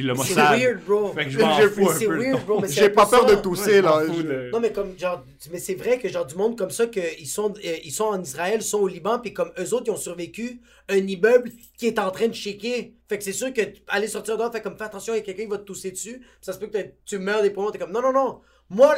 Puis 0.00 0.08
le 0.08 0.14
C'est 0.16 0.34
weird, 0.34 0.80
bro. 0.86 1.12
Fait 1.12 1.24
que 1.24 1.30
je 1.30 1.38
m'en 1.38 1.56
J'ai- 1.56 1.68
fous 1.68 1.90
un 1.90 1.94
C'est 1.94 2.06
peu. 2.06 2.16
weird, 2.18 2.44
bro. 2.46 2.62
J'ai 2.68 2.88
pas 2.90 3.06
peur 3.06 3.28
ça. 3.28 3.34
de 3.36 3.40
tousser, 3.40 3.76
Ouais, 3.76 3.82
là. 3.82 4.02
je 4.06 4.22
de- 4.22 4.50
Non, 4.52 4.60
mais 4.60 4.72
comme, 4.72 4.98
genre, 4.98 5.24
mais 5.50 5.58
c'est 5.58 5.74
vrai 5.74 5.98
que, 5.98 6.08
genre, 6.08 6.26
du 6.26 6.34
monde 6.36 6.56
comme 6.58 6.70
ça, 6.70 6.86
que 6.86 7.00
ils 7.18 7.26
sont, 7.26 7.52
euh, 7.64 7.76
ils 7.84 7.90
sont 7.92 8.04
en 8.04 8.20
Israël, 8.20 8.62
sont 8.62 8.78
au 8.80 8.88
Liban, 8.88 9.18
puis 9.18 9.32
comme 9.32 9.50
eux 9.58 9.74
autres, 9.74 9.84
ils 9.86 9.90
ont 9.92 9.96
survécu 9.96 10.60
un 10.88 10.96
immeuble 10.96 11.50
qui 11.78 11.86
est 11.86 11.98
en 11.98 12.10
train 12.10 12.28
de 12.28 12.34
shaker. 12.34 12.90
Fait 13.08 13.18
que 13.18 13.24
c'est 13.24 13.32
sûr 13.32 13.52
que 13.52 13.60
aller 13.88 14.08
sortir 14.08 14.36
dehors, 14.36 14.52
fait 14.52 14.60
comme, 14.60 14.76
fais 14.76 14.84
attention, 14.84 15.12
il 15.14 15.18
y 15.18 15.20
a 15.20 15.22
quelqu'un 15.22 15.44
qui 15.44 15.50
va 15.50 15.58
te 15.58 15.64
tousser 15.64 15.90
dessus. 15.90 16.18
Puis 16.20 16.28
ça 16.42 16.52
se 16.52 16.58
peut 16.58 16.66
que 16.68 16.78
tu 17.04 17.18
meurs 17.18 17.42
des 17.42 17.50
poumons, 17.50 17.70
t'es 17.70 17.78
comme, 17.78 17.92
non, 17.92 18.02
non, 18.02 18.12
non. 18.12 18.40
Moi, 18.68 18.94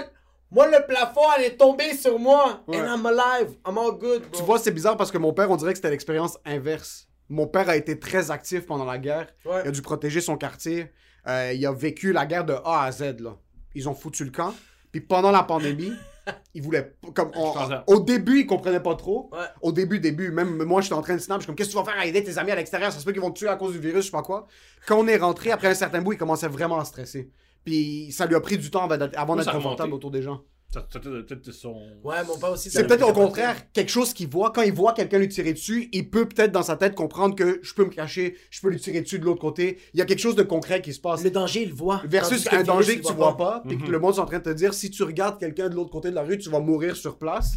moi, 0.50 0.66
le 0.68 0.84
plafond, 0.86 1.22
elle 1.38 1.44
est 1.44 1.56
tombée 1.56 1.94
sur 1.94 2.18
moi. 2.18 2.62
Ouais. 2.66 2.76
And 2.78 2.84
I'm 2.98 3.06
alive. 3.06 3.56
I'm 3.66 3.78
all 3.78 3.92
good, 3.92 4.20
bro. 4.30 4.38
Tu 4.38 4.42
vois, 4.42 4.58
c'est 4.58 4.70
bizarre 4.70 4.98
parce 4.98 5.10
que 5.10 5.16
mon 5.16 5.32
père, 5.32 5.50
on 5.50 5.56
dirait 5.56 5.72
que 5.72 5.78
c'était 5.78 5.88
l'expérience 5.90 6.36
inverse. 6.44 7.08
Mon 7.32 7.46
père 7.46 7.68
a 7.68 7.76
été 7.76 7.98
très 7.98 8.30
actif 8.30 8.66
pendant 8.66 8.84
la 8.84 8.98
guerre. 8.98 9.26
Ouais. 9.44 9.62
Il 9.64 9.68
a 9.68 9.70
dû 9.70 9.82
protéger 9.82 10.20
son 10.20 10.36
quartier. 10.36 10.92
Euh, 11.26 11.52
il 11.54 11.64
a 11.66 11.72
vécu 11.72 12.12
la 12.12 12.26
guerre 12.26 12.44
de 12.44 12.52
A 12.64 12.84
à 12.84 12.92
Z. 12.92 13.20
Là. 13.20 13.36
Ils 13.74 13.88
ont 13.88 13.94
foutu 13.94 14.24
le 14.24 14.30
camp. 14.30 14.52
Puis 14.90 15.00
pendant 15.00 15.30
la 15.30 15.42
pandémie, 15.42 15.92
il 16.54 16.62
voulait. 16.62 16.82
p- 17.00 17.12
Comme 17.14 17.30
on- 17.34 17.52
au 17.86 18.00
début, 18.00 18.40
il 18.40 18.46
comprenait 18.46 18.80
pas 18.80 18.94
trop. 18.96 19.30
Ouais. 19.32 19.38
Au 19.62 19.72
début, 19.72 19.98
début, 20.00 20.30
même 20.30 20.62
moi, 20.64 20.80
j'étais 20.82 20.94
en 20.94 21.00
train 21.02 21.14
de 21.14 21.20
snap. 21.20 21.38
Je 21.38 21.42
suis 21.42 21.46
comme, 21.46 21.56
qu'est-ce 21.56 21.70
que 21.70 21.74
tu 21.78 21.78
vas 21.84 21.90
faire 21.90 22.00
à 22.00 22.06
aider 22.06 22.22
tes 22.22 22.36
amis 22.38 22.50
à 22.50 22.56
l'extérieur? 22.56 22.92
Ça 22.92 22.98
se 22.98 23.04
peut 23.04 23.12
qu'ils 23.12 23.22
vont 23.22 23.30
te 23.30 23.38
tuer 23.38 23.48
à 23.48 23.56
cause 23.56 23.72
du 23.72 23.78
virus, 23.78 24.02
je 24.02 24.06
sais 24.06 24.10
pas 24.12 24.22
quoi. 24.22 24.46
Quand 24.86 24.98
on 24.98 25.06
est 25.08 25.16
rentré, 25.16 25.50
après 25.52 25.68
un 25.68 25.74
certain 25.74 26.02
bout, 26.02 26.12
il 26.12 26.18
commençait 26.18 26.48
vraiment 26.48 26.78
à 26.78 26.84
stresser. 26.84 27.30
Puis 27.64 28.10
ça 28.12 28.26
lui 28.26 28.34
a 28.34 28.40
pris 28.40 28.58
du 28.58 28.70
temps 28.70 28.84
avant 29.16 29.36
d'être 29.36 29.48
confortable 29.52 29.94
autour 29.94 30.10
des 30.10 30.22
gens. 30.22 30.42
Peut-être 30.72 31.52
son. 31.52 31.74
Ouais, 32.02 32.24
mon 32.26 32.38
père 32.38 32.52
aussi. 32.52 32.70
ça 32.70 32.80
C'est 32.80 32.86
peut-être 32.86 33.08
au 33.08 33.12
contraire 33.12 33.70
quelque 33.72 33.90
chose 33.90 34.14
qu'il 34.14 34.28
voit. 34.28 34.50
Quand 34.52 34.62
il 34.62 34.72
voit 34.72 34.92
quelqu'un 34.94 35.18
lui 35.18 35.28
tirer 35.28 35.52
dessus, 35.52 35.88
il 35.92 36.08
peut 36.10 36.26
peut-être 36.28 36.52
dans 36.52 36.62
sa 36.62 36.76
tête 36.76 36.94
comprendre 36.94 37.34
que 37.34 37.60
je 37.62 37.74
peux 37.74 37.84
me 37.84 37.90
cacher, 37.90 38.36
je 38.50 38.60
peux 38.60 38.70
lui 38.70 38.80
tirer 38.80 39.00
dessus 39.02 39.18
de 39.18 39.24
l'autre 39.24 39.40
côté. 39.40 39.78
Il 39.94 39.98
y 39.98 40.02
a 40.02 40.06
quelque 40.06 40.20
chose 40.20 40.36
de 40.36 40.42
concret 40.42 40.80
qui 40.80 40.92
se 40.94 41.00
passe. 41.00 41.22
Le 41.22 41.30
danger, 41.30 41.62
il 41.62 41.68
le 41.70 41.74
voit. 41.74 42.02
Versus 42.06 42.48
un 42.52 42.62
danger 42.62 43.00
que 43.00 43.06
tu 43.06 43.12
vois 43.12 43.36
pas, 43.36 43.62
puis 43.66 43.76
Mhm. 43.76 43.84
que 43.84 43.90
le 43.90 43.98
monde 43.98 44.14
est 44.14 44.18
en 44.20 44.24
train 44.26 44.38
de 44.38 44.44
te 44.44 44.50
dire 44.50 44.72
si 44.74 44.90
tu 44.90 45.02
regardes 45.02 45.38
quelqu'un 45.38 45.68
de 45.68 45.74
l'autre 45.74 45.90
côté 45.90 46.10
de 46.10 46.14
la 46.14 46.22
rue, 46.22 46.38
tu 46.38 46.48
vas 46.50 46.60
mourir 46.60 46.96
sur 46.96 47.18
place. 47.18 47.52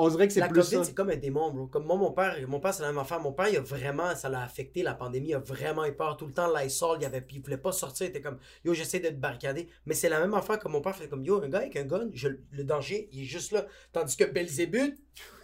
On 0.00 0.08
dirait 0.08 0.28
que 0.28 0.32
c'est 0.32 0.38
La 0.40 0.46
plus 0.48 0.60
COVID, 0.60 0.76
ça. 0.76 0.84
c'est 0.84 0.94
comme 0.94 1.10
un 1.10 1.16
démon, 1.16 1.50
bro. 1.50 1.66
Comme 1.66 1.84
moi, 1.84 1.96
mon 1.96 2.12
père, 2.12 2.36
mon 2.48 2.60
père, 2.60 2.72
c'est 2.72 2.82
la 2.82 2.88
même 2.90 2.98
affaire. 2.98 3.18
Mon 3.20 3.32
père, 3.32 3.48
il 3.48 3.56
a 3.56 3.60
vraiment, 3.60 4.14
ça 4.14 4.28
l'a 4.28 4.42
affecté, 4.42 4.82
la 4.84 4.94
pandémie. 4.94 5.30
Il 5.30 5.34
a 5.34 5.40
vraiment 5.40 5.84
eu 5.84 5.92
peur. 5.92 6.16
Tout 6.16 6.26
le 6.26 6.32
temps, 6.32 6.48
Lysol, 6.56 6.98
il, 7.00 7.04
avait, 7.04 7.26
il 7.32 7.42
voulait 7.42 7.58
pas 7.58 7.72
sortir. 7.72 8.06
Il 8.06 8.10
était 8.10 8.20
comme, 8.20 8.38
yo, 8.64 8.74
j'essaie 8.74 9.00
de 9.00 9.08
te 9.08 9.14
barricader. 9.14 9.68
Mais 9.86 9.94
c'est 9.94 10.08
la 10.08 10.20
même 10.20 10.34
affaire 10.34 10.58
que 10.60 10.68
mon 10.68 10.80
père 10.80 10.94
fait 10.96 11.08
comme, 11.08 11.24
yo, 11.24 11.42
un 11.42 11.48
gars 11.48 11.58
avec 11.58 11.74
un 11.76 11.82
gun, 11.84 12.08
je- 12.14 12.28
le 12.52 12.62
danger, 12.64 13.08
il 13.12 13.22
est 13.22 13.24
juste 13.24 13.50
là. 13.50 13.66
Tandis 13.92 14.16
que 14.16 14.24
Belzébuth, 14.24 14.96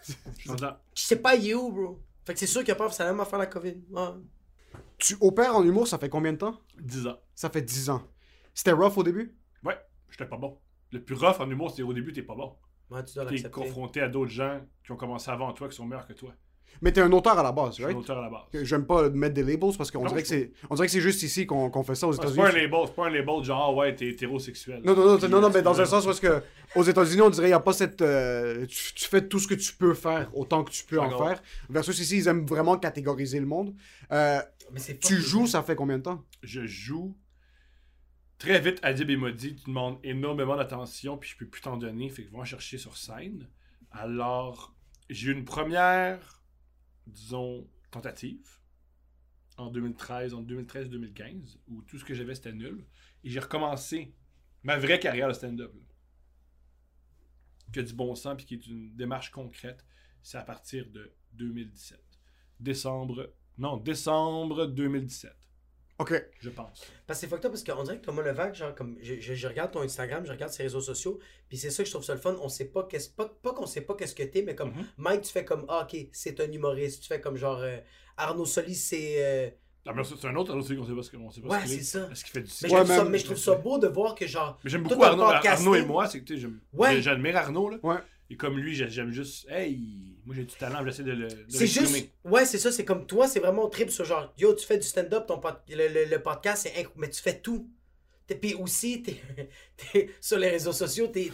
je 0.38 0.52
sais 0.94 1.16
pas, 1.16 1.34
il 1.34 1.48
est 1.50 1.54
où, 1.54 1.72
bro. 1.72 2.00
Fait 2.24 2.32
que 2.34 2.38
c'est 2.38 2.46
sûr 2.46 2.62
qu'il 2.62 2.70
a 2.72 2.76
peur, 2.76 2.92
c'est 2.92 3.02
la 3.04 3.10
même 3.10 3.20
affaire 3.20 3.38
la 3.38 3.46
COVID. 3.46 3.74
Ouais. 3.90 4.08
Tu 4.98 5.16
opères 5.20 5.56
en 5.56 5.64
humour, 5.64 5.88
ça 5.88 5.98
fait 5.98 6.08
combien 6.08 6.32
de 6.32 6.38
temps? 6.38 6.60
10 6.80 7.06
ans. 7.08 7.18
Ça 7.34 7.50
fait 7.50 7.62
10 7.62 7.90
ans. 7.90 8.02
C'était 8.54 8.72
rough 8.72 8.96
au 8.96 9.02
début? 9.02 9.36
Ouais, 9.64 9.76
j'étais 10.10 10.26
pas 10.26 10.36
bon. 10.36 10.58
Le 10.92 11.02
plus 11.02 11.16
rough 11.16 11.40
en 11.40 11.50
humour, 11.50 11.72
c'est 11.74 11.82
au 11.82 11.92
début, 11.92 12.12
t'es 12.12 12.22
pas 12.22 12.34
bon. 12.36 12.54
Ouais, 12.90 13.04
tu 13.04 13.14
dois 13.14 13.24
l'accepter. 13.24 13.50
confronté 13.50 14.00
à 14.00 14.08
d'autres 14.08 14.30
gens 14.30 14.60
qui 14.84 14.92
ont 14.92 14.96
commencé 14.96 15.30
avant 15.30 15.52
toi, 15.52 15.68
qui 15.68 15.76
sont 15.76 15.86
meilleurs 15.86 16.06
que 16.06 16.12
toi. 16.12 16.32
Mais 16.82 16.90
t'es 16.92 17.00
un 17.00 17.12
auteur 17.12 17.38
à 17.38 17.42
la 17.42 17.52
base, 17.52 17.68
Je 17.70 17.74
suis 17.74 17.84
right? 17.84 17.96
un 17.96 18.00
auteur 18.00 18.18
à 18.18 18.22
la 18.22 18.28
base. 18.28 18.42
J'aime 18.64 18.84
pas 18.84 19.08
mettre 19.08 19.34
des 19.34 19.44
labels 19.44 19.76
parce 19.78 19.92
qu'on 19.92 20.04
dirait 20.06 20.22
que 20.22 20.28
je 20.28 20.34
c'est 20.34 20.52
on 20.68 20.74
dirait 20.74 20.88
que 20.88 20.92
c'est 20.92 21.00
juste 21.00 21.22
ici 21.22 21.46
qu'on 21.46 21.70
qu'on 21.70 21.84
fait 21.84 21.94
ça 21.94 22.08
aux 22.08 22.12
C'est 22.12 22.18
États-Unis. 22.18 22.42
pas 22.42 22.48
un 22.48 22.52
label, 22.52 22.80
c'est 22.86 22.94
pas 22.96 23.06
un 23.06 23.10
label 23.10 23.44
genre, 23.44 23.64
ah 23.70 23.72
ouais, 23.72 23.94
t'es 23.94 24.08
hétérosexuel. 24.08 24.82
Non, 24.84 24.94
non, 24.96 25.04
non, 25.16 25.18
non, 25.28 25.40
non, 25.40 25.48
euh, 25.48 25.50
mais 25.54 25.62
dans 25.62 25.80
un 25.80 25.84
c'est- 25.84 25.90
sens 25.92 26.04
parce 26.04 26.18
que 26.18 26.42
aux 26.74 26.82
États-Unis, 26.82 27.22
on 27.22 27.30
dirait 27.30 27.44
qu'il 27.46 27.50
n'y 27.50 27.52
a 27.54 27.60
pas 27.60 27.72
cette. 27.72 28.02
euh, 28.02 28.66
tu, 28.66 28.92
tu 28.94 29.04
fais 29.08 29.26
tout 29.26 29.38
ce 29.38 29.46
que 29.46 29.54
tu 29.54 29.72
peux 29.72 29.94
faire 29.94 30.28
autant 30.36 30.64
que 30.64 30.72
tu 30.72 30.84
peux 30.84 30.98
en 31.00 31.16
faire. 31.16 31.40
Versus 31.70 31.98
ici, 32.00 32.18
ils 32.18 32.26
aiment 32.28 32.44
vraiment 32.44 32.76
catégoriser 32.76 33.38
le 33.38 33.46
monde. 33.46 33.72
Euh, 34.10 34.40
Mais 34.72 34.80
c'est 34.80 34.98
tu 34.98 35.16
joues, 35.16 35.46
ça 35.46 35.62
fait 35.62 35.76
combien 35.76 35.98
de 35.98 36.02
temps? 36.02 36.22
Je 36.42 36.66
joue. 36.66 37.14
Très 38.38 38.60
vite, 38.60 38.78
Adib 38.82 39.10
et 39.10 39.16
Modi, 39.16 39.54
tu 39.54 39.64
demandes 39.66 39.98
énormément 40.02 40.56
d'attention, 40.56 41.16
puis 41.16 41.30
je 41.30 41.36
peux 41.36 41.46
plus 41.46 41.62
t'en 41.62 41.76
donner, 41.76 42.10
fait 42.10 42.24
que 42.24 42.34
en 42.34 42.44
chercher 42.44 42.78
sur 42.78 42.96
scène. 42.96 43.48
Alors, 43.90 44.74
j'ai 45.08 45.30
eu 45.30 45.32
une 45.32 45.44
première, 45.44 46.42
disons, 47.06 47.68
tentative 47.90 48.60
en 49.56 49.70
2013, 49.70 50.34
en 50.34 50.42
2013-2015, 50.42 51.58
où 51.68 51.82
tout 51.82 51.98
ce 51.98 52.04
que 52.04 52.14
j'avais 52.14 52.34
c'était 52.34 52.52
nul. 52.52 52.84
Et 53.22 53.30
j'ai 53.30 53.40
recommencé 53.40 54.14
ma 54.62 54.78
vraie 54.78 54.98
carrière 54.98 55.28
de 55.28 55.32
stand-up. 55.32 55.72
Qui 57.72 57.78
a 57.78 57.82
du 57.82 57.94
bon 57.94 58.14
sens, 58.14 58.36
puis 58.36 58.46
qui 58.46 58.54
est 58.54 58.66
une 58.66 58.94
démarche 58.94 59.30
concrète. 59.30 59.84
C'est 60.22 60.38
à 60.38 60.42
partir 60.42 60.88
de 60.90 61.14
2017. 61.32 62.00
Décembre, 62.60 63.32
non, 63.58 63.76
décembre 63.76 64.66
2017, 64.66 65.32
Ok. 65.98 66.12
je 66.40 66.50
pense. 66.50 66.82
Parce 67.06 67.20
que 67.20 67.26
c'est 67.26 67.30
fucked 67.30 67.44
up 67.46 67.52
parce 67.52 67.62
qu'on 67.64 67.82
dirait 67.84 67.98
que 67.98 68.04
Thomas 68.04 68.22
Levac, 68.22 68.54
genre, 68.54 68.74
comme 68.74 68.96
je, 69.00 69.20
je- 69.20 69.34
je 69.34 69.46
regarde 69.48 69.70
ton 69.70 69.80
Instagram, 69.82 70.24
je 70.26 70.32
regarde 70.32 70.50
ses 70.52 70.64
réseaux 70.64 70.80
sociaux, 70.80 71.20
puis 71.48 71.56
c'est 71.56 71.70
ça 71.70 71.82
que 71.82 71.86
je 71.86 71.92
trouve 71.94 72.04
ça 72.04 72.14
le 72.14 72.20
fun. 72.20 72.36
On 72.40 72.48
sait 72.48 72.64
pas 72.64 72.82
qu'est-ce 72.84 73.10
pas, 73.10 73.28
pas 73.28 73.52
qu'on 73.52 73.66
sait 73.66 73.82
pas 73.82 73.94
qu'est-ce 73.94 74.14
que 74.14 74.24
t'es, 74.24 74.42
mais 74.42 74.54
comme 74.56 74.70
Mhm. 74.70 74.84
Mike, 74.98 75.22
tu 75.22 75.30
fais 75.32 75.44
comme 75.44 75.64
ah, 75.68 75.86
ok, 75.88 76.08
c'est 76.12 76.40
un 76.40 76.50
humoriste. 76.50 77.02
Tu 77.02 77.08
fais 77.08 77.20
comme 77.20 77.36
genre 77.36 77.60
euh, 77.60 77.78
Arnaud 78.16 78.44
Solis, 78.46 78.74
c'est. 78.74 79.14
euh, 79.24 79.50
Ah, 79.86 79.92
mais 79.94 80.02
ça, 80.02 80.14
c'est 80.20 80.26
un 80.26 80.34
autre 80.34 80.50
Arnaud 80.50 80.62
Solis 80.64 80.78
qu'on 80.80 80.86
sait 80.86 80.94
pas 80.94 81.02
ce 81.02 81.10
que- 81.10 81.16
on 81.18 81.30
sait 81.30 81.40
pas 81.42 81.48
Ouais, 81.48 81.66
c'est 81.66 81.74
est. 81.76 81.82
ça. 81.82 82.08
Est-ce 82.10 82.24
qu'il 82.24 82.32
fait 82.32 82.42
du 82.42 82.50
Mais, 82.62 82.72
Ouais, 82.72 82.86
ça, 82.86 83.04
mais 83.04 83.18
je 83.18 83.24
trouve 83.26 83.36
ça 83.36 83.54
beau 83.54 83.78
de 83.78 83.86
voir 83.86 84.14
que 84.14 84.26
genre. 84.26 84.58
Mais 84.64 84.70
j'aime 84.70 84.82
beaucoup 84.82 85.02
Arnaud. 85.04 85.22
Arnaud 85.24 85.74
et 85.76 85.84
moi, 85.84 86.08
c'est 86.08 86.20
que 86.20 86.24
tu 86.24 86.34
sais, 86.34 86.40
j'aime- 86.40 86.58
Ouais. 86.72 87.00
j'admire 87.02 87.36
Arnaud. 87.36 87.68
Là. 87.70 87.76
Ouais. 87.82 87.98
Et 88.30 88.36
comme 88.36 88.56
lui, 88.58 88.74
j'ai- 88.74 88.88
j'aime 88.88 89.10
juste, 89.12 89.46
hey, 89.50 90.13
moi 90.26 90.34
j'ai 90.34 90.44
du 90.44 90.54
talent, 90.54 90.84
j'essaie 90.84 91.02
de 91.02 91.12
le. 91.12 91.28
C'est 91.48 91.66
juste. 91.66 92.08
Ouais, 92.24 92.44
c'est 92.46 92.58
ça, 92.58 92.72
c'est 92.72 92.84
comme 92.84 93.06
toi, 93.06 93.28
c'est 93.28 93.40
vraiment 93.40 93.68
trip 93.68 93.90
sur 93.90 94.04
genre, 94.04 94.32
yo, 94.38 94.54
tu 94.54 94.66
fais 94.66 94.78
du 94.78 94.86
stand-up, 94.86 95.26
ton 95.26 95.38
pod- 95.38 95.60
le, 95.68 95.88
le- 95.88 96.04
le 96.10 96.22
podcast, 96.22 96.62
c'est 96.68 96.80
inc- 96.82 96.90
mais 96.96 97.10
tu 97.10 97.20
fais 97.20 97.38
tout. 97.40 97.68
Puis 98.40 98.54
aussi, 98.54 99.02
t'es, 99.02 99.16
t'es- 99.92 100.08
sur 100.18 100.38
les 100.38 100.48
réseaux 100.48 100.72
sociaux, 100.72 101.08
t'es, 101.08 101.30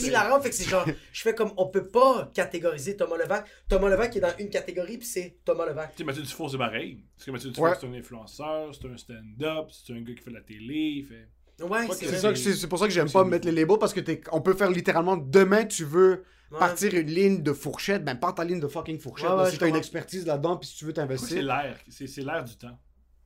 hilarant. 0.00 0.40
Fait 0.40 0.50
que 0.50 0.56
c'est 0.56 0.68
genre, 0.68 0.84
je 1.12 1.22
fais 1.22 1.34
comme, 1.36 1.52
on 1.56 1.68
peut 1.68 1.86
pas 1.86 2.28
catégoriser 2.34 2.96
Thomas 2.96 3.16
Levac. 3.16 3.46
Thomas 3.68 3.88
Levac 3.88 4.16
est 4.16 4.20
dans 4.20 4.36
une 4.40 4.50
catégorie, 4.50 4.98
puis 4.98 5.06
c'est 5.06 5.36
Thomas 5.44 5.66
Levac. 5.66 5.92
Tu 5.92 5.98
sais, 5.98 6.04
Mathieu 6.04 6.22
Dufour, 6.22 6.50
c'est 6.50 6.58
pareil. 6.58 7.04
Parce 7.14 7.26
que 7.26 7.30
Mathieu 7.30 7.50
Dufour, 7.50 7.64
Ouais. 7.66 7.72
c'est 7.80 7.86
un 7.86 7.92
influenceur, 7.94 8.74
c'est 8.74 8.88
un 8.88 8.96
stand-up, 8.96 9.68
c'est 9.70 9.92
un 9.92 10.00
gars 10.00 10.14
qui 10.14 10.22
fait 10.22 10.30
de 10.30 10.34
la 10.36 10.42
télé, 10.42 10.74
il 10.74 11.04
fait. 11.04 11.28
Ouais, 11.64 11.82
c'est 11.82 11.88
que 11.88 11.94
C'est 11.94 12.06
vrai. 12.06 12.18
ça 12.18 12.32
que- 12.32 12.38
c'est 12.38 12.54
c'est 12.54 12.66
pour 12.66 12.78
ça 12.80 12.86
que 12.86 12.92
j'aime 12.92 13.06
C'est 13.06 13.12
pas 13.14 13.24
mettre 13.24 13.46
les 13.46 13.52
labels 13.52 13.78
parce 13.78 13.94
que 13.94 14.00
t'es- 14.00 14.20
on 14.32 14.40
peut 14.42 14.54
faire 14.54 14.70
littéralement 14.70 15.16
demain 15.16 15.64
tu 15.64 15.84
veux 15.84 16.24
Ouais. 16.50 16.58
partir 16.60 16.94
une 16.94 17.08
ligne 17.08 17.42
de 17.42 17.52
fourchette, 17.52 18.04
ben 18.04 18.14
pas 18.14 18.32
ta 18.32 18.44
ligne 18.44 18.60
de 18.60 18.68
fucking 18.68 18.98
fourchette. 19.00 19.28
Ouais, 19.30 19.36
là, 19.36 19.42
ouais, 19.44 19.50
si 19.50 19.58
t'as 19.58 19.68
une 19.68 19.76
expertise 19.76 20.24
là-dedans 20.26 20.56
puis 20.56 20.68
si 20.68 20.76
tu 20.76 20.84
veux 20.84 20.92
que 20.92 20.96
c'est 20.96 21.02
t'investir, 21.02 21.42
l'air, 21.42 21.78
c'est 21.88 22.06
c'est 22.06 22.22
l'air 22.22 22.44
du 22.44 22.56
temps? 22.56 22.78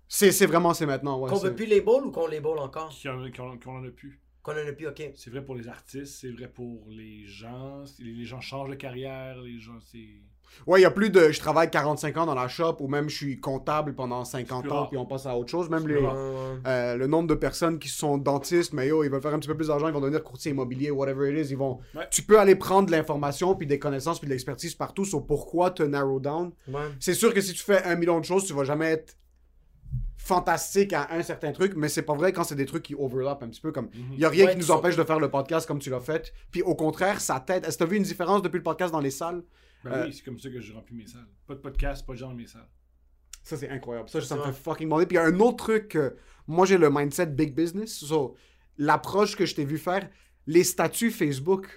c'est 0.08 0.32
c'est 0.32 0.46
vraiment 0.46 0.72
c'est 0.74 0.86
maintenant. 0.86 1.18
Ouais, 1.20 1.28
Qu'on 1.28 1.36
c'est- 1.36 1.48
veut 1.48 1.54
plus 1.54 1.66
label 1.66 2.04
ou 2.04 2.10
qu'on 2.10 2.26
label 2.26 2.58
encore? 2.58 2.92
Qu'on 3.02 3.30
qu'on- 3.30 3.58
qu'on 3.58 3.76
en 3.78 3.84
a 3.84 3.90
plus. 3.90 4.20
Qu'on 4.42 4.52
en 4.52 4.66
a 4.66 4.72
plus, 4.72 4.86
ok. 4.86 5.02
C'est 5.16 5.28
vrai 5.30 5.44
pour 5.44 5.54
les 5.54 5.68
artistes, 5.68 6.18
c'est 6.20 6.30
vrai 6.30 6.48
pour 6.48 6.86
les 6.88 7.26
gens. 7.26 7.84
Les 7.98 8.24
gens 8.24 8.40
changent 8.40 8.70
de 8.70 8.74
carrière, 8.74 9.38
les 9.42 9.58
gens, 9.60 9.78
c'est. 9.80 10.22
Ouais, 10.66 10.80
il 10.80 10.82
y 10.82 10.86
a 10.86 10.90
plus 10.90 11.10
de 11.10 11.30
je 11.30 11.38
travaille 11.40 11.70
45 11.70 12.16
ans 12.18 12.26
dans 12.26 12.34
la 12.34 12.48
shop 12.48 12.76
ou 12.80 12.88
même 12.88 13.08
je 13.08 13.16
suis 13.16 13.40
comptable 13.40 13.94
pendant 13.94 14.24
50 14.24 14.62
plus 14.62 14.70
ans 14.72 14.74
rare. 14.80 14.88
puis 14.88 14.98
on 14.98 15.06
passe 15.06 15.26
à 15.26 15.36
autre 15.36 15.50
chose. 15.50 15.70
Même 15.70 15.86
les, 15.88 15.96
ouais. 15.96 16.08
euh, 16.66 16.96
le 16.96 17.06
nombre 17.06 17.28
de 17.28 17.34
personnes 17.34 17.78
qui 17.78 17.88
sont 17.88 18.18
dentistes, 18.18 18.72
mais 18.72 18.88
yo, 18.88 19.02
ils 19.04 19.10
veulent 19.10 19.22
faire 19.22 19.34
un 19.34 19.38
petit 19.38 19.48
peu 19.48 19.56
plus 19.56 19.68
d'argent, 19.68 19.88
ils 19.88 19.94
vont 19.94 20.00
devenir 20.00 20.22
courtier 20.22 20.50
immobilier, 20.52 20.90
whatever 20.90 21.30
it 21.32 21.46
is. 21.46 21.50
Ils 21.52 21.56
vont... 21.58 21.78
Ouais. 21.94 22.06
Tu 22.10 22.22
peux 22.22 22.38
aller 22.38 22.56
prendre 22.56 22.86
de 22.86 22.92
l'information 22.92 23.54
puis 23.54 23.66
des 23.66 23.78
connaissances 23.78 24.18
puis 24.18 24.26
de 24.28 24.32
l'expertise 24.32 24.74
partout 24.74 25.04
sur 25.04 25.24
pourquoi 25.26 25.70
te 25.70 25.82
narrow 25.82 26.20
down. 26.20 26.50
Ouais. 26.68 26.80
C'est 27.00 27.14
sûr 27.14 27.32
que 27.32 27.40
si 27.40 27.52
tu 27.52 27.62
fais 27.62 27.82
un 27.84 27.96
million 27.96 28.18
de 28.20 28.24
choses, 28.24 28.44
tu 28.44 28.52
vas 28.52 28.64
jamais 28.64 28.90
être 28.92 29.16
fantastique 30.16 30.92
à 30.92 31.08
un 31.12 31.22
certain 31.22 31.50
truc, 31.50 31.72
mais 31.76 31.88
c'est 31.88 32.02
pas 32.02 32.14
vrai 32.14 32.32
quand 32.32 32.44
c'est 32.44 32.54
des 32.54 32.66
trucs 32.66 32.82
qui 32.84 32.94
overlap 32.94 33.42
un 33.42 33.48
petit 33.48 33.60
peu 33.60 33.72
comme 33.72 33.86
Mhm. 33.86 34.12
il 34.12 34.18
y 34.20 34.24
a 34.24 34.28
rien 34.28 34.44
Ouais, 34.46 34.52
qui 34.52 34.58
nous 34.58 34.66
tu 34.66 34.70
empêche 34.70 34.92
sens- 34.94 34.98
de 35.00 35.04
faire 35.04 35.18
le 35.18 35.30
podcast 35.30 35.66
comme 35.66 35.78
tu 35.78 35.90
l'as 35.90 36.00
fait. 36.00 36.32
Puis 36.52 36.62
au 36.62 36.74
contraire, 36.74 37.20
ça 37.20 37.40
t'aide. 37.40 37.64
Est-ce 37.64 37.78
que 37.78 37.84
t'as 37.84 37.90
vu 37.90 37.96
une 37.96 38.02
différence 38.02 38.42
depuis 38.42 38.58
le 38.58 38.62
podcast 38.62 38.92
dans 38.92 39.00
les 39.00 39.10
salles? 39.10 39.42
Ben 39.84 39.92
Euh, 39.92 40.04
oui, 40.06 40.12
c'est 40.12 40.22
comme 40.24 40.38
ça 40.38 40.50
que 40.50 40.60
je 40.60 40.72
remplis 40.72 40.94
mes 40.94 41.06
salles. 41.06 41.26
Pas 41.46 41.54
de 41.54 41.60
podcast, 41.60 42.04
pas 42.06 42.12
de 42.12 42.18
gens 42.18 42.28
dans 42.28 42.34
mes 42.34 42.46
salles. 42.46 42.68
Ça, 43.42 43.56
c'est 43.56 43.68
incroyable. 43.70 44.08
Ça, 44.08 44.20
ça 44.20 44.36
me 44.36 44.42
fait 44.42 44.52
fucking 44.52 44.86
demander. 44.86 45.06
Puis 45.06 45.16
il 45.16 45.20
y 45.20 45.22
a 45.22 45.26
un 45.26 45.40
autre 45.40 45.56
truc. 45.64 45.88
que 45.88 46.16
moi, 46.46 46.66
j'ai 46.66 46.76
le 46.78 46.90
mindset 46.90 47.26
big 47.26 47.54
business. 47.54 47.98
So, 48.04 48.36
L'approche 48.78 49.36
que 49.36 49.44
je 49.46 49.54
t'ai 49.54 49.64
vu 49.64 49.76
faire, 49.78 50.08
les 50.46 50.64
statuts 50.64 51.10
Facebook 51.10 51.68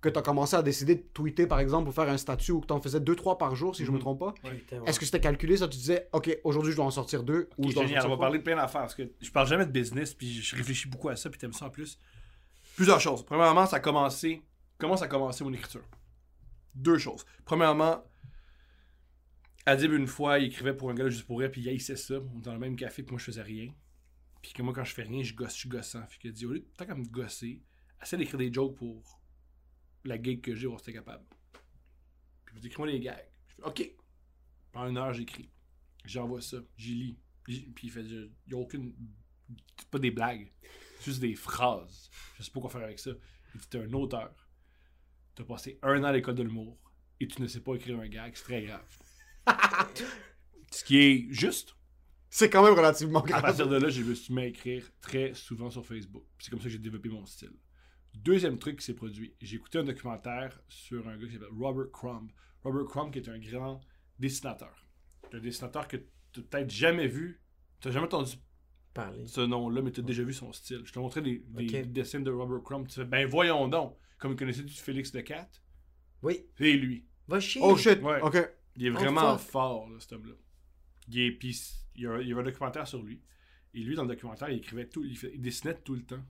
que 0.00 0.08
tu 0.08 0.18
as 0.18 0.22
commencé 0.22 0.54
à 0.54 0.62
décider 0.62 0.94
de 0.94 1.00
tweeter, 1.12 1.46
par 1.48 1.58
exemple, 1.58 1.88
ou 1.88 1.92
faire 1.92 2.08
un 2.08 2.16
statut 2.18 2.52
ou 2.52 2.60
que 2.60 2.66
tu 2.66 2.72
en 2.72 2.80
faisais 2.80 3.00
2-3 3.00 3.36
par 3.38 3.56
jour, 3.56 3.74
si 3.74 3.84
je 3.84 3.90
me 3.90 3.96
Mhm. 3.96 4.00
trompe 4.02 4.18
pas. 4.20 4.34
Est-ce 4.86 5.00
que 5.00 5.04
c'était 5.04 5.18
calculé 5.20 5.56
ça? 5.56 5.66
Tu 5.66 5.76
disais, 5.78 6.08
OK, 6.12 6.38
aujourd'hui, 6.44 6.70
je 6.70 6.76
dois 6.76 6.84
en 6.84 6.90
sortir 6.92 7.24
deux 7.24 7.48
ou 7.58 7.64
Ok, 7.64 7.70
je 7.70 7.74
dois 7.74 7.82
en 7.82 7.86
génial, 7.86 8.00
on 8.00 8.02
sortir 8.02 8.16
va 8.16 8.20
parler 8.20 8.38
de 8.38 8.44
plein 8.44 8.54
d'affaires 8.56 8.82
parce 8.82 8.94
que 8.94 9.02
je 9.20 9.30
parle 9.32 9.48
jamais 9.48 9.66
de 9.66 9.72
business 9.72 10.14
puis 10.14 10.40
je 10.40 10.54
réfléchis 10.54 10.88
beaucoup 10.88 11.08
à 11.08 11.16
ça 11.16 11.30
puis 11.30 11.38
t'aimes 11.40 11.52
ça 11.52 11.66
en 11.66 11.70
plus. 11.70 11.98
Plusieurs 12.76 13.00
choses. 13.00 13.24
Premièrement, 13.24 13.66
ça 13.66 13.76
a 13.76 13.80
commencé. 13.80 14.42
Comment 14.78 14.96
ça 14.96 15.06
a 15.06 15.08
commencé 15.08 15.42
mon 15.42 15.52
écriture? 15.52 15.82
Deux 16.76 16.98
choses. 16.98 17.24
Premièrement, 17.44 18.04
Adib 19.64 19.92
une 19.92 20.06
fois, 20.06 20.38
il 20.38 20.46
écrivait 20.46 20.76
pour 20.76 20.90
un 20.90 20.94
gars 20.94 21.08
juste 21.08 21.26
pour 21.26 21.40
rire 21.40 21.50
puis 21.50 21.62
il 21.62 21.68
haïssait 21.68 21.96
ça. 21.96 22.20
On 22.20 22.38
était 22.38 22.42
dans 22.42 22.52
le 22.52 22.58
même 22.60 22.76
café 22.76 23.02
puis 23.02 23.12
moi 23.12 23.18
je 23.18 23.24
faisais 23.24 23.42
rien. 23.42 23.74
Puis 24.42 24.52
que 24.52 24.62
moi 24.62 24.74
quand 24.74 24.84
je 24.84 24.94
fais 24.94 25.02
rien, 25.02 25.22
je 25.22 25.34
gosse, 25.34 25.54
je 25.54 25.60
suis 25.60 25.68
gossant. 25.68 26.06
Fait 26.06 26.18
qu'il 26.18 26.32
dit 26.32 26.46
au 26.46 26.52
lieu 26.52 26.60
de 26.60 26.66
tant 26.76 26.86
qu'à 26.86 26.94
me 26.94 27.04
gosser, 27.04 27.62
essaie 28.00 28.16
d'écrire 28.16 28.38
des 28.38 28.52
jokes 28.52 28.76
pour 28.76 29.20
la 30.04 30.22
gig 30.22 30.42
que 30.42 30.54
j'ai, 30.54 30.68
si 30.68 30.84
t'es 30.84 30.92
capable. 30.92 31.24
Puis 32.44 32.60
dit 32.60 32.66
écris-moi 32.68 32.92
des 32.92 33.00
gags. 33.00 33.28
Je 33.48 33.54
fais 33.54 33.62
OK. 33.64 33.90
Pendant 34.70 34.88
une 34.88 34.98
heure, 34.98 35.12
j'écris. 35.14 35.50
J'envoie 36.04 36.42
ça, 36.42 36.58
j'y 36.76 36.94
lis. 36.94 37.18
Puis 37.42 37.72
il 37.82 37.90
fait, 37.90 38.02
il 38.02 38.30
n'y 38.48 38.54
a 38.54 38.58
aucune. 38.58 38.94
Pas 39.90 39.98
des 39.98 40.10
blagues, 40.10 40.52
juste 41.02 41.20
des 41.20 41.34
phrases. 41.34 42.10
Je 42.36 42.42
sais 42.42 42.50
pas 42.50 42.60
quoi 42.60 42.70
faire 42.70 42.82
avec 42.82 42.98
ça. 42.98 43.12
Il 43.54 43.60
dit, 43.60 43.68
t'es 43.68 43.78
un 43.78 43.92
auteur. 43.92 44.45
T'as 45.36 45.44
passé 45.44 45.78
un 45.82 46.00
an 46.02 46.04
à 46.04 46.12
l'école 46.12 46.34
de 46.34 46.42
l'humour 46.42 46.76
et 47.20 47.28
tu 47.28 47.40
ne 47.40 47.46
sais 47.46 47.60
pas 47.60 47.74
écrire 47.74 48.00
un 48.00 48.08
gag, 48.08 48.32
c'est 48.34 48.42
très 48.44 48.62
grave. 48.62 48.84
Ce 50.72 50.82
qui 50.84 50.98
est 50.98 51.26
juste. 51.30 51.74
C'est 52.28 52.50
quand 52.50 52.64
même 52.64 52.74
relativement 52.74 53.20
À 53.22 53.26
grave. 53.26 53.42
partir 53.42 53.68
de 53.68 53.76
là, 53.76 53.88
je 53.88 54.02
me 54.02 54.14
suis 54.14 54.34
mis 54.34 54.42
à 54.42 54.46
écrire 54.46 54.90
très 55.00 55.32
souvent 55.34 55.70
sur 55.70 55.86
Facebook. 55.86 56.24
C'est 56.38 56.50
comme 56.50 56.58
ça 56.58 56.64
que 56.64 56.70
j'ai 56.70 56.78
développé 56.78 57.08
mon 57.08 57.24
style. 57.24 57.52
Deuxième 58.14 58.58
truc 58.58 58.78
qui 58.78 58.84
s'est 58.84 58.94
produit, 58.94 59.34
j'ai 59.40 59.56
écouté 59.56 59.78
un 59.78 59.84
documentaire 59.84 60.58
sur 60.68 61.06
un 61.08 61.16
gars 61.16 61.26
qui 61.26 61.34
s'appelle 61.34 61.48
Robert 61.58 61.90
Crumb. 61.92 62.30
Robert 62.64 62.86
Crumb 62.86 63.12
qui 63.12 63.18
est 63.20 63.28
un 63.28 63.38
grand 63.38 63.80
dessinateur. 64.18 64.86
Un 65.32 65.38
dessinateur 65.38 65.86
que 65.86 65.96
tu 66.32 66.40
n'as 66.40 66.46
peut-être 66.46 66.70
jamais 66.70 67.06
vu. 67.08 67.42
Tu 67.80 67.88
n'as 67.88 67.94
jamais 67.94 68.06
entendu 68.06 68.36
Parler. 68.94 69.26
ce 69.26 69.42
nom-là, 69.42 69.82
mais 69.82 69.92
tu 69.92 70.00
as 70.00 70.02
déjà 70.02 70.22
vu 70.24 70.32
son 70.32 70.52
style. 70.52 70.82
Je 70.84 70.92
te 70.92 70.98
montrais 70.98 71.20
des, 71.22 71.42
des 71.46 71.78
Ok. 71.80 71.86
dessins 71.92 72.20
de 72.20 72.30
Robert 72.30 72.62
Crumb. 72.62 72.88
Tu 72.88 72.94
fais, 72.94 73.04
ben 73.04 73.28
voyons 73.28 73.68
donc. 73.68 73.96
Comme 74.18 74.32
vous 74.32 74.36
connaissez 74.36 74.62
du 74.62 74.72
Félix 74.74 75.12
de 75.12 75.20
Cat, 75.20 75.48
Oui. 76.22 76.46
c'est 76.56 76.72
lui. 76.72 77.06
Va 77.28 77.40
chier. 77.40 77.60
Oh 77.64 77.76
shit, 77.76 78.00
Ouais. 78.02 78.20
OK. 78.22 78.36
Il 78.76 78.86
est 78.86 78.90
vraiment 78.90 79.36
fort, 79.38 79.88
là, 79.88 79.98
cet 80.00 80.12
homme-là. 80.12 80.34
Il, 81.08 81.18
est, 81.20 81.38
il, 81.42 82.02
y 82.02 82.06
a, 82.06 82.20
il 82.20 82.28
y 82.28 82.32
avait 82.32 82.42
un 82.42 82.44
documentaire 82.44 82.86
sur 82.86 83.02
lui. 83.02 83.22
Et 83.74 83.80
lui, 83.80 83.94
dans 83.94 84.02
le 84.02 84.08
documentaire, 84.08 84.48
il 84.50 84.58
écrivait 84.58 84.88
tout, 84.88 85.04
il, 85.04 85.16
il 85.34 85.40
dessinait 85.40 85.78
tout 85.80 85.94
le 85.94 86.02
temps. 86.02 86.22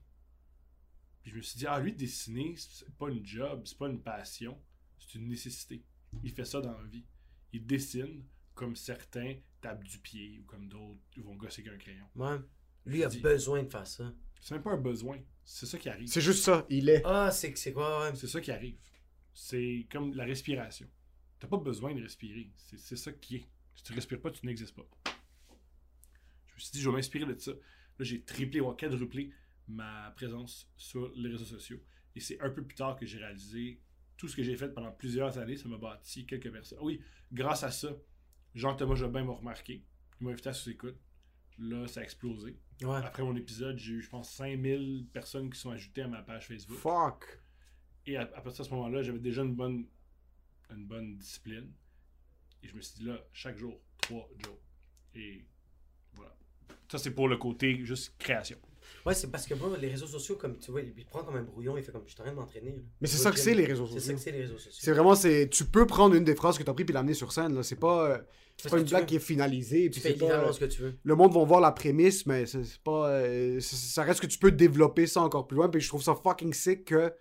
Puis 1.23 1.33
je 1.33 1.37
me 1.37 1.43
suis 1.43 1.59
dit, 1.59 1.67
ah, 1.67 1.79
lui, 1.81 1.93
dessiner, 1.93 2.55
c'est 2.57 2.89
pas 2.97 3.09
une 3.11 3.25
job, 3.27 3.63
c'est 3.65 3.77
pas 3.79 3.89
une 3.89 4.01
passion, 4.01 4.61
c'est 4.99 5.19
une 5.19 5.29
nécessité. 5.29 5.83
Il 6.23 6.31
fait 6.31 6.45
ça 6.45 6.61
dans 6.61 6.73
la 6.77 6.85
vie. 6.85 7.05
Il 7.53 7.67
dessine 7.67 8.25
comme 8.55 8.77
certains 8.77 9.35
tapent 9.61 9.85
du 9.85 9.99
pied 9.99 10.39
ou 10.41 10.45
comme 10.45 10.69
d'autres 10.69 11.01
vont 11.19 11.35
gosser 11.35 11.63
avec 11.63 11.75
un 11.75 11.79
crayon. 11.79 12.07
Ouais. 12.15 12.39
Lui 12.85 13.03
a 13.05 13.09
Dis- 13.09 13.21
besoin 13.21 13.63
de 13.65 13.69
faire 13.71 13.87
ça. 13.87 14.13
C'est 14.47 14.55
même 14.55 14.63
pas 14.63 14.71
un 14.71 14.77
besoin, 14.77 15.19
c'est 15.45 15.67
ça 15.67 15.77
qui 15.77 15.89
arrive. 15.89 16.07
C'est 16.07 16.21
juste 16.21 16.45
ça, 16.45 16.65
il 16.71 16.89
est. 16.89 17.03
Ah, 17.05 17.33
c'est 17.33 17.59
c'est 17.59 17.73
quoi, 17.73 18.05
ouais. 18.05 18.15
C'est 18.15 18.29
ça 18.29 18.41
qui 18.41 18.53
arrive. 18.53 18.77
C'est 19.35 19.89
comme 19.91 20.15
la 20.15 20.25
respiration. 20.25 20.87
T'as 21.41 21.49
pas 21.49 21.57
besoin 21.57 21.93
de 21.93 22.01
respirer. 22.01 22.53
C'est 22.55 22.79
c'est 22.79 22.95
ça 22.95 23.11
qui 23.11 23.39
est. 23.39 23.49
Si 23.75 23.83
tu 23.83 23.93
respires 23.93 24.21
pas, 24.21 24.31
tu 24.31 24.47
n'existes 24.47 24.77
pas. 24.77 24.87
Je 26.47 26.55
me 26.55 26.61
suis 26.61 26.71
dit, 26.71 26.81
je 26.81 26.89
vais 26.89 26.95
m'inspirer 26.95 27.27
de 27.27 27.37
ça. 27.37 27.51
Là, 27.51 27.59
j'ai 28.05 28.23
triplé 28.23 28.61
ou 28.61 28.71
quadruplé 28.71 29.33
ma 29.67 30.13
présence 30.13 30.71
sur 30.77 31.11
les 31.17 31.29
réseaux 31.29 31.45
sociaux. 31.45 31.83
Et 32.15 32.21
c'est 32.21 32.41
un 32.41 32.51
peu 32.51 32.63
plus 32.63 32.77
tard 32.77 32.95
que 32.95 33.05
j'ai 33.05 33.19
réalisé 33.19 33.81
tout 34.17 34.29
ce 34.29 34.37
que 34.37 34.45
j'ai 34.45 34.57
fait 34.57 34.69
pendant 34.69 34.93
plusieurs 34.93 35.39
années. 35.39 35.57
Ça 35.57 35.69
m'a 35.69 35.77
bâti 35.77 36.25
quelques 36.25 36.53
personnes. 36.53 36.79
Oui, 36.83 37.03
grâce 37.33 37.65
à 37.65 37.73
ça, 37.73 37.89
Jean-Thomas 38.55 38.95
Jobin 38.95 39.25
m'a 39.25 39.33
remarqué. 39.33 39.83
Il 40.21 40.25
m'a 40.25 40.31
invité 40.31 40.51
à 40.51 40.53
sous-écoute. 40.53 40.97
Là, 41.59 41.87
ça 41.89 42.01
a 42.01 42.03
explosé. 42.03 42.59
Ouais. 42.83 42.97
Après 42.97 43.23
mon 43.23 43.35
épisode, 43.37 43.79
j'ai 43.79 43.95
eu, 43.95 44.03
je 44.03 44.11
pense, 44.11 44.31
5000 44.31 45.07
personnes 45.13 45.51
qui 45.51 45.59
sont 45.59 45.71
ajoutées 45.71 46.03
à 46.03 46.09
ma 46.09 46.23
page 46.23 46.47
Facebook. 46.47 46.79
Fuck. 46.79 47.41
Et 48.05 48.17
à, 48.17 48.23
à 48.23 48.41
partir 48.41 48.65
de 48.65 48.69
ce 48.69 48.75
moment-là, 48.75 49.03
j'avais 49.03 49.19
déjà 49.19 49.43
une 49.43 49.55
bonne, 49.55 49.87
une 50.71 50.87
bonne 50.87 51.17
discipline. 51.17 51.73
Et 52.63 52.69
je 52.69 52.77
me 52.77 52.81
suis 52.81 52.99
dit 52.99 53.05
là, 53.05 53.19
chaque 53.33 53.57
jour, 53.57 53.81
trois 53.99 54.29
jours. 54.45 54.61
Et 55.15 55.45
voilà. 56.15 56.37
Ça, 56.91 56.99
c'est 56.99 57.15
pour 57.15 57.29
le 57.29 57.37
côté 57.37 57.85
juste 57.85 58.15
création. 58.19 58.59
Ouais, 59.05 59.15
c'est 59.15 59.31
parce 59.31 59.47
que 59.47 59.55
moi, 59.55 59.71
les 59.81 59.89
réseaux 59.89 60.07
sociaux, 60.07 60.37
comme 60.37 60.59
tu 60.59 60.71
vois, 60.71 60.81
il 60.81 61.05
prend 61.07 61.23
comme 61.23 61.37
un 61.37 61.43
brouillon, 61.43 61.77
il 61.77 61.83
fait 61.85 61.93
comme 61.93 62.03
je 62.07 62.13
suis 62.13 62.21
en 62.21 62.25
train 62.25 62.33
de 62.33 62.37
m'entraîner. 62.39 62.83
Mais 63.01 63.07
c'est 63.09 63.19
ça 63.19 63.31
que 63.31 63.39
c'est 63.39 63.55
les 63.55 63.65
réseaux 63.65 63.87
C'est 63.87 63.95
ça 63.95 64.01
sociaux. 64.01 64.15
que 64.17 64.21
c'est 64.23 64.33
les 64.33 64.41
réseaux 64.43 64.59
C'est 64.59 64.71
sociaux. 64.73 64.95
vraiment, 64.95 65.15
c'est, 65.15 65.49
tu 65.49 65.65
peux 65.65 65.87
prendre 65.87 66.15
une 66.15 66.25
des 66.25 66.35
phrases 66.35 66.59
que 66.59 66.63
tu 66.65 66.71
as 66.71 66.75
pris 66.75 66.85
puis 66.85 66.93
l'amener 66.95 67.15
sur 67.15 67.33
scène. 67.33 67.55
Là. 67.55 67.63
C'est 67.63 67.77
pas, 67.77 68.11
euh, 68.11 68.19
c'est 68.57 68.71
pas 68.71 68.79
une 68.79 68.85
blague 68.85 69.03
veux- 69.03 69.07
qui 69.07 69.17
est 69.17 69.21
finalisée. 69.21 69.85
Tu 69.85 69.91
Puis 69.91 70.01
fais 70.01 70.09
c'est 70.19 70.27
pas, 70.27 70.33
euh, 70.49 70.53
ce 70.53 70.59
que 70.61 70.65
tu 70.65 70.83
veux. 70.83 70.95
le 71.03 71.15
monde 71.15 71.33
va 71.35 71.45
voir 71.45 71.61
la 71.61 71.73
prémisse, 71.73 72.27
mais 72.27 72.47
c'est 72.47 72.65
c'est 72.65 72.81
pas, 72.83 73.11
euh, 73.11 73.61
c'est- 73.61 73.77
ça 73.77 74.03
reste 74.03 74.21
que 74.21 74.27
tu 74.27 74.39
peux 74.39 74.51
développer 74.51 75.07
ça 75.07 75.21
encore 75.23 75.47
plus 75.47 75.57
loin. 75.57 75.69
Puis 75.69 75.81
je 75.81 75.89
trouve 75.89 76.03
ça 76.03 76.15
fucking 76.15 76.53
sick 76.53 76.87
que 76.87 77.13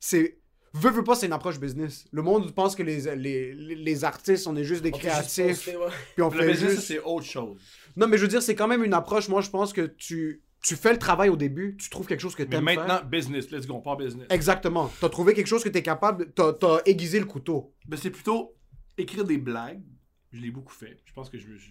c'est, 0.00 0.38
veux 0.74 0.90
veux 0.90 1.04
pas, 1.04 1.14
c'est 1.16 1.26
une 1.26 1.32
approche 1.32 1.58
business. 1.58 2.06
Le 2.12 2.22
monde 2.22 2.52
pense 2.54 2.74
que 2.76 2.82
les, 2.82 3.14
les, 3.16 3.52
les- 3.54 4.04
artistes, 4.04 4.46
on 4.46 4.54
est 4.56 4.64
juste 4.64 4.82
des 4.82 4.90
On 4.90 4.92
peut 4.92 4.98
juste 5.00 5.10
créatifs, 5.12 5.64
poster, 5.64 5.76
ouais. 5.76 5.86
puis 6.14 6.22
on 6.22 6.30
Le 6.30 6.38
fait 6.38 6.50
business, 6.52 6.70
juste. 6.76 6.86
c'est 6.86 7.00
autre 7.02 7.24
chose. 7.26 7.58
Non, 7.96 8.06
mais 8.06 8.16
je 8.18 8.22
veux 8.22 8.28
dire, 8.28 8.42
c'est 8.42 8.54
quand 8.54 8.68
même 8.68 8.84
une 8.84 8.92
approche. 8.94 9.28
Moi, 9.28 9.40
je 9.40 9.48
pense 9.50 9.72
que 9.72 9.80
tu, 9.82 10.42
tu 10.66 10.74
fais 10.74 10.92
le 10.92 10.98
travail 10.98 11.28
au 11.28 11.36
début, 11.36 11.76
tu 11.76 11.88
trouves 11.88 12.06
quelque 12.08 12.20
chose 12.20 12.34
que 12.34 12.42
Mais 12.42 12.48
t'aimes 12.48 12.64
maintenant, 12.64 12.98
faire. 12.98 13.06
business, 13.06 13.50
let's 13.52 13.66
go, 13.66 13.78
pas 13.80 13.94
business. 13.94 14.26
Exactement. 14.30 14.90
T'as 15.00 15.08
trouvé 15.08 15.32
quelque 15.32 15.46
chose 15.46 15.62
que 15.62 15.68
t'es 15.68 15.82
capable, 15.82 16.32
t'as, 16.32 16.52
t'as 16.54 16.80
aiguisé 16.86 17.20
le 17.20 17.26
couteau. 17.26 17.72
Ben, 17.86 17.96
c'est 17.96 18.10
plutôt 18.10 18.56
écrire 18.98 19.24
des 19.24 19.38
blagues. 19.38 19.84
Je 20.32 20.40
l'ai 20.40 20.50
beaucoup 20.50 20.72
fait. 20.72 21.00
Je 21.04 21.12
pense 21.12 21.30
que 21.30 21.38
je, 21.38 21.56
je, 21.56 21.70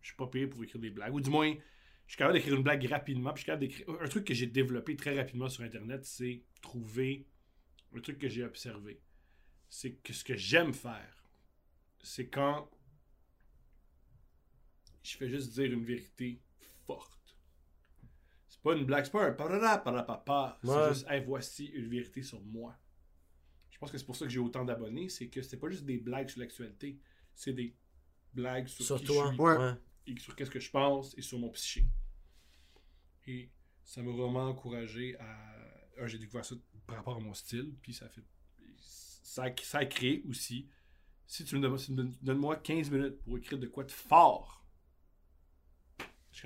je 0.00 0.06
suis 0.08 0.16
pas 0.16 0.26
payé 0.26 0.48
pour 0.48 0.62
écrire 0.64 0.80
des 0.80 0.90
blagues. 0.90 1.14
Ou 1.14 1.20
du 1.20 1.30
moins, 1.30 1.52
je 2.06 2.12
suis 2.12 2.16
capable 2.18 2.34
d'écrire 2.34 2.56
une 2.56 2.64
blague 2.64 2.84
rapidement. 2.86 3.32
Puis 3.32 3.42
je 3.42 3.42
suis 3.42 3.46
capable 3.46 3.60
d'écrire. 3.60 3.86
Un 4.00 4.08
truc 4.08 4.24
que 4.24 4.34
j'ai 4.34 4.46
développé 4.46 4.96
très 4.96 5.16
rapidement 5.16 5.48
sur 5.48 5.62
Internet, 5.62 6.04
c'est 6.04 6.42
trouver 6.60 7.28
un 7.96 8.00
truc 8.00 8.18
que 8.18 8.28
j'ai 8.28 8.42
observé. 8.42 9.00
C'est 9.68 9.92
que 10.02 10.12
ce 10.12 10.24
que 10.24 10.36
j'aime 10.36 10.74
faire, 10.74 11.30
c'est 12.02 12.26
quand 12.26 12.68
je 15.04 15.16
fais 15.16 15.28
juste 15.28 15.52
dire 15.52 15.72
une 15.72 15.84
vérité 15.84 16.40
forte. 16.86 17.21
C'est 18.64 18.70
pas 18.70 18.76
une 18.76 18.84
blague, 18.84 19.04
c'est 19.04 19.10
pas 19.10 19.26
un 19.26 19.32
parapapa. 19.32 20.58
Ouais. 20.62 20.70
C'est 20.72 20.94
juste, 20.94 21.06
hey, 21.10 21.24
voici 21.24 21.66
une 21.66 21.88
vérité 21.88 22.22
sur 22.22 22.40
moi. 22.42 22.76
Je 23.70 23.78
pense 23.78 23.90
que 23.90 23.98
c'est 23.98 24.04
pour 24.04 24.14
ça 24.14 24.24
que 24.24 24.30
j'ai 24.30 24.38
autant 24.38 24.64
d'abonnés, 24.64 25.08
c'est 25.08 25.26
que 25.28 25.42
c'est 25.42 25.56
pas 25.56 25.68
juste 25.68 25.84
des 25.84 25.98
blagues 25.98 26.28
sur 26.28 26.38
l'actualité, 26.40 27.00
c'est 27.34 27.52
des 27.52 27.74
blagues 28.32 28.68
sur, 28.68 28.84
Sur 28.84 28.98
qui 29.00 29.06
toi. 29.06 29.26
je 29.30 29.32
suis 29.34 29.42
Ouais. 29.42 29.72
Et 30.06 30.18
sur 30.20 30.36
qu'est-ce 30.36 30.50
que 30.50 30.60
je 30.60 30.70
pense 30.70 31.16
et 31.18 31.22
sur 31.22 31.38
mon 31.40 31.48
psyché. 31.50 31.86
Et 33.26 33.50
ça 33.84 34.00
m'a 34.02 34.12
vraiment 34.12 34.44
encouragé 34.48 35.16
à. 35.18 35.24
un, 36.00 36.06
J'ai 36.06 36.18
découvert 36.18 36.44
ça 36.44 36.54
par 36.86 36.96
rapport 36.96 37.16
à 37.16 37.20
mon 37.20 37.34
style, 37.34 37.74
puis 37.82 37.92
ça 37.92 38.08
fait. 38.08 38.22
Ça 38.80 39.44
a, 39.44 39.50
ça 39.62 39.78
a 39.78 39.86
créé 39.86 40.22
aussi. 40.28 40.68
Si 41.26 41.44
tu 41.44 41.56
me 41.56 41.76
si 41.78 41.92
donnes- 41.94 42.14
donne-moi 42.22 42.56
15 42.56 42.90
minutes 42.90 43.20
pour 43.22 43.38
écrire 43.38 43.58
de 43.58 43.66
quoi 43.66 43.82
de 43.84 43.90
fort, 43.90 44.61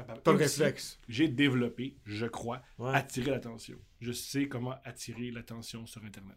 suis 0.03 0.12
capable. 0.14 0.42
Aussi, 0.42 0.61
réflexe. 0.62 0.99
J'ai 1.09 1.28
développé, 1.28 1.97
je 2.05 2.26
crois, 2.26 2.61
Ouais. 2.78 2.94
attirer 2.94 3.30
l'attention. 3.30 3.76
Je 4.01 4.12
sais 4.12 4.49
comment 4.49 4.74
attirer 4.84 5.30
l'attention 5.30 5.86
sur 5.86 6.03
Internet. 6.05 6.36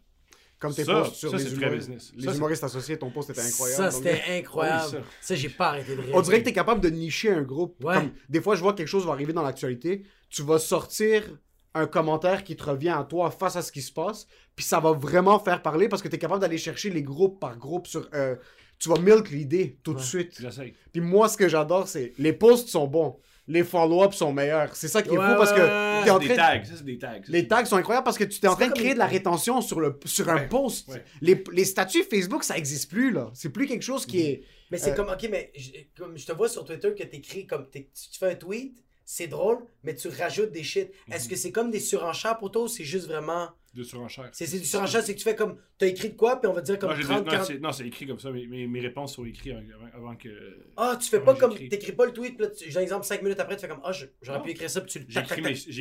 Comme 0.58 0.74
tes 0.74 0.84
Ça, 0.84 0.92
posts 1.00 1.14
sur 1.14 1.30
ça, 1.30 1.38
les 1.38 1.54
humoristes. 1.54 1.88
business. 1.88 2.12
Les 2.16 2.26
Ça, 2.26 2.34
humoristes 2.34 2.64
associés, 2.64 2.98
ton 2.98 3.10
post 3.10 3.30
était 3.30 3.40
incroyable. 3.40 3.76
Ça, 3.82 3.90
Donc, 3.90 4.04
c'était 4.06 4.22
incroyable. 4.38 4.96
Oui, 4.98 5.02
ça, 5.22 5.34
j'ai 5.34 5.48
pas 5.48 5.68
arrêté 5.68 5.96
de 5.96 6.02
rire. 6.02 6.14
On 6.14 6.20
dirait 6.20 6.38
que 6.40 6.44
tu 6.44 6.50
es 6.50 6.52
capable 6.52 6.82
de 6.82 6.90
nicher 6.90 7.30
un 7.30 7.40
groupe. 7.42 7.82
Ouais. 7.82 7.94
Comme, 7.94 8.12
des 8.28 8.42
fois, 8.42 8.56
je 8.56 8.60
vois 8.60 8.72
que 8.72 8.78
quelque 8.78 8.86
chose 8.88 9.06
va 9.06 9.12
arriver 9.12 9.32
dans 9.32 9.42
l'actualité. 9.42 10.02
Tu 10.28 10.42
vas 10.42 10.58
sortir 10.58 11.24
un 11.72 11.86
commentaire 11.86 12.44
qui 12.44 12.56
te 12.56 12.64
revient 12.64 12.90
à 12.90 13.04
toi 13.04 13.30
face 13.30 13.56
à 13.56 13.62
ce 13.62 13.72
qui 13.72 13.80
se 13.80 13.92
passe. 13.92 14.26
Puis 14.54 14.64
ça 14.66 14.80
va 14.80 14.92
vraiment 14.92 15.38
faire 15.38 15.62
parler 15.62 15.88
parce 15.88 16.02
que 16.02 16.08
tu 16.08 16.16
es 16.16 16.18
capable 16.18 16.40
d'aller 16.42 16.58
chercher 16.58 16.90
les 16.90 17.02
groupes 17.02 17.40
par 17.40 17.56
groupe 17.56 17.86
sur. 17.86 18.06
euh, 18.12 18.36
tu 18.78 18.88
vas 18.90 18.98
milk 18.98 19.30
l'idée 19.30 19.78
tout 19.82 19.94
de 19.94 20.00
suite. 20.00 20.36
J'essaye. 20.40 20.74
Puis 20.92 21.00
moi, 21.00 21.28
ce 21.28 21.36
que 21.38 21.48
j'adore, 21.48 21.86
c'est 21.88 22.12
les 22.18 22.32
posts 22.34 22.68
sont 22.68 22.86
bons. 22.86 23.18
Les 23.52 23.64
follow-ups 23.64 24.16
sont 24.16 24.32
meilleurs. 24.32 24.74
C'est 24.76 24.86
ça 24.88 25.02
qui 25.02 25.08
est 25.08 25.18
Ouais, 25.18 25.26
fou 25.26 25.34
parce 25.36 25.50
ouais, 25.50 25.56
que 25.56 25.62
ouais, 25.62 26.04
t'es 26.04 26.10
en 26.10 26.18
Des 26.18 26.26
train 26.26 26.36
tags, 26.36 26.64
ça 26.64 26.82
des 26.84 26.98
tags. 26.98 27.08
Ça, 27.14 27.32
les 27.32 27.48
tags 27.48 27.64
sont 27.64 27.76
incroyables 27.76 28.04
parce 28.04 28.16
que 28.16 28.24
tu 28.24 28.38
t'es 28.38 28.46
en 28.46 28.54
train 28.54 28.68
de 28.68 28.72
créer 28.74 28.94
de 28.94 28.98
la 28.98 29.06
rétention 29.06 29.60
sur, 29.60 29.80
le, 29.80 29.98
sur 30.04 30.28
un 30.28 30.38
post. 30.46 30.88
ouais. 30.88 31.02
Les, 31.20 31.42
les 31.52 31.64
statuts 31.64 32.04
Facebook, 32.04 32.44
ça 32.44 32.56
existe 32.56 32.88
plus, 32.90 33.10
là. 33.10 33.30
C'est 33.34 33.48
plus 33.50 33.66
quelque 33.66 33.82
chose 33.82 34.06
qui 34.06 34.20
est. 34.22 34.42
Mais 34.70 34.78
c'est 34.78 34.92
Euh, 34.92 34.94
comme, 34.94 35.08
ok, 35.08 35.26
mais 35.30 35.50
je, 35.56 35.70
comme 35.98 36.16
je 36.16 36.24
te 36.24 36.32
vois 36.32 36.48
sur 36.48 36.64
Twitter 36.64 36.94
que 36.96 37.02
t'écris 37.02 37.44
comme, 37.46 37.66
tu 37.72 37.84
fais 38.18 38.30
un 38.30 38.34
tweet, 38.36 38.78
c'est 39.04 39.26
drôle, 39.26 39.58
mais 39.82 39.96
tu 39.96 40.06
rajoutes 40.06 40.52
des 40.52 40.62
shit. 40.62 40.92
Est-ce 41.10 41.24
Mhm. 41.24 41.30
que 41.30 41.36
c'est 41.36 41.50
comme 41.50 41.72
des 41.72 41.80
surenchères 41.80 42.38
pour 42.38 42.52
toi 42.52 42.62
ou 42.62 42.68
c'est 42.68 42.84
juste 42.84 43.08
vraiment. 43.08 43.48
De 43.72 43.84
surenchère. 43.84 44.28
C'est 44.32 44.46
c'est 44.46 44.58
du 44.58 44.64
surenchère, 44.64 45.00
c'est 45.02 45.14
que 45.14 45.18
tu 45.18 45.24
fais 45.24 45.36
comme. 45.36 45.56
T'as 45.78 45.86
écrit 45.86 46.10
de 46.10 46.16
quoi, 46.16 46.40
puis 46.40 46.50
on 46.50 46.52
va 46.52 46.60
dire 46.60 46.76
comme 46.76 46.90
Non, 46.90 46.96
j'ai- 46.96 47.04
30, 47.04 47.24
non, 47.24 47.30
40. 47.30 47.46
c'est- 47.46 47.58
non, 47.60 47.70
c'est 47.72 47.86
écrit 47.86 48.04
comme 48.06 48.18
ça. 48.18 48.32
Mes, 48.32 48.46
mes, 48.48 48.66
mes 48.66 48.80
réponses 48.80 49.14
sont 49.14 49.24
écrites 49.24 49.54
avant, 49.54 49.86
avant 49.94 50.16
que. 50.16 50.28
Ah, 50.76 50.98
tu 51.00 51.08
fais 51.08 51.20
pas 51.20 51.34
comme. 51.36 51.52
j'écris? 51.52 51.68
T'écris 51.68 51.92
pas 51.92 52.06
le 52.06 52.12
tweet, 52.12 52.36
puis 52.36 52.46
là, 52.46 52.52
j'ai 52.66 52.76
un 52.78 52.82
exemple, 52.82 53.06
5 53.06 53.22
minutes 53.22 53.38
après, 53.38 53.54
tu 53.54 53.60
fais 53.62 53.68
comme. 53.68 53.80
Ah, 53.84 53.92
j'aurais 54.22 54.42
pu 54.42 54.50
écrire 54.50 54.68
ça, 54.68 54.80
puis 54.80 54.90
tu 54.90 54.98
le 54.98 55.04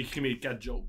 écrit 0.01 0.21
mes 0.21 0.37
4 0.39 0.61
jokes. 0.61 0.85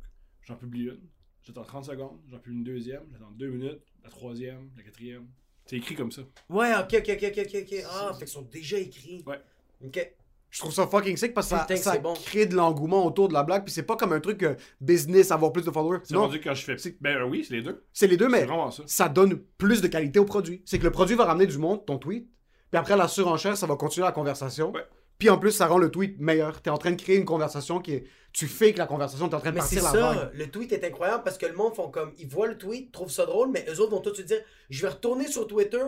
J'en 0.47 0.57
publie 0.57 0.83
une. 0.85 1.01
J'attends 1.43 1.65
30 1.65 1.85
secondes. 1.87 2.21
J'en 2.31 2.39
publie 2.39 2.59
une 2.59 2.65
deuxième. 2.65 3.05
J'attends 3.11 3.31
2 3.31 3.49
minutes. 3.49 3.81
La 4.05 4.11
troisième. 4.11 4.71
La 4.77 4.83
quatrième. 4.83 5.27
C'est 5.65 5.77
écrit 5.77 5.95
comme 5.95 6.13
ça. 6.13 6.23
Ouais, 6.51 6.73
ok, 6.75 6.95
ok, 6.99 7.09
ok, 7.23 7.39
ok, 7.39 7.55
ok. 7.63 7.85
Ah, 7.89 8.13
fait 8.13 8.19
qu'ils 8.25 8.29
sont 8.29 8.43
déjà 8.43 8.79
écrits. 8.79 9.23
Ouais. 9.27 9.41
Ok. 9.85 10.15
Je 10.51 10.59
trouve 10.61 10.73
ça 10.73 10.87
fucking 10.87 11.17
sick 11.17 11.33
parce 11.33 11.49
que 11.49 11.77
ça, 11.77 11.99
bon. 11.99 12.15
crée 12.15 12.47
de 12.47 12.57
l'engouement 12.57 13.07
autour 13.07 13.29
de 13.29 13.35
la 13.35 13.45
blague. 13.45 13.65
Puis 13.65 13.73
c'est 13.73 13.85
pas 13.85 13.97
comme 13.97 14.13
un 14.13 14.21
truc 14.21 14.43
euh, 14.43 14.55
business, 14.81 15.31
avoir 15.31 15.53
plus 15.53 15.65
de 15.65 15.71
followers. 15.71 16.01
C'est 16.05 16.15
Non, 16.15 16.23
rendu 16.23 16.41
quand 16.41 16.55
je 16.55 16.65
fais. 16.65 16.97
Ben 17.01 17.17
euh, 17.19 17.25
oui, 17.25 17.45
c'est 17.47 17.55
les 17.55 17.63
deux. 17.63 17.85
c'est 17.93 18.07
les 18.09 18.17
deux, 18.17 18.29
mais 18.29 18.45
vraiment 18.45 18.71
ça. 18.71 18.83
ça 18.87 19.09
donne 19.09 19.39
plus 19.59 19.81
de 19.81 19.87
qualité 19.87 20.19
au 20.19 20.25
produit. 20.25 20.63
C'est 20.67 20.79
que 20.79 20.85
le 20.85 20.91
produit 20.91 21.15
va 21.15 21.25
ramener 21.25 21.47
du 21.47 21.59
monde, 21.59 21.87
ton 21.87 21.99
tweet. 21.99 22.29
Puis 22.71 22.79
après, 22.79 22.97
la 22.97 23.07
surenchère, 23.09 23.57
ça 23.57 23.67
va 23.67 23.77
continuer 23.77 24.07
la 24.07 24.13
conversation. 24.13 24.73
Ouais. 24.73 24.85
Puis 25.19 25.29
en 25.29 25.39
plus, 25.39 25.51
ça 25.53 25.67
rend 25.67 25.77
le 25.79 25.91
tweet 25.91 26.19
meilleur. 26.19 26.63
T'es 26.63 26.71
en 26.71 26.79
train 26.79 26.93
de 26.93 27.01
créer 27.01 27.17
une 27.17 27.25
conversation 27.27 27.79
qui 27.81 27.93
est. 27.95 28.05
Tu 28.33 28.47
fais 28.47 28.73
que 28.73 28.79
la 28.79 28.87
conversation, 28.87 29.29
t'es 29.29 29.35
en 29.35 29.41
train 29.41 29.51
de 29.51 29.57
Mais 29.57 29.61
c'est 29.61 29.81
partir 29.81 30.01
la 30.01 30.09
vague. 30.09 30.19
ça, 30.19 30.31
le 30.35 30.51
tweet 30.51 30.73
est 30.73 30.85
incroyable 30.85 31.23
parce 31.25 31.37
que 31.37 31.47
le 31.47 31.53
monde 31.55 31.75
font 31.75 31.91
comme. 31.91 32.13
Ils 32.19 32.27
voient 32.29 32.47
le 32.49 32.57
tweet, 32.57 32.91
trouvent 32.91 33.11
ça 33.11 33.27
drôle, 33.27 33.51
mais 33.51 33.65
eux 33.69 33.81
autres 33.81 33.91
vont 33.91 34.01
tout 34.01 34.15
se 34.15 34.23
dire 34.23 34.39
Je 34.71 34.83
vais 34.83 34.89
retourner 34.89 35.29
sur 35.29 35.47
Twitter 35.47 35.83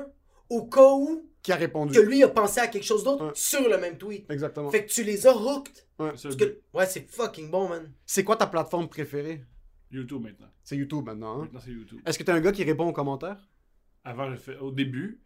au 0.52 0.66
cas 0.66 0.92
où 0.92 1.28
Qui 1.42 1.52
a 1.52 1.56
répondu. 1.56 1.94
que 1.94 2.00
lui 2.00 2.22
a 2.22 2.28
pensé 2.28 2.60
à 2.60 2.68
quelque 2.68 2.84
chose 2.84 3.04
d'autre 3.04 3.26
Ouais. 3.26 3.32
sur 3.34 3.68
le 3.68 3.78
même 3.78 3.98
tweet. 3.98 4.30
Exactement. 4.30 4.70
Fait 4.70 4.84
que 4.86 4.90
tu 4.90 5.02
les 5.04 5.26
as 5.26 5.34
hooked. 5.36 5.72
Ouais. 5.98 6.10
C'est 6.16 6.16
ça, 6.16 6.28
Parce 6.28 6.36
que, 6.36 6.60
ouais, 6.74 6.86
c'est 6.86 7.10
fucking 7.10 7.50
bon, 7.50 7.68
man. 7.68 7.92
C'est 8.06 8.24
quoi 8.24 8.36
ta 8.36 8.46
plateforme 8.46 8.88
préférée? 8.88 9.44
YouTube 9.90 10.22
maintenant. 10.22 10.50
C'est 10.64 10.76
YouTube 10.76 11.04
maintenant. 11.04 11.36
hein? 11.36 11.42
Maintenant, 11.42 11.60
c'est 11.60 11.70
YouTube. 11.70 12.00
Est-ce 12.06 12.18
que 12.18 12.24
t'es 12.24 12.32
un 12.32 12.40
gars 12.40 12.52
qui 12.52 12.64
répond 12.64 12.86
aux 12.88 12.92
commentaires? 12.92 13.48
Avant, 14.04 14.30
je 14.30 14.36
fais, 14.36 14.56
au 14.56 14.70
début, 14.70 15.20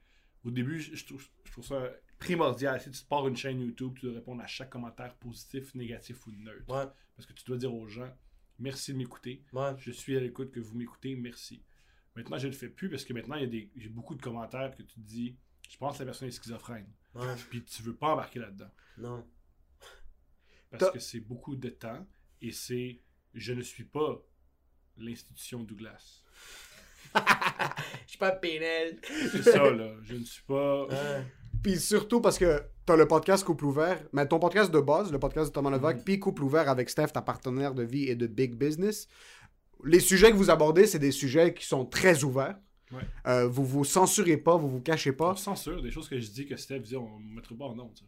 au 0.45 0.51
début, 0.51 0.81
je, 0.81 0.95
je 0.97 1.07
trouve, 1.07 1.25
je 1.45 1.53
trouve 1.53 1.65
ça 1.65 1.91
primordial. 2.19 2.81
Si 2.81 2.91
tu 2.91 3.03
te 3.03 3.09
pars 3.09 3.27
une 3.29 3.37
chaîne 3.37 3.61
YouTube, 3.61 3.95
tu 3.99 4.07
dois 4.07 4.15
répondre 4.17 4.43
à 4.43 4.47
chaque 4.47 4.71
commentaire 4.71 5.15
positif, 5.17 5.75
négatif 5.75 6.27
ou 6.27 6.31
neutre. 6.33 6.65
Ouais, 6.69 6.85
Parce 7.17 7.27
que 7.27 7.33
tu 7.33 7.45
dois 7.45 7.57
dire 7.59 7.73
aux 7.75 7.87
gens, 7.87 8.11
merci 8.59 8.93
de 8.93 8.99
m'écouter. 8.99 9.45
ouais. 9.53 9.73
Je 9.79 9.91
suis 9.93 10.17
à 10.17 10.21
l'écoute 10.21 10.51
que 10.51 10.61
vous 10.61 10.77
m'écoutez, 10.77 11.15
merci. 11.15 11.63
Maintenant, 12.17 12.39
je 12.39 12.47
ne 12.47 12.53
le 12.53 12.57
fais 12.59 12.69
plus 12.69 12.89
parce 12.91 13.05
que 13.05 13.13
maintenant, 13.13 13.37
il 13.37 13.43
y 13.43 13.45
a 13.45 13.49
des, 13.49 13.71
j'ai 13.77 13.89
beaucoup 13.89 14.15
de 14.15 14.23
commentaires 14.23 14.75
que 14.77 14.83
tu 14.83 14.95
te 14.95 15.01
dis, 15.01 15.37
je 15.69 15.77
pense 15.77 15.95
que 15.99 16.03
la 16.03 16.07
personne 16.07 16.29
est 16.29 16.33
schizophrène. 16.33 16.87
Ouais, 17.15 17.35
Puis 17.51 17.63
tu 17.65 17.83
veux 17.83 17.95
pas 17.95 18.09
embarquer 18.09 18.39
là-dedans. 18.41 18.71
non. 18.99 19.25
Parce 20.71 20.91
que 20.91 20.99
c'est 20.99 21.21
beaucoup 21.21 21.55
de 21.57 21.69
temps 21.69 22.07
et 22.43 22.51
c'est, 22.53 23.01
je 23.35 23.53
ne 23.53 23.63
suis 23.63 23.85
pas 23.85 24.21
l'institution 24.99 25.63
Douglas. 25.63 26.23
Je 27.15 28.11
suis 28.11 28.19
pas 28.19 28.33
pénal. 28.33 28.97
C'est 29.31 29.43
ça, 29.43 29.71
là. 29.71 29.95
Je 30.03 30.15
ne 30.17 30.25
suis 30.25 30.43
pas. 30.43 30.87
Ouais. 30.87 31.25
Puis 31.63 31.79
surtout 31.79 32.21
parce 32.21 32.37
que 32.39 32.63
t'as 32.85 32.97
le 32.97 33.07
podcast 33.09 33.45
Couple 33.45 33.65
Ouvert, 33.67 34.03
mais 34.13 34.27
ton 34.27 34.39
podcast 34.39 34.71
de 34.71 34.81
base, 34.81 35.11
le 35.13 35.19
podcast 35.19 35.49
de 35.49 35.53
Thomas 35.55 35.71
Levac, 35.71 35.99
Mhm. 35.99 36.05
puis 36.05 36.19
Couple 36.19 36.43
Ouvert 36.45 36.69
avec 36.69 36.91
Steph, 36.91 37.09
ta 37.09 37.23
partenaire 37.23 37.75
de 37.75 37.83
vie 37.85 38.05
et 38.09 38.17
de 38.17 38.27
big 38.27 38.55
business. 38.55 39.09
Les 39.85 40.01
sujets 40.01 40.31
que 40.31 40.37
vous 40.37 40.51
abordez, 40.51 40.87
c'est 40.87 40.99
des 40.99 41.13
sujets 41.13 41.55
qui 41.55 41.67
sont 41.67 41.85
très 41.85 42.25
ouverts. 42.25 42.57
Ouais. 42.93 43.01
Euh, 43.27 43.47
vous 43.49 43.65
vous 43.65 43.85
censurez 43.85 44.37
pas, 44.37 44.57
vous 44.57 44.69
vous 44.69 44.81
cachez 44.81 45.13
pas. 45.13 45.33
On 45.33 45.37
censure 45.37 45.83
des 45.83 45.91
choses 45.91 46.09
que 46.09 46.19
je 46.21 46.31
dis 46.31 46.47
que 46.47 46.57
Steph 46.57 46.81
dit, 46.81 46.97
on 46.97 47.19
ne 47.21 47.35
mettra 47.35 47.55
pas 47.59 47.65
en 47.65 47.79
honte. 47.79 48.03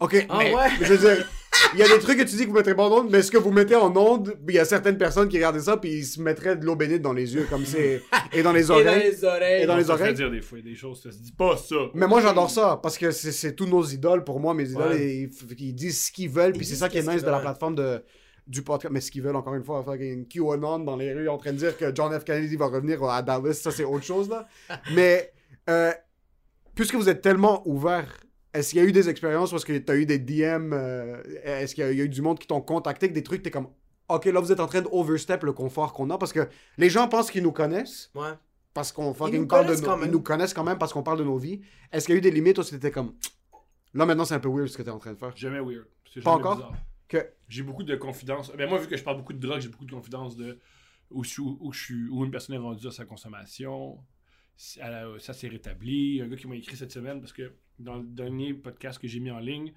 Ok, 0.00 0.26
Ah 0.28 0.38
mais, 0.38 0.54
ouais? 0.54 0.68
je 0.82 0.92
veux 0.92 0.98
dire, 0.98 1.24
il 1.72 1.78
y 1.78 1.82
a 1.84 1.88
des 1.88 2.00
trucs 2.00 2.18
que 2.18 2.24
tu 2.24 2.34
dis 2.34 2.42
que 2.42 2.48
vous 2.48 2.56
mettrez 2.56 2.74
pas 2.74 2.82
en 2.88 2.92
onde, 3.00 3.10
mais 3.10 3.22
ce 3.22 3.30
que 3.30 3.38
vous 3.38 3.52
mettez 3.52 3.76
en 3.76 3.96
onde, 3.96 4.36
il 4.48 4.54
y 4.54 4.58
a 4.58 4.64
certaines 4.64 4.98
personnes 4.98 5.28
qui 5.28 5.36
regardaient 5.36 5.60
ça 5.60 5.76
puis 5.76 5.90
ils 5.98 6.04
se 6.04 6.20
mettraient 6.20 6.56
de 6.56 6.64
l'eau 6.66 6.74
bénite 6.74 7.00
dans 7.00 7.12
les 7.12 7.32
yeux, 7.34 7.46
comme 7.48 7.64
c'est. 7.64 8.02
et 8.32 8.42
dans 8.42 8.52
les 8.52 8.64
Et 8.64 8.66
dans 8.68 8.74
oreilles. 8.74 9.10
les 9.12 9.24
oreilles. 9.24 9.62
Et 9.62 9.66
dans 9.66 9.76
les 9.76 9.88
oreilles. 9.90 10.14
dire 10.14 10.30
des 10.32 10.42
fois 10.42 10.60
des 10.60 10.74
choses, 10.74 11.00
ça 11.02 11.12
se 11.12 11.18
dit 11.18 11.32
pas 11.32 11.56
ça. 11.56 11.76
Mais 11.94 12.06
moi 12.08 12.20
j'adore 12.20 12.50
ça 12.50 12.78
parce 12.82 12.98
que 12.98 13.12
c'est 13.12 13.54
tous 13.54 13.66
nos 13.66 13.84
idoles 13.84 14.24
pour 14.24 14.40
moi 14.40 14.52
mes 14.52 14.68
idoles 14.68 14.88
Ouais. 14.92 15.00
et 15.00 15.20
ils, 15.22 15.30
ils 15.60 15.74
disent 15.74 16.06
ce 16.06 16.12
qu'ils 16.12 16.28
veulent 16.30 16.52
puis 16.54 16.66
c'est 16.66 16.74
ça 16.76 16.88
qui 16.88 16.98
est 16.98 17.02
nice 17.08 17.22
de 17.22 17.30
la 17.30 17.38
plateforme 17.38 17.76
de 17.76 18.02
du 18.48 18.62
podcast 18.62 18.92
mais 18.92 19.00
ce 19.00 19.10
qu'ils 19.10 19.22
veulent 19.22 19.36
encore 19.36 19.54
une 19.54 19.62
fois 19.62 19.82
fucking 19.84 20.26
QAnon 20.26 20.80
dans 20.80 20.96
les 20.96 21.12
rues 21.12 21.28
en 21.28 21.36
train 21.38 21.52
de 21.52 21.58
dire 21.58 21.76
que 21.76 21.94
John 21.94 22.18
F 22.18 22.24
Kennedy 22.24 22.56
va 22.56 22.66
revenir 22.66 23.02
à 23.04 23.22
Dallas 23.22 23.54
ça 23.54 23.70
c'est 23.70 23.84
autre 23.84 24.04
chose 24.04 24.28
là 24.28 24.48
mais 24.94 25.32
euh, 25.68 25.92
puisque 26.74 26.94
vous 26.94 27.08
êtes 27.08 27.20
tellement 27.20 27.62
ouvert 27.68 28.08
est-ce 28.54 28.70
qu'il 28.70 28.78
y 28.78 28.82
a 28.82 28.88
eu 28.88 28.92
des 28.92 29.08
expériences 29.10 29.50
parce 29.50 29.64
que 29.64 29.76
tu 29.76 29.92
as 29.92 29.96
eu 29.96 30.06
des 30.06 30.18
DM 30.18 30.72
euh, 30.72 31.22
est-ce 31.44 31.74
qu'il 31.74 31.84
y, 31.84 31.86
a- 31.86 31.92
il 31.92 31.98
y 31.98 32.00
a 32.00 32.04
eu 32.04 32.08
du 32.08 32.22
monde 32.22 32.38
qui 32.38 32.46
t'ont 32.46 32.60
contacté 32.62 33.08
que 33.08 33.14
des 33.14 33.22
trucs 33.22 33.42
t'es 33.42 33.50
comme 33.50 33.68
ok 34.08 34.24
là 34.24 34.40
vous 34.40 34.50
êtes 34.50 34.60
en 34.60 34.66
train 34.66 34.80
de 34.80 34.88
overstep 34.90 35.42
le 35.44 35.52
confort 35.52 35.92
qu'on 35.92 36.08
a 36.10 36.16
parce 36.18 36.32
que 36.32 36.48
les 36.78 36.88
gens 36.88 37.06
pensent 37.08 37.30
qu'ils 37.30 37.42
nous 37.42 37.52
connaissent 37.52 38.10
Ouais. 38.14 38.30
parce 38.72 38.92
qu'on 38.92 39.12
fucking 39.12 39.46
parle 39.46 39.66
de 39.66 39.74
nos, 39.74 40.04
ils 40.04 40.10
nous 40.10 40.22
connaissent 40.22 40.54
quand 40.54 40.64
même 40.64 40.78
parce 40.78 40.94
qu'on 40.94 41.02
parle 41.02 41.18
de 41.18 41.24
nos 41.24 41.36
vies. 41.36 41.60
Est-ce 41.92 42.06
qu'il 42.06 42.14
y 42.14 42.16
a 42.16 42.18
eu 42.18 42.22
des 42.22 42.30
limites 42.30 42.56
ou 42.58 42.62
c'était 42.62 42.90
comme 42.90 43.12
là 43.92 44.06
maintenant 44.06 44.24
c'est 44.24 44.34
un 44.34 44.40
peu 44.40 44.48
weird 44.48 44.68
ce 44.68 44.78
que 44.78 44.82
t'es 44.82 44.90
en 44.90 44.98
train 44.98 45.12
de 45.12 45.18
faire? 45.18 45.36
Jamais 45.36 45.60
weird. 45.60 45.84
C'est 46.14 46.22
Pas 46.22 46.30
jamais 46.30 46.40
encore? 46.42 46.56
bizarre. 46.56 46.72
Que 47.08 47.26
J'ai 47.48 47.62
beaucoup 47.62 47.82
de 47.84 47.96
confidences. 47.96 48.52
Ben 48.54 48.68
moi, 48.68 48.78
vu 48.78 48.86
que 48.86 48.96
je 48.96 49.02
parle 49.02 49.16
beaucoup 49.16 49.32
de 49.32 49.38
drogue, 49.38 49.60
j'ai 49.60 49.68
beaucoup 49.68 49.86
de 49.86 49.90
confidences 49.92 50.36
de 50.36 50.58
où, 51.10 51.24
je 51.24 51.30
suis, 51.30 51.42
où, 51.42 51.72
je 51.72 51.82
suis, 51.84 52.08
où 52.08 52.24
une 52.24 52.30
personne 52.30 52.54
est 52.56 52.58
rendue 52.58 52.86
à 52.86 52.90
sa 52.90 53.04
consommation. 53.06 53.98
Ça 54.56 55.32
s'est 55.32 55.48
rétabli. 55.48 56.20
Un 56.20 56.28
gars 56.28 56.36
qui 56.36 56.46
m'a 56.46 56.56
écrit 56.56 56.76
cette 56.76 56.92
semaine 56.92 57.20
parce 57.20 57.32
que 57.32 57.54
dans 57.78 57.96
le 57.96 58.04
dernier 58.04 58.52
podcast 58.54 58.98
que 59.00 59.08
j'ai 59.08 59.20
mis 59.20 59.30
en 59.30 59.38
ligne, 59.38 59.72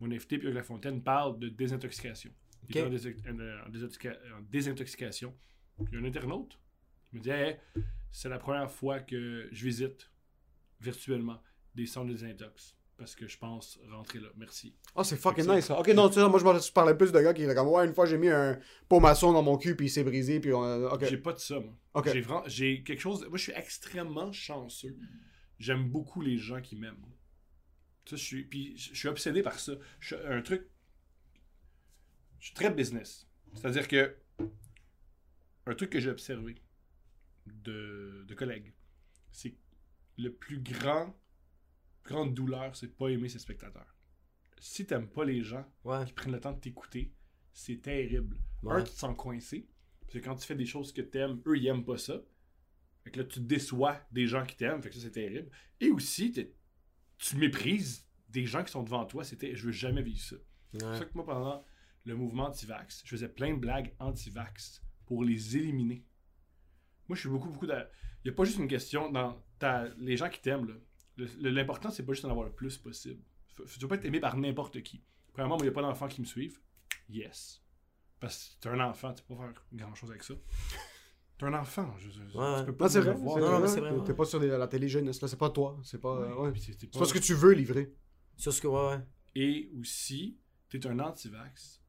mon 0.00 0.10
invité 0.10 0.38
Pierre 0.38 0.54
Lafontaine 0.54 1.02
parle 1.02 1.38
de 1.38 1.48
désintoxication. 1.48 2.30
Il 2.68 2.70
Ok. 2.70 2.76
est 2.76 2.86
en, 2.86 2.90
dési- 2.90 3.16
en- 3.28 3.66
en 3.66 3.70
désintoxica- 3.70 4.16
en 4.38 4.40
désintoxication. 4.50 5.34
Il 5.80 5.94
y 5.94 5.96
a 5.96 6.00
un 6.00 6.04
internaute 6.04 6.58
qui 7.10 7.16
me 7.16 7.20
dit 7.20 7.30
Hey, 7.30 7.56
c'est 8.10 8.28
la 8.28 8.38
première 8.38 8.70
fois 8.70 9.00
que 9.00 9.48
je 9.50 9.64
visite 9.64 10.10
virtuellement 10.80 11.42
des 11.74 11.86
centres 11.86 12.08
de 12.08 12.12
désintox. 12.12 12.76
Parce 12.98 13.16
que 13.16 13.26
je 13.26 13.36
pense 13.38 13.80
rentrer 13.90 14.20
là. 14.20 14.28
Merci. 14.36 14.74
oh 14.94 15.02
c'est 15.02 15.16
fucking 15.16 15.46
nice 15.48 15.66
ça. 15.66 15.78
Ok 15.80 15.88
non 15.88 16.08
tu 16.08 16.14
sais 16.20 16.28
moi 16.28 16.38
je 16.38 16.72
parlais 16.72 16.94
plus 16.96 17.10
de 17.10 17.20
gars 17.20 17.32
qui 17.34 17.42
étaient 17.42 17.54
comme 17.54 17.68
ouais 17.68 17.84
une 17.86 17.94
fois 17.94 18.06
j'ai 18.06 18.18
mis 18.18 18.28
un 18.28 18.58
pot 18.88 19.00
maçon 19.00 19.32
dans 19.32 19.42
mon 19.42 19.56
cul 19.58 19.74
puis 19.74 19.86
il 19.86 19.90
s'est 19.90 20.04
brisé 20.04 20.38
puis 20.38 20.52
on 20.52 20.62
a- 20.62 20.94
ok 20.94 21.06
J'ai 21.08 21.16
pas 21.18 21.32
de 21.32 21.38
ça, 21.38 21.58
moi. 21.58 21.74
J'ai 22.12 22.20
vraiment, 22.20 22.44
j'ai 22.46 22.82
quelque 22.84 23.00
chose. 23.00 23.26
Moi, 23.28 23.38
je 23.38 23.42
suis 23.44 23.52
extrêmement 23.52 24.30
chanceux. 24.32 24.96
J'aime 25.58 25.88
beaucoup 25.90 26.20
les 26.22 26.38
gens 26.38 26.60
qui 26.60 26.76
m'aiment. 26.76 27.04
Ça, 28.04 28.16
je 28.16 28.22
suis, 28.24 28.44
puis 28.44 28.76
je 28.76 28.94
suis 28.94 29.08
obsédé 29.08 29.42
par 29.42 29.58
ça. 29.58 29.72
Je 30.00 30.14
suis 30.14 30.26
un 30.26 30.40
truc. 30.42 30.68
Je 32.40 32.46
suis 32.46 32.54
très 32.54 32.70
business. 32.70 33.26
C'est-à-dire 33.54 33.88
que 33.88 34.16
un 35.66 35.74
truc 35.74 35.90
que 35.90 36.00
j'ai 36.00 36.10
observé 36.10 36.56
de, 37.46 38.24
de 38.26 38.34
collègues, 38.34 38.72
c'est 39.30 39.54
le 40.18 40.32
plus 40.32 40.58
grand, 40.60 41.14
grande 42.04 42.34
douleur, 42.34 42.74
c'est 42.76 42.86
de 42.88 42.92
pas 42.92 43.08
aimer 43.08 43.28
ses 43.28 43.38
spectateurs. 43.38 43.96
Si 44.58 44.86
t'aimes 44.86 45.08
pas 45.08 45.24
les 45.24 45.42
gens 45.42 45.64
Ouais. 45.84 46.04
qui 46.04 46.12
prennent 46.12 46.32
le 46.32 46.40
temps 46.40 46.52
de 46.52 46.60
t'écouter, 46.60 47.12
c'est 47.52 47.82
terrible. 47.82 48.38
Ouais. 48.62 48.74
Un, 48.74 48.82
tu 48.84 48.92
te 48.92 48.96
sens 48.98 49.16
coincé. 49.16 49.68
Parce 50.02 50.14
que 50.14 50.18
quand 50.18 50.36
tu 50.36 50.46
fais 50.46 50.54
des 50.54 50.66
choses 50.66 50.92
que 50.92 51.02
t'aimes, 51.02 51.40
eux, 51.46 51.56
ils 51.56 51.66
aiment 51.66 51.84
pas 51.84 51.98
ça. 51.98 52.20
Fait 53.04 53.10
que 53.10 53.18
là, 53.20 53.24
tu 53.24 53.40
déçois 53.40 54.00
des 54.12 54.26
gens 54.26 54.44
qui 54.46 54.56
t'aiment. 54.56 54.80
Fait 54.82 54.88
que 54.90 54.94
ça, 54.94 55.00
c'est 55.00 55.10
terrible. 55.10 55.50
Et 55.80 55.90
aussi, 55.90 56.32
tu 57.18 57.36
méprises 57.36 58.06
des 58.28 58.46
gens 58.46 58.62
qui 58.62 58.70
sont 58.70 58.82
devant 58.84 59.04
toi. 59.04 59.24
C'était, 59.24 59.56
je 59.56 59.66
veux 59.66 59.72
jamais 59.72 60.02
vivre 60.02 60.20
ça. 60.20 60.36
C'est 60.72 60.78
pour 60.84 60.96
ça 60.96 61.04
que 61.04 61.14
moi, 61.14 61.24
pendant 61.26 61.64
le 62.04 62.14
mouvement 62.16 62.46
anti-vax, 62.46 63.02
je 63.04 63.10
faisais 63.10 63.28
plein 63.28 63.54
de 63.54 63.58
blagues 63.58 63.94
anti-vax 63.98 64.82
pour 65.06 65.24
les 65.24 65.56
éliminer. 65.56 66.04
Moi, 67.08 67.16
je 67.16 67.20
suis 67.20 67.28
beaucoup, 67.28 67.50
beaucoup. 67.50 67.66
de- 67.66 67.72
Il 68.24 68.28
n'y 68.28 68.30
a 68.30 68.34
pas 68.34 68.44
juste 68.44 68.58
une 68.58 68.68
question 68.68 69.10
dans 69.10 69.42
ta... 69.58 69.88
les 69.98 70.16
gens 70.16 70.28
qui 70.30 70.40
t'aiment. 70.40 70.68
là. 70.68 70.74
L'important, 71.40 71.90
c'est 71.90 72.04
pas 72.04 72.12
juste 72.12 72.24
d'en 72.24 72.30
avoir 72.30 72.46
le 72.46 72.52
plus 72.52 72.78
possible. 72.78 73.22
Faut- 73.54 73.64
Tu 73.64 73.76
ne 73.78 73.80
peux 73.82 73.88
pas 73.88 73.94
être 73.96 74.04
aimé 74.04 74.20
par 74.20 74.36
n'importe 74.36 74.82
qui. 74.82 75.02
Premièrement, 75.32 75.56
il 75.58 75.62
n'y 75.62 75.68
a 75.68 75.72
pas 75.72 75.82
d'enfants 75.82 76.08
qui 76.08 76.20
me 76.20 76.26
suivent. 76.26 76.58
Yes. 77.08 77.62
Parce 78.20 78.56
que 78.56 78.62
tu 78.62 78.68
es 78.68 78.70
un 78.70 78.80
enfant, 78.88 79.12
tu 79.14 79.22
peux 79.24 79.34
pas 79.36 79.42
faire 79.52 79.64
grand 79.72 79.94
chose 79.94 80.10
avec 80.10 80.22
ça. 80.22 80.34
Tu 81.38 81.44
es 81.44 81.48
un 81.48 81.54
enfant. 81.54 81.94
Je, 81.98 82.10
je- 82.10 82.22
Ouais. 82.38 82.60
Tu 82.60 82.66
peux 82.66 82.76
pas 82.76 82.88
non 82.88 83.00
vrai, 83.00 83.14
voir. 83.14 83.38
Non, 83.38 83.60
non, 83.60 83.66
c'est 83.66 83.80
vrai, 83.80 83.90
ouais. 83.90 84.04
t'es 84.04 84.14
pas 84.14 84.24
sur 84.24 84.40
la 84.40 84.68
télé 84.68 84.88
jeunesse 84.88 85.20
là 85.20 85.26
c'est 85.28 85.36
pas 85.38 85.50
toi 85.50 85.78
c'est 85.82 86.00
pas 86.00 86.16
euh, 86.16 86.34
ouais. 86.36 86.52
Puis 86.52 86.60
c'est- 86.60 86.78
c'est 86.78 86.86
pas 86.90 87.04
ce 87.04 87.12
que 87.14 87.18
tu 87.18 87.34
veux 87.34 87.52
livrer 87.52 87.92
Sur 88.36 88.52
ce 88.52 88.60
que, 88.60 88.68
ouais, 88.68 88.88
ouais. 88.96 89.00
Et 89.34 89.70
aussi, 89.78 90.38
tu 90.68 90.76
es 90.78 90.86
un 90.86 90.98
anti-vax. 91.00 91.82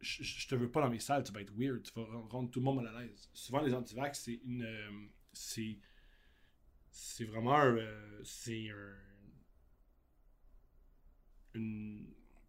Je, 0.00 0.22
je 0.22 0.48
te 0.48 0.54
veux 0.54 0.70
pas 0.70 0.80
dans 0.80 0.90
mes 0.90 1.00
salles, 1.00 1.24
tu 1.24 1.32
vas 1.32 1.40
être 1.40 1.52
weird, 1.56 1.82
tu 1.82 1.92
vas 1.94 2.04
rendre- 2.04 2.28
rendre 2.30 2.50
tout 2.50 2.60
le 2.60 2.64
monde 2.64 2.76
mal 2.82 2.86
à 2.88 3.00
l'aise. 3.02 3.28
Souvent, 3.32 3.60
les 3.62 3.74
anti-vax, 3.74 4.20
c'est 4.24 4.40
une. 4.44 4.62
euh, 4.62 4.90
c'est. 5.32 5.78
C'est 6.90 7.24
vraiment 7.24 7.54
un. 7.56 7.76
euh, 7.76 8.20
c'est 8.24 8.68
un. 8.70 8.94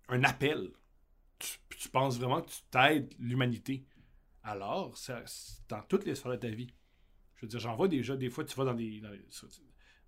un 0.10 0.24
appel. 0.24 0.70
Tu, 1.38 1.58
tu 1.78 1.90
penses 1.90 2.18
vraiment 2.18 2.42
que 2.42 2.50
tu 2.50 2.62
t'aides 2.70 3.14
l'humanité. 3.20 3.86
Alors, 4.44 4.98
ça, 4.98 5.22
c'est 5.26 5.68
dans 5.70 5.82
toutes 5.84 6.06
les 6.06 6.16
sphères 6.16 6.32
de 6.32 6.38
ta 6.38 6.50
vie. 6.50 6.74
Je 7.36 7.42
veux 7.42 7.48
dire, 7.48 7.60
j'en 7.60 7.76
vois 7.76 7.88
déjà, 7.88 8.18
des 8.18 8.30
fois, 8.30 8.44
tu 8.44 8.56
vas 8.56 8.66
dans 8.66 8.74
des, 8.74 9.00
dans 9.00 9.10
les- 9.12 9.26
sur- 9.30 9.48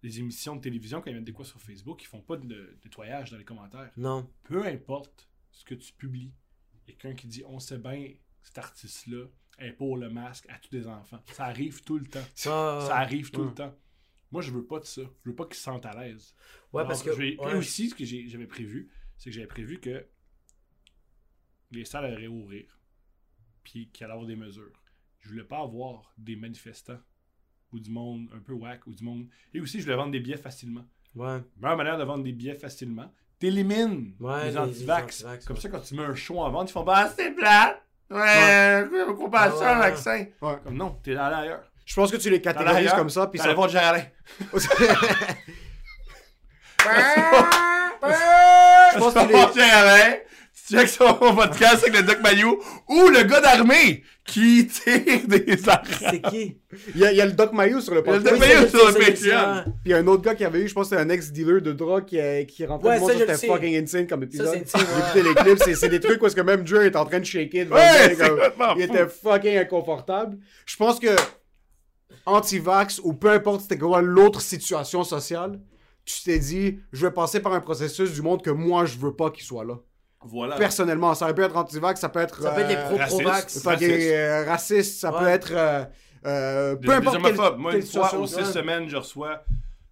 des 0.03 0.19
émissions 0.19 0.55
de 0.55 0.61
télévision, 0.61 0.99
quand 1.01 1.09
ils 1.11 1.15
mettent 1.15 1.23
des 1.25 1.31
quoi 1.31 1.45
sur 1.45 1.61
Facebook, 1.61 2.01
ils 2.03 2.07
font 2.07 2.21
pas 2.21 2.35
de, 2.35 2.77
nettoyage 2.83 3.31
dans 3.31 3.37
les 3.37 3.45
commentaires. 3.45 3.91
Non. 3.97 4.29
Peu 4.43 4.65
importe 4.65 5.29
ce 5.51 5.63
que 5.63 5.75
tu 5.75 5.93
publies, 5.93 6.33
il 6.73 6.77
y 6.77 6.81
a 6.95 6.97
quelqu'un 6.97 7.15
qui 7.15 7.27
dit 7.27 7.43
On 7.45 7.59
sait 7.59 7.77
bien 7.77 8.03
que 8.11 8.17
cet 8.41 8.57
artiste-là 8.57 9.25
est 9.59 9.73
pour 9.73 9.95
le 9.97 10.09
masque 10.09 10.47
à 10.49 10.57
tous 10.57 10.69
des 10.71 10.87
enfants. 10.87 11.21
Ça 11.27 11.45
arrive 11.45 11.83
tout 11.83 11.99
le 11.99 12.07
temps. 12.07 12.23
Ah, 12.47 12.79
Ça 12.87 12.97
arrive 12.97 13.29
tout 13.31 13.41
Ouais. 13.41 13.47
le 13.49 13.53
temps. 13.53 13.77
Moi, 14.31 14.41
je 14.41 14.51
veux 14.51 14.63
pas 14.65 14.79
de 14.79 14.85
ça. 14.85 15.01
Je 15.23 15.29
veux 15.29 15.35
pas 15.35 15.45
qu'ils 15.45 15.55
se 15.55 15.63
sentent 15.63 15.85
à 15.85 15.93
l'aise. 15.93 16.33
Ouais, 16.71 16.81
Alors, 16.81 16.87
parce 16.89 17.03
que. 17.03 17.09
ouais. 17.09 17.37
Et 17.51 17.55
aussi, 17.55 17.89
ce 17.89 17.95
que 17.95 18.05
j'avais 18.05 18.47
prévu, 18.47 18.89
c'est 19.17 19.29
que 19.29 19.35
j'avais 19.35 19.47
prévu 19.47 19.79
que 19.79 20.05
les 21.71 21.85
salles 21.85 22.05
allaient 22.05 22.27
ouvrir, 22.27 22.65
puis 23.63 23.89
qu'il 23.91 24.03
allait 24.05 24.11
y 24.11 24.15
avoir 24.15 24.27
des 24.27 24.35
mesures. 24.35 24.71
Je 25.19 25.29
voulais 25.29 25.43
pas 25.43 25.59
avoir 25.61 26.13
des 26.17 26.35
manifestants 26.35 26.99
ou 27.71 27.79
du 27.79 27.89
monde 27.91 28.27
un 28.33 28.39
peu 28.39 28.53
whack 28.53 28.85
ou 28.87 28.93
du 28.93 29.03
monde. 29.03 29.27
Et 29.53 29.61
aussi, 29.61 29.79
je 29.79 29.83
voulais 29.83 29.95
vendre 29.95 30.11
des 30.11 30.19
billets 30.19 30.37
facilement. 30.37 30.85
Ouais. 31.13 31.41
meilleure 31.57 31.77
manière 31.77 31.97
de 31.97 32.03
vendre 32.05 32.23
des 32.23 32.31
billets 32.31 32.55
facilement, 32.55 33.13
t'élimines 33.37 34.15
Ouais, 34.19 34.45
les 34.45 34.51
les- 34.51 34.57
anti-vax. 34.57 35.23
Comme 35.45 35.55
ouais. 35.57 35.61
ça, 35.61 35.69
quand 35.69 35.81
tu 35.81 35.95
mets 35.95 36.03
un 36.03 36.15
show 36.15 36.39
en 36.39 36.49
vente, 36.49 36.69
ils 36.69 36.73
font 36.73 36.83
Bah, 36.83 37.11
c'est 37.15 37.31
plat! 37.35 37.81
Ouais, 38.09 38.17
on 38.17 39.29
Ah, 39.33 39.51
ça, 39.51 39.57
ouais, 39.57 39.73
le 39.73 39.79
ouais. 39.81 39.89
vaccin! 39.89 40.25
Ouais. 40.41 40.57
Comme 40.63 40.75
non, 40.75 40.99
t'es 41.03 41.15
allé 41.15 41.35
ailleurs. 41.35 41.70
Je 41.91 41.95
pense 41.97 42.09
que 42.09 42.15
tu 42.15 42.29
les 42.29 42.39
catégorises 42.39 42.93
comme 42.93 43.09
ça 43.09 43.27
puis 43.27 43.37
ça 43.37 43.53
voir 43.53 43.67
Géraldin. 43.67 44.03
je 48.93 48.97
pense 48.97 49.13
que 49.13 49.27
tu 49.27 49.33
les 49.59 50.21
tu 50.67 50.77
checkes 50.77 50.87
son 50.89 51.13
podcast 51.35 51.83
avec 51.85 51.97
le 51.97 52.03
Doc 52.03 52.21
Mayou 52.21 52.57
ou 52.87 53.09
le 53.09 53.23
gars 53.23 53.41
d'armée 53.41 54.03
qui 54.25 54.67
tire 54.67 55.27
des 55.27 55.67
armes. 55.67 55.83
C'est 55.99 56.21
qui? 56.29 56.57
Il 56.95 57.01
y, 57.01 57.05
a, 57.05 57.11
il 57.11 57.17
y 57.17 57.21
a 57.21 57.25
le 57.25 57.33
Doc 57.33 57.51
Mayo 57.51 57.81
sur 57.81 57.93
le 57.93 58.01
Il 58.05 58.09
y 58.09 58.13
a 58.13 58.17
le 58.17 58.23
podcast 58.23 58.39
Doc 58.39 58.47
Mayo 58.47 58.61
Oui, 58.63 58.69
sur 58.69 58.87
le 58.87 58.93
Patreon. 58.93 59.63
Puis 59.63 59.73
il 59.85 59.91
y 59.91 59.93
a 59.93 59.97
un 59.97 60.07
autre 60.07 60.21
gars 60.21 60.35
qui 60.35 60.45
avait 60.45 60.61
eu, 60.61 60.67
je 60.69 60.73
pense 60.73 60.89
que 60.89 60.95
c'était 60.95 61.01
un 61.05 61.09
ex-dealer 61.13 61.61
de 61.61 61.73
drogue 61.73 62.05
qui, 62.05 62.19
euh, 62.19 62.45
qui 62.45 62.65
rentrait 62.65 62.87
Ouais, 62.89 62.95
le 62.95 63.01
monde, 63.01 63.11
c'était 63.17 63.47
fucking 63.47 63.83
insane 63.83 64.07
comme 64.07 64.23
épisode. 64.23 64.61
c'est 64.65 64.77
J'ai 64.77 64.83
écouté 64.83 65.23
les 65.23 65.35
clips, 65.35 65.63
c'est- 65.65 65.75
c'est 65.75 65.89
des 65.89 65.99
trucs 65.99 66.21
où 66.21 66.27
est-ce 66.27 66.35
que 66.35 66.41
même 66.41 66.63
Drew 66.63 66.85
est 66.85 66.95
en 66.95 67.03
train 67.05 67.19
de 67.19 67.25
shaker 67.25 67.65
devant 67.65 67.75
Ouais, 67.75 68.15
c'est 68.15 68.15
comme- 68.17 68.39
Il 68.77 68.83
était 68.83 69.07
fucking 69.07 69.57
inconfortable. 69.57 70.37
Je 70.65 70.77
pense 70.77 70.99
que 70.99 71.07
anti-vax 72.25 72.99
ou 73.03 73.13
peu 73.13 73.31
importe 73.31 73.61
c'était 73.61 73.77
quoi 73.77 74.01
l'autre 74.01 74.41
situation 74.41 75.03
sociale, 75.03 75.59
tu 76.05 76.23
t'es 76.23 76.39
dit, 76.39 76.79
je 76.91 77.05
vais 77.05 77.11
passer 77.11 77.39
par 77.39 77.53
un 77.53 77.59
processus 77.61 78.11
du 78.13 78.21
monde 78.21 78.41
que 78.41 78.49
moi 78.49 78.85
je 78.85 78.97
veux 78.97 79.15
pas 79.15 79.29
qu'il 79.31 79.43
soit 79.43 79.63
là. 79.65 79.75
Voilà. 80.23 80.55
Personnellement, 80.55 81.15
ça 81.15 81.33
peut 81.33 81.41
être 81.41 81.57
anti-vax, 81.57 81.99
ça 81.99 82.09
peut 82.09 82.19
être 82.19 82.41
Ça 82.43 82.51
peut 82.51 82.61
être 82.61 82.67
les 82.69 82.75
euh, 82.75 82.87
pro- 82.87 82.97
raciste. 82.97 83.21
pro-vax. 83.21 83.61
fucking, 83.63 83.89
Raciste. 83.91 84.11
euh, 84.11 84.45
raciste, 84.45 84.99
ça 84.99 85.11
Ouais. 85.13 85.19
peut 85.19 85.27
être 85.27 85.51
euh, 85.53 85.83
euh, 86.27 86.75
Des, 86.75 86.87
peu 86.87 86.91
des 86.99 87.07
importe 87.07 87.15
homophobes. 87.17 87.57
Moi, 87.57 87.75
une 87.75 87.81
fois 87.81 88.15
aux 88.15 88.27
six 88.27 88.45
semaines, 88.45 88.87
je 88.87 88.97
reçois 88.97 89.43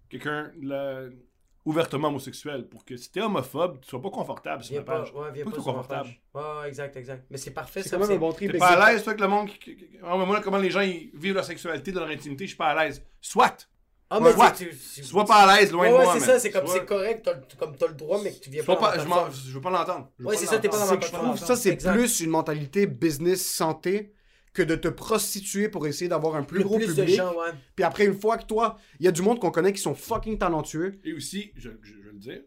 quelqu'un 0.08 0.50
ouvertement 1.64 2.08
homosexuel 2.08 2.66
pour 2.66 2.84
que 2.84 2.96
si 2.96 3.10
t'es 3.12 3.20
homophobe, 3.20 3.80
tu 3.82 3.88
sois 3.90 4.00
pas 4.00 4.10
confortable 4.10 4.62
sur 4.64 4.72
Viens 4.72 4.80
la 4.80 4.84
pas, 4.86 4.98
page. 5.00 5.12
ouais, 5.14 5.30
viens 5.34 5.44
Pas 5.44 5.50
pas 5.50 5.56
trop 5.58 5.72
confortable. 5.72 6.08
page. 6.08 6.20
Ouais, 6.34 6.60
ouais, 6.62 6.68
exact, 6.68 6.96
exact. 6.96 7.24
Mais 7.30 7.36
c'est 7.36 7.50
parfait, 7.50 7.82
C'est 7.82 7.90
quand 7.90 7.98
même 7.98 8.08
c'est- 8.08 8.14
un 8.14 8.18
bon 8.18 8.32
trip. 8.32 8.52
T'es 8.52 8.58
pas 8.58 8.68
à 8.80 8.92
l'aise, 8.92 9.02
toi, 9.04 9.14
que 9.14 9.20
le 9.20 9.28
monde. 9.28 9.50
Ah, 10.02 10.16
moi, 10.16 10.40
comment 10.40 10.58
les 10.58 10.70
gens 10.70 10.80
ils 10.80 11.10
vivent 11.14 11.34
leur 11.34 11.44
sexualité 11.44 11.92
dans 11.92 12.00
leur 12.00 12.10
intimité, 12.10 12.44
je 12.44 12.50
suis 12.50 12.56
pas 12.56 12.68
à 12.68 12.84
l'aise. 12.84 13.02
Soit! 13.20 13.68
Ah, 14.12 14.18
mais 14.20 14.34
Ouais. 14.34 14.52
tu- 14.56 14.70
tu- 14.94 15.04
Sois 15.04 15.24
pas 15.24 15.36
à 15.48 15.60
l'aise, 15.60 15.70
loin 15.70 15.82
Ouais, 15.82 15.90
de 15.90 15.94
ouais, 15.98 16.04
moi. 16.04 16.14
c'est 16.14 16.20
man. 16.20 16.28
ça, 16.30 16.38
c'est 16.40 16.50
comme 16.50 16.66
c'est 16.66 16.84
correct, 16.84 17.22
t'as 17.24 17.56
comme 17.56 17.76
t'as 17.76 17.86
le 17.86 17.94
droit, 17.94 18.20
mais 18.24 18.32
que 18.32 18.40
tu 18.40 18.50
viens 18.50 18.64
pas. 18.64 18.74
pas, 18.74 18.94
je, 18.98 19.52
veux 19.52 19.60
pas 19.60 19.70
l'entendre. 19.70 20.10
Ouais, 20.18 20.32
pas 20.34 20.40
c'est 20.40 20.46
ça, 20.46 20.58
t'es 20.58 20.68
pas 20.68 20.78
dans 20.78 20.86
ma 20.86 20.90
C'est 20.92 20.98
que 20.98 21.04
je 21.04 21.10
plateforme. 21.10 21.36
trouve 21.36 21.46
ça, 21.46 21.54
c'est 21.54 21.76
plus 21.76 22.18
une 22.20 22.30
mentalité 22.30 22.86
business 22.88 23.46
santé 23.46 24.12
que 24.52 24.62
de 24.62 24.74
te 24.74 24.88
prostituer 24.88 25.68
pour 25.68 25.86
essayer 25.86 26.08
d'avoir 26.08 26.34
un 26.36 26.42
plus 26.42 26.58
Le 26.58 26.64
gros 26.64 26.76
plus 26.76 26.88
de 26.88 26.94
public. 27.02 27.16
gens, 27.16 27.32
ouais. 27.34 27.50
Puis 27.76 27.84
après, 27.84 28.04
une 28.06 28.18
fois 28.18 28.36
que 28.36 28.46
toi, 28.46 28.78
il 28.98 29.04
y 29.04 29.08
a 29.08 29.12
du 29.12 29.22
monde 29.22 29.38
qu'on 29.38 29.50
connaît 29.52 29.72
qui 29.72 29.80
sont 29.80 29.94
fucking 29.94 30.38
talentueux. 30.38 30.98
Et 31.04 31.12
aussi, 31.12 31.52
je, 31.56 31.70
je- 31.82 31.94
je 31.94 32.00
vais 32.00 32.12
le 32.12 32.18
dire, 32.18 32.42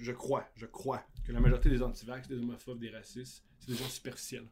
je 0.00 0.12
crois, 0.12 0.44
je 0.56 0.66
crois 0.66 1.02
que 1.24 1.32
la 1.32 1.40
majorité 1.40 1.70
des 1.70 1.82
antivax, 1.82 2.28
des 2.28 2.36
homophobes, 2.38 2.80
des 2.80 2.90
racistes, 2.90 3.44
c'est 3.60 3.70
des 3.70 3.76
gens 3.76 3.88
superficiels. 3.88 4.46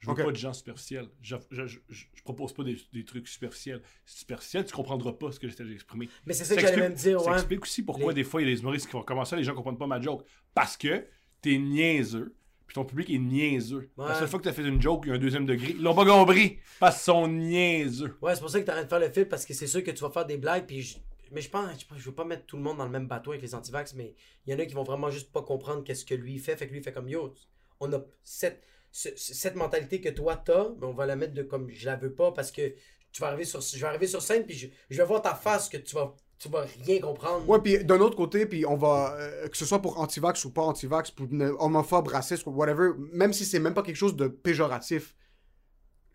Je 0.00 0.08
veux 0.08 0.14
pas 0.14 0.30
de 0.30 0.36
gens 0.36 0.52
superficiels. 0.52 1.08
Je, 1.20 1.34
je, 1.50 1.66
je, 1.66 1.78
je- 1.88 2.04
je 2.14 2.22
propose 2.22 2.52
pas 2.52 2.62
des, 2.62 2.78
des 2.92 3.04
trucs 3.04 3.26
superficiels. 3.26 3.82
Si 4.06 4.14
tu 4.14 4.18
es 4.18 4.20
superficiel, 4.20 4.64
tu 4.64 4.72
comprendras 4.72 5.12
pas 5.12 5.32
ce 5.32 5.40
que 5.40 5.48
j'étais 5.48 5.64
d'exprimer. 5.64 6.08
Mais 6.24 6.34
c'est 6.34 6.44
ça 6.44 6.54
que 6.54 6.60
j'allais 6.60 6.76
même 6.76 6.94
dire, 6.94 7.20
ça 7.20 7.30
ouais. 7.30 7.36
explique 7.36 7.62
aussi 7.62 7.82
pourquoi 7.82 8.12
Les- 8.12 8.22
des 8.22 8.24
fois 8.24 8.40
il 8.40 8.48
y 8.48 8.52
a 8.52 8.54
des 8.54 8.60
humoristes 8.60 8.86
qui 8.86 8.92
vont 8.92 9.02
commencer, 9.02 9.34
les 9.36 9.42
gens 9.44 9.54
comprennent 9.54 9.76
pas 9.76 9.88
ma 9.88 10.00
joke. 10.00 10.24
Parce 10.54 10.76
que 10.76 11.04
t'es 11.42 11.58
niaiseux, 11.58 12.34
puis 12.68 12.74
ton 12.74 12.84
public 12.84 13.10
est 13.10 13.18
niaiseux. 13.18 13.90
La 13.98 14.04
Ouais. 14.04 14.14
seule 14.14 14.28
fois 14.28 14.38
que 14.38 14.44
t'as 14.44 14.52
fait 14.52 14.62
une 14.62 14.80
joke, 14.80 15.02
il 15.06 15.08
y 15.08 15.12
a 15.12 15.14
un 15.16 15.18
deuxième 15.18 15.44
degré. 15.46 15.70
Ils 15.70 15.82
l'ont 15.82 15.94
pas 15.96 16.04
compris, 16.06 16.58
parce 16.78 16.94
qu'ils 16.96 17.04
sont 17.12 17.26
niaiseux. 17.26 18.16
Ouais, 18.22 18.34
c'est 18.36 18.40
pour 18.40 18.50
ça 18.50 18.60
que 18.60 18.64
t'arrêtes 18.66 18.84
de 18.84 18.88
faire 18.90 19.00
le 19.00 19.10
fil 19.10 19.26
parce 19.28 19.44
que 19.44 19.54
c'est 19.54 19.66
sûr 19.66 19.82
que 19.82 19.90
tu 19.90 20.00
vas 20.02 20.10
faire 20.10 20.26
des 20.26 20.36
blagues. 20.36 20.66
Puis 20.66 20.82
je- 20.82 20.98
Mais 21.30 21.42
je 21.42 21.50
pense, 21.50 21.68
je 21.96 22.04
veux 22.04 22.14
pas 22.14 22.24
mettre 22.24 22.46
tout 22.46 22.56
le 22.56 22.62
monde 22.62 22.78
dans 22.78 22.86
le 22.86 22.90
même 22.90 23.06
bateau 23.06 23.32
avec 23.32 23.42
les 23.42 23.54
antivax, 23.54 23.92
mais 23.94 24.14
il 24.46 24.52
y 24.52 24.56
en 24.56 24.58
a 24.58 24.64
qui 24.64 24.72
vont 24.72 24.82
vraiment 24.82 25.10
juste 25.10 25.30
pas 25.30 25.42
comprendre 25.42 25.84
qu'est-ce 25.84 26.06
que 26.06 26.14
lui 26.14 26.38
fait. 26.38 26.56
Fait 26.56 26.66
que 26.66 26.72
lui 26.72 26.78
il 26.78 26.82
fait 26.82 26.92
comme 26.92 27.06
yo. 27.08 27.34
On 27.80 27.92
a 27.92 28.00
cette, 28.22 28.62
ce- 28.92 29.10
cette 29.14 29.54
mentalité 29.54 30.00
que 30.00 30.08
toi 30.08 30.36
t'as, 30.36 30.68
mais 30.80 30.86
on 30.86 30.94
va 30.94 31.04
la 31.04 31.16
mettre 31.16 31.34
de 31.34 31.42
comme 31.42 31.68
je 31.70 31.84
la 31.84 31.96
veux 31.96 32.14
pas 32.14 32.32
parce 32.32 32.50
que 32.50 32.72
tu 33.12 33.20
vas 33.20 33.26
arriver 33.28 33.44
sur, 33.44 33.60
je 33.60 33.76
vais 33.78 33.86
arriver 33.86 34.06
sur 34.06 34.22
scène 34.22 34.44
puis 34.46 34.54
je, 34.56 34.68
je 34.88 34.96
vais 34.96 35.04
voir 35.04 35.20
ta 35.20 35.34
face 35.34 35.68
que 35.68 35.76
tu 35.76 35.94
vas, 35.96 36.14
tu 36.38 36.48
vas 36.48 36.64
rien 36.86 37.00
comprendre. 37.00 37.48
Ouais, 37.48 37.58
puis 37.60 37.84
d'un 37.84 37.98
autre 38.00 38.16
côté, 38.16 38.46
puis 38.46 38.64
on 38.66 38.76
va, 38.76 39.14
euh, 39.18 39.48
que 39.48 39.56
ce 39.56 39.64
soit 39.64 39.80
pour 39.82 39.98
anti-vax 40.00 40.44
ou 40.44 40.50
pas 40.52 40.62
anti-vax, 40.62 41.10
pour 41.10 41.26
homophobe, 41.58 42.08
raciste 42.08 42.46
ou 42.46 42.50
whatever, 42.50 42.90
même 43.12 43.32
si 43.32 43.44
c'est 43.44 43.58
même 43.58 43.74
pas 43.74 43.82
quelque 43.82 43.96
chose 43.96 44.14
de 44.16 44.28
péjoratif, 44.28 45.16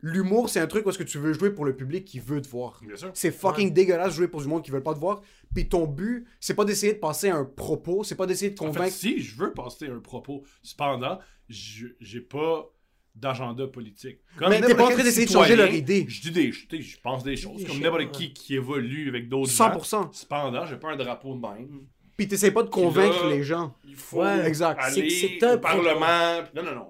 l'humour, 0.01 0.49
c'est 0.49 0.59
un 0.59 0.67
truc 0.67 0.85
où 0.85 0.89
est-ce 0.89 0.97
que 0.97 1.03
tu 1.03 1.17
veux 1.17 1.33
jouer 1.33 1.51
pour 1.51 1.63
le 1.65 1.75
public 1.75 2.03
qui 2.05 2.19
veut 2.19 2.41
te 2.41 2.47
voir. 2.49 2.79
Bien 2.85 2.95
sûr. 2.97 3.11
C'est 3.13 3.31
fucking 3.31 3.73
dégueulasse 3.73 4.09
de 4.09 4.17
jouer 4.17 4.27
pour 4.27 4.41
du 4.41 4.47
monde 4.47 4.61
qui 4.63 4.71
veut 4.71 4.83
pas 4.83 4.93
te 4.93 4.99
voir. 4.99 5.21
Puis 5.53 5.69
ton 5.69 5.87
but, 5.87 6.25
c'est 6.39 6.53
pas 6.55 6.65
d'essayer 6.65 6.93
de 6.93 6.99
passer 6.99 7.29
un 7.29 7.45
propos, 7.45 8.03
c'est 8.03 8.15
pas 8.15 8.25
d'essayer 8.25 8.51
de 8.51 8.61
En 8.61 8.67
fait, 8.67 8.79
convaincre. 8.79 8.93
si 8.95 9.19
je 9.21 9.37
veux 9.37 9.53
passer 9.53 9.87
un 9.87 9.99
propos, 9.99 10.43
cependant, 10.61 11.19
je- 11.47 11.87
j'ai 12.01 12.19
pas 12.21 12.69
d'agenda 13.15 13.67
politique. 13.67 14.19
Comme 14.37 14.49
Mais 14.49 14.61
t'es 14.61 14.75
pas 14.75 14.85
en 14.85 14.91
train 14.91 15.03
d'essayer 15.03 15.25
de 15.27 15.31
changer 15.31 15.55
leur 15.55 15.71
idée. 15.73 16.05
Je 16.09 16.21
dis 16.21 16.31
des, 16.31 16.51
je, 16.51 16.65
je 16.71 16.97
pense 17.01 17.23
des 17.23 17.35
choses, 17.35 17.57
Des 17.61 17.65
comme 17.65 17.79
n'importe 17.79 18.11
qui 18.11 18.33
qui 18.33 18.55
évolue 18.55 19.09
avec 19.09 19.29
d'autres 19.29 19.51
100%. 19.51 19.89
gens. 19.89 20.09
Cependant, 20.11 20.65
j'ai 20.65 20.77
pas 20.77 20.91
un 20.91 20.95
drapeau 20.95 21.35
de 21.35 21.41
même. 21.41 21.81
Puis 22.17 22.27
t'essayes 22.27 22.51
pas 22.51 22.63
de 22.63 22.69
convaincre 22.69 23.23
là- 23.25 23.29
les 23.35 23.43
gens. 23.43 23.75
Il 23.85 23.95
faut 23.95 24.21
Ouais. 24.21 24.45
Exact. 24.47 24.79
aller 24.81 25.39
au 25.41 25.57
Parlement. 25.57 26.41
Non, 26.55 26.63
non, 26.63 26.75
non. 26.75 26.87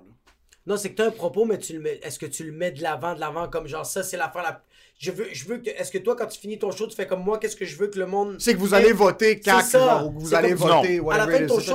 Non, 0.66 0.78
c'est 0.78 0.92
que 0.92 0.96
t'as 0.96 1.08
un 1.08 1.12
propos, 1.12 1.44
mais 1.46 1.58
tu 1.58 1.74
le 1.74 1.80
mets. 1.80 2.00
Est-ce 2.04 2.18
que 2.18 2.26
tu 2.26 2.46
le 2.46 2.52
mets 2.54 2.72
de 2.72 2.82
l'avant, 2.82 3.14
de 3.16 3.20
l'avant, 3.20 3.50
comme 3.50 3.68
genre 3.68 3.86
ça, 3.86 4.02
c'est 4.02 4.16
l'affaire 4.18 4.44
la. 4.44 4.64
Je 4.98 5.12
veux, 5.12 5.28
je 5.34 5.46
veux 5.46 5.58
que. 5.58 5.70
Est-ce 5.70 5.92
que 5.92 5.98
toi, 5.98 6.16
quand 6.16 6.28
tu 6.28 6.40
finis 6.40 6.58
ton 6.58 6.72
show, 6.72 6.88
tu 6.88 6.96
fais 6.96 7.06
comme 7.06 7.22
moi, 7.24 7.38
qu'est-ce 7.38 7.58
que 7.58 7.66
je 7.66 7.76
veux 7.76 7.88
que 7.88 8.00
le 8.00 8.06
monde. 8.06 8.38
C'est 8.40 8.54
que 8.54 8.60
vous 8.60 8.74
allez 8.74 8.94
voter 8.94 9.40
CAC, 9.42 9.66
genre, 9.80 10.08
ou 10.08 10.12
que 10.14 10.20
vous 10.20 10.34
allez 10.36 10.54
voter, 10.78 11.00
à 11.16 11.18
la 11.18 11.26
fin 11.26 11.32
de 11.42 11.48
ton 11.48 11.56
show. 11.60 11.74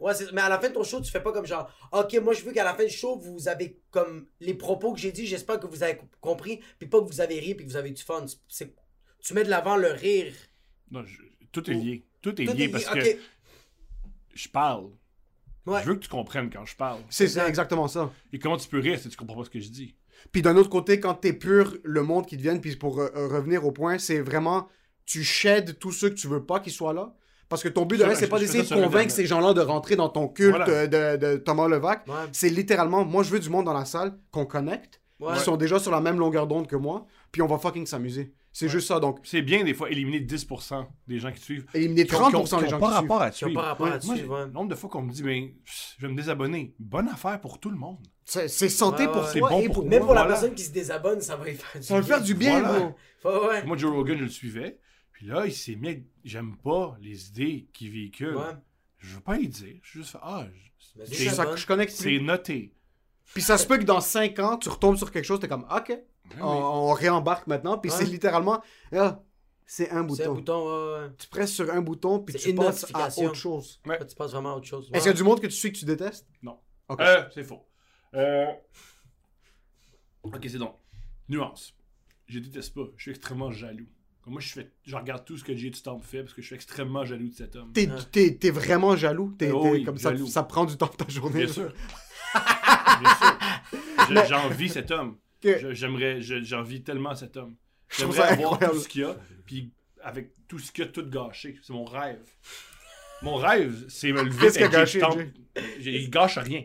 Ouais, 0.00 0.12
mais 0.32 0.40
à 0.40 0.48
la 0.48 0.58
fin 0.58 0.68
de 0.68 0.74
ton 0.74 0.84
show, 0.84 1.00
tu 1.02 1.10
fais 1.10 1.20
pas 1.20 1.32
comme 1.32 1.44
genre, 1.46 1.70
ok, 1.92 2.14
moi 2.22 2.32
je 2.32 2.42
veux 2.42 2.52
qu'à 2.52 2.64
la 2.64 2.72
fin 2.74 2.84
du 2.84 2.90
show, 2.90 3.18
vous 3.18 3.48
avez 3.48 3.78
comme 3.90 4.26
les 4.40 4.54
propos 4.54 4.92
que 4.94 5.00
j'ai 5.00 5.12
dit, 5.12 5.26
j'espère 5.26 5.60
que 5.60 5.66
vous 5.66 5.82
avez 5.82 5.98
compris, 6.22 6.60
puis 6.78 6.88
pas 6.88 7.00
que 7.00 7.06
vous 7.06 7.20
avez 7.20 7.38
ri, 7.38 7.54
puis 7.54 7.66
que 7.66 7.70
vous 7.70 7.76
avez 7.76 7.90
du 7.90 8.02
fun. 8.02 8.24
C'est, 8.48 8.72
tu 9.22 9.34
mets 9.34 9.44
de 9.44 9.50
l'avant 9.50 9.76
le 9.76 9.88
rire. 9.88 10.32
Non, 10.90 11.04
je- 11.04 11.20
tout 11.52 11.68
est 11.70 11.74
lié. 11.74 12.06
Tout 12.22 12.40
est 12.40 12.46
Tout 12.46 12.52
lié 12.52 12.64
est 12.64 12.68
parce 12.68 12.84
que 12.86 13.00
je 14.34 14.48
parle. 14.48 14.90
Ouais. 15.66 15.80
Je 15.82 15.88
veux 15.88 15.94
que 15.94 16.00
tu 16.00 16.08
comprennes 16.08 16.50
quand 16.50 16.64
je 16.64 16.74
parle. 16.76 17.00
C'est 17.10 17.36
exactement 17.46 17.86
ça. 17.88 18.10
Et 18.32 18.38
comment 18.38 18.56
tu 18.56 18.68
peux 18.68 18.78
rire 18.80 18.98
si 18.98 19.08
tu 19.08 19.16
comprends 19.16 19.36
pas 19.38 19.44
ce 19.44 19.50
que 19.50 19.60
je 19.60 19.68
dis? 19.68 19.94
Puis 20.32 20.42
d'un 20.42 20.56
autre 20.56 20.70
côté, 20.70 21.00
quand 21.00 21.14
t'es 21.14 21.32
pur, 21.32 21.76
le 21.82 22.02
monde 22.02 22.26
qui 22.26 22.36
te 22.36 22.42
vient, 22.42 22.56
puis 22.58 22.76
pour 22.76 23.00
euh, 23.00 23.08
euh, 23.16 23.28
revenir 23.28 23.64
au 23.66 23.72
point, 23.72 23.98
c'est 23.98 24.20
vraiment, 24.20 24.68
tu 25.06 25.22
sheds 25.24 25.74
tous 25.78 25.92
ceux 25.92 26.10
que 26.10 26.14
tu 26.14 26.28
veux 26.28 26.44
pas 26.44 26.60
qu'ils 26.60 26.72
soient 26.72 26.92
là. 26.92 27.14
Parce 27.48 27.62
que 27.62 27.68
ton 27.68 27.84
but 27.84 27.98
de 27.98 28.04
je- 28.04 28.14
c'est 28.14 28.28
pas 28.28 28.38
d'essayer 28.38 28.62
de 28.62 28.68
convaincre 28.74 29.10
ces 29.12 29.26
gens-là 29.26 29.54
de 29.54 29.60
rentrer 29.60 29.96
dans 29.96 30.08
ton 30.08 30.28
culte 30.28 30.56
Voilà. 30.56 30.68
euh, 30.68 31.16
de, 31.16 31.26
de 31.32 31.36
Thomas 31.36 31.68
Levac. 31.68 32.06
Ouais. 32.06 32.14
C'est 32.32 32.48
littéralement, 32.48 33.04
moi 33.04 33.22
je 33.22 33.30
veux 33.30 33.40
du 33.40 33.48
monde 33.50 33.64
dans 33.64 33.72
la 33.72 33.84
salle 33.84 34.16
qu'on 34.30 34.46
connecte, 34.46 35.00
Ouais. 35.18 35.34
qui 35.36 35.40
sont 35.40 35.56
déjà 35.56 35.78
sur 35.78 35.90
la 35.90 36.00
même 36.00 36.18
longueur 36.18 36.46
d'onde 36.46 36.66
que 36.66 36.76
moi, 36.76 37.06
puis 37.32 37.42
on 37.42 37.46
va 37.46 37.58
fucking 37.58 37.86
s'amuser. 37.86 38.32
C'est 38.52 38.68
juste 38.68 38.88
ça, 38.88 38.98
donc 38.98 39.20
C'est 39.22 39.42
bien 39.42 39.62
des 39.62 39.74
fois 39.74 39.90
éliminer 39.90 40.18
10% 40.20 40.86
des 41.06 41.18
gens 41.20 41.30
qui 41.30 41.38
te 41.38 41.44
suivent. 41.44 41.66
éliminer 41.72 42.04
Qui 42.04 42.14
ont- 42.16 42.18
30% 42.18 42.30
qui 42.30 42.54
ont- 42.54 42.58
qui 42.58 42.64
des 42.64 42.70
gens 42.70 42.78
pas 42.80 42.86
qui 42.86 42.92
suivent. 42.92 43.00
rapport 43.02 43.22
à 43.22 43.30
Qui 43.30 43.36
suivre. 43.38 43.54
pas 43.54 43.62
rapport 43.62 43.86
à 43.86 43.90
Moi, 44.04 44.16
suivre. 44.16 44.38
Le 44.40 44.46
nombre 44.50 44.68
de 44.70 44.74
fois 44.74 44.90
qu'on 44.90 45.02
me 45.02 45.12
dit, 45.12 45.22
ben, 45.22 45.50
je 45.98 46.04
vais 46.06 46.12
me 46.12 46.16
désabonner. 46.16 46.74
Bonne 46.80 47.08
affaire 47.08 47.40
pour 47.40 47.60
tout 47.60 47.70
le 47.70 47.76
monde. 47.76 47.98
C'est 48.24 48.48
c'est 48.48 48.68
santé 48.68 49.06
Ouais, 49.06 49.12
pour 49.12 49.22
ouais. 49.24 49.38
toi 49.38 49.48
bon 49.50 49.60
et 49.60 49.66
pour 49.66 49.74
pour 49.76 49.84
Même 49.84 49.98
moi. 50.00 50.06
pour 50.06 50.14
la 50.14 50.22
Voilà. 50.22 50.34
personne 50.34 50.54
qui 50.54 50.62
se 50.64 50.72
désabonne, 50.72 51.20
ça 51.20 51.36
va 51.36 51.44
lui 51.44 51.54
faire 51.54 51.80
du 51.80 51.86
Ça 51.86 51.94
va 51.94 52.00
le 52.00 52.06
faire 52.06 52.22
du 52.22 52.34
bien, 52.34 52.60
Voilà. 53.22 53.64
Moi, 53.66 53.76
Joe 53.76 53.92
Rogan, 53.92 54.18
je 54.18 54.24
le 54.24 54.28
suivais. 54.30 54.78
Puis 55.12 55.26
là, 55.26 55.46
il 55.46 55.52
s'est 55.52 55.76
mis. 55.76 56.04
J'aime 56.24 56.56
pas 56.56 56.96
les 57.00 57.28
idées 57.28 57.68
qu'il 57.72 57.90
véhicule. 57.92 58.34
Ouais. 58.36 58.54
Je 58.98 59.14
veux 59.14 59.20
pas 59.20 59.36
y 59.38 59.46
dire. 59.48 59.76
Je 59.82 59.98
juste 60.00 60.10
faire, 60.10 60.20
ah, 60.24 60.46
je- 61.04 61.28
ça 61.30 61.54
je 61.56 61.66
connecte. 61.66 61.92
c'est 61.92 62.18
noté. 62.18 62.74
Puis 63.32 63.42
ça 63.42 63.58
se 63.58 63.66
peut 63.66 63.78
que 63.78 63.84
dans 63.84 64.00
5 64.00 64.38
ans, 64.40 64.56
tu 64.56 64.68
retombes 64.68 64.96
sur 64.96 65.12
quelque 65.12 65.24
chose, 65.24 65.38
t'es 65.40 65.46
comme, 65.48 65.66
ok, 65.74 65.96
on, 66.40 66.44
on 66.46 66.92
réembarque 66.92 67.46
maintenant. 67.46 67.78
Puis 67.78 67.90
Ouais. 67.90 67.96
c'est 67.96 68.04
littéralement, 68.04 68.62
ah, 68.94 69.20
c'est 69.66 69.90
un 69.90 70.06
C'est 70.14 70.24
un 70.24 70.32
bouton. 70.32 70.34
bouton, 70.34 70.66
ouais, 70.66 71.00
ouais. 71.00 71.08
Tu 71.18 71.28
presses 71.28 71.52
sur 71.52 71.70
un 71.72 71.80
bouton, 71.80 72.18
puis 72.20 72.34
tu 72.34 72.54
passes 72.54 72.86
à 72.94 73.08
autre 73.22 73.34
chose. 73.34 73.80
Ouais. 73.86 73.98
Là, 73.98 74.04
tu 74.04 74.14
passes 74.16 74.32
vraiment 74.32 74.52
à 74.52 74.56
autre 74.56 74.66
chose. 74.66 74.90
Est-ce 74.92 75.02
qu'il 75.04 75.12
y 75.12 75.14
a 75.14 75.16
du 75.16 75.22
monde 75.24 75.40
que 75.40 75.46
tu 75.46 75.52
suis 75.52 75.72
que 75.72 75.78
tu 75.78 75.84
détestes? 75.84 76.26
Non. 76.42 76.58
Euh, 76.98 77.24
c'est 77.34 77.44
faux. 77.44 77.66
Euh... 78.14 78.46
Ok, 80.22 80.38
c'est 80.42 80.58
donc. 80.58 80.74
Nuance. 81.28 81.74
Je 82.26 82.38
déteste 82.40 82.74
pas. 82.74 82.82
Je 82.96 83.02
suis 83.02 83.10
extrêmement 83.12 83.50
jaloux. 83.50 83.86
Comme 84.22 84.34
moi, 84.34 84.42
je, 84.42 84.48
fais... 84.52 84.70
je 84.84 84.94
regarde 84.96 85.24
tout 85.24 85.36
ce 85.38 85.44
que 85.44 85.54
J. 85.56 85.72
Stamp 85.74 86.00
fait 86.02 86.22
parce 86.22 86.34
que 86.34 86.42
je 86.42 86.46
suis 86.46 86.54
extrêmement 86.56 87.04
jaloux 87.04 87.28
de 87.28 87.34
cet 87.34 87.56
homme. 87.56 87.72
T'es 87.72 87.88
Ouais. 87.88 87.96
t'es- 88.12 88.34
t'es 88.36 88.50
vraiment 88.50 88.94
jaloux? 88.96 89.34
T'es, 89.38 89.50
Oh 89.50 89.68
oui, 89.70 89.82
comme 89.84 89.96
ça, 89.98 90.10
jaloux. 90.10 90.26
ça 90.26 90.42
prend 90.42 90.64
du 90.66 90.76
temps 90.76 90.90
de 90.98 91.04
ta 91.04 91.08
journée. 91.08 91.44
Bien 91.44 91.52
sûr. 91.52 91.72
Bien 93.00 93.14
sûr. 93.14 93.38
Je- 94.10 94.28
J'envie 94.28 94.68
cet 94.68 94.90
homme. 94.90 95.16
J'aimerais, 95.42 96.20
je- 96.20 96.42
j'envie 96.42 96.82
tellement 96.82 97.14
cet 97.14 97.36
homme. 97.36 97.56
J'aimerais 97.96 98.20
avoir 98.20 98.52
incroyable. 98.54 98.74
tout 98.76 98.82
ce 98.82 98.88
qu'il 98.88 99.00
y 99.02 99.04
a, 99.04 99.16
puis 99.46 99.72
avec 100.02 100.30
tout 100.48 100.58
ce 100.58 100.70
qu'il 100.72 100.84
y 100.84 100.86
a, 100.86 100.90
tout 100.90 101.04
gâché. 101.08 101.58
C'est 101.62 101.72
mon 101.72 101.84
rêve. 101.84 102.20
Mon 103.22 103.34
rêve, 103.36 103.84
c'est 103.88 104.12
me 104.12 104.22
lever. 104.22 104.38
Qu'est-ce 104.46 104.58
qu'il 104.58 104.66
a 104.66 104.68
gâché, 104.68 105.00
Il 105.80 106.08
gâche 106.10 106.38
rien. 106.38 106.64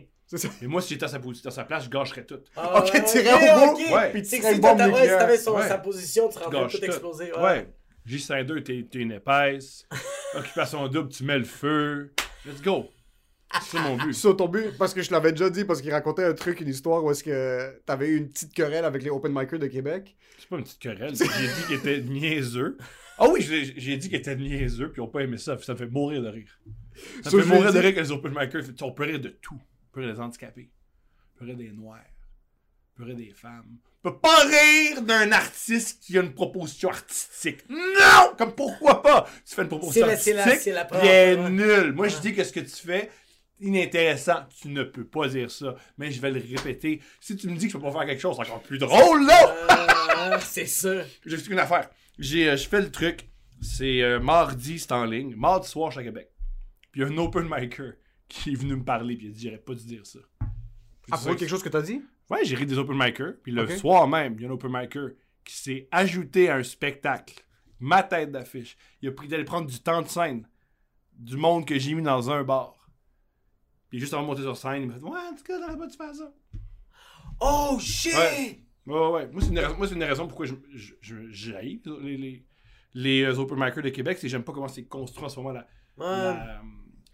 Mais 0.60 0.66
moi, 0.68 0.80
si 0.82 0.90
j'étais 0.94 1.04
à 1.04 1.08
sa, 1.08 1.20
position- 1.20 1.48
à 1.48 1.52
sa 1.52 1.64
place, 1.64 1.84
je 1.84 1.90
gâcherais 1.90 2.24
tout. 2.24 2.40
Ah, 2.56 2.78
Ok, 2.84 2.92
ouais, 2.94 3.04
tirer 3.04 3.32
ok, 3.32 3.42
au 3.42 3.74
bout, 3.76 3.94
ouais, 3.94 4.10
puis 4.10 4.22
tu 4.22 4.28
que 4.38 4.42
serais 4.42 4.54
si 4.54 4.60
t'avais 4.60 4.92
ouais, 4.92 5.48
Ouais. 5.62 5.68
sa 5.68 5.78
position, 5.78 6.28
tu 6.28 6.34
serais 6.34 6.46
en 6.46 6.50
train 6.50 6.58
de 6.58 6.64
Gâche 6.64 6.72
tout 6.72 6.78
tout. 6.78 6.84
exploser. 6.86 7.32
Ouais. 7.36 7.68
J52, 8.08 8.62
t'es 8.62 8.86
t'es 8.90 8.98
une 8.98 9.12
épaisse. 9.12 9.86
Occupation 10.34 10.86
double, 10.88 11.10
tu 11.10 11.22
mets 11.24 11.38
le 11.38 11.44
feu. 11.44 12.12
Let's 12.44 12.60
go. 12.62 12.88
C'est 13.62 13.78
mon 13.78 13.96
but. 13.96 14.12
Sur 14.12 14.36
ton 14.36 14.48
but, 14.48 14.76
parce 14.78 14.92
que 14.92 15.02
je 15.02 15.10
l'avais 15.12 15.32
déjà 15.32 15.48
dit, 15.50 15.64
parce 15.64 15.80
qu'il 15.80 15.92
racontait 15.92 16.24
un 16.24 16.34
truc, 16.34 16.60
une 16.60 16.68
histoire 16.68 17.02
où 17.04 17.10
est-ce 17.10 17.24
que 17.24 17.80
t'avais 17.86 18.08
eu 18.08 18.16
une 18.18 18.28
petite 18.28 18.52
querelle 18.52 18.84
avec 18.84 19.02
les 19.02 19.10
open 19.10 19.32
micers 19.34 19.58
de 19.58 19.66
Québec. 19.66 20.16
C'est 20.38 20.48
pas 20.48 20.56
une 20.56 20.64
petite 20.64 20.78
querelle. 20.80 21.14
J'ai 21.16 21.24
dit 21.26 21.66
qu'il 21.66 21.76
était 21.76 22.00
niaiseux. 22.00 22.76
Ah 23.18 23.28
oui, 23.30 23.40
j'ai 23.40 23.96
dit 23.96 24.10
qu'il 24.10 24.18
était 24.18 24.36
niaiseux, 24.36 24.92
puis 24.92 25.00
ils 25.00 25.02
ont 25.02 25.08
pas 25.08 25.22
aimé 25.22 25.38
ça. 25.38 25.56
Ça 25.62 25.72
me 25.72 25.78
fait 25.78 25.86
mourir 25.86 26.20
de 26.20 26.28
rire. 26.28 26.60
Ça 27.24 27.34
me 27.34 27.40
fait 27.40 27.48
mourir 27.48 27.72
de 27.72 27.78
rire 27.78 27.94
que 27.94 28.00
les 28.00 28.12
open 28.12 28.30
micers. 28.38 28.60
On 28.82 28.92
peut 28.92 29.04
rire 29.04 29.18
de 29.20 29.30
tout. 29.30 29.54
On 29.58 29.94
peut 29.94 30.00
rire 30.02 30.12
des 30.12 30.20
handicapés. 30.20 30.68
On 31.34 31.38
peut 31.38 31.44
rire 31.46 31.56
des 31.56 31.70
noirs. 31.70 32.04
On 32.04 32.98
peut 32.98 33.04
rire 33.04 33.16
des 33.16 33.30
femmes. 33.30 33.78
On 34.04 34.10
peut 34.10 34.18
pas 34.18 34.44
rire 34.44 35.00
d'un 35.00 35.32
artiste 35.32 36.02
qui 36.02 36.18
a 36.18 36.20
une 36.20 36.34
proposition 36.34 36.90
artistique. 36.90 37.64
Non! 37.70 38.34
Comme 38.36 38.54
pourquoi 38.54 39.00
pas? 39.00 39.26
Tu 39.48 39.54
fais 39.54 39.62
une 39.62 39.68
proposition 39.68 40.06
C'est 40.18 40.32
la- 40.34 40.36
la- 40.36 40.42
artistique, 40.42 40.64
c'est 40.64 40.72
la 40.72 40.84
première 40.84 41.04
elle 41.10 41.38
est 41.38 41.40
fois. 41.40 41.48
nulle. 41.48 41.92
Moi, 41.94 42.08
je 42.08 42.16
Ouais. 42.16 42.20
dis 42.20 42.34
que 42.34 42.44
ce 42.44 42.52
que 42.52 42.60
tu 42.60 42.86
fais, 42.86 43.10
inintéressant. 43.60 44.46
Tu 44.60 44.68
ne 44.68 44.82
peux 44.82 45.04
pas 45.04 45.28
dire 45.28 45.50
ça. 45.50 45.76
Mais 45.98 46.10
je 46.10 46.20
vais 46.20 46.30
le 46.30 46.40
répéter. 46.40 47.00
Si 47.20 47.36
tu 47.36 47.48
me 47.48 47.56
dis 47.56 47.66
que 47.66 47.72
je 47.72 47.78
peux 47.78 47.84
pas 47.84 47.92
faire 47.92 48.06
quelque 48.06 48.20
chose, 48.20 48.36
c'est 48.36 48.42
encore 48.42 48.62
plus 48.62 48.78
drôle, 48.78 49.26
là! 49.26 50.32
Euh, 50.32 50.38
c'est 50.40 50.66
ça. 50.66 51.02
J'explique 51.24 51.52
une 51.52 51.58
affaire. 51.58 51.90
J'ai, 52.18 52.48
euh, 52.48 52.56
je 52.56 52.68
fais 52.68 52.80
le 52.80 52.90
truc. 52.90 53.28
C'est 53.60 54.02
euh, 54.02 54.20
mardi, 54.20 54.78
c'est 54.78 54.92
en 54.92 55.04
ligne. 55.04 55.34
Mardi 55.34 55.68
soir, 55.68 55.90
je 55.90 55.98
suis 55.98 56.06
à 56.06 56.10
Québec. 56.10 56.30
Puis 56.92 57.00
il 57.00 57.06
y 57.06 57.10
a 57.10 57.12
un 57.12 57.18
open 57.18 57.48
micer 57.50 57.92
qui 58.28 58.52
est 58.52 58.56
venu 58.56 58.76
me 58.76 58.84
parler. 58.84 59.16
Puis 59.16 59.26
il 59.26 59.30
a 59.30 59.32
dit 59.32 59.44
J'aurais 59.44 59.58
pas 59.58 59.74
dû 59.74 59.84
dire 59.84 60.06
ça. 60.06 60.18
Puis 61.02 61.12
de 61.12 61.16
sais 61.16 61.36
quelque 61.36 61.48
chose 61.48 61.62
que 61.62 61.68
t'as 61.68 61.82
dit? 61.82 62.02
Ouais, 62.28 62.44
j'ai 62.44 62.56
ri 62.56 62.66
des 62.66 62.78
open 62.78 62.96
micers. 62.96 63.34
Puis 63.42 63.52
le 63.52 63.66
soir 63.68 64.08
même, 64.08 64.34
il 64.36 64.42
y 64.42 64.46
a 64.46 64.48
un 64.48 64.52
open 64.52 64.72
micer 64.72 65.14
qui 65.44 65.56
s'est 65.56 65.88
ajouté 65.92 66.48
à 66.50 66.56
un 66.56 66.62
spectacle. 66.62 67.44
Ma 67.78 68.02
tête 68.02 68.32
d'affiche. 68.32 68.76
Il 69.00 69.08
a 69.08 69.12
pris 69.12 69.28
d'aller 69.28 69.44
prendre 69.44 69.68
du 69.68 69.78
temps 69.80 70.02
de 70.02 70.08
scène. 70.08 70.46
Du 71.12 71.36
monde 71.36 71.66
que 71.66 71.78
j'ai 71.78 71.94
mis 71.94 72.02
dans 72.02 72.30
un 72.30 72.42
bar. 72.42 72.75
Puis 73.96 74.00
juste 74.02 74.12
avant 74.12 74.24
de 74.24 74.26
monter 74.26 74.42
sur 74.42 74.54
scène, 74.58 74.82
il 74.82 74.88
m'a 74.88 74.94
fait 74.96 75.00
Ouais, 75.00 75.18
en 75.18 75.34
tout 75.34 75.42
cas, 75.42 75.58
t'aurais 75.58 75.78
pas 75.78 75.86
dû 75.86 75.96
faire 75.96 76.14
ça. 76.14 76.30
Oh 77.40 77.78
shit! 77.80 78.12
Ouais. 78.14 78.62
Ouais, 78.84 79.08
ouais. 79.08 79.26
Moi, 79.28 79.40
c'est 79.40 79.48
une 79.48 79.58
raison, 79.58 79.74
moi, 79.78 79.88
c'est 79.88 79.94
une 79.94 80.04
raison 80.04 80.28
pourquoi 80.28 80.44
je, 80.44 80.54
je, 81.00 81.52
les, 81.52 81.80
les, 82.18 82.46
les 82.92 83.22
euh, 83.22 83.38
open 83.38 83.58
micers 83.58 83.82
de 83.82 83.88
Québec. 83.88 84.18
C'est 84.18 84.26
que 84.26 84.28
j'aime 84.30 84.44
pas 84.44 84.52
comment 84.52 84.68
c'est 84.68 84.84
construit 84.84 85.24
en 85.24 85.30
ce 85.30 85.40
moment 85.40 85.52
la, 85.52 85.66
Ouais. 85.96 86.04
la, 86.04 86.62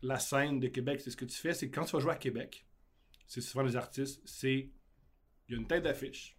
la 0.02 0.18
scène 0.18 0.58
de 0.58 0.66
Québec. 0.66 1.00
C'est 1.00 1.10
ce 1.10 1.16
que 1.16 1.24
tu 1.24 1.36
fais, 1.36 1.54
c'est 1.54 1.70
que 1.70 1.74
quand 1.76 1.84
tu 1.84 1.92
vas 1.92 2.00
jouer 2.00 2.10
à 2.14 2.16
Québec, 2.16 2.66
c'est 3.28 3.40
souvent 3.40 3.62
les 3.62 3.76
artistes, 3.76 4.20
c'est. 4.24 4.72
Il 5.48 5.54
y 5.54 5.54
a 5.54 5.60
une 5.60 5.68
tête 5.68 5.84
d'affiche, 5.84 6.36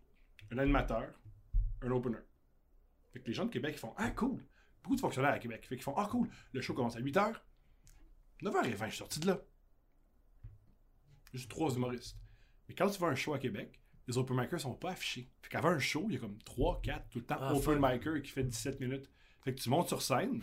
un 0.52 0.58
animateur, 0.58 1.10
un 1.84 1.92
opener. 1.92 2.18
Fait 3.14 3.22
que 3.22 3.28
les 3.28 3.34
gens 3.34 3.46
de 3.46 3.50
Québec 3.50 3.76
ils 3.78 3.80
font 3.80 3.94
Ah, 3.96 4.12
cool! 4.12 4.44
Beaucoup 4.84 4.98
de 4.98 5.02
fonctionnaires 5.02 5.32
à 5.32 5.40
Québec. 5.40 5.66
Fait 5.70 5.76
qu'ils 5.78 5.86
font 5.86 5.96
Ah, 5.96 6.10
cool! 6.12 6.28
Le 6.52 6.60
show 6.60 6.74
commence 6.74 6.98
à 6.98 7.00
8h. 7.00 7.32
9h20, 8.42 8.86
je 8.86 8.90
suis 8.90 8.98
sorti 8.98 9.22
de 9.22 9.28
là. 9.28 9.40
Juste 11.34 11.50
trois 11.50 11.72
humoristes. 11.74 12.18
Mais 12.70 12.76
quand 12.76 12.88
tu 12.90 13.00
vas 13.00 13.08
à 13.08 13.12
un 13.12 13.16
show 13.16 13.34
à 13.34 13.40
Québec, 13.40 13.80
les 14.08 14.18
open 14.18 14.38
micers 14.38 14.60
sont 14.60 14.74
pas 14.74 14.92
affichés. 14.92 15.28
Fait 15.42 15.50
qu'avant 15.50 15.70
un 15.70 15.80
show, 15.80 16.06
il 16.10 16.14
y 16.16 16.18
a 16.18 16.20
comme 16.20 16.38
3, 16.46 16.80
4 16.84 17.10
tout 17.10 17.20
le 17.20 17.26
temps 17.26 17.38
Ah, 17.40 17.54
open 17.54 17.80
fuck. 17.82 17.92
micer 17.92 18.22
qui 18.22 18.32
fait 18.32 18.44
17 18.44 18.80
minutes. 18.80 19.10
Fait 19.44 19.54
que 19.54 19.60
tu 19.62 19.70
montes 19.70 19.88
sur 19.88 20.02
scène, 20.02 20.42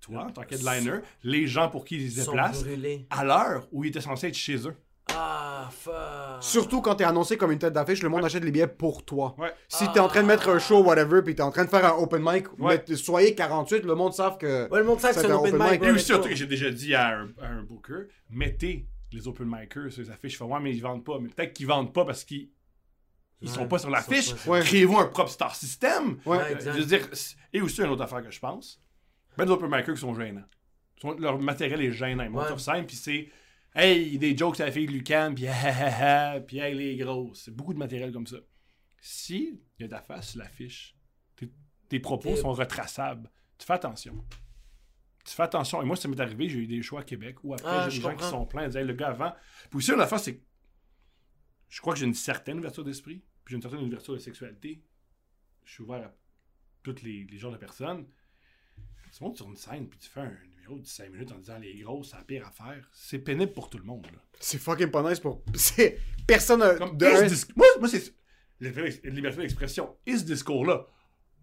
toi, 0.00 0.24
en 0.24 0.30
tant 0.30 0.42
qu'headliner, 0.42 1.00
les 1.22 1.46
gens 1.46 1.68
pour 1.68 1.84
qui 1.84 1.96
ils 1.96 2.10
se 2.12 2.20
déplacent, 2.24 2.62
brûlés. 2.64 3.06
à 3.10 3.24
l'heure 3.24 3.66
où 3.72 3.84
ils 3.84 3.88
étaient 3.88 4.00
censés 4.00 4.28
être 4.28 4.34
chez 4.34 4.66
eux. 4.68 4.74
Ah, 5.14 5.68
fuck. 5.72 6.42
Surtout 6.42 6.82
quand 6.82 6.94
t'es 6.96 7.04
annoncé 7.04 7.36
comme 7.38 7.50
une 7.50 7.58
tête 7.58 7.72
d'affiche, 7.72 8.02
le 8.02 8.08
monde 8.10 8.24
achète 8.24 8.44
les 8.44 8.50
billets 8.52 8.66
pour 8.68 9.04
toi. 9.04 9.34
Ouais. 9.38 9.52
Si 9.68 9.90
t'es 9.92 10.00
en 10.00 10.08
train 10.08 10.22
de 10.22 10.26
mettre 10.28 10.48
un 10.50 10.58
show, 10.58 10.82
whatever, 10.84 11.22
puis 11.22 11.34
t'es 11.34 11.42
en 11.42 11.50
train 11.50 11.64
de 11.64 11.70
faire 11.70 11.84
un 11.84 11.96
open 11.98 12.22
mic, 12.24 12.46
Ouais. 12.58 12.84
soyez 12.94 13.34
48, 13.34 13.84
le 13.84 13.94
monde 13.94 14.12
savent 14.12 14.36
que. 14.38 14.68
Ouais, 14.70 14.78
le 14.80 14.84
monde 14.84 15.00
sait 15.00 15.08
que 15.08 15.14
c'est 15.14 15.30
un 15.30 15.34
open 15.36 15.54
open 15.54 15.62
mic. 15.62 15.70
mic. 15.72 15.80
ouais, 15.82 15.88
Et 15.88 15.92
mais 15.92 15.98
aussi, 15.98 16.12
un 16.12 16.16
toi- 16.16 16.24
truc 16.24 16.32
que 16.34 16.38
j'ai 16.38 16.46
déjà 16.46 16.70
dit 16.70 16.94
à 16.94 17.08
un, 17.20 17.28
à 17.40 17.46
un 17.48 17.62
booker, 17.62 18.02
mettez 18.30 18.86
les 19.12 19.26
open 19.28 19.46
micers 19.48 19.90
sur 19.92 20.02
les 20.02 20.10
affiches. 20.10 20.32
Je 20.32 20.36
fais, 20.38 20.44
ouais, 20.44 20.60
mais 20.60 20.74
ils 20.74 20.80
vendent 20.80 21.04
pas. 21.04 21.18
Mais 21.18 21.28
peut-être 21.28 21.52
qu'ils 21.54 21.66
vendent 21.66 21.92
pas 21.92 22.04
parce 22.04 22.24
qu'ils 22.24 22.50
ils 23.40 23.48
Ouais, 23.48 23.54
sont 23.54 23.68
pas 23.68 23.78
sur 23.78 23.90
l'affiche. 23.90 24.34
Ouais. 24.46 24.60
Créez-vous 24.60 24.98
un 24.98 25.06
propre 25.06 25.30
star 25.30 25.54
system. 25.54 26.18
Ouais. 26.26 26.38
Ouais, 26.38 26.54
Euh, 26.66 26.72
je 26.74 26.78
veux 26.80 26.84
dire, 26.84 27.08
et 27.52 27.60
aussi 27.60 27.80
une 27.80 27.88
autre 27.90 28.02
affaire 28.02 28.22
que 28.22 28.30
je 28.30 28.40
pense. 28.40 28.82
Ben 29.36 29.44
des 29.44 29.52
open 29.52 29.70
micers 29.70 29.94
qui 29.94 30.00
sont 30.00 30.14
gênants. 30.14 30.44
Leur 31.18 31.38
matériel 31.38 31.80
est 31.80 31.92
gênant. 31.92 32.24
Ils 32.24 32.30
montent 32.30 32.42
Ouais. 32.42 32.48
sur 32.48 32.60
scène, 32.60 32.84
puis 32.86 32.96
c'est 32.96 33.28
Hey, 33.74 34.18
des 34.18 34.36
jokes 34.36 34.58
à 34.60 34.66
la 34.66 34.72
fille 34.72 34.86
de 34.86 34.92
Lucan, 34.92 35.32
puis 35.36 35.46
ha 35.48 35.52
ha 35.52 36.32
ha, 36.34 36.40
puis 36.40 36.58
hey, 36.58 36.74
les 36.74 36.96
grosses. 36.96 37.42
C'est 37.44 37.54
beaucoup 37.54 37.72
de 37.74 37.78
matériel 37.78 38.10
comme 38.12 38.26
ça. 38.26 38.38
Si 39.00 39.60
il 39.78 39.82
y 39.82 39.84
a 39.84 39.88
ta 39.88 40.00
face 40.02 40.30
sur 40.30 40.40
l'affiche, 40.40 40.96
tes, 41.36 41.48
tes 41.88 42.00
propos 42.00 42.34
sont 42.34 42.52
retraçables. 42.52 43.30
Tu 43.56 43.64
fais 43.66 43.74
attention. 43.74 44.24
Tu 45.28 45.34
fais 45.34 45.42
attention. 45.42 45.82
Et 45.82 45.84
moi, 45.84 45.94
ça 45.94 46.08
m'est 46.08 46.18
arrivé, 46.20 46.48
j'ai 46.48 46.60
eu 46.60 46.66
des 46.66 46.80
choix 46.80 47.00
à 47.00 47.04
Québec 47.04 47.36
où 47.44 47.52
après, 47.52 47.68
Ah, 47.68 47.88
j'ai 47.90 47.98
des 47.98 48.02
gens 48.02 48.16
qui 48.16 48.24
sont 48.24 48.46
pleins, 48.46 48.70
ils 48.70 48.80
le 48.86 48.94
gars 48.94 49.08
avant. 49.08 49.34
Puis 49.68 49.76
aussi, 49.76 49.92
une 49.92 50.00
affaire, 50.00 50.18
c'est 50.18 50.40
je 51.68 51.80
crois 51.82 51.92
que 51.92 52.00
j'ai 52.00 52.06
une 52.06 52.14
certaine 52.14 52.58
ouverture 52.58 52.82
d'esprit, 52.82 53.22
puis 53.44 53.52
j'ai 53.52 53.56
une 53.56 53.62
certaine 53.62 53.82
ouverture 53.82 54.14
de 54.14 54.20
sexualité. 54.20 54.82
Je 55.66 55.72
suis 55.74 55.82
ouvert 55.82 56.06
à 56.06 56.14
tous 56.82 57.02
les, 57.02 57.24
les 57.30 57.36
genres 57.36 57.52
de 57.52 57.58
personnes. 57.58 58.06
Tu 59.14 59.22
montes 59.22 59.36
sur 59.36 59.46
une 59.50 59.56
scène, 59.56 59.86
puis 59.86 59.98
tu 59.98 60.08
fais 60.08 60.20
un 60.20 60.34
numéro 60.56 60.78
de 60.78 60.86
5 60.86 61.10
minutes 61.12 61.32
en 61.32 61.38
disant 61.38 61.58
les 61.58 61.78
grosses, 61.80 62.10
c'est 62.10 62.16
la 62.16 62.24
pire 62.24 62.46
affaire. 62.46 62.88
C'est 62.94 63.18
pénible 63.18 63.52
pour 63.52 63.68
tout 63.68 63.76
le 63.76 63.84
monde. 63.84 64.06
C'est 64.40 64.56
fucking 64.58 64.90
pas 64.90 65.02
nice 65.06 65.20
pour. 65.20 65.44
C'est. 65.54 65.98
Personne. 66.26 66.62
a- 66.62 66.74
Comme, 66.76 66.96
de 66.96 67.06
Moi, 67.54 67.66
moi 67.80 67.88
c'est 67.88 68.14
liberté 68.60 69.10
liberté 69.10 69.42
d'expression. 69.42 69.94
Et 70.06 70.16
ce 70.16 70.24
discours-là. 70.24 70.86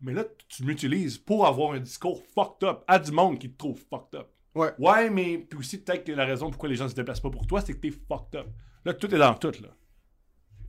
Mais 0.01 0.13
là, 0.13 0.26
tu 0.47 0.63
m'utilises 0.63 1.17
pour 1.17 1.47
avoir 1.47 1.73
un 1.73 1.80
discours 1.80 2.22
fucked 2.34 2.67
up 2.67 2.84
à 2.88 2.99
du 2.99 3.11
monde 3.11 3.39
qui 3.39 3.51
te 3.51 3.57
trouve 3.57 3.80
fucked 3.89 4.19
up. 4.19 4.27
Ouais. 4.53 4.72
Ouais, 4.80 5.09
mais 5.09 5.38
puis 5.38 5.59
aussi, 5.59 5.80
peut-être 5.81 6.05
que 6.05 6.11
la 6.11 6.26
raison 6.26 6.49
pourquoi 6.49 6.69
les 6.69 6.76
gens 6.76 6.88
se 6.88 6.95
déplacent 6.95 7.19
pas 7.19 7.30
pour 7.30 7.45
toi, 7.47 7.61
c'est 7.61 7.73
que 7.73 7.80
t'es 7.80 7.91
fucked 7.91 8.39
up. 8.39 8.47
Là, 8.85 8.93
tout 8.93 9.13
est 9.13 9.17
dans 9.17 9.34
tout, 9.34 9.53
là. 9.61 9.76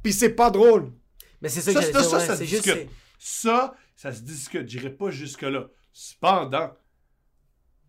Puis 0.02 0.12
c'est 0.12 0.34
pas 0.34 0.50
drôle. 0.50 0.92
Mais 1.40 1.48
c'est 1.48 1.60
ça, 1.60 1.72
Ça, 1.72 1.80
que 1.80 1.86
ça, 1.86 1.92
dire, 1.92 2.10
ça, 2.10 2.18
ouais, 2.18 2.26
ça 2.26 2.36
se 2.36 2.44
juste. 2.44 2.64
discute. 2.64 2.90
Ça, 3.18 3.76
ça 3.94 4.12
se 4.12 4.22
discute. 4.22 4.68
J'irai 4.68 4.90
pas 4.90 5.10
jusque-là. 5.10 5.68
Cependant, 5.92 6.72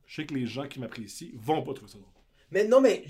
je 0.05 0.15
sais 0.15 0.25
que 0.25 0.33
les 0.33 0.45
gens 0.45 0.67
qui 0.67 0.79
m'apprécient 0.79 1.31
vont 1.35 1.63
pas 1.63 1.73
trouver 1.73 1.91
ça 1.91 1.97
drôle. 1.97 2.11
Mais 2.51 2.67
non, 2.67 2.81
mais. 2.81 3.05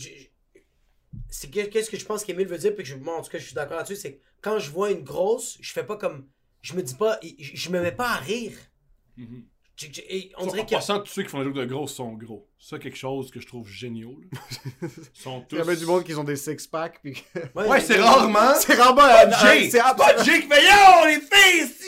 C'est 1.30 1.50
qu'est-ce 1.50 1.90
que 1.90 1.98
je 1.98 2.06
pense 2.06 2.24
qu'Emile 2.24 2.48
veut 2.48 2.58
dire, 2.58 2.76
puis 2.76 2.84
que 2.84 2.90
je, 2.90 2.96
moi, 2.96 3.18
en 3.18 3.22
tout 3.22 3.32
cas, 3.32 3.40
je 3.40 3.46
suis 3.46 3.56
d'accord 3.56 3.78
là-dessus, 3.78 3.96
c'est 3.96 4.16
que 4.16 4.22
quand 4.42 4.60
je 4.60 4.70
vois 4.70 4.92
une 4.92 5.04
grosse, 5.04 5.58
je 5.62 5.72
fais 5.72 5.86
pas 5.86 5.98
comme. 5.98 6.28
Je 6.62 6.74
me 6.74 6.82
dis 6.84 6.96
pas. 6.96 7.20
Je, 7.40 7.52
je 7.56 7.70
me 7.70 7.82
mets 7.82 7.92
pas 7.92 8.10
à 8.10 8.18
rire. 8.18 8.54
Mhm. 9.18 9.44
Je- 9.80 9.86
je- 9.94 10.02
et 10.10 10.32
on 10.38 10.48
dirait 10.48 10.62
a- 10.62 10.66
passant, 10.66 11.00
tous 11.02 11.12
ceux 11.14 11.22
qui 11.24 11.30
font 11.30 11.38
des 11.40 11.44
jokes 11.46 11.54
de 11.54 11.66
gros 11.66 11.86
sont 11.88 12.14
gros. 12.14 12.48
Ça, 12.58 12.80
quelque 12.80 12.98
chose 12.98 13.30
que 13.30 13.40
je 13.40 13.46
trouve 13.46 13.68
génial. 13.70 14.16
sont 15.14 15.42
tous... 15.42 15.56
Il 15.56 15.60
y 15.60 15.62
avait 15.62 15.76
du 15.76 15.86
monde 15.86 16.04
qui 16.04 16.16
ont 16.16 16.24
des 16.24 16.36
six-packs. 16.36 17.00
Puis... 17.04 17.24
Ouais, 17.54 17.80
c'est 17.82 18.00
rarement. 18.02 18.56
c'est 18.60 18.74
rarement. 18.74 18.96
Pas 19.04 19.28
un- 19.28 19.54
Jay! 19.54 19.70
C'est 19.70 19.78
pas 19.80 20.24
fait 20.24 20.40
Yo, 20.40 21.06
les 21.06 21.20
filles! 21.22 21.30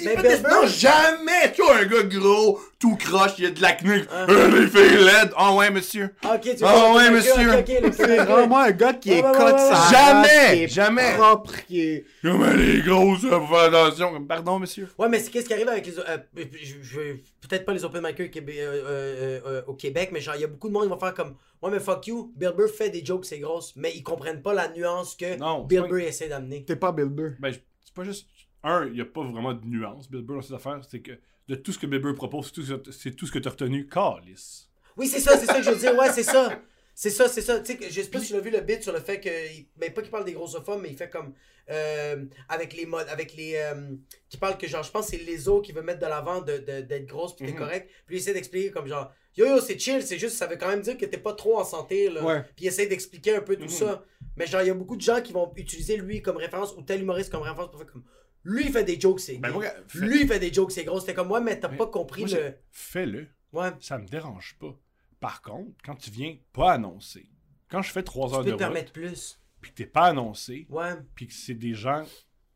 Mais 0.04 0.16
Non, 0.50 0.66
jamais! 0.68 1.52
Tu 1.54 1.62
vois, 1.62 1.78
un 1.78 1.86
gars 1.86 2.04
gros, 2.04 2.60
tout 2.80 2.96
croche, 2.96 3.32
il 3.38 3.44
y 3.44 3.48
a 3.48 3.52
de 3.52 3.62
l'acné. 3.62 4.04
Ah. 4.12 4.26
Euh, 4.30 4.48
les 4.62 4.68
filles 4.68 4.98
laides! 5.04 5.32
Ah 5.36 5.54
ouais, 5.54 5.70
monsieur! 5.72 6.14
Ah, 6.24 6.36
ok, 6.36 6.42
tu 6.42 6.64
Ah 6.64 6.76
vois, 6.76 6.96
ouais, 6.96 7.08
ok, 7.08 7.12
monsieur. 7.14 7.52
ok, 7.52 7.60
ok, 7.60 7.82
le- 7.84 7.92
C'est 7.92 8.18
vraiment 8.24 8.60
un 8.60 8.72
gars 8.72 8.94
qui 8.94 9.12
est 9.12 9.22
Ouais, 9.22 9.28
ouais, 9.30 9.34
cut 9.38 9.44
ouais, 9.44 9.52
ouais, 9.52 9.58
sa 9.58 9.70
ouais. 9.72 9.92
Jamais! 9.92 10.28
race, 10.48 10.54
qui 10.56 10.64
est 10.64 10.68
Jamais! 10.68 11.14
propre, 11.18 11.54
qui 11.68 11.82
est. 11.82 12.06
Mais 12.24 12.56
les 12.58 12.82
grosses, 12.82 13.24
euh, 13.26 13.40
faut 13.40 13.48
faire 13.56 13.74
attention. 13.74 14.14
Comme, 14.14 14.28
Pardon, 14.28 14.60
monsieur? 14.60 14.88
Ouais, 14.98 15.10
mais 15.10 15.20
c'est 15.20 15.30
qu'est-ce 15.32 15.48
qui 15.48 15.54
arrive 15.54 15.68
avec 15.70 15.86
les. 15.86 16.00
euh, 16.00 16.18
je, 16.36 16.76
je- 16.82 17.48
peut-être 17.48 17.66
pas 17.66 17.74
les 17.74 17.84
open 17.84 18.02
micers 18.02 18.30
québé- 18.30 18.60
euh, 18.62 18.84
euh, 18.86 19.40
euh, 19.46 19.62
au 19.68 19.74
Québec, 19.74 20.10
mais 20.14 20.22
genre, 20.22 20.36
il 20.36 20.42
y 20.42 20.46
a 20.46 20.48
beaucoup 20.48 20.68
de 20.70 20.74
monde 20.74 20.84
qui 20.84 20.90
vont 20.90 21.00
faire 21.00 21.14
comme. 21.14 21.36
Ouais, 21.62 21.70
mais 21.72 21.80
fuck 21.82 22.08
you, 22.08 22.32
Bill 22.38 22.54
Burr 22.56 22.70
fait 22.70 22.90
des 22.90 23.04
jokes, 23.04 23.26
c'est 23.26 23.40
grosse, 23.40 23.74
mais 23.76 23.92
ils 23.94 24.04
comprennent 24.04 24.42
pas 24.42 24.54
la 24.54 24.70
nuance 24.70 25.16
que 25.16 25.38
Non, 25.38 25.64
Bill 25.66 25.82
pas- 25.82 25.88
Burr 25.88 26.00
essaie 26.08 26.30
d'amener. 26.30 26.64
T'es 26.66 26.78
pas 26.78 26.94
Bill 26.94 27.06
Burr. 27.10 27.32
Ben, 27.40 27.52
je- 27.52 27.58
c'est 27.84 27.94
pas 27.94 28.04
juste. 28.06 28.28
Un, 28.64 28.86
il 28.88 28.94
n'y 28.94 29.02
a 29.02 29.06
pas 29.06 29.24
vraiment 29.24 29.54
de 29.54 29.66
nuance, 29.66 30.10
Bill 30.10 30.22
Burr, 30.22 30.36
dans 30.36 30.42
cette 30.42 30.56
affaire. 30.56 30.82
C'est 30.90 31.00
que 31.02 31.12
de 31.48 31.56
tout 31.56 31.72
ce 31.72 31.80
que 31.80 31.86
Bill 31.88 32.00
Burr 32.00 32.16
propose, 32.16 32.48
c'est 32.48 32.52
tout 32.54 32.64
ce 32.64 32.74
que- 32.74 32.92
c'est 32.92 33.12
tout 33.12 33.26
ce 33.26 33.32
que 33.32 33.40
tu 33.40 33.48
as 33.48 33.52
retenu. 33.52 33.88
Calice. 33.88 34.70
Oui, 34.98 35.08
c'est 35.08 35.20
ça, 35.22 35.38
c'est 35.38 35.46
ça 35.46 35.56
que 35.60 35.64
je 35.64 35.72
veux 35.72 35.78
dire, 35.80 35.96
ouais, 35.98 36.12
c'est 36.12 36.24
ça. 36.24 36.60
C'est 36.94 37.10
ça, 37.12 37.30
c'est 37.30 37.42
ça. 37.42 37.62
Tu 37.62 37.68
sais, 37.72 37.78
que- 37.78 37.86
je 37.90 38.02
sais 38.02 38.10
pas 38.10 38.20
si 38.20 38.28
tu 38.28 38.34
l'as 38.34 38.42
vu 38.42 38.50
le 38.50 38.60
bit 38.60 38.84
sur 38.84 38.92
le 38.92 39.00
fait 39.00 39.22
que. 39.22 39.30
Ben, 39.78 39.94
pas 39.94 40.02
qu'il 40.02 40.12
parle 40.12 40.26
des 40.26 40.34
grossophones, 40.34 40.82
mais 40.82 40.90
il 40.90 40.98
fait 40.98 41.10
comme. 41.10 41.34
euh, 41.72 42.26
avec 42.50 42.74
les 42.76 42.86
modes. 42.88 43.08
Avec 43.10 43.36
les. 43.36 43.54
euh, 43.56 43.96
qui 44.28 44.38
parle 44.38 44.58
que, 44.58 44.68
genre, 44.68 44.82
je 44.84 44.92
pense 44.92 45.06
que 45.10 45.16
c'est 45.18 45.24
les 45.24 45.48
os 45.48 45.66
qui 45.66 45.72
veut 45.72 45.84
mettre 45.84 46.00
de 46.00 46.08
l'avant 46.08 46.42
de- 46.42 46.58
de- 46.58 46.82
d'être 46.82 47.06
grosse 47.06 47.36
puis 47.36 47.46
t'es 47.46 47.52
Mhm. 47.54 47.58
correct. 47.60 47.90
Puis 48.08 48.16
il 48.16 48.20
essaie 48.20 48.34
d'expliquer 48.34 48.72
comme 48.72 48.88
genre. 48.88 49.12
Yo 49.38 49.46
yo, 49.46 49.62
c'est 49.62 49.78
chill, 49.80 50.02
c'est 50.02 50.18
juste, 50.18 50.36
ça 50.36 50.48
veut 50.48 50.58
quand 50.58 50.68
même 50.68 50.82
dire 50.82 50.98
que 50.98 51.06
t'es 51.06 51.20
pas 51.20 51.34
trop 51.34 51.58
en 51.60 51.64
santé, 51.64 52.10
là. 52.10 52.24
Ouais. 52.26 52.42
Puis 52.56 52.66
il 52.66 52.68
essaie 52.68 52.88
d'expliquer 52.88 53.36
un 53.36 53.42
peu 53.42 53.56
tout 53.56 53.62
Mhm. 53.64 53.70
ça. 53.70 54.04
Mais 54.36 54.48
genre, 54.48 54.62
il 54.64 54.68
y 54.68 54.72
a 54.72 54.74
beaucoup 54.74 54.96
de 54.98 55.02
gens 55.02 55.22
qui 55.22 55.32
vont 55.32 55.50
utiliser 55.56 55.96
lui 55.98 56.22
comme 56.24 56.38
référence 56.38 56.74
ou 56.76 56.82
tel 56.82 57.02
humoriste 57.02 57.32
comme 57.32 57.44
référence 57.44 57.70
pour 57.70 57.80
faire 57.80 57.92
comme. 57.92 58.04
Lui, 58.44 58.66
il 58.66 58.72
fait 58.72 58.84
des 58.84 59.00
jokes, 59.00 59.20
c'est. 59.20 59.38
Ben, 59.38 59.52
moi, 59.52 59.66
Lui, 59.96 60.22
il 60.22 60.28
fait 60.28 60.40
des 60.40 60.54
jokes, 60.54 60.72
c'est 60.72 60.84
gros. 60.86 61.00
C'était 61.00 61.14
comme, 61.14 61.30
ouais, 61.32 61.42
mais 61.42 61.60
t'as 61.60 61.70
pas 61.70 61.88
compris 61.88 62.26
moi, 62.26 62.32
le. 62.38 62.54
Fais-le. 62.72 63.28
Ouais. 63.52 63.72
Ça 63.82 63.98
me 63.98 64.06
dérange 64.08 64.56
pas. 64.60 64.76
Par 65.20 65.42
contre, 65.42 65.72
quand 65.84 65.96
tu 65.96 66.10
viens 66.12 66.38
pas 66.54 66.72
annoncer, 66.74 67.30
quand 67.70 67.82
je 67.82 67.92
fais 67.92 68.04
trois 68.04 68.30
Tu 68.30 68.34
heures 68.36 68.40
peux 68.40 68.46
de 68.46 68.50
te 68.52 68.54
route, 68.54 68.60
permettre 68.60 68.92
plus. 68.94 69.40
puis 69.60 69.72
que 69.72 69.76
t'es 69.78 69.86
pas 69.86 70.06
annoncé, 70.06 70.66
Ouais. 70.70 70.94
puis 71.16 71.28
que 71.28 71.34
c'est 71.34 71.54
des 71.56 71.74
gens 71.74 72.06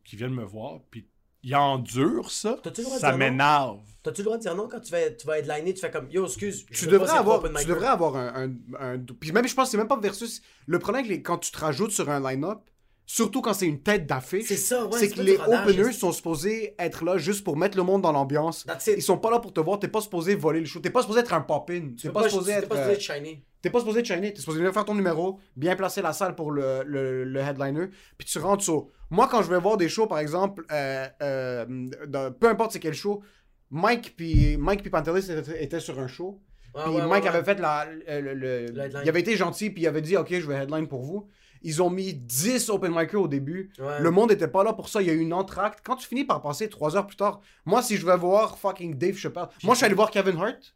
qui 0.05 0.15
viennent 0.15 0.34
me 0.34 0.45
voir, 0.45 0.80
puis 0.89 1.07
ils 1.45 1.55
endurent 1.55 2.31
ça, 2.31 2.57
T'as-tu 2.64 2.81
le 2.81 2.85
droit 2.85 2.95
de 2.97 3.01
ça 3.01 3.10
dire 3.10 3.18
non? 3.18 3.26
m'énerve. 3.26 3.81
T'as-tu 4.01 4.22
le 4.22 4.26
droit 4.26 4.38
de 4.38 4.41
dire 4.43 4.55
non 4.55 4.69
quand 4.69 4.80
tu 4.80 4.91
vas, 4.91 5.10
tu 5.11 5.27
vas 5.27 5.39
headliner, 5.39 5.73
tu 5.73 5.81
fais 5.81 5.91
comme 5.91 6.10
yo, 6.10 6.26
excuse. 6.26 6.65
je 6.72 6.80
Tu 6.80 6.88
devrais, 6.88 7.11
avoir, 7.11 7.43
tu 7.43 7.65
devrais 7.65 7.88
avoir 7.88 8.15
un, 8.15 8.47
un, 8.80 8.93
un- 8.95 8.99
Puis 9.19 9.34
même, 9.34 9.45
je 9.47 9.53
pense 9.53 9.68
que 9.68 9.72
c'est 9.72 9.77
même 9.77 9.88
pas 9.89 9.99
versus. 9.99 10.41
Le 10.68 10.80
problème, 10.80 11.05
c'est 11.05 11.18
que 11.22 11.27
quand 11.27 11.39
tu 11.39 11.51
te 11.51 11.57
rajoutes 11.60 11.91
sur 11.91 12.10
un 12.10 12.22
line-up, 12.22 12.61
surtout 13.05 13.41
quand 13.41 13.53
c'est 13.53 13.67
une 13.67 13.81
tête 13.81 14.05
d'affiche, 14.07 14.45
C'est 14.47 14.55
ça, 14.57 14.85
ouais. 14.85 14.97
c'est 14.99 15.09
que 15.09 15.17
pas 15.17 15.23
les 15.23 15.38
openers 15.38 15.91
sont 15.93 16.11
supposés 16.11 16.73
être 16.80 17.03
là 17.03 17.17
juste 17.17 17.43
pour 17.43 17.57
mettre 17.57 17.77
le 17.77 17.84
monde 17.84 18.01
dans 18.01 18.11
l'ambiance. 18.11 18.65
Ils 18.88 19.01
sont 19.01 19.17
pas 19.17 19.30
là 19.31 19.39
pour 19.39 19.53
te 19.53 19.59
voir, 19.59 19.80
t'es 19.80 19.88
pas 19.88 20.01
supposé 20.01 20.35
voler 20.35 20.59
le 20.61 20.65
show, 20.65 20.80
t'es 20.80 20.89
pas 20.89 21.01
supposé 21.01 21.19
être 21.19 21.34
un 21.34 21.41
pop-in, 21.41 21.89
Tu 21.89 21.95
t'es 21.95 22.07
peux 22.09 22.13
pas, 22.13 22.30
supposé 22.30 22.53
t'es 22.53 22.59
être. 22.59 22.69
pas 22.69 22.75
euh, 22.75 22.93
supposé 22.95 23.15
être 23.17 23.25
shiny. 23.25 23.43
T'es 23.61 23.69
pas 23.69 23.80
supposé 23.80 24.01
te 24.03 24.07
shiner, 24.07 24.34
t'es 24.34 24.39
supposé 24.41 24.59
venir 24.59 24.73
faire 24.73 24.84
ton 24.85 24.95
numéro, 24.95 25.39
bien 25.55 25.75
placer 25.75 26.01
la 26.01 26.11
salle 26.13 26.35
pour 26.35 26.51
le, 26.51 26.84
le, 26.85 27.23
le 27.23 27.39
headliner, 27.39 27.88
puis 28.17 28.27
tu 28.27 28.38
rentres 28.39 28.63
sur. 28.63 28.88
Moi, 29.09 29.27
quand 29.30 29.41
je 29.43 29.49
vais 29.49 29.59
voir 29.59 29.77
des 29.77 29.88
shows, 29.89 30.07
par 30.07 30.19
exemple, 30.19 30.65
euh, 30.71 31.07
euh, 31.21 31.65
dans- 32.07 32.31
peu 32.34 32.49
importe 32.49 32.71
c'est 32.73 32.80
quel 32.80 32.93
show, 32.93 33.21
Mike 33.69 34.15
puis 34.17 34.57
Mike 34.57 34.81
puis 34.81 34.89
Pantelis 34.89 35.30
étaient, 35.59 35.80
sur 35.80 35.99
un 35.99 36.07
show, 36.07 36.41
Ouais, 36.75 36.81
puis 36.85 36.93
ouais, 36.95 37.05
Mike 37.07 37.25
avait 37.27 37.43
fait 37.43 37.59
la, 37.59 37.85
le, 38.19 38.65
il 39.03 39.09
avait 39.09 39.19
été 39.19 39.35
gentil, 39.38 39.69
puis 39.69 39.84
il 39.84 39.88
avait 39.88 40.01
dit, 40.01 40.17
ok, 40.17 40.27
je 40.31 40.47
vais 40.47 40.55
headline 40.55 40.88
pour 40.88 41.03
vous. 41.03 41.27
Ils 41.64 41.81
ont 41.81 41.90
mis 41.90 42.14
10 42.14 42.69
open 42.69 42.91
micers 42.94 43.15
au 43.22 43.27
début. 43.27 43.72
Ouais. 43.80 43.99
Le 44.02 44.11
monde 44.11 44.31
était 44.31 44.48
pas 44.48 44.64
là 44.64 44.73
pour 44.73 44.90
ça. 44.90 45.02
Il 45.02 45.07
y 45.07 45.11
a 45.11 45.14
eu 45.14 45.19
une 45.19 45.34
entracte. 45.34 45.80
Quand 45.84 45.95
tu 45.95 46.07
finis 46.07 46.26
par 46.26 46.41
passer 46.41 46.69
3 46.69 46.98
heures 46.98 47.07
plus 47.07 47.15
tard, 47.15 47.40
moi, 47.65 47.81
si 47.81 47.95
je 47.98 48.06
vais 48.06 48.18
voir 48.18 48.57
fucking 48.57 48.98
Dave 48.98 49.15
Chappelle, 49.15 49.48
moi, 49.64 49.73
je 49.73 49.77
suis 49.77 49.85
allé 49.85 49.95
voir 49.95 50.11
Kevin 50.11 50.35
Hart. 50.38 50.76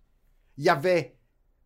Il 0.57 0.64
y 0.64 0.69
avait 0.69 1.15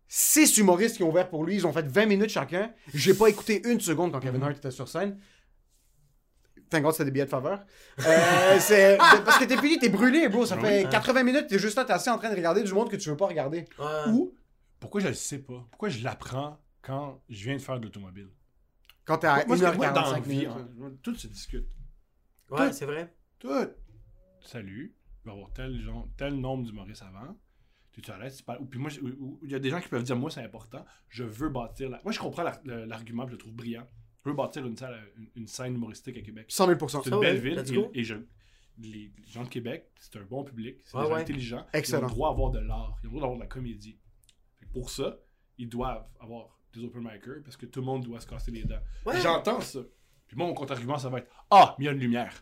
6 0.07 0.57
humoristes 0.57 0.97
qui 0.97 1.03
ont 1.03 1.09
ouvert 1.09 1.29
pour 1.29 1.45
lui. 1.45 1.55
Ils 1.55 1.67
ont 1.67 1.71
fait 1.71 1.85
20 1.87 2.05
minutes 2.07 2.29
chacun. 2.31 2.71
J'ai 2.93 3.13
pas 3.13 3.27
écouté 3.27 3.61
une 3.69 3.79
seconde 3.79 4.11
quand 4.11 4.19
Kevin 4.19 4.41
Hart 4.43 4.57
était 4.57 4.71
sur 4.71 4.87
scène. 4.89 5.17
Thank 6.69 6.83
God, 6.83 6.93
c'était 6.93 7.05
des 7.05 7.11
billets 7.11 7.25
de 7.25 7.29
faveur. 7.29 7.59
Euh, 8.05 8.55
c'est 8.59 8.97
parce 8.97 9.37
que 9.39 9.43
t'es 9.45 9.57
fini, 9.57 9.77
t'es 9.77 9.89
brûlé, 9.89 10.29
bro. 10.29 10.45
Ça 10.45 10.55
Oui. 10.55 10.61
fait 10.61 10.83
Ouais. 10.85 10.89
80 10.89 11.23
minutes, 11.23 11.47
t'es 11.47 11.59
juste 11.59 11.75
là, 11.77 11.83
t'es 11.85 11.91
assis 11.93 12.09
en 12.09 12.17
train 12.17 12.29
de 12.29 12.35
regarder 12.35 12.63
du 12.63 12.73
monde 12.73 12.89
que 12.89 12.95
tu 12.95 13.09
veux 13.09 13.17
pas 13.17 13.27
regarder. 13.27 13.65
Ouais. 13.77 14.09
Ou 14.13 14.33
Pourquoi 14.79 15.01
je 15.01 15.09
le 15.09 15.13
sais 15.13 15.39
pas? 15.39 15.65
Pourquoi 15.69 15.89
je 15.89 16.01
l'apprends 16.03 16.57
quand 16.81 17.21
je 17.29 17.43
viens 17.43 17.55
de 17.57 17.61
faire 17.61 17.77
de 17.77 17.83
l'automobile? 17.85 18.29
Quand 19.05 19.17
t'es 19.19 19.27
à 19.27 19.45
Moi, 19.45 19.57
ce 19.57 19.61
que- 19.63 19.75
moi, 19.77 19.89
dans 19.91 20.01
la 20.01 20.19
1h45 20.19 20.23
vie, 20.23 20.37
minutes. 20.37 20.49
hein, 20.81 20.91
tout 21.01 21.15
se 21.15 21.27
discute. 21.27 21.67
Ouais, 22.49 22.67
Tout. 22.69 22.73
c'est 22.75 22.85
vrai. 22.85 23.13
Tout. 23.39 23.49
Salut, 24.41 24.95
il 25.23 25.27
va 25.27 25.31
y 25.31 25.35
avoir 25.35 25.51
tel, 25.53 25.79
genre, 25.81 26.07
tel 26.17 26.35
nombre 26.39 26.63
d'humoristes 26.65 27.03
avant. 27.03 27.37
Tu 27.91 28.09
à 28.09 28.17
l'aise? 28.17 28.37
tu 28.37 28.43
parles- 28.43 28.61
ou 28.61 28.65
Puis 28.65 28.79
moi, 28.79 28.89
il 29.43 29.51
y 29.51 29.55
a 29.55 29.59
des 29.59 29.69
gens 29.69 29.81
qui 29.81 29.89
peuvent 29.89 30.03
dire, 30.03 30.15
moi, 30.15 30.31
c'est 30.31 30.41
important. 30.43 30.85
Je 31.09 31.23
veux 31.25 31.49
bâtir... 31.49 31.89
La... 31.89 31.99
Moi, 32.03 32.13
je 32.13 32.19
comprends 32.19 32.43
l'argument, 32.63 33.27
je 33.27 33.33
le 33.33 33.37
trouve 33.37 33.53
brillant. 33.53 33.85
Je 34.23 34.29
veux 34.29 34.35
bâtir 34.35 34.65
une, 34.65 34.77
salle, 34.77 34.97
une, 35.17 35.29
une 35.35 35.47
scène 35.47 35.75
humoristique 35.75 36.15
à 36.17 36.21
Québec. 36.21 36.45
100 36.49 36.67
000 36.67 36.79
C'est 36.87 36.95
Ah 36.97 37.01
une 37.07 37.13
ouais, 37.15 37.19
belle 37.33 37.39
ville 37.39 37.89
et, 37.93 38.03
je, 38.03 38.15
les, 38.77 38.89
les 39.17 39.27
gens 39.27 39.43
de 39.43 39.49
Québec, 39.49 39.91
c'est 39.99 40.15
un 40.17 40.23
bon 40.23 40.43
public, 40.45 40.77
c'est 40.85 40.95
Ouais, 40.95 41.03
des 41.03 41.09
gens 41.09 41.15
ouais. 41.15 41.21
intelligents. 41.21 41.65
Ils 41.73 41.75
ont 41.75 41.79
Excellent. 41.79 42.01
le 42.03 42.07
droit 42.07 42.29
d'avoir 42.31 42.51
de 42.51 42.59
l'art, 42.59 42.97
ils 43.03 43.07
ont 43.07 43.11
le 43.11 43.17
droit 43.17 43.21
d'avoir 43.21 43.37
de 43.37 43.43
la 43.43 43.47
comédie. 43.47 43.99
Fait 44.57 44.65
que 44.67 44.71
Pour 44.71 44.89
ça, 44.89 45.17
ils 45.57 45.67
doivent 45.67 46.07
avoir 46.21 46.60
des 46.73 46.83
open 46.85 47.01
micers 47.01 47.41
parce 47.43 47.57
que 47.57 47.65
tout 47.65 47.79
le 47.81 47.85
monde 47.85 48.03
doit 48.03 48.19
se 48.19 48.27
casser 48.27 48.51
les 48.51 48.63
dents. 48.63 48.79
Ouais. 49.05 49.19
J'entends 49.21 49.61
ça. 49.61 49.79
Puis 50.27 50.37
moi, 50.37 50.47
mon 50.47 50.53
contre-argument, 50.53 50.97
ça 50.97 51.09
va 51.09 51.19
être 51.19 51.29
Ah, 51.49 51.75
mais 51.77 51.85
il 51.85 51.87
y 51.87 51.89
a 51.89 51.91
une 51.93 51.99
lumière. 51.99 52.33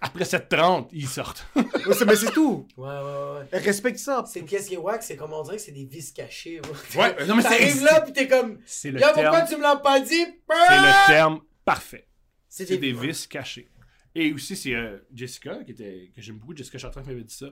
Après 0.00 0.24
7h30, 0.24 0.88
ils 0.92 1.06
sortent. 1.08 1.46
Mais 1.56 2.16
c'est 2.16 2.32
tout. 2.32 2.66
Ouais, 2.76 2.88
ouais, 2.88 3.46
ouais. 3.52 3.58
Respecte 3.60 3.98
ça. 3.98 4.24
C'est 4.26 4.42
qu'est-ce 4.44 4.68
qui 4.68 4.74
est 4.74 4.78
wack, 4.78 5.02
c'est 5.02 5.16
comme 5.16 5.32
on 5.32 5.42
dirait 5.42 5.56
que 5.56 5.62
c'est 5.62 5.72
des 5.72 5.84
vis 5.84 6.12
cachés. 6.12 6.60
Ouais, 6.96 7.24
non, 7.26 7.36
mais 7.36 7.42
c'est- 7.42 7.48
T'arrives 7.48 7.84
là, 7.84 8.00
pis 8.00 8.12
t'es 8.12 8.26
comme. 8.28 8.58
C'est 8.66 8.90
le 8.90 9.00
Yo, 9.00 9.06
pourquoi 9.14 9.30
terme. 9.30 9.48
tu 9.48 9.56
me 9.56 9.62
l'as 9.62 9.76
pas 9.76 10.00
dit? 10.00 10.08
C'est 10.08 10.76
le 10.76 11.06
terme 11.06 11.40
parfait. 11.64 12.08
C'est 12.48 12.76
des 12.76 12.92
vis 12.92 13.26
cachés. 13.28 13.68
Et 14.14 14.32
aussi, 14.32 14.56
c'est 14.56 14.74
euh, 14.74 14.98
Jessica, 15.14 15.62
qui 15.64 15.70
était, 15.70 16.10
que 16.14 16.20
j'aime 16.20 16.36
beaucoup, 16.38 16.54
Jessica 16.54 16.76
Chartrand 16.78 17.02
qui 17.02 17.08
m'avait 17.08 17.24
dit 17.24 17.34
ça. 17.34 17.46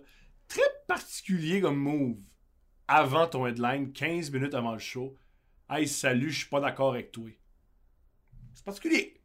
Très 0.48 0.60
particulier 0.86 1.60
comme 1.62 1.76
move. 1.78 2.18
Avant 2.88 3.26
ton 3.28 3.46
headline, 3.46 3.92
15 3.92 4.30
minutes 4.32 4.54
avant 4.54 4.72
le 4.72 4.78
show. 4.80 5.16
Hey, 5.70 5.86
salut, 5.86 6.30
je 6.30 6.38
suis 6.40 6.48
pas 6.48 6.60
d'accord 6.60 6.92
avec 6.94 7.12
toi. 7.12 7.28
C'est 8.54 8.64
particulier. 8.64 9.20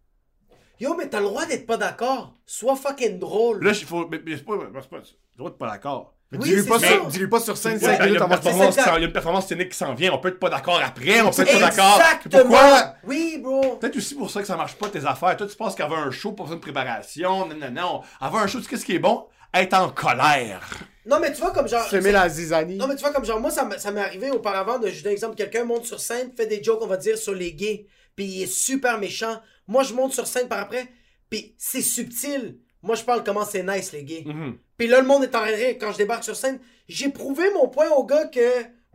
Yo, 0.80 0.96
mais 0.96 1.08
t'as 1.10 1.20
le 1.20 1.26
droit 1.26 1.46
d'être 1.46 1.66
pas 1.66 1.78
d'accord. 1.78 2.34
Sois 2.46 2.76
fucking 2.76 3.18
drôle. 3.18 3.64
Là, 3.64 3.72
il 3.72 3.86
faut. 3.86 4.08
Mais, 4.10 4.22
mais 4.26 4.38
c'est 4.38 4.44
pas. 4.44 4.56
mais 4.58 4.82
c'est 4.82 4.90
pas. 4.90 4.98
Le 4.98 5.38
droit 5.38 5.50
de 5.50 5.56
pas 5.56 5.70
d'accord. 5.72 6.14
Mais 6.32 6.38
Oui, 6.40 6.50
dis-lui 6.50 6.64
c'est 6.64 6.68
pas, 6.70 6.80
ça. 6.80 6.88
sur- 6.88 7.08
dis-lui 7.08 7.28
pas 7.28 7.40
sur 7.40 7.56
scène 7.56 7.74
Ouais, 7.74 7.80
5 7.80 7.88
ben, 7.88 7.94
il, 7.94 7.98
y 7.98 8.02
minutes 8.08 8.22
a 8.22 8.26
une 8.26 8.32
avant 8.32 8.36
de 8.36 8.42
performance, 8.44 8.76
c'est 8.76 8.82
ça. 8.82 8.94
il 8.98 9.02
y 9.02 9.04
a 9.04 9.08
une 9.08 9.14
performance 9.14 9.48
scénique 9.48 9.70
qui 9.70 9.78
s'en 9.78 9.94
vient. 9.94 10.12
On 10.12 10.18
peut 10.18 10.30
être 10.30 10.40
pas 10.40 10.50
d'accord 10.50 10.82
après. 10.84 11.22
On 11.22 11.32
peut 11.32 11.42
être 11.44 11.52
pas 11.54 11.60
d'accord. 11.60 12.00
Exactement. 12.02 12.42
Pourquoi? 12.44 12.96
Oui, 13.06 13.40
bro. 13.42 13.78
Peut-être 13.78 13.96
aussi 13.98 14.16
pour 14.16 14.30
ça 14.30 14.42
que 14.42 14.48
ça 14.48 14.58
marche 14.58 14.76
pas 14.76 14.90
tes 14.90 15.06
affaires. 15.06 15.38
Toi, 15.38 15.48
tu 15.48 15.56
penses 15.56 15.76
qu'avoir 15.76 16.06
un 16.06 16.12
show, 16.12 16.34
pas 16.34 16.44
besoin 16.44 16.58
de 16.58 16.62
préparation. 16.62 17.48
Non, 17.48 17.56
non, 17.56 17.72
non. 17.72 18.02
Avoir 18.20 18.44
un 18.44 18.48
show, 18.48 18.60
tu 18.60 18.66
sais 18.70 18.78
ce 18.78 18.86
qui 18.86 18.96
est 18.96 19.00
bon? 19.00 19.28
Être 19.54 19.74
en 19.74 19.90
colère. 19.90 20.68
Non, 21.06 21.20
mais 21.20 21.32
tu 21.32 21.40
vois, 21.40 21.52
comme 21.52 21.68
genre. 21.68 21.88
Semer 21.88 22.12
la 22.12 22.28
zizanie. 22.30 22.76
Non, 22.78 22.88
mais 22.88 22.96
tu 22.96 23.02
vois, 23.02 23.12
comme 23.14 23.26
genre, 23.26 23.40
moi, 23.40 23.52
ça 23.52 23.64
m'est 23.92 24.02
arrivé 24.02 24.32
auparavant 24.32 24.80
de, 24.80 24.88
je 24.90 25.04
donne 25.04 25.12
un 25.12 25.14
exemple, 25.14 25.36
quelqu'un 25.36 25.64
monte 25.64 25.86
sur 25.86 26.00
scène, 26.00 26.32
fait 26.36 26.48
des 26.48 26.64
jokes, 26.64 26.82
on 26.82 26.88
va 26.88 26.98
dire, 26.98 27.18
sur 27.18 27.34
les 27.34 27.54
gays, 27.54 27.86
puis 28.16 28.26
il 28.26 28.44
est 28.44 28.48
super 28.52 28.98
méchant. 29.00 29.40
Moi, 29.68 29.84
je 29.84 29.94
monte 29.94 30.14
sur 30.14 30.28
scène 30.28 30.48
par 30.48 30.60
après, 30.60 30.88
puis 31.30 31.56
c'est 31.58 31.82
subtil. 31.82 32.60
Moi, 32.82 32.96
je 32.96 33.04
parle 33.04 33.24
comment 33.24 33.46
c'est 33.46 33.64
nice, 33.64 33.92
les 33.94 34.04
gays. 34.04 34.24
Mhm. 34.26 34.58
Puis 34.78 34.88
là, 34.88 35.00
le 35.00 35.08
monde 35.08 35.24
est 35.24 35.36
en 35.36 35.40
train 35.42 35.52
de 35.52 35.56
rire 35.56 35.76
quand 35.80 35.92
je 35.92 35.98
débarque 35.98 36.24
sur 36.24 36.36
scène. 36.36 36.60
J'ai 36.88 37.10
prouvé 37.10 37.52
mon 37.54 37.68
point 37.68 37.90
au 37.90 38.04
gars 38.06 38.26
que. 38.26 38.40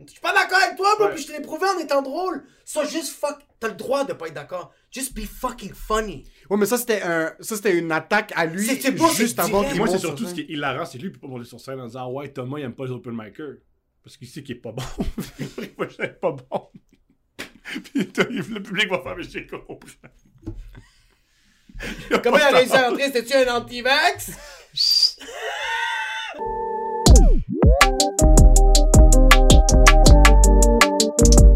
Je 0.05 0.11
suis 0.11 0.19
pas 0.21 0.33
d'accord 0.33 0.57
avec 0.63 0.77
toi, 0.77 0.95
bro, 0.97 1.05
Ouais. 1.07 1.13
puis 1.13 1.21
je 1.23 1.27
te 1.27 1.31
l'ai 1.33 1.41
prouvé 1.41 1.67
en 1.67 1.77
étant 1.77 2.01
drôle. 2.01 2.43
So, 2.65 2.83
juste 2.85 3.13
fuck. 3.13 3.37
T'as 3.59 3.67
le 3.67 3.75
droit 3.75 4.03
de 4.03 4.13
pas 4.13 4.27
être 4.27 4.33
d'accord. 4.33 4.71
Just 4.89 5.13
be 5.13 5.25
fucking 5.25 5.73
funny. 5.73 6.23
Ouais, 6.51 6.57
mais 6.57 6.65
ça, 6.65 6.77
c'était 6.77 7.01
un... 7.01 7.33
ça, 7.39 7.55
c'était 7.55 7.77
une 7.77 7.93
attaque 7.93 8.33
à 8.35 8.45
lui 8.45 8.67
juste 9.15 9.39
avant 9.39 9.63
qu'il 9.63 9.77
Moi, 9.77 9.87
c'est 9.87 9.99
surtout 9.99 10.25
ce 10.25 10.33
qui 10.33 10.41
est 10.41 10.49
hilarant, 10.49 10.83
c'est 10.83 10.97
lui 10.97 11.09
qui 11.09 11.17
peut 11.17 11.25
pas 11.25 11.31
monter 11.31 11.45
sur 11.45 11.61
scène 11.61 11.79
en 11.79 11.87
disant 11.87 12.01
Ah 12.01 12.09
ouais, 12.09 12.27
Thomas, 12.27 12.59
il 12.59 12.65
aime 12.65 12.73
pas 12.73 12.83
les 12.83 12.91
open 12.91 13.13
micers. 13.13 13.59
Parce 14.03 14.17
qu'il 14.17 14.27
sait 14.27 14.43
qu'il 14.43 14.57
est 14.57 14.59
pas 14.59 14.73
bon. 14.73 14.83
Moi, 15.77 15.87
je 15.87 16.07
pas 16.07 16.31
bon. 16.31 16.69
Puis 17.63 18.11
le 18.15 18.61
public 18.61 18.89
va 18.89 18.99
faire, 19.01 19.15
mais 19.15 19.23
j'ai 19.23 19.47
compris. 19.47 19.97
Comment 22.21 22.35
il 22.37 22.41
a 22.43 22.49
réussi 22.49 22.75
à 22.75 22.91
entrer 22.91 23.03
C'était-tu 23.03 23.33
un 23.33 23.55
anti-vax? 23.55 24.37